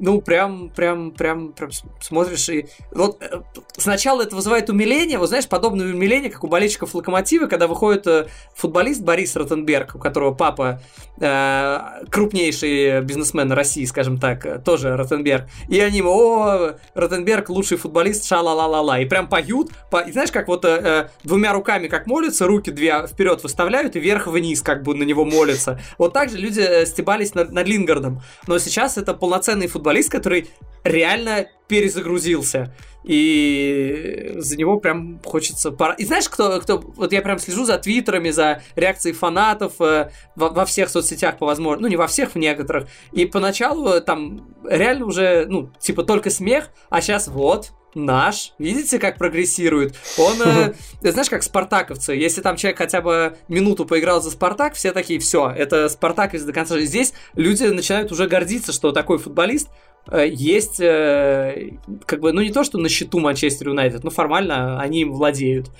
ну, 0.00 0.20
прям, 0.20 0.70
прям, 0.70 1.10
прям, 1.10 1.52
прям 1.52 1.70
смотришь 2.00 2.48
и... 2.48 2.66
Вот 2.92 3.22
э, 3.22 3.40
сначала 3.76 4.22
это 4.22 4.36
вызывает 4.36 4.70
умиление, 4.70 5.18
вот 5.18 5.28
знаешь, 5.28 5.48
подобное 5.48 5.86
умиление, 5.86 6.30
как 6.30 6.44
у 6.44 6.48
болельщиков 6.48 6.94
Локомотива, 6.94 7.46
когда 7.46 7.66
выходит 7.66 8.06
э, 8.06 8.28
футболист 8.54 9.02
Борис 9.02 9.36
Ротенберг, 9.36 9.96
у 9.96 9.98
которого 9.98 10.34
папа 10.34 10.80
э, 11.20 11.78
крупнейший 12.10 13.02
бизнесмен 13.02 13.52
России, 13.52 13.84
скажем 13.84 14.18
так, 14.18 14.64
тоже 14.64 14.96
Ротенберг, 14.96 15.48
и 15.68 15.80
они 15.80 15.98
ему, 15.98 16.10
о, 16.10 16.76
Ротенберг 16.94 17.48
лучший 17.50 17.76
футболист, 17.76 18.24
ша-ла-ла-ла-ла, 18.24 19.00
и 19.00 19.04
прям 19.04 19.28
поют, 19.28 19.70
по... 19.90 19.98
и 19.98 20.12
знаешь, 20.12 20.30
как 20.30 20.48
вот 20.48 20.64
э, 20.64 20.68
э, 20.68 21.08
двумя 21.24 21.52
руками 21.52 21.88
как 21.88 22.06
молятся, 22.06 22.46
руки 22.46 22.70
две 22.70 23.06
вперед 23.06 23.42
выставляют 23.42 23.96
и 23.96 24.00
вверх-вниз 24.00 24.62
как 24.62 24.82
бы 24.82 24.94
на 24.94 25.02
него 25.02 25.24
молятся. 25.24 25.80
Вот 25.98 26.12
так 26.12 26.30
же 26.30 26.38
люди 26.38 26.84
стебались 26.86 27.34
над, 27.34 27.52
над 27.52 27.66
Лингардом, 27.66 28.22
но 28.46 28.58
сейчас 28.58 28.96
это 28.96 29.14
полноценный 29.14 29.66
футболист 29.66 29.87
футболист, 29.88 30.10
который 30.10 30.50
реально 30.84 31.46
перезагрузился. 31.66 32.74
И 33.04 34.32
за 34.36 34.58
него 34.58 34.78
прям 34.78 35.20
хочется 35.24 35.70
пора. 35.70 35.94
И 35.94 36.04
знаешь, 36.04 36.28
кто, 36.28 36.60
кто... 36.60 36.78
Вот 36.78 37.12
я 37.12 37.22
прям 37.22 37.38
слежу 37.38 37.64
за 37.64 37.78
твиттерами, 37.78 38.30
за 38.30 38.62
реакцией 38.76 39.14
фанатов 39.14 39.80
э, 39.80 40.10
во, 40.36 40.50
во 40.50 40.66
всех 40.66 40.90
соцсетях 40.90 41.38
по 41.38 41.46
возможности. 41.46 41.82
Ну, 41.82 41.88
не 41.88 41.96
во 41.96 42.06
всех, 42.06 42.32
в 42.32 42.36
некоторых. 42.36 42.88
И 43.12 43.24
поначалу 43.24 43.88
э, 43.88 44.00
там 44.02 44.54
реально 44.68 45.06
уже, 45.06 45.46
ну, 45.48 45.70
типа 45.80 46.02
только 46.02 46.28
смех, 46.28 46.70
а 46.90 47.00
сейчас 47.00 47.28
вот, 47.28 47.72
наш. 47.98 48.52
Видите, 48.58 48.98
как 48.98 49.18
прогрессирует? 49.18 49.96
Он, 50.18 50.34
э, 50.44 50.72
знаешь, 51.12 51.28
как 51.28 51.42
спартаковцы. 51.42 52.12
Если 52.14 52.40
там 52.40 52.56
человек 52.56 52.78
хотя 52.78 53.00
бы 53.00 53.36
минуту 53.48 53.84
поиграл 53.84 54.22
за 54.22 54.30
Спартак, 54.30 54.74
все 54.74 54.92
такие, 54.92 55.20
все, 55.20 55.50
это 55.50 55.88
Спартак 55.88 56.32
до 56.32 56.52
конца. 56.52 56.78
Здесь 56.80 57.12
люди 57.34 57.64
начинают 57.64 58.12
уже 58.12 58.26
гордиться, 58.26 58.72
что 58.72 58.92
такой 58.92 59.18
футболист 59.18 59.68
э, 60.10 60.26
есть, 60.28 60.80
э, 60.80 61.72
как 62.06 62.20
бы, 62.20 62.32
ну 62.32 62.40
не 62.40 62.52
то, 62.52 62.64
что 62.64 62.78
на 62.78 62.88
счету 62.88 63.18
Манчестер 63.18 63.68
Юнайтед, 63.68 64.04
но 64.04 64.10
формально 64.10 64.80
они 64.80 65.02
им 65.02 65.12
владеют. 65.12 65.70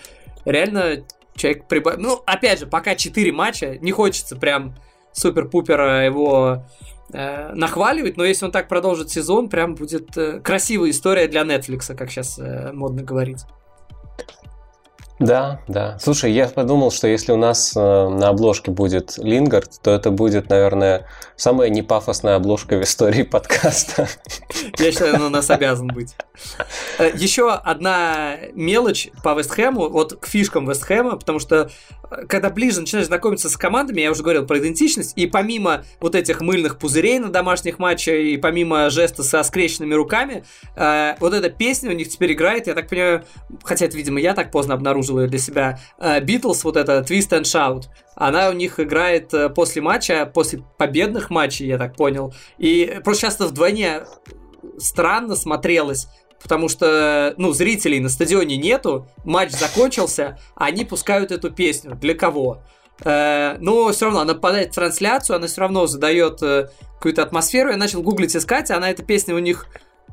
Реально 0.44 1.04
человек 1.36 1.68
прибавил... 1.68 2.00
Ну, 2.00 2.22
опять 2.26 2.58
же, 2.58 2.66
пока 2.66 2.94
4 2.94 3.32
матча, 3.32 3.78
не 3.78 3.92
хочется 3.92 4.36
прям 4.36 4.74
супер-пупер 5.12 5.80
его 6.04 6.64
э, 7.12 7.52
нахваливать, 7.54 8.16
но 8.16 8.24
если 8.24 8.44
он 8.44 8.52
так 8.52 8.68
продолжит 8.68 9.10
сезон, 9.10 9.48
прям 9.48 9.74
будет 9.74 10.16
э, 10.16 10.40
красивая 10.40 10.90
история 10.90 11.28
для 11.28 11.42
Netflix, 11.42 11.94
как 11.94 12.10
сейчас 12.10 12.38
э, 12.38 12.72
модно 12.72 13.02
говорить. 13.02 13.44
Да, 15.18 15.60
да. 15.66 15.98
Слушай, 15.98 16.32
я 16.32 16.46
подумал, 16.46 16.92
что 16.92 17.08
если 17.08 17.32
у 17.32 17.36
нас 17.36 17.74
э, 17.74 17.80
на 17.80 18.28
обложке 18.28 18.70
будет 18.70 19.18
Лингард, 19.18 19.80
то 19.82 19.90
это 19.90 20.12
будет, 20.12 20.48
наверное, 20.48 21.06
самая 21.34 21.70
непафосная 21.70 22.36
обложка 22.36 22.76
в 22.76 22.84
истории 22.84 23.24
подкаста. 23.24 24.08
Я 24.78 24.92
считаю, 24.92 25.16
он 25.16 25.22
у 25.22 25.28
нас 25.28 25.50
обязан 25.50 25.88
быть. 25.88 26.14
Э, 26.98 27.10
Еще 27.14 27.52
одна 27.52 28.36
мелочь 28.54 29.10
по 29.24 29.34
Вестхэму, 29.34 29.88
вот 29.88 30.20
к 30.20 30.26
фишкам 30.26 30.68
Вестхэма, 30.68 31.16
потому 31.16 31.40
что 31.40 31.68
когда 32.28 32.50
ближе 32.50 32.80
начинаешь 32.80 33.06
знакомиться 33.06 33.48
с 33.48 33.56
командами, 33.56 34.00
я 34.00 34.10
уже 34.10 34.22
говорил 34.22 34.46
про 34.46 34.58
идентичность, 34.58 35.12
и 35.16 35.26
помимо 35.26 35.84
вот 36.00 36.14
этих 36.14 36.40
мыльных 36.40 36.78
пузырей 36.78 37.18
на 37.18 37.28
домашних 37.28 37.78
матчах, 37.78 38.14
и 38.14 38.36
помимо 38.36 38.90
жеста 38.90 39.22
со 39.22 39.42
скрещенными 39.42 39.94
руками, 39.94 40.44
э, 40.76 41.14
вот 41.20 41.34
эта 41.34 41.50
песня 41.50 41.90
у 41.90 41.94
них 41.94 42.08
теперь 42.08 42.32
играет, 42.32 42.66
я 42.66 42.74
так 42.74 42.88
понимаю, 42.88 43.24
хотя 43.64 43.86
это, 43.86 43.96
видимо, 43.96 44.20
я 44.20 44.34
так 44.34 44.50
поздно 44.50 44.74
обнаружил 44.74 45.20
ее 45.20 45.28
для 45.28 45.38
себя, 45.38 45.80
Битлз, 46.22 46.60
э, 46.60 46.62
вот 46.64 46.76
это 46.76 46.98
Twist 46.98 47.30
and 47.30 47.42
Shout, 47.42 47.84
она 48.14 48.48
у 48.48 48.52
них 48.52 48.80
играет 48.80 49.32
э, 49.34 49.48
после 49.48 49.82
матча, 49.82 50.30
после 50.32 50.62
победных 50.76 51.30
матчей, 51.30 51.66
я 51.66 51.78
так 51.78 51.96
понял, 51.96 52.34
и 52.58 53.00
просто 53.04 53.22
часто 53.22 53.46
вдвойне 53.46 54.02
странно 54.78 55.36
смотрелось, 55.36 56.08
потому 56.42 56.68
что, 56.68 57.34
ну, 57.36 57.52
зрителей 57.52 58.00
на 58.00 58.08
стадионе 58.08 58.56
нету, 58.56 59.08
матч 59.24 59.50
закончился, 59.52 60.38
они 60.54 60.84
пускают 60.84 61.32
эту 61.32 61.50
песню. 61.50 61.96
Для 61.96 62.14
кого? 62.14 62.62
Э, 63.04 63.56
но 63.58 63.90
все 63.92 64.06
равно 64.06 64.20
она 64.20 64.34
попадает 64.34 64.72
в 64.72 64.74
трансляцию, 64.74 65.36
она 65.36 65.46
все 65.46 65.60
равно 65.60 65.86
задает 65.86 66.42
э, 66.42 66.68
какую-то 66.96 67.22
атмосферу. 67.22 67.70
Я 67.70 67.76
начал 67.76 68.02
гуглить, 68.02 68.36
искать, 68.36 68.70
она, 68.70 68.90
эта 68.90 69.02
песня 69.02 69.34
у 69.34 69.38
них 69.38 69.66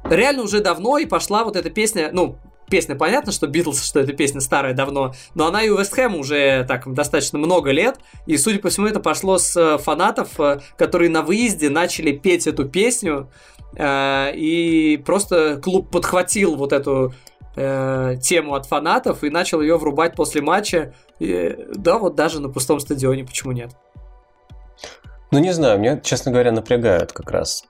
реально 0.03 0.43
уже 0.43 0.61
давно, 0.61 0.97
и 0.97 1.05
пошла 1.05 1.43
вот 1.43 1.55
эта 1.55 1.69
песня, 1.69 2.09
ну, 2.11 2.37
песня, 2.69 2.95
понятно, 2.95 3.31
что 3.31 3.47
Битлз, 3.47 3.83
что 3.83 3.99
эта 3.99 4.13
песня 4.13 4.41
старая 4.41 4.73
давно, 4.73 5.13
но 5.33 5.47
она 5.47 5.63
и 5.63 5.69
у 5.69 5.77
Вестхэма 5.77 6.17
уже 6.17 6.65
так 6.67 6.91
достаточно 6.93 7.39
много 7.39 7.71
лет, 7.71 7.99
и, 8.25 8.37
судя 8.37 8.59
по 8.59 8.69
всему, 8.69 8.87
это 8.87 8.99
пошло 8.99 9.37
с 9.37 9.55
э, 9.55 9.77
фанатов, 9.77 10.39
э, 10.39 10.59
которые 10.77 11.09
на 11.09 11.21
выезде 11.21 11.69
начали 11.69 12.11
петь 12.11 12.47
эту 12.47 12.65
песню, 12.65 13.29
Э, 13.75 14.31
и 14.33 14.97
просто 14.97 15.59
клуб 15.61 15.89
подхватил 15.91 16.55
вот 16.55 16.71
эту 16.71 17.13
э, 17.55 18.15
тему 18.21 18.55
от 18.55 18.65
фанатов 18.65 19.23
и 19.23 19.29
начал 19.29 19.61
ее 19.61 19.77
врубать 19.77 20.15
после 20.15 20.41
матча. 20.41 20.93
И, 21.19 21.57
да, 21.75 21.97
вот 21.99 22.15
даже 22.15 22.39
на 22.41 22.49
пустом 22.49 22.79
стадионе, 22.79 23.25
почему 23.25 23.51
нет? 23.51 23.71
Ну, 25.31 25.39
не 25.39 25.51
знаю, 25.51 25.79
меня, 25.79 25.97
честно 25.97 26.31
говоря, 26.31 26.51
напрягают 26.51 27.11
как 27.11 27.31
раз 27.31 27.65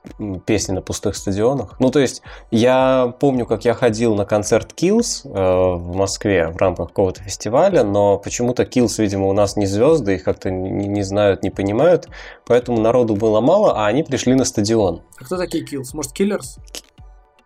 песни 0.45 0.73
на 0.73 0.82
пустых 0.82 1.15
стадионах. 1.15 1.76
Ну, 1.80 1.90
то 1.90 1.99
есть, 1.99 2.22
я 2.52 3.15
помню, 3.19 3.45
как 3.45 3.65
я 3.65 3.73
ходил 3.73 4.14
на 4.15 4.26
концерт 4.26 4.73
Kills 4.76 5.22
э, 5.23 5.30
в 5.30 5.95
Москве 5.95 6.49
в 6.49 6.57
рамках 6.57 6.90
какого-то 6.90 7.23
фестиваля, 7.23 7.84
но 7.84 8.18
почему-то 8.18 8.64
Kills, 8.64 9.02
видимо, 9.02 9.27
у 9.27 9.34
нас 9.34 9.56
не 9.56 9.65
звезды, 9.65 10.15
их 10.15 10.23
как-то 10.23 10.52
не, 10.52 10.88
не 10.88 11.03
знают, 11.03 11.44
не 11.44 11.49
понимают, 11.49 12.10
поэтому 12.45 12.82
народу 12.82 13.15
было 13.15 13.40
мало, 13.40 13.73
а 13.77 13.88
они 13.88 14.03
пришли 14.03 14.36
на 14.36 14.44
стадион. 14.44 15.02
А 15.18 15.23
кто 15.23 15.38
такие 15.38 15.65
Kills? 15.65 15.91
Может, 15.94 16.11
Killers? 16.19 16.60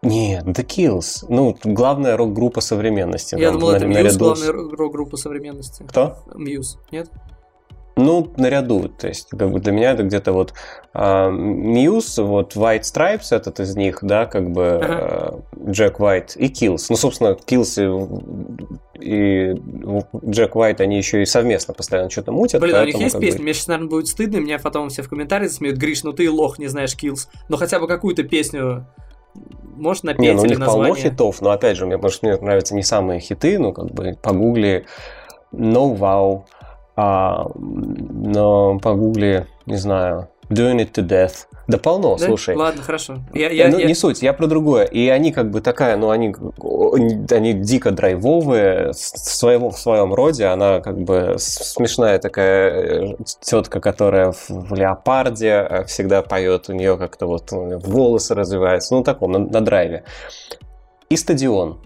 Нет, 0.01 0.45
The 0.45 0.65
Kills. 0.65 1.25
Ну, 1.27 1.57
главная 1.63 2.15
рок-группа 2.15 2.61
современности. 2.61 3.35
Я 3.35 3.51
думал, 3.51 3.71
это 3.71 3.85
Muse, 3.85 4.17
главная 4.17 4.51
рок-группа 4.51 5.17
современности. 5.17 5.83
Кто? 5.83 6.17
Muse, 6.33 6.77
нет? 6.91 7.09
Ну, 7.99 8.31
наряду. 8.37 8.87
То 8.87 9.07
есть, 9.07 9.29
как 9.29 9.51
бы 9.51 9.59
для 9.59 9.71
меня 9.71 9.91
это 9.91 10.03
где-то 10.03 10.31
вот 10.31 10.53
uh, 10.93 11.29
Muse, 11.29 12.23
вот 12.23 12.55
White 12.55 12.81
Stripes, 12.81 13.35
этот 13.35 13.59
из 13.59 13.75
них, 13.75 13.99
да, 14.01 14.25
как 14.25 14.49
бы 14.51 14.61
uh-huh. 14.61 15.43
uh, 15.51 15.71
Джек 15.71 15.99
Уайт 15.99 16.37
и 16.37 16.47
Kills. 16.47 16.85
Ну, 16.89 16.95
собственно, 16.95 17.37
Kills 17.45 18.23
и, 18.99 19.51
и 19.53 19.61
Джек 20.29 20.55
Уайт, 20.55 20.79
они 20.79 20.97
еще 20.97 21.21
и 21.21 21.25
совместно 21.25 21.73
постоянно 21.73 22.09
что-то 22.09 22.31
мутят. 22.31 22.61
Блин, 22.61 22.75
поэтому, 22.75 22.97
у 22.97 23.01
них 23.01 23.03
есть 23.03 23.19
песня, 23.19 23.39
бы... 23.39 23.43
мне 23.43 23.53
сейчас, 23.53 23.67
наверное, 23.67 23.89
будет 23.89 24.07
стыдно, 24.07 24.37
меня 24.37 24.59
потом 24.59 24.89
все 24.89 25.01
в 25.01 25.09
комментариях 25.09 25.51
засмеют, 25.51 25.77
Гриш, 25.77 26.03
ну 26.03 26.13
ты 26.13 26.31
лох, 26.31 26.57
не 26.57 26.67
знаешь 26.67 26.95
Kills. 26.95 27.27
Но 27.49 27.57
хотя 27.57 27.79
бы 27.79 27.87
какую-то 27.87 28.23
песню 28.23 28.87
может 29.75 30.03
напеть 30.03 30.21
не, 30.21 30.33
ну, 30.33 30.41
у 30.41 30.45
них 30.45 30.57
название. 30.57 30.93
полно 30.93 31.09
хитов, 31.09 31.41
но 31.41 31.51
опять 31.51 31.77
же, 31.77 31.85
мне, 31.85 31.97
может, 31.97 32.23
мне 32.23 32.37
нравятся 32.37 32.75
не 32.75 32.83
самые 32.83 33.19
хиты, 33.19 33.59
ну, 33.59 33.73
как 33.73 33.91
бы, 33.91 34.17
погугли 34.21 34.85
No 35.51 35.97
Wow, 35.97 36.43
а, 37.01 37.49
но 37.55 38.77
погугли, 38.79 39.47
не 39.65 39.77
знаю, 39.77 40.27
Doing 40.49 40.79
It 40.79 40.91
to 40.91 41.07
Death. 41.07 41.45
Да 41.69 41.77
полно, 41.77 42.17
да? 42.17 42.25
слушай. 42.25 42.55
Ладно, 42.57 42.81
хорошо. 42.81 43.19
Я, 43.33 43.51
я, 43.51 43.69
ну, 43.69 43.77
я... 43.77 43.85
Не 43.85 43.93
суть, 43.93 44.21
я 44.21 44.33
про 44.33 44.47
другое. 44.47 44.83
И 44.83 45.07
они 45.07 45.31
как 45.31 45.49
бы 45.49 45.61
такая, 45.61 45.95
ну, 45.95 46.09
они, 46.09 46.35
они 47.31 47.53
дико 47.53 47.91
драйвовые 47.91 48.91
в, 48.91 48.95
своего, 48.97 49.69
в 49.69 49.79
своем 49.79 50.13
роде. 50.13 50.47
Она 50.47 50.81
как 50.81 50.99
бы 50.99 51.35
смешная 51.37 52.19
такая 52.19 53.11
э, 53.11 53.15
тетка, 53.39 53.79
которая 53.79 54.33
в, 54.33 54.49
в 54.49 54.73
леопарде 54.73 55.67
э, 55.69 55.83
всегда 55.85 56.21
поет. 56.21 56.67
У 56.67 56.73
нее 56.73 56.97
как-то 56.97 57.27
вот 57.27 57.51
волосы 57.51 58.35
развиваются. 58.35 58.93
Ну, 58.93 59.03
таком, 59.03 59.31
на, 59.31 59.39
на 59.39 59.61
драйве. 59.61 60.03
И 61.09 61.15
стадион. 61.15 61.79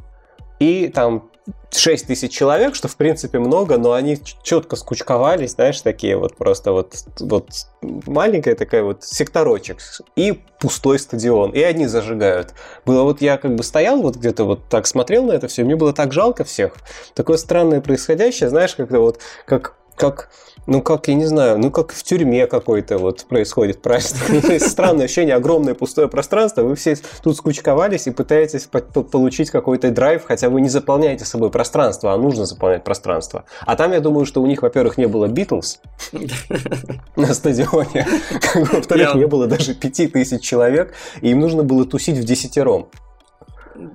И 0.59 0.87
там 0.87 1.29
6 1.71 2.07
тысяч 2.07 2.31
человек, 2.31 2.75
что 2.75 2.87
в 2.87 2.95
принципе 2.95 3.39
много, 3.39 3.77
но 3.77 3.93
они 3.93 4.19
четко 4.43 4.75
скучковались, 4.75 5.51
знаешь, 5.51 5.81
такие 5.81 6.15
вот 6.17 6.35
просто 6.35 6.71
вот, 6.71 6.93
вот 7.19 7.49
маленькая 7.81 8.55
такая 8.55 8.83
вот 8.83 9.03
секторочек 9.03 9.79
и 10.15 10.41
пустой 10.59 10.99
стадион, 10.99 11.51
и 11.51 11.61
они 11.61 11.87
зажигают. 11.87 12.53
Было 12.85 13.03
вот 13.03 13.21
я 13.21 13.37
как 13.37 13.55
бы 13.55 13.63
стоял 13.63 14.01
вот 14.01 14.15
где-то 14.15 14.45
вот 14.45 14.69
так 14.69 14.87
смотрел 14.87 15.23
на 15.23 15.33
это 15.33 15.47
все, 15.47 15.63
мне 15.63 15.75
было 15.75 15.93
так 15.93 16.13
жалко 16.13 16.43
всех. 16.43 16.75
Такое 17.13 17.37
странное 17.37 17.81
происходящее, 17.81 18.49
знаешь, 18.49 18.75
когда 18.75 18.99
вот 18.99 19.19
как, 19.45 19.75
как 19.95 20.29
ну, 20.65 20.81
как, 20.81 21.07
я 21.07 21.15
не 21.15 21.25
знаю, 21.25 21.57
ну, 21.57 21.71
как 21.71 21.91
в 21.91 22.03
тюрьме 22.03 22.47
какой-то 22.47 22.97
вот 22.97 23.25
происходит 23.25 23.81
праздник. 23.81 24.61
Странное 24.61 25.05
ощущение, 25.05 25.35
огромное 25.35 25.73
пустое 25.73 26.07
пространство, 26.07 26.61
вы 26.61 26.75
все 26.75 26.95
тут 27.21 27.35
скучковались 27.37 28.07
и 28.07 28.11
пытаетесь 28.11 28.69
получить 29.11 29.49
какой-то 29.49 29.91
драйв, 29.91 30.23
хотя 30.25 30.49
вы 30.49 30.61
не 30.61 30.69
заполняете 30.69 31.25
собой 31.25 31.49
пространство, 31.49 32.13
а 32.13 32.17
нужно 32.17 32.45
заполнять 32.45 32.83
пространство. 32.83 33.45
А 33.65 33.75
там, 33.75 33.91
я 33.91 33.99
думаю, 33.99 34.25
что 34.25 34.41
у 34.41 34.45
них, 34.45 34.61
во-первых, 34.61 34.97
не 34.97 35.07
было 35.07 35.27
Битлз 35.27 35.81
на 37.15 37.33
стадионе, 37.33 38.07
во-вторых, 38.55 39.15
не 39.15 39.27
было 39.27 39.47
даже 39.47 39.73
пяти 39.73 40.07
тысяч 40.07 40.41
человек, 40.41 40.93
и 41.21 41.31
им 41.31 41.39
нужно 41.39 41.63
было 41.63 41.85
тусить 41.85 42.17
в 42.17 42.23
десятером. 42.23 42.87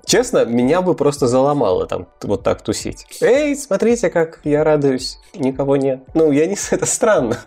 Честно, 0.05 0.45
меня 0.45 0.83
бы 0.83 0.95
просто 0.95 1.27
заломало 1.27 1.87
там 1.87 2.09
вот 2.23 2.43
так 2.43 2.63
тусить. 2.63 3.07
Эй, 3.21 3.55
смотрите, 3.57 4.11
как 4.11 4.41
я 4.45 4.65
радуюсь, 4.65 5.19
никого 5.35 5.77
нет. 5.77 6.03
Ну, 6.15 6.33
я 6.33 6.47
не... 6.47 6.57
Это 6.71 6.87
странно. 6.87 7.39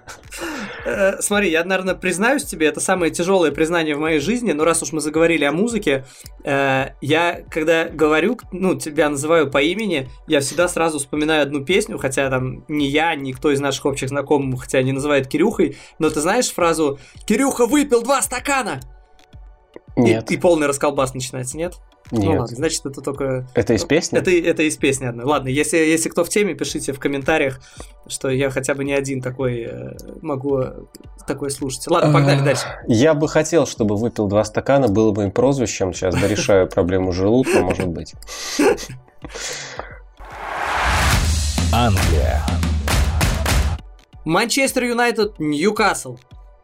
Э, 0.85 1.21
смотри, 1.21 1.51
я, 1.51 1.63
наверное, 1.63 1.95
признаюсь 1.95 2.43
тебе, 2.43 2.67
это 2.67 2.79
самое 2.79 3.11
тяжелое 3.11 3.51
признание 3.51 3.95
в 3.95 3.99
моей 3.99 4.19
жизни, 4.19 4.51
но 4.51 4.63
раз 4.63 4.81
уж 4.81 4.93
мы 4.93 5.01
заговорили 5.01 5.43
о 5.43 5.51
музыке, 5.51 6.05
э, 6.43 6.87
я, 7.01 7.41
когда 7.49 7.85
говорю, 7.85 8.39
ну, 8.51 8.75
тебя 8.75 9.09
называю 9.09 9.51
по 9.51 9.61
имени, 9.61 10.09
я 10.27 10.39
всегда 10.39 10.67
сразу 10.67 10.99
вспоминаю 10.99 11.43
одну 11.43 11.63
песню, 11.63 11.97
хотя 11.97 12.29
там 12.29 12.65
не 12.67 12.87
я, 12.87 13.13
никто 13.15 13.51
из 13.51 13.59
наших 13.59 13.85
общих 13.85 14.09
знакомых, 14.09 14.61
хотя 14.61 14.81
не 14.81 14.91
называет 14.91 15.27
Кирюхой, 15.27 15.77
но 15.99 16.09
ты 16.09 16.21
знаешь 16.21 16.51
фразу 16.51 16.99
«Кирюха 17.25 17.67
выпил 17.67 18.01
два 18.01 18.21
стакана!» 18.21 18.79
Нет. 19.95 20.31
И, 20.31 20.35
и 20.35 20.37
полный 20.37 20.67
расколбас 20.67 21.13
начинается, 21.13 21.57
нет? 21.57 21.75
Ну 22.11 22.19
Нет. 22.19 22.25
Ну 22.25 22.39
ладно, 22.41 22.55
значит, 22.55 22.85
это 22.85 23.01
только... 23.01 23.47
Это 23.53 23.73
из 23.73 23.85
песни? 23.85 24.17
Это, 24.17 24.31
это 24.31 24.63
из 24.63 24.75
песни 24.75 25.05
одной. 25.05 25.25
Ладно, 25.25 25.47
если, 25.47 25.77
если 25.77 26.09
кто 26.09 26.25
в 26.25 26.29
теме, 26.29 26.53
пишите 26.53 26.91
в 26.91 26.99
комментариях, 26.99 27.61
что 28.07 28.29
я 28.29 28.49
хотя 28.49 28.75
бы 28.75 28.83
не 28.83 28.93
один 28.93 29.21
такой 29.21 29.61
э, 29.61 29.97
могу 30.21 30.61
такое 31.25 31.49
слушать. 31.49 31.87
Ладно, 31.87 32.11
погнали 32.11 32.43
дальше. 32.43 32.63
Я 32.87 33.13
бы 33.13 33.29
хотел, 33.29 33.65
чтобы 33.65 33.95
выпил 33.95 34.27
два 34.27 34.43
стакана, 34.43 34.89
было 34.89 35.11
бы 35.11 35.23
им 35.23 35.31
прозвищем. 35.31 35.93
Сейчас 35.93 36.15
дорешаю 36.15 36.67
проблему 36.67 37.13
желудка, 37.13 37.61
может 37.61 37.87
быть. 37.87 38.13
Англия. 41.73 42.41
Манчестер 44.25 44.83
Юнайтед, 44.83 45.39
Ньюкасл. 45.39 46.17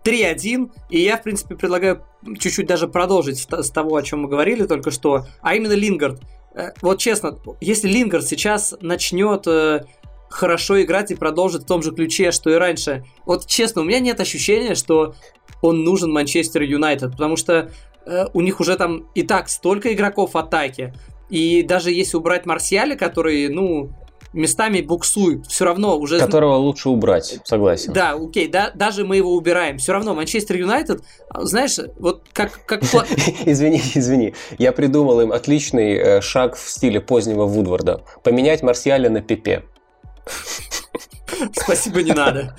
3-1, 0.04 0.72
и 0.90 1.02
я, 1.02 1.18
в 1.18 1.24
принципе, 1.24 1.56
предлагаю 1.56 2.04
чуть-чуть 2.36 2.68
даже 2.68 2.88
продолжить 2.88 3.48
с 3.50 3.70
того, 3.72 3.96
о 3.96 4.04
чем 4.04 4.22
мы 4.22 4.30
говорили 4.30 4.66
только 4.66 4.92
что, 4.92 5.26
а 5.42 5.56
именно 5.56 5.74
Лингард. 5.74 6.22
Э, 6.56 6.72
вот 6.82 7.00
честно, 7.00 7.38
если 7.62 7.88
Лингард 7.88 8.26
сейчас 8.26 8.76
начнет 8.82 9.46
э, 9.48 9.86
хорошо 10.30 10.82
играть 10.82 11.12
и 11.12 11.16
продолжит 11.16 11.64
в 11.64 11.66
том 11.66 11.82
же 11.82 11.92
ключе, 11.92 12.32
что 12.32 12.50
и 12.50 12.56
раньше, 12.56 13.06
вот 13.26 13.46
честно, 13.46 13.82
у 13.82 13.86
меня 13.86 14.00
нет 14.00 14.20
ощущения, 14.20 14.76
что 14.76 15.16
он 15.62 15.84
нужен 15.84 16.12
Манчестер 16.12 16.62
Юнайтед, 16.62 17.12
потому 17.12 17.36
что 17.36 17.72
э, 18.06 18.26
у 18.34 18.42
них 18.42 18.60
уже 18.60 18.76
там 18.76 19.08
и 19.16 19.24
так 19.24 19.50
столько 19.50 19.94
игроков 19.94 20.34
в 20.34 20.38
атаке, 20.38 20.94
и 21.30 21.64
даже 21.64 21.92
если 21.92 22.18
убрать 22.18 22.46
Марсиаля, 22.46 22.96
который, 22.96 23.50
ну, 23.50 23.92
местами 24.34 24.82
буксует. 24.82 25.48
Все 25.48 25.66
равно 25.66 25.98
уже... 25.98 26.20
Которого 26.20 26.56
лучше 26.56 26.90
убрать, 26.90 27.40
согласен. 27.44 27.94
Да, 27.94 28.14
окей, 28.14 28.48
да, 28.48 28.72
даже 28.74 29.06
мы 29.06 29.18
его 29.18 29.34
убираем. 29.34 29.78
Все 29.78 29.94
равно 29.94 30.14
Манчестер 30.14 30.58
Юнайтед, 30.58 31.02
знаешь, 31.34 31.78
вот 31.98 32.24
как... 32.34 32.66
как... 32.66 32.84
извини, 33.46 33.82
извини. 33.96 34.34
Я 34.58 34.72
придумал 34.72 35.22
им 35.22 35.32
отличный 35.32 35.94
э, 35.94 36.22
шаг 36.22 36.56
в 36.56 36.70
стиле 36.70 37.00
позднего 37.00 37.46
Вудварда. 37.46 38.02
Поменять 38.24 38.64
Марсиаля 38.64 39.10
на 39.10 39.22
Пепе. 39.22 39.64
Спасибо, 41.54 42.02
не 42.02 42.14
надо. 42.14 42.56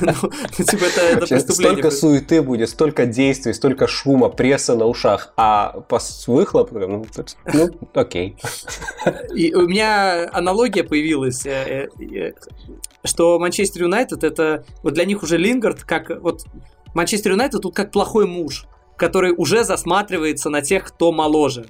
Ну, 0.00 0.12
ну, 0.22 0.64
типа, 0.64 0.84
это 0.84 1.26
преступление. 1.26 1.82
Столько 1.82 1.90
суеты 1.90 2.42
будет, 2.42 2.68
столько 2.68 3.06
действий, 3.06 3.52
столько 3.52 3.86
шума, 3.86 4.28
пресса 4.28 4.74
на 4.74 4.86
ушах, 4.86 5.32
а 5.36 5.80
по 5.88 6.00
выхлоп, 6.26 6.72
ну, 6.72 7.04
ну 7.52 7.70
окей. 7.94 8.36
И 9.34 9.54
у 9.54 9.68
меня 9.68 10.28
аналогия 10.32 10.84
появилась, 10.84 11.46
э, 11.46 11.88
э, 12.00 12.32
что 13.04 13.38
Манчестер 13.38 13.82
Юнайтед 13.82 14.24
это 14.24 14.64
вот 14.82 14.94
для 14.94 15.04
них 15.04 15.22
уже 15.22 15.36
Лингард 15.36 15.84
как 15.84 16.10
вот 16.20 16.44
Манчестер 16.94 17.32
Юнайтед 17.32 17.62
тут 17.62 17.74
как 17.74 17.90
плохой 17.90 18.26
муж, 18.26 18.66
который 18.96 19.32
уже 19.36 19.64
засматривается 19.64 20.50
на 20.50 20.62
тех, 20.62 20.84
кто 20.84 21.12
моложе. 21.12 21.66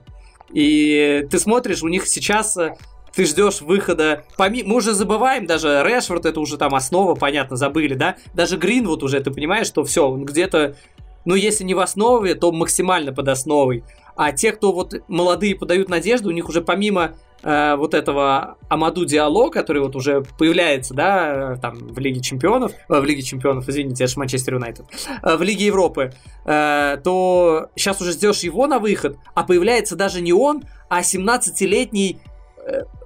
И 0.52 1.26
ты 1.30 1.38
смотришь, 1.38 1.82
у 1.82 1.88
них 1.88 2.06
сейчас 2.06 2.56
э, 2.56 2.74
ты 3.14 3.26
ждешь 3.26 3.60
выхода. 3.60 4.24
Поми... 4.36 4.62
Мы 4.62 4.76
уже 4.76 4.94
забываем, 4.94 5.46
даже 5.46 5.82
Решфорд 5.84 6.26
это 6.26 6.40
уже 6.40 6.56
там 6.56 6.74
основа, 6.74 7.14
понятно, 7.14 7.56
забыли, 7.56 7.94
да? 7.94 8.16
Даже 8.34 8.56
Гринвуд 8.56 9.02
уже, 9.02 9.20
ты 9.20 9.30
понимаешь, 9.30 9.66
что 9.66 9.84
все, 9.84 10.08
он 10.08 10.24
где-то, 10.24 10.76
ну, 11.24 11.34
если 11.34 11.64
не 11.64 11.74
в 11.74 11.80
основе, 11.80 12.34
то 12.34 12.52
максимально 12.52 13.12
под 13.12 13.28
основой. 13.28 13.84
А 14.16 14.32
те, 14.32 14.52
кто 14.52 14.72
вот 14.72 14.94
молодые 15.08 15.54
подают 15.54 15.88
надежду, 15.88 16.28
у 16.28 16.32
них 16.32 16.48
уже 16.48 16.60
помимо 16.60 17.14
э, 17.42 17.76
вот 17.76 17.94
этого 17.94 18.56
Амаду 18.68 19.04
Диало, 19.04 19.48
который 19.48 19.80
вот 19.80 19.96
уже 19.96 20.22
появляется, 20.38 20.94
да, 20.94 21.56
там 21.56 21.78
в 21.78 21.98
Лиге 21.98 22.20
Чемпионов, 22.20 22.72
э, 22.88 23.00
в 23.00 23.04
Лиге 23.04 23.22
Чемпионов, 23.22 23.68
извините, 23.68 24.04
это 24.04 24.12
же 24.12 24.18
Манчестер 24.18 24.54
Юнайтед, 24.54 24.84
э, 25.22 25.36
в 25.36 25.42
Лиге 25.42 25.66
Европы, 25.66 26.12
э, 26.44 26.98
то 27.02 27.70
сейчас 27.74 28.00
уже 28.00 28.12
ждешь 28.12 28.40
его 28.40 28.66
на 28.66 28.78
выход, 28.78 29.16
а 29.34 29.44
появляется 29.44 29.96
даже 29.96 30.20
не 30.20 30.32
он, 30.32 30.64
а 30.90 31.00
17-летний 31.00 32.18
э, 32.22 32.31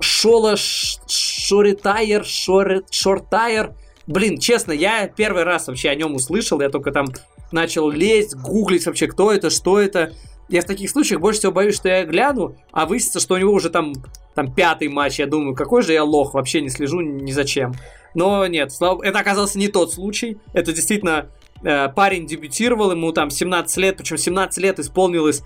Шола 0.01 0.57
Шоритайер, 0.57 2.25
Шортайер. 2.25 3.75
Блин, 4.07 4.39
честно, 4.39 4.73
я 4.73 5.09
первый 5.09 5.43
раз 5.43 5.67
вообще 5.67 5.89
о 5.89 5.95
нем 5.95 6.15
услышал, 6.15 6.61
я 6.61 6.69
только 6.69 6.93
там 6.93 7.07
начал 7.51 7.91
лезть, 7.91 8.37
гуглить 8.37 8.87
вообще, 8.87 9.07
кто 9.07 9.33
это, 9.33 9.51
что 9.51 9.81
это. 9.81 10.13
Я 10.49 10.63
в 10.63 10.65
таких 10.65 10.91
случаях 10.91 11.21
больше 11.21 11.41
всего 11.41 11.53
боюсь, 11.53 11.75
что 11.75 11.89
я 11.89 12.05
гляну, 12.05 12.57
а 12.71 12.87
выяснится, 12.87 13.19
что 13.19 13.35
у 13.35 13.39
него 13.39 13.53
уже 13.53 13.69
там, 13.69 13.95
там 14.35 14.55
пятый 14.55 14.89
матч. 14.89 15.19
Я 15.19 15.27
думаю, 15.27 15.57
какой 15.57 15.83
же 15.83 15.93
я 15.93 16.05
лох, 16.05 16.35
вообще 16.35 16.61
не 16.61 16.69
слежу 16.69 17.01
ни 17.01 17.33
зачем. 17.33 17.75
Но 18.15 18.47
нет, 18.47 18.73
это 18.73 19.19
оказался 19.19 19.59
не 19.59 19.69
тот 19.69 19.93
случай. 19.93 20.39
Это 20.53 20.73
действительно 20.73 21.29
э, 21.65 21.89
парень 21.89 22.27
дебютировал, 22.27 22.93
ему 22.93 23.13
там 23.13 23.31
17 23.31 23.77
лет, 23.79 23.97
причем 23.97 24.19
17 24.19 24.63
лет 24.63 24.79
исполнилось 24.79 25.43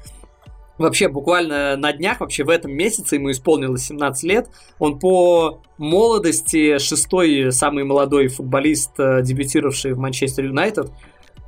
вообще 0.85 1.09
буквально 1.09 1.77
на 1.77 1.93
днях, 1.93 2.20
вообще 2.20 2.44
в 2.44 2.48
этом 2.48 2.73
месяце 2.73 3.16
ему 3.16 3.31
исполнилось 3.31 3.82
17 3.85 4.23
лет. 4.24 4.48
Он 4.78 4.98
по 4.98 5.62
молодости 5.78 6.78
шестой 6.78 7.52
самый 7.52 7.85
молодой 7.85 8.28
футболист, 8.28 8.98
э, 8.98 9.23
дебютировавший 9.23 9.93
в 9.93 9.98
Манчестер 9.98 10.47
Юнайтед. 10.47 10.90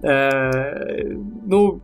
Э, 0.03 1.15
ну, 1.47 1.81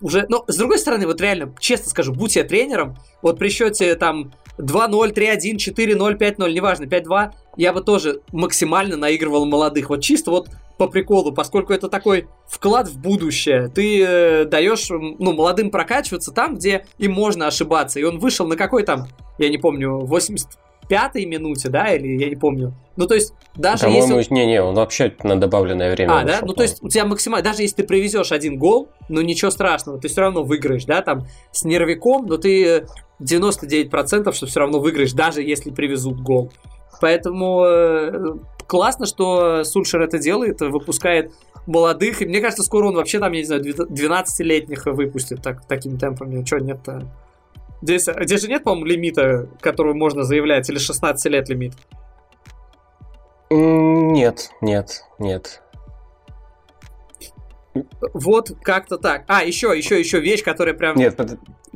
уже, 0.00 0.26
но 0.28 0.44
с 0.46 0.56
другой 0.56 0.78
стороны, 0.78 1.06
вот 1.06 1.20
реально, 1.20 1.54
честно 1.58 1.90
скажу, 1.90 2.12
будь 2.12 2.36
я 2.36 2.44
тренером, 2.44 2.96
вот 3.22 3.38
при 3.38 3.48
счете 3.48 3.94
там 3.96 4.32
2-0, 4.58 5.14
3-1, 5.14 5.56
4-0, 5.56 6.18
5-0, 6.18 6.52
неважно, 6.52 6.84
5-2, 6.84 7.30
я 7.56 7.72
бы 7.72 7.82
тоже 7.82 8.20
максимально 8.32 8.96
наигрывал 8.96 9.46
молодых. 9.46 9.90
Вот 9.90 10.02
чисто 10.02 10.30
вот 10.30 10.48
по 10.78 10.86
приколу, 10.86 11.32
поскольку 11.32 11.72
это 11.72 11.88
такой 11.88 12.28
вклад 12.46 12.88
в 12.88 12.98
будущее. 12.98 13.68
Ты 13.68 14.02
э, 14.02 14.44
даешь 14.46 14.88
ну, 14.88 15.32
молодым 15.32 15.70
прокачиваться 15.70 16.32
там, 16.32 16.56
где 16.56 16.86
им 16.98 17.12
можно 17.12 17.46
ошибаться. 17.46 18.00
И 18.00 18.02
он 18.02 18.18
вышел 18.18 18.46
на 18.46 18.56
какой 18.56 18.82
там, 18.84 19.06
я 19.38 19.50
не 19.50 19.58
помню, 19.58 19.98
80 19.98 20.48
пятой 20.90 21.24
минуте, 21.24 21.68
да, 21.68 21.94
или 21.94 22.20
я 22.20 22.28
не 22.28 22.34
помню. 22.34 22.74
Ну, 22.96 23.06
то 23.06 23.14
есть, 23.14 23.32
даже 23.54 23.84
По-моему, 23.84 24.18
если... 24.18 24.34
Не-не, 24.34 24.60
он 24.60 24.74
вообще 24.74 25.14
на 25.22 25.40
добавленное 25.40 25.92
время 25.92 26.18
А, 26.18 26.24
да? 26.24 26.40
Ну, 26.42 26.52
то 26.52 26.64
есть, 26.64 26.82
у 26.82 26.88
тебя 26.88 27.04
максимально... 27.04 27.44
Даже 27.44 27.62
если 27.62 27.76
ты 27.76 27.84
привезешь 27.84 28.32
один 28.32 28.58
гол, 28.58 28.88
ну, 29.08 29.20
ничего 29.20 29.52
страшного, 29.52 30.00
ты 30.00 30.08
все 30.08 30.22
равно 30.22 30.42
выиграешь, 30.42 30.84
да, 30.84 31.00
там, 31.00 31.26
с 31.52 31.62
нервиком, 31.64 32.26
но 32.26 32.38
ты 32.38 32.86
99% 33.22 34.32
что 34.32 34.46
все 34.46 34.60
равно 34.60 34.80
выиграешь, 34.80 35.12
даже 35.12 35.42
если 35.42 35.70
привезут 35.70 36.20
гол. 36.20 36.52
Поэтому 37.00 37.62
э, 37.64 38.34
классно, 38.66 39.06
что 39.06 39.62
Сульшер 39.62 40.02
это 40.02 40.18
делает, 40.18 40.60
выпускает 40.60 41.32
молодых. 41.66 42.20
И 42.20 42.26
мне 42.26 42.40
кажется, 42.40 42.64
скоро 42.64 42.88
он 42.88 42.96
вообще 42.96 43.20
там, 43.20 43.30
я 43.32 43.38
не 43.38 43.46
знаю, 43.46 43.62
12-летних 43.62 44.86
выпустит 44.86 45.40
так, 45.40 45.64
такими 45.66 45.96
темпами. 45.96 46.44
Что 46.44 46.58
нет-то? 46.58 47.08
Здесь, 47.82 48.08
здесь 48.20 48.42
же 48.42 48.48
нет, 48.48 48.62
по-моему, 48.62 48.86
лимита, 48.86 49.48
который 49.60 49.94
можно 49.94 50.24
заявлять, 50.24 50.68
или 50.68 50.78
16 50.78 51.32
лет 51.32 51.48
лимит? 51.48 51.74
Нет, 53.50 54.50
нет, 54.60 55.04
нет. 55.18 55.62
Вот 58.12 58.52
как-то 58.62 58.98
так. 58.98 59.24
А, 59.28 59.42
еще, 59.44 59.76
еще, 59.76 59.98
еще 59.98 60.20
вещь, 60.20 60.42
которая 60.42 60.74
прям... 60.74 60.96
Нет, 60.96 61.16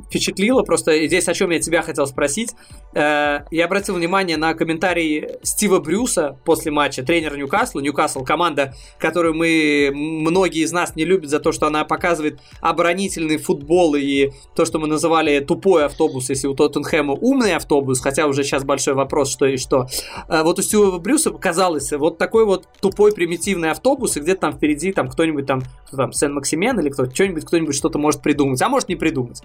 впечатлило. 0.07 0.63
Просто 0.63 1.07
здесь 1.07 1.29
о 1.29 1.35
чем 1.35 1.51
я 1.51 1.61
тебя 1.61 1.83
хотел 1.83 2.07
спросить. 2.07 2.53
Э, 2.95 3.41
я 3.51 3.65
обратил 3.65 3.95
внимание 3.95 4.37
на 4.37 4.55
комментарий 4.55 5.29
Стива 5.43 5.81
Брюса 5.81 6.39
после 6.45 6.71
матча, 6.71 7.03
тренера 7.03 7.37
Ньюкасла. 7.37 7.81
Ньюкасл 7.81 8.25
команда, 8.25 8.75
которую 8.99 9.35
мы, 9.35 9.91
многие 9.95 10.63
из 10.63 10.73
нас 10.73 10.97
не 10.97 11.05
любят 11.05 11.31
за 11.31 11.41
то, 11.41 11.53
что 11.53 11.67
она 11.67 11.85
показывает 11.85 12.41
оборонительный 12.61 13.39
футбол 13.39 13.95
и 13.95 14.31
то, 14.55 14.65
что 14.65 14.79
мы 14.79 14.87
называли 14.87 15.41
тупой 15.41 15.87
автобус, 15.87 16.31
если 16.31 16.47
у 16.47 16.55
Тоттенхэма 16.55 17.15
умный 17.15 17.55
автобус, 17.55 18.01
хотя 18.01 18.27
уже 18.27 18.45
сейчас 18.45 18.65
большой 18.65 18.95
вопрос, 18.95 19.31
что 19.31 19.47
и 19.47 19.57
что. 19.57 19.87
Э, 20.29 20.43
вот 20.43 20.59
у 20.59 20.63
Стива 20.63 20.99
Брюса 20.99 21.31
показалось 21.31 21.93
вот 21.93 22.19
такой 22.19 22.45
вот 22.45 22.69
тупой 22.81 23.13
примитивный 23.13 23.71
автобус, 23.71 24.17
и 24.17 24.21
где-то 24.21 24.43
там 24.43 24.53
впереди 24.53 24.93
там 24.93 25.09
кто-нибудь 25.09 25.47
там, 25.47 25.63
кто 25.87 25.97
там, 25.97 26.13
Сен-Максимен 26.13 26.79
или 26.81 26.91
кто, 26.91 27.11
что-нибудь, 27.11 27.45
кто-нибудь 27.45 27.75
что-то 27.75 27.99
может 27.99 28.23
придумать, 28.23 28.61
а 28.63 28.69
может 28.69 28.89
не 28.89 28.97
придумать. 28.97 29.43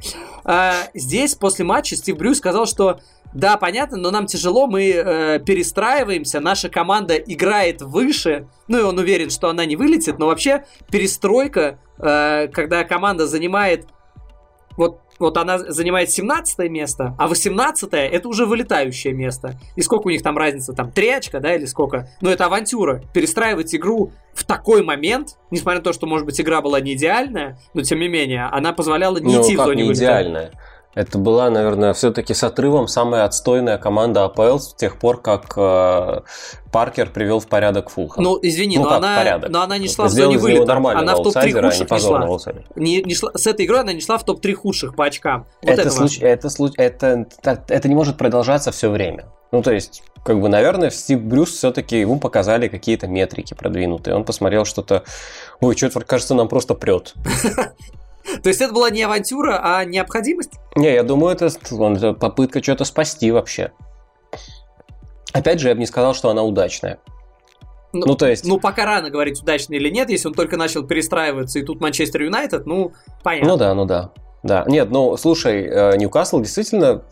А, 0.52 0.88
здесь 0.96 1.36
после 1.36 1.64
матча 1.64 1.96
Стив 1.96 2.18
Брюс 2.18 2.40
сказал, 2.40 2.66
что 2.66 3.00
да, 3.36 3.56
понятно, 3.58 3.98
но 3.98 4.10
нам 4.10 4.26
тяжело, 4.26 4.66
мы 4.66 4.90
э, 4.90 5.40
перестраиваемся, 5.46 6.40
наша 6.40 6.70
команда 6.70 7.18
играет 7.18 7.84
выше, 7.84 8.48
ну 8.68 8.80
и 8.80 8.82
он 8.82 8.98
уверен, 8.98 9.30
что 9.30 9.50
она 9.50 9.66
не 9.66 9.76
вылетит, 9.76 10.18
но 10.18 10.26
вообще 10.26 10.66
перестройка, 10.90 11.78
э, 12.00 12.48
когда 12.48 12.84
команда 12.84 13.28
занимает 13.28 13.86
вот, 14.76 15.02
вот 15.20 15.38
она 15.38 15.60
занимает 15.60 16.10
17 16.10 16.70
место, 16.70 17.16
а 17.18 17.28
18 17.28 17.90
это 17.92 18.28
уже 18.28 18.46
вылетающее 18.46 19.14
место. 19.14 19.60
И 19.76 19.82
сколько 19.82 20.08
у 20.08 20.10
них 20.10 20.24
там 20.24 20.38
разница? 20.38 20.74
Там 20.74 20.92
3 20.92 21.10
очка, 21.10 21.40
да, 21.40 21.56
или 21.56 21.66
сколько? 21.66 22.10
Ну, 22.22 22.30
это 22.30 22.46
авантюра. 22.46 23.04
Перестраивать 23.14 23.76
игру 23.76 24.12
в 24.34 24.46
такой 24.46 24.84
момент, 24.84 25.38
несмотря 25.52 25.80
на 25.80 25.84
то, 25.84 25.94
что, 25.94 26.08
может 26.08 26.26
быть, 26.26 26.40
игра 26.40 26.62
была 26.62 26.80
не 26.80 26.94
идеальная, 26.94 27.60
но 27.74 27.82
тем 27.82 28.00
не 28.00 28.08
менее, 28.08 28.46
она 28.46 28.74
позволяла 28.74 29.18
не 29.18 29.36
ну, 29.36 29.42
идти 29.42 29.56
в 29.56 29.60
зоне 29.60 29.84
не 29.84 29.94
идеальная? 29.94 30.52
Это 31.00 31.18
была, 31.18 31.50
наверное, 31.50 31.94
все-таки 31.94 32.34
с 32.34 32.44
отрывом 32.44 32.90
самая 32.90 33.24
отстойная 33.24 33.78
команда 33.78 34.26
АПЛ 34.26 34.58
с 34.58 34.74
тех 34.74 35.00
пор, 35.00 35.22
как 35.22 35.54
э, 35.56 36.20
Паркер 36.74 37.10
привел 37.10 37.40
в 37.40 37.48
порядок 37.48 37.90
Фулхэм. 37.90 38.22
Ну, 38.22 38.38
извини, 38.42 38.78
ну, 38.78 38.84
но, 38.84 38.96
она, 38.96 39.40
но 39.48 39.62
она 39.62 39.78
не 39.78 39.88
шла 39.88 40.08
в 40.08 40.10
зоне 40.10 40.38
вылета. 40.38 40.74
Она 40.74 41.16
в 41.16 41.24
топ-3 41.24 41.58
а 41.58 41.62
худших 41.62 41.90
не 41.90 42.00
шла. 42.00 42.40
Не, 42.76 43.02
не 43.02 43.16
шла. 43.16 43.32
С 43.34 43.48
этой 43.48 43.66
игрой 43.66 43.80
она 43.80 43.94
не 43.94 44.02
шла 44.02 44.18
в 44.18 44.26
топ-3 44.26 44.54
худших 44.56 44.94
по 44.94 45.06
очкам. 45.06 45.46
Вот 45.62 45.72
это, 45.72 45.84
это, 45.84 45.90
случ... 45.90 46.20
это, 46.20 46.50
случ... 46.50 46.74
это, 46.76 47.26
это 47.46 47.88
не 47.88 47.96
может 47.96 48.18
продолжаться 48.18 48.74
все 48.74 48.90
время. 48.90 49.28
Ну, 49.54 49.62
то 49.62 49.72
есть, 49.72 50.04
как 50.26 50.42
бы, 50.42 50.50
наверное, 50.50 50.90
Стив 50.90 51.22
Брюс 51.22 51.52
все-таки 51.52 51.98
ему 52.02 52.20
показали 52.20 52.68
какие-то 52.68 53.08
метрики 53.08 53.54
продвинутые. 53.54 54.18
Он 54.18 54.26
посмотрел 54.26 54.66
что-то... 54.66 55.06
Ой, 55.62 55.78
что-то, 55.78 56.02
кажется, 56.02 56.36
нам 56.36 56.50
просто 56.50 56.74
прет. 56.74 57.14
То 58.44 58.50
есть 58.50 58.62
это 58.62 58.74
была 58.74 58.90
не 58.90 59.04
авантюра, 59.04 59.60
а 59.64 59.86
необходимость? 59.86 60.54
Не, 60.76 60.94
я 60.94 61.04
думаю, 61.04 61.36
это, 61.36 61.48
это 61.48 62.14
попытка 62.14 62.62
что-то 62.62 62.86
спасти 62.86 63.32
вообще. 63.32 63.72
Опять 65.34 65.60
же, 65.60 65.70
я 65.70 65.76
бы 65.76 65.80
не 65.80 65.86
сказал, 65.86 66.14
что 66.14 66.30
она 66.30 66.44
удачная. 66.44 67.00
Ну, 67.92 68.06
ну, 68.06 68.16
то 68.16 68.28
есть... 68.28 68.46
Ну, 68.46 68.60
пока 68.60 68.86
рано 68.86 69.10
говорить, 69.10 69.42
удачно 69.42 69.74
или 69.74 69.90
нет, 69.90 70.10
если 70.10 70.28
он 70.28 70.34
только 70.34 70.58
начал 70.58 70.84
перестраиваться, 70.84 71.60
и 71.60 71.64
тут 71.64 71.82
Манчестер 71.82 72.22
Юнайтед, 72.22 72.66
ну, 72.68 72.94
понятно. 73.24 73.50
Ну 73.50 73.58
да, 73.58 73.74
ну 73.74 73.86
да. 73.86 74.12
Да, 74.44 74.64
нет, 74.68 74.90
ну, 74.92 75.18
слушай, 75.18 75.64
э, 75.64 75.98
Ньюкасл 75.98 76.40
действительно 76.40 77.04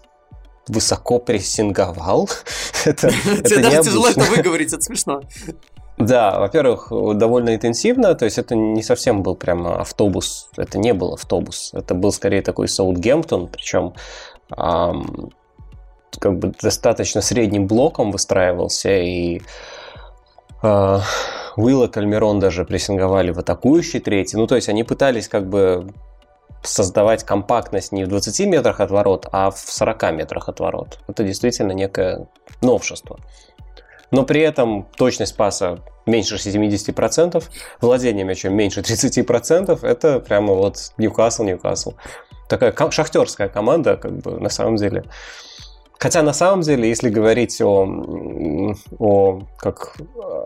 высоко 0.67 1.19
прессинговал. 1.19 2.29
это, 2.85 3.09
Тебе 3.09 3.59
даже 3.59 3.83
тяжело 3.83 4.07
это 4.07 4.21
выговорить, 4.21 4.71
это 4.71 4.81
смешно. 4.81 5.21
Да, 5.97 6.39
во-первых, 6.39 6.89
довольно 7.17 7.55
интенсивно, 7.55 8.13
то 8.13 8.25
есть 8.25 8.37
это 8.37 8.55
не 8.55 8.83
совсем 8.83 9.23
был 9.23 9.35
прямо 9.35 9.81
автобус, 9.81 10.49
это 10.55 10.77
не 10.77 10.93
был 10.93 11.13
автобус, 11.13 11.71
это 11.73 11.95
был 11.95 12.11
скорее 12.11 12.43
такой 12.43 12.67
Саутгемптон, 12.67 13.47
причем 13.47 13.93
эм, 14.55 15.31
как 16.19 16.37
бы 16.37 16.53
достаточно 16.61 17.21
средним 17.21 17.65
блоком 17.65 18.11
выстраивался, 18.11 18.95
и 18.95 19.41
э, 20.61 20.99
Уилл 21.55 21.83
и 21.83 21.87
Кальмерон 21.87 22.39
даже 22.39 22.63
прессинговали 22.63 23.31
в 23.31 23.39
атакующий 23.39 23.99
третий, 23.99 24.37
ну 24.37 24.45
то 24.45 24.55
есть 24.55 24.69
они 24.69 24.83
пытались 24.83 25.27
как 25.27 25.49
бы 25.49 25.91
создавать 26.61 27.23
компактность 27.23 27.91
не 27.91 28.03
в 28.03 28.07
20 28.07 28.39
метрах 28.47 28.79
от 28.81 28.91
ворот, 28.91 29.27
а 29.31 29.49
в 29.49 29.57
40 29.57 30.11
метрах 30.11 30.49
от 30.49 30.59
ворот. 30.59 30.99
Это 31.07 31.23
действительно 31.23 31.71
некое 31.71 32.27
новшество. 32.61 33.19
Но 34.11 34.23
при 34.23 34.41
этом 34.41 34.87
точность 34.97 35.35
паса 35.35 35.79
меньше 36.05 36.35
70%, 36.35 37.43
владение 37.81 38.25
мячом 38.25 38.53
меньше 38.53 38.81
30%, 38.81 39.85
это 39.85 40.19
прямо 40.19 40.53
вот 40.53 40.93
Ньюкасл, 40.97 41.43
Ньюкасл. 41.43 41.93
Такая 42.47 42.73
шахтерская 42.91 43.49
команда, 43.49 43.97
как 43.97 44.17
бы, 44.19 44.39
на 44.39 44.49
самом 44.49 44.77
деле. 44.77 45.03
Хотя 45.99 46.21
на 46.21 46.33
самом 46.33 46.61
деле, 46.61 46.87
если 46.87 47.09
говорить 47.09 47.59
о, 47.59 47.87
о, 48.99 49.41
как, 49.57 49.97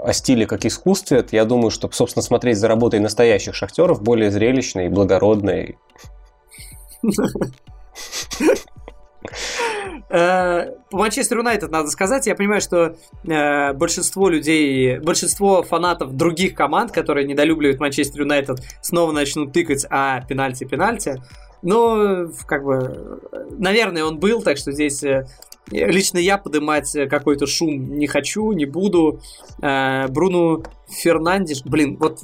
о 0.04 0.14
стиле 0.14 0.46
как 0.48 0.66
искусстве, 0.66 1.22
то 1.24 1.36
я 1.36 1.44
думаю, 1.46 1.72
что, 1.72 1.90
собственно, 1.92 2.24
смотреть 2.24 2.58
за 2.58 2.70
работой 2.70 3.00
настоящих 3.00 3.54
шахтеров 3.54 4.02
более 4.02 4.32
зрелищно 4.32 4.82
и 4.82 4.88
благородно. 4.88 5.66
Э, 10.12 10.74
по 10.90 10.98
Манчестер 10.98 11.38
Юнайтед 11.38 11.72
надо 11.72 11.90
сказать, 11.90 12.28
я 12.28 12.36
понимаю, 12.36 12.60
что 12.60 12.98
э, 13.24 13.74
большинство 13.74 14.28
людей, 14.28 15.00
большинство 15.00 15.64
фанатов 15.64 16.18
других 16.18 16.54
команд, 16.54 16.92
которые 16.92 17.26
недолюбливают 17.26 17.80
Манчестер 17.80 18.22
Юнайтед, 18.22 18.60
снова 18.82 19.14
начнут 19.14 19.54
тыкать, 19.54 19.86
а 19.90 20.20
пенальти, 20.28 20.66
пенальти. 20.66 21.22
Но, 21.62 22.28
как 22.46 22.66
бы, 22.66 23.22
наверное, 23.52 24.04
он 24.04 24.20
был, 24.20 24.42
так 24.42 24.58
что 24.58 24.74
здесь 24.74 25.02
э, 25.04 25.28
лично 25.72 26.18
я 26.18 26.38
поднимать 26.38 26.92
какой-то 27.10 27.48
шум 27.48 27.98
не 27.98 28.08
хочу, 28.08 28.52
не 28.52 28.66
буду. 28.66 29.22
Бруно 29.60 30.64
Фернандеш, 30.90 31.62
блин, 31.64 31.96
вот 31.98 32.20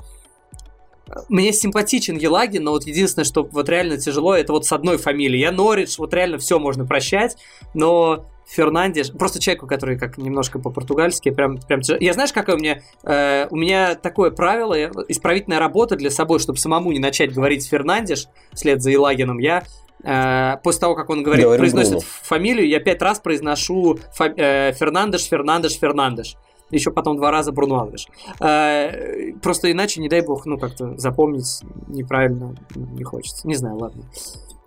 мне 1.29 1.53
симпатичен 1.53 2.17
Елагин, 2.17 2.63
но 2.63 2.71
вот 2.71 2.85
единственное, 2.85 3.25
что 3.25 3.43
вот 3.43 3.69
реально 3.69 3.97
тяжело, 3.97 4.35
это 4.35 4.53
вот 4.53 4.65
с 4.65 4.71
одной 4.71 4.97
фамилией. 4.97 5.41
Я 5.41 5.51
Норридж, 5.51 5.95
вот 5.97 6.13
реально 6.13 6.37
все 6.37 6.59
можно 6.59 6.85
прощать, 6.85 7.37
но 7.73 8.25
Фернандеш, 8.47 9.11
просто 9.11 9.39
человеку, 9.39 9.67
который 9.67 9.99
как 9.99 10.17
немножко 10.17 10.57
по-португальски, 10.57 11.31
прям, 11.31 11.57
прям 11.57 11.81
тяжело. 11.81 11.99
Я 12.01 12.13
знаешь, 12.13 12.31
какое 12.31 12.55
у 12.55 12.59
меня, 12.59 12.81
э, 13.03 13.47
у 13.49 13.57
меня 13.57 13.95
такое 13.95 14.31
правило, 14.31 14.73
исправительная 15.09 15.59
работа 15.59 15.95
для 15.97 16.09
собой, 16.09 16.39
чтобы 16.39 16.57
самому 16.57 16.91
не 16.91 16.99
начать 16.99 17.33
говорить 17.33 17.67
Фернандеш 17.67 18.27
вслед 18.53 18.81
за 18.81 18.91
Елагином, 18.91 19.39
я 19.39 19.63
э, 20.03 20.57
после 20.63 20.79
того, 20.79 20.95
как 20.95 21.09
он 21.09 21.23
говорит, 21.23 21.43
Говорим 21.43 21.59
произносит 21.59 22.03
фамилию, 22.03 22.67
я 22.67 22.79
пять 22.79 23.01
раз 23.01 23.19
произношу 23.19 23.99
фа- 24.13 24.33
э, 24.35 24.71
Фернандеш, 24.73 25.25
Фернандеш, 25.25 25.77
Фернандеш 25.77 26.37
еще 26.71 26.91
потом 26.91 27.17
два 27.17 27.31
раза 27.31 27.51
Бруно 27.51 27.79
Алвеш. 27.79 28.07
Э, 28.39 29.33
просто 29.41 29.71
иначе, 29.71 30.01
не 30.01 30.09
дай 30.09 30.21
бог, 30.21 30.45
ну, 30.45 30.57
как-то 30.57 30.97
запомнить 30.97 31.61
неправильно 31.87 32.55
не 32.75 33.03
хочется. 33.03 33.47
Не 33.47 33.55
знаю, 33.55 33.77
ладно. 33.77 34.03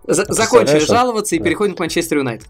За- 0.07 0.25
закончили 0.31 0.79
жаловаться 0.79 1.35
и 1.35 1.39
да. 1.39 1.45
переходим 1.45 1.75
к 1.75 1.79
Манчестер 1.79 2.17
Юнайтед. 2.17 2.49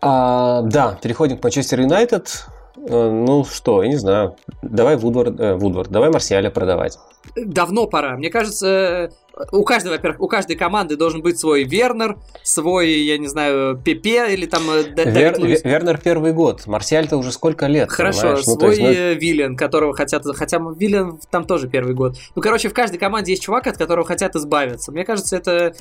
А, 0.00 0.62
да, 0.62 0.98
переходим 1.00 1.38
к 1.38 1.42
Манчестер 1.44 1.80
Юнайтед. 1.80 2.46
Э, 2.88 3.10
ну 3.10 3.44
что, 3.44 3.82
я 3.82 3.88
не 3.88 3.96
знаю. 3.96 4.36
Давай 4.62 4.96
Вудвард, 4.96 5.38
э, 5.38 5.54
Вудвард 5.54 5.90
давай 5.90 6.10
Марсиаля 6.10 6.50
продавать. 6.50 6.98
Давно 7.36 7.86
пора. 7.86 8.16
Мне 8.16 8.30
кажется, 8.30 9.10
у 9.52 9.62
каждой, 9.62 9.92
во-первых, 9.92 10.20
у 10.20 10.28
каждой 10.28 10.56
команды 10.56 10.96
должен 10.96 11.22
быть 11.22 11.38
свой 11.38 11.62
Вернер, 11.62 12.18
свой, 12.42 12.90
я 12.90 13.18
не 13.18 13.28
знаю, 13.28 13.78
Пепе 13.78 14.32
или 14.34 14.46
там 14.46 14.62
э, 14.68 14.82
Вер, 15.04 15.38
Вернер 15.38 15.98
первый 15.98 16.32
год. 16.32 16.66
Марсиаль-то 16.66 17.16
уже 17.16 17.30
сколько 17.30 17.66
лет? 17.66 17.90
Хорошо, 17.90 18.32
ну, 18.32 18.36
свой 18.38 18.76
есть, 18.76 18.80
ну... 18.80 19.14
Виллиан, 19.14 19.56
которого 19.56 19.94
хотят... 19.94 20.24
Хотя 20.34 20.58
Виллиан 20.58 21.20
там 21.30 21.44
тоже 21.44 21.68
первый 21.68 21.94
год. 21.94 22.16
Ну, 22.34 22.42
короче, 22.42 22.68
в 22.68 22.74
каждой 22.74 22.98
команде 22.98 23.32
есть 23.32 23.42
чувак, 23.42 23.66
от 23.68 23.76
которого 23.76 24.04
хотят 24.04 24.34
избавиться. 24.34 24.90
Мне 24.90 25.04
кажется, 25.04 25.36
это, 25.36 25.74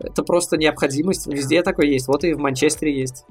это 0.00 0.22
просто 0.24 0.56
необходимость. 0.56 1.28
Везде 1.28 1.62
такое 1.62 1.86
есть. 1.86 2.08
Вот 2.08 2.24
и 2.24 2.34
в 2.34 2.38
Манчестере 2.38 2.98
есть. 2.98 3.24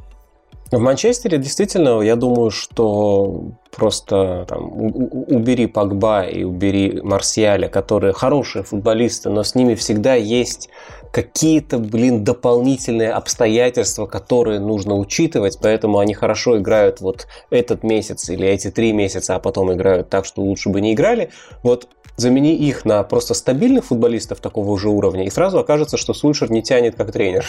В 0.72 0.78
Манчестере 0.78 1.40
действительно, 1.40 2.02
я 2.02 2.16
думаю, 2.16 2.52
что 2.52 3.54
просто 3.76 4.46
там, 4.48 4.72
убери 4.72 5.66
Пагба 5.66 6.22
и 6.22 6.44
убери 6.44 7.02
Марсиаля, 7.02 7.68
которые 7.68 8.14
хорошие 8.14 8.64
футболисты, 8.64 9.30
но 9.30 9.44
с 9.44 9.56
ними 9.56 9.74
всегда 9.74 10.14
есть 10.14 10.70
какие-то, 11.12 11.80
блин, 11.80 12.24
дополнительные 12.24 13.12
обстоятельства, 13.12 14.06
которые 14.06 14.60
нужно 14.60 14.96
учитывать, 14.96 15.58
поэтому 15.60 15.98
они 15.98 16.14
хорошо 16.14 16.60
играют 16.60 17.02
вот 17.02 17.26
этот 17.50 17.82
месяц 17.82 18.30
или 18.30 18.48
эти 18.48 18.70
три 18.70 18.94
месяца, 18.94 19.36
а 19.36 19.40
потом 19.40 19.74
играют 19.74 20.10
так, 20.10 20.26
что 20.26 20.42
лучше 20.42 20.70
бы 20.70 20.82
не 20.82 20.94
играли. 20.94 21.32
Вот 21.64 21.88
замени 22.16 22.56
их 22.56 22.86
на 22.86 23.02
просто 23.04 23.34
стабильных 23.34 23.86
футболистов 23.86 24.40
такого 24.40 24.78
же 24.78 24.90
уровня, 24.90 25.26
и 25.26 25.32
сразу 25.32 25.58
окажется, 25.58 25.98
что 25.98 26.14
Сульшер 26.14 26.52
не 26.52 26.62
тянет 26.62 26.96
как 26.96 27.12
тренер. 27.12 27.46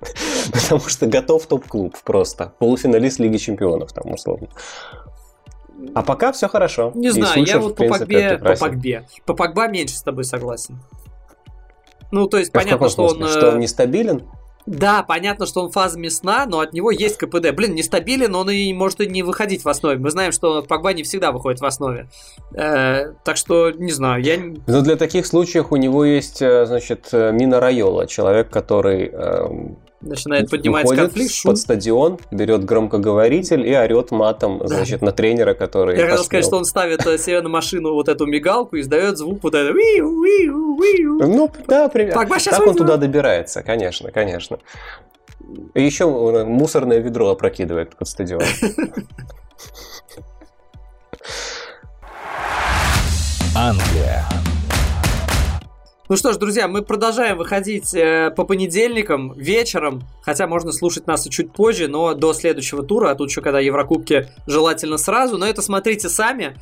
Потому 0.52 0.80
что 0.88 1.06
готов 1.06 1.46
топ-клуб 1.46 1.96
просто. 2.04 2.52
Полуфиналист 2.58 3.18
Лиги 3.18 3.38
Чемпионов 3.38 3.92
там 3.92 4.12
условно. 4.12 4.48
А 5.94 6.02
пока 6.02 6.32
все 6.32 6.48
хорошо. 6.48 6.92
Не 6.94 7.10
знаю, 7.10 7.34
Сульшер, 7.34 7.56
я 7.56 7.60
вот 7.60 7.76
по 7.76 7.84
Погбе, 7.84 8.38
по 8.38 8.56
Погбе. 8.56 9.06
По 9.24 9.34
Погба 9.34 9.68
меньше 9.68 9.96
с 9.96 10.02
тобой 10.02 10.24
согласен. 10.24 10.78
Ну, 12.10 12.26
то 12.28 12.38
есть, 12.38 12.50
а 12.54 12.58
понятно, 12.58 12.88
что 12.88 13.06
он... 13.06 13.26
Что 13.26 13.50
он 13.50 13.56
э, 13.56 13.60
нестабилен? 13.60 14.22
Да, 14.66 15.04
понятно, 15.04 15.46
что 15.46 15.62
он 15.62 15.70
фазами 15.70 16.08
сна, 16.08 16.44
но 16.46 16.58
от 16.58 16.72
него 16.72 16.90
есть 16.90 17.18
КПД. 17.18 17.52
Блин, 17.52 17.74
нестабилен, 17.74 18.34
он 18.34 18.50
и 18.50 18.72
может 18.72 19.00
и 19.00 19.06
не 19.06 19.22
выходить 19.22 19.64
в 19.64 19.68
основе. 19.68 19.98
Мы 19.98 20.10
знаем, 20.10 20.32
что 20.32 20.62
Погба 20.62 20.92
не 20.92 21.04
всегда 21.04 21.30
выходит 21.30 21.60
в 21.60 21.64
основе. 21.64 22.08
Э, 22.54 23.12
так 23.24 23.36
что, 23.36 23.70
не 23.70 23.92
знаю, 23.92 24.22
я... 24.22 24.38
Но 24.66 24.82
для 24.82 24.96
таких 24.96 25.26
случаев 25.26 25.70
у 25.70 25.76
него 25.76 26.04
есть, 26.04 26.42
э, 26.42 26.66
значит, 26.66 27.08
э, 27.12 27.30
Мина 27.32 27.60
Райола, 27.60 28.06
человек, 28.06 28.50
который 28.50 29.06
эм, 29.06 29.78
начинает 30.08 30.50
поднимать 30.50 30.88
конфликт, 30.88 31.32
шум. 31.32 31.50
под 31.50 31.58
стадион, 31.58 32.18
берет 32.30 32.64
громкоговоритель 32.64 33.66
и 33.66 33.74
орет 33.74 34.10
матом, 34.10 34.62
значит, 34.64 35.02
на 35.02 35.12
тренера, 35.12 35.54
который 35.54 35.96
Я 35.96 36.06
хотел 36.06 36.24
сказать, 36.24 36.46
что 36.46 36.56
он 36.56 36.64
ставит 36.64 37.06
э, 37.06 37.18
себе 37.18 37.40
на 37.40 37.48
машину 37.48 37.92
вот 37.94 38.08
эту 38.08 38.26
мигалку 38.26 38.76
и 38.76 38.80
издает 38.80 39.18
звук 39.18 39.42
вот 39.42 39.54
это 39.54 39.72
Ну, 41.26 41.50
да, 41.66 41.88
примерно. 41.88 42.26
Так, 42.26 42.42
так 42.42 42.66
он 42.66 42.76
туда 42.76 42.96
добирается, 42.96 43.62
конечно, 43.62 44.10
конечно. 44.10 44.58
И 45.74 45.82
еще 45.82 46.04
э, 46.04 46.44
мусорное 46.44 46.98
ведро 46.98 47.30
опрокидывает 47.30 47.96
под 47.96 48.08
стадион. 48.08 48.42
Англия. 53.54 54.35
Ну 56.08 56.16
что 56.16 56.32
ж, 56.32 56.36
друзья, 56.36 56.68
мы 56.68 56.82
продолжаем 56.82 57.36
выходить 57.36 57.92
э, 57.92 58.30
по 58.30 58.44
понедельникам 58.44 59.32
вечером, 59.32 60.04
хотя 60.22 60.46
можно 60.46 60.70
слушать 60.70 61.08
нас 61.08 61.26
и 61.26 61.30
чуть 61.30 61.52
позже, 61.52 61.88
но 61.88 62.14
до 62.14 62.32
следующего 62.32 62.84
тура, 62.84 63.10
а 63.10 63.16
тут 63.16 63.28
еще 63.30 63.40
когда 63.42 63.58
Еврокубки 63.58 64.28
желательно 64.46 64.98
сразу, 64.98 65.36
но 65.36 65.46
это 65.46 65.62
смотрите 65.62 66.08
сами. 66.08 66.56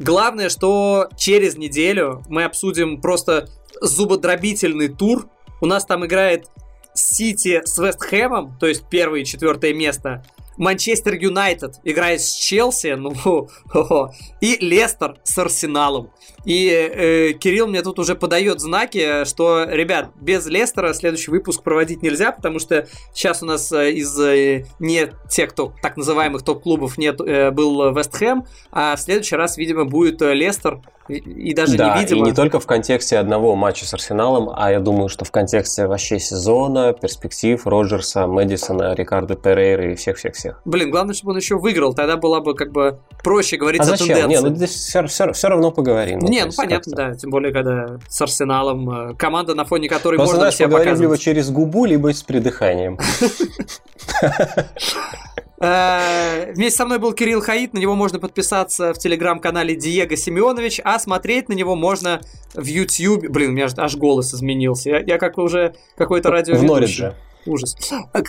Главное, 0.00 0.48
что 0.48 1.08
через 1.16 1.56
неделю 1.56 2.24
мы 2.28 2.42
обсудим 2.42 3.00
просто 3.00 3.48
зубодробительный 3.80 4.88
тур. 4.88 5.28
У 5.60 5.66
нас 5.66 5.86
там 5.86 6.04
играет 6.04 6.46
Сити 6.92 7.62
с 7.64 7.78
Вестхэмом, 7.78 8.58
то 8.58 8.66
есть 8.66 8.82
первое 8.90 9.20
и 9.20 9.24
четвертое 9.24 9.74
место. 9.74 10.24
Манчестер 10.56 11.14
Юнайтед 11.14 11.76
играет 11.84 12.20
с 12.20 12.34
Челси, 12.34 12.96
ну, 12.96 13.48
и 14.40 14.56
Лестер 14.56 15.18
с 15.22 15.38
Арсеналом. 15.38 16.10
И 16.48 16.70
э, 16.70 17.32
Кирилл 17.34 17.66
мне 17.66 17.82
тут 17.82 17.98
уже 17.98 18.14
подает 18.14 18.58
знаки, 18.58 19.26
что, 19.26 19.64
ребят, 19.64 20.08
без 20.18 20.46
Лестера 20.46 20.94
следующий 20.94 21.30
выпуск 21.30 21.62
проводить 21.62 22.02
нельзя, 22.02 22.32
потому 22.32 22.58
что 22.58 22.88
сейчас 23.12 23.42
у 23.42 23.46
нас 23.46 23.70
э, 23.70 23.92
из 23.92 24.18
э, 24.18 24.64
не 24.78 25.12
тех, 25.28 25.50
кто 25.50 25.74
так 25.82 25.98
называемых 25.98 26.42
топ-клубов 26.42 26.96
нет, 26.96 27.20
э, 27.20 27.50
был 27.50 27.94
Вест 27.94 28.16
Хэм, 28.16 28.46
а 28.72 28.96
в 28.96 29.00
следующий 29.00 29.36
раз, 29.36 29.58
видимо, 29.58 29.84
будет 29.84 30.22
э, 30.22 30.32
Лестер 30.32 30.80
и 31.08 31.54
даже 31.54 31.76
да, 31.76 31.96
невидимо. 31.96 32.20
и 32.20 32.30
не 32.30 32.34
только 32.34 32.60
в 32.60 32.66
контексте 32.66 33.18
одного 33.18 33.56
матча 33.56 33.86
с 33.86 33.94
Арсеналом, 33.94 34.50
а 34.54 34.70
я 34.70 34.80
думаю, 34.80 35.08
что 35.08 35.24
в 35.24 35.30
контексте 35.30 35.86
вообще 35.86 36.18
сезона, 36.18 36.92
перспектив 36.92 37.66
Роджерса, 37.66 38.26
Мэдисона, 38.26 38.94
Рикардо 38.94 39.34
Перейра 39.34 39.92
и 39.92 39.94
всех-всех-всех. 39.94 40.60
Блин, 40.64 40.90
главное, 40.90 41.14
чтобы 41.14 41.32
он 41.32 41.38
еще 41.38 41.56
выиграл, 41.56 41.94
тогда 41.94 42.16
была 42.16 42.40
бы 42.40 42.54
как 42.54 42.72
бы 42.72 43.00
проще 43.24 43.56
говорить 43.56 43.80
а 43.80 43.84
о 43.84 43.86
зачем? 43.86 44.08
тенденции. 44.08 44.36
Не, 44.36 44.50
ну 44.50 44.54
здесь 44.54 44.70
все, 44.70 45.06
все, 45.06 45.32
все 45.32 45.48
равно 45.48 45.70
поговорим. 45.70 46.18
Ну, 46.18 46.28
не, 46.38 46.46
ну 46.46 46.52
понятно, 46.56 46.96
да, 46.96 47.14
тем 47.14 47.30
более, 47.30 47.52
когда 47.52 47.98
с 48.08 48.20
Арсеналом, 48.20 49.10
э, 49.10 49.14
команда, 49.14 49.54
на 49.54 49.64
фоне 49.64 49.88
которой 49.88 50.16
Просто, 50.16 50.36
можно 50.36 50.50
знаешь, 50.50 50.54
себя 50.56 50.68
показывать. 50.68 51.00
либо 51.00 51.18
через 51.18 51.50
губу, 51.50 51.84
либо 51.84 52.12
с 52.12 52.22
придыханием. 52.22 52.98
Э, 55.60 56.52
вместе 56.52 56.76
со 56.76 56.86
мной 56.86 56.98
был 56.98 57.12
Кирилл 57.12 57.40
Хаид, 57.40 57.74
на 57.74 57.78
него 57.78 57.96
можно 57.96 58.20
подписаться 58.20 58.94
в 58.94 58.98
телеграм-канале 58.98 59.74
Диего 59.74 60.16
Семенович, 60.16 60.80
а 60.84 61.00
смотреть 61.00 61.48
на 61.48 61.54
него 61.54 61.74
можно 61.74 62.20
в 62.54 62.64
YouTube. 62.64 63.28
Блин, 63.28 63.50
у 63.50 63.52
меня 63.54 63.66
аж 63.76 63.96
голос 63.96 64.32
изменился. 64.32 64.90
Я, 64.90 64.98
я 65.00 65.18
как 65.18 65.36
уже 65.36 65.74
какой-то 65.96 66.30
радио. 66.30 66.54
В 66.54 66.62
Норридже. 66.62 67.16
Ужас. 67.48 67.76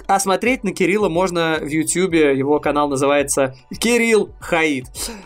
А 0.08 0.20
смотреть 0.20 0.64
на 0.64 0.72
Кирилла 0.72 1.10
можно 1.10 1.60
в 1.62 1.68
Ютьюбе. 1.68 2.38
Его 2.38 2.60
канал 2.60 2.90
называется 2.90 3.56
Кирилл 3.80 4.32
Хаид. 4.40 4.86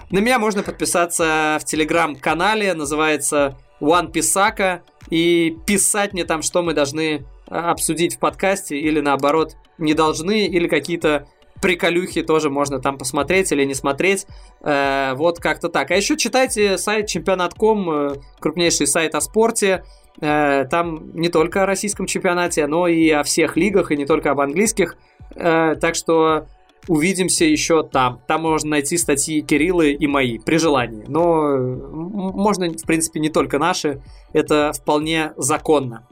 На 0.10 0.20
меня 0.20 0.40
можно 0.40 0.64
подписаться 0.64 1.58
в 1.62 1.66
телеграм-канале. 1.66 2.74
Называется 2.74 3.58
One 3.80 4.12
Писака. 4.12 4.84
И 5.10 5.58
писать 5.66 6.14
мне 6.14 6.26
там, 6.26 6.42
что 6.42 6.64
мы 6.64 6.74
должны 6.74 7.26
а, 7.48 7.72
обсудить 7.72 8.16
в 8.16 8.20
подкасте. 8.20 8.78
Или 8.78 9.00
наоборот, 9.00 9.56
не 9.78 9.94
должны. 9.94 10.48
Или 10.48 10.68
какие-то 10.68 11.28
приколюхи 11.64 12.24
тоже 12.24 12.50
можно 12.50 12.80
там 12.80 12.98
посмотреть 12.98 13.54
или 13.54 13.64
не 13.64 13.74
смотреть. 13.74 14.28
Э, 14.62 15.14
вот 15.16 15.40
как-то 15.40 15.70
так. 15.70 15.92
А 15.92 15.96
еще 15.96 16.18
читайте 16.18 16.78
сайт 16.78 17.08
чемпионат.ком, 17.08 17.90
э, 17.90 18.16
крупнейший 18.40 18.86
сайт 18.86 19.16
о 19.16 19.22
спорте. 19.22 19.86
Э, 20.22 20.66
там 20.66 21.12
не 21.14 21.30
только 21.30 21.64
о 21.64 21.66
российском 21.66 22.06
чемпионате, 22.06 22.68
но 22.68 22.88
и 22.88 23.10
о 23.10 23.24
всех 23.24 23.58
лигах, 23.58 23.92
и 23.92 23.98
не 23.98 24.06
только 24.06 24.32
об 24.32 24.40
английских. 24.40 24.98
Э, 25.36 25.76
так 25.76 25.96
что 25.96 26.48
увидимся 26.88 27.46
еще 27.46 27.84
там. 27.84 28.22
Там 28.28 28.42
можно 28.42 28.72
найти 28.72 28.98
статьи 28.98 29.42
Кириллы 29.42 29.92
и 29.92 30.08
мои, 30.08 30.38
при 30.38 30.58
желании. 30.58 31.06
Но 31.08 31.58
можно, 31.58 32.70
в 32.70 32.86
принципе, 32.86 33.20
не 33.20 33.30
только 33.30 33.58
наши. 33.58 34.02
Это 34.34 34.72
вполне 34.74 35.34
законно. 35.38 36.08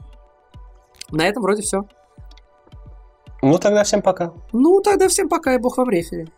На 1.10 1.26
этом 1.26 1.42
вроде 1.42 1.62
все. 1.62 1.86
Ну, 3.42 3.58
тогда 3.58 3.84
всем 3.84 4.02
пока. 4.02 4.32
Ну, 4.52 4.80
тогда 4.80 5.08
всем 5.08 5.28
пока, 5.28 5.54
и 5.54 5.58
бог 5.58 5.76
вам 5.76 5.90
рефери. 5.90 6.28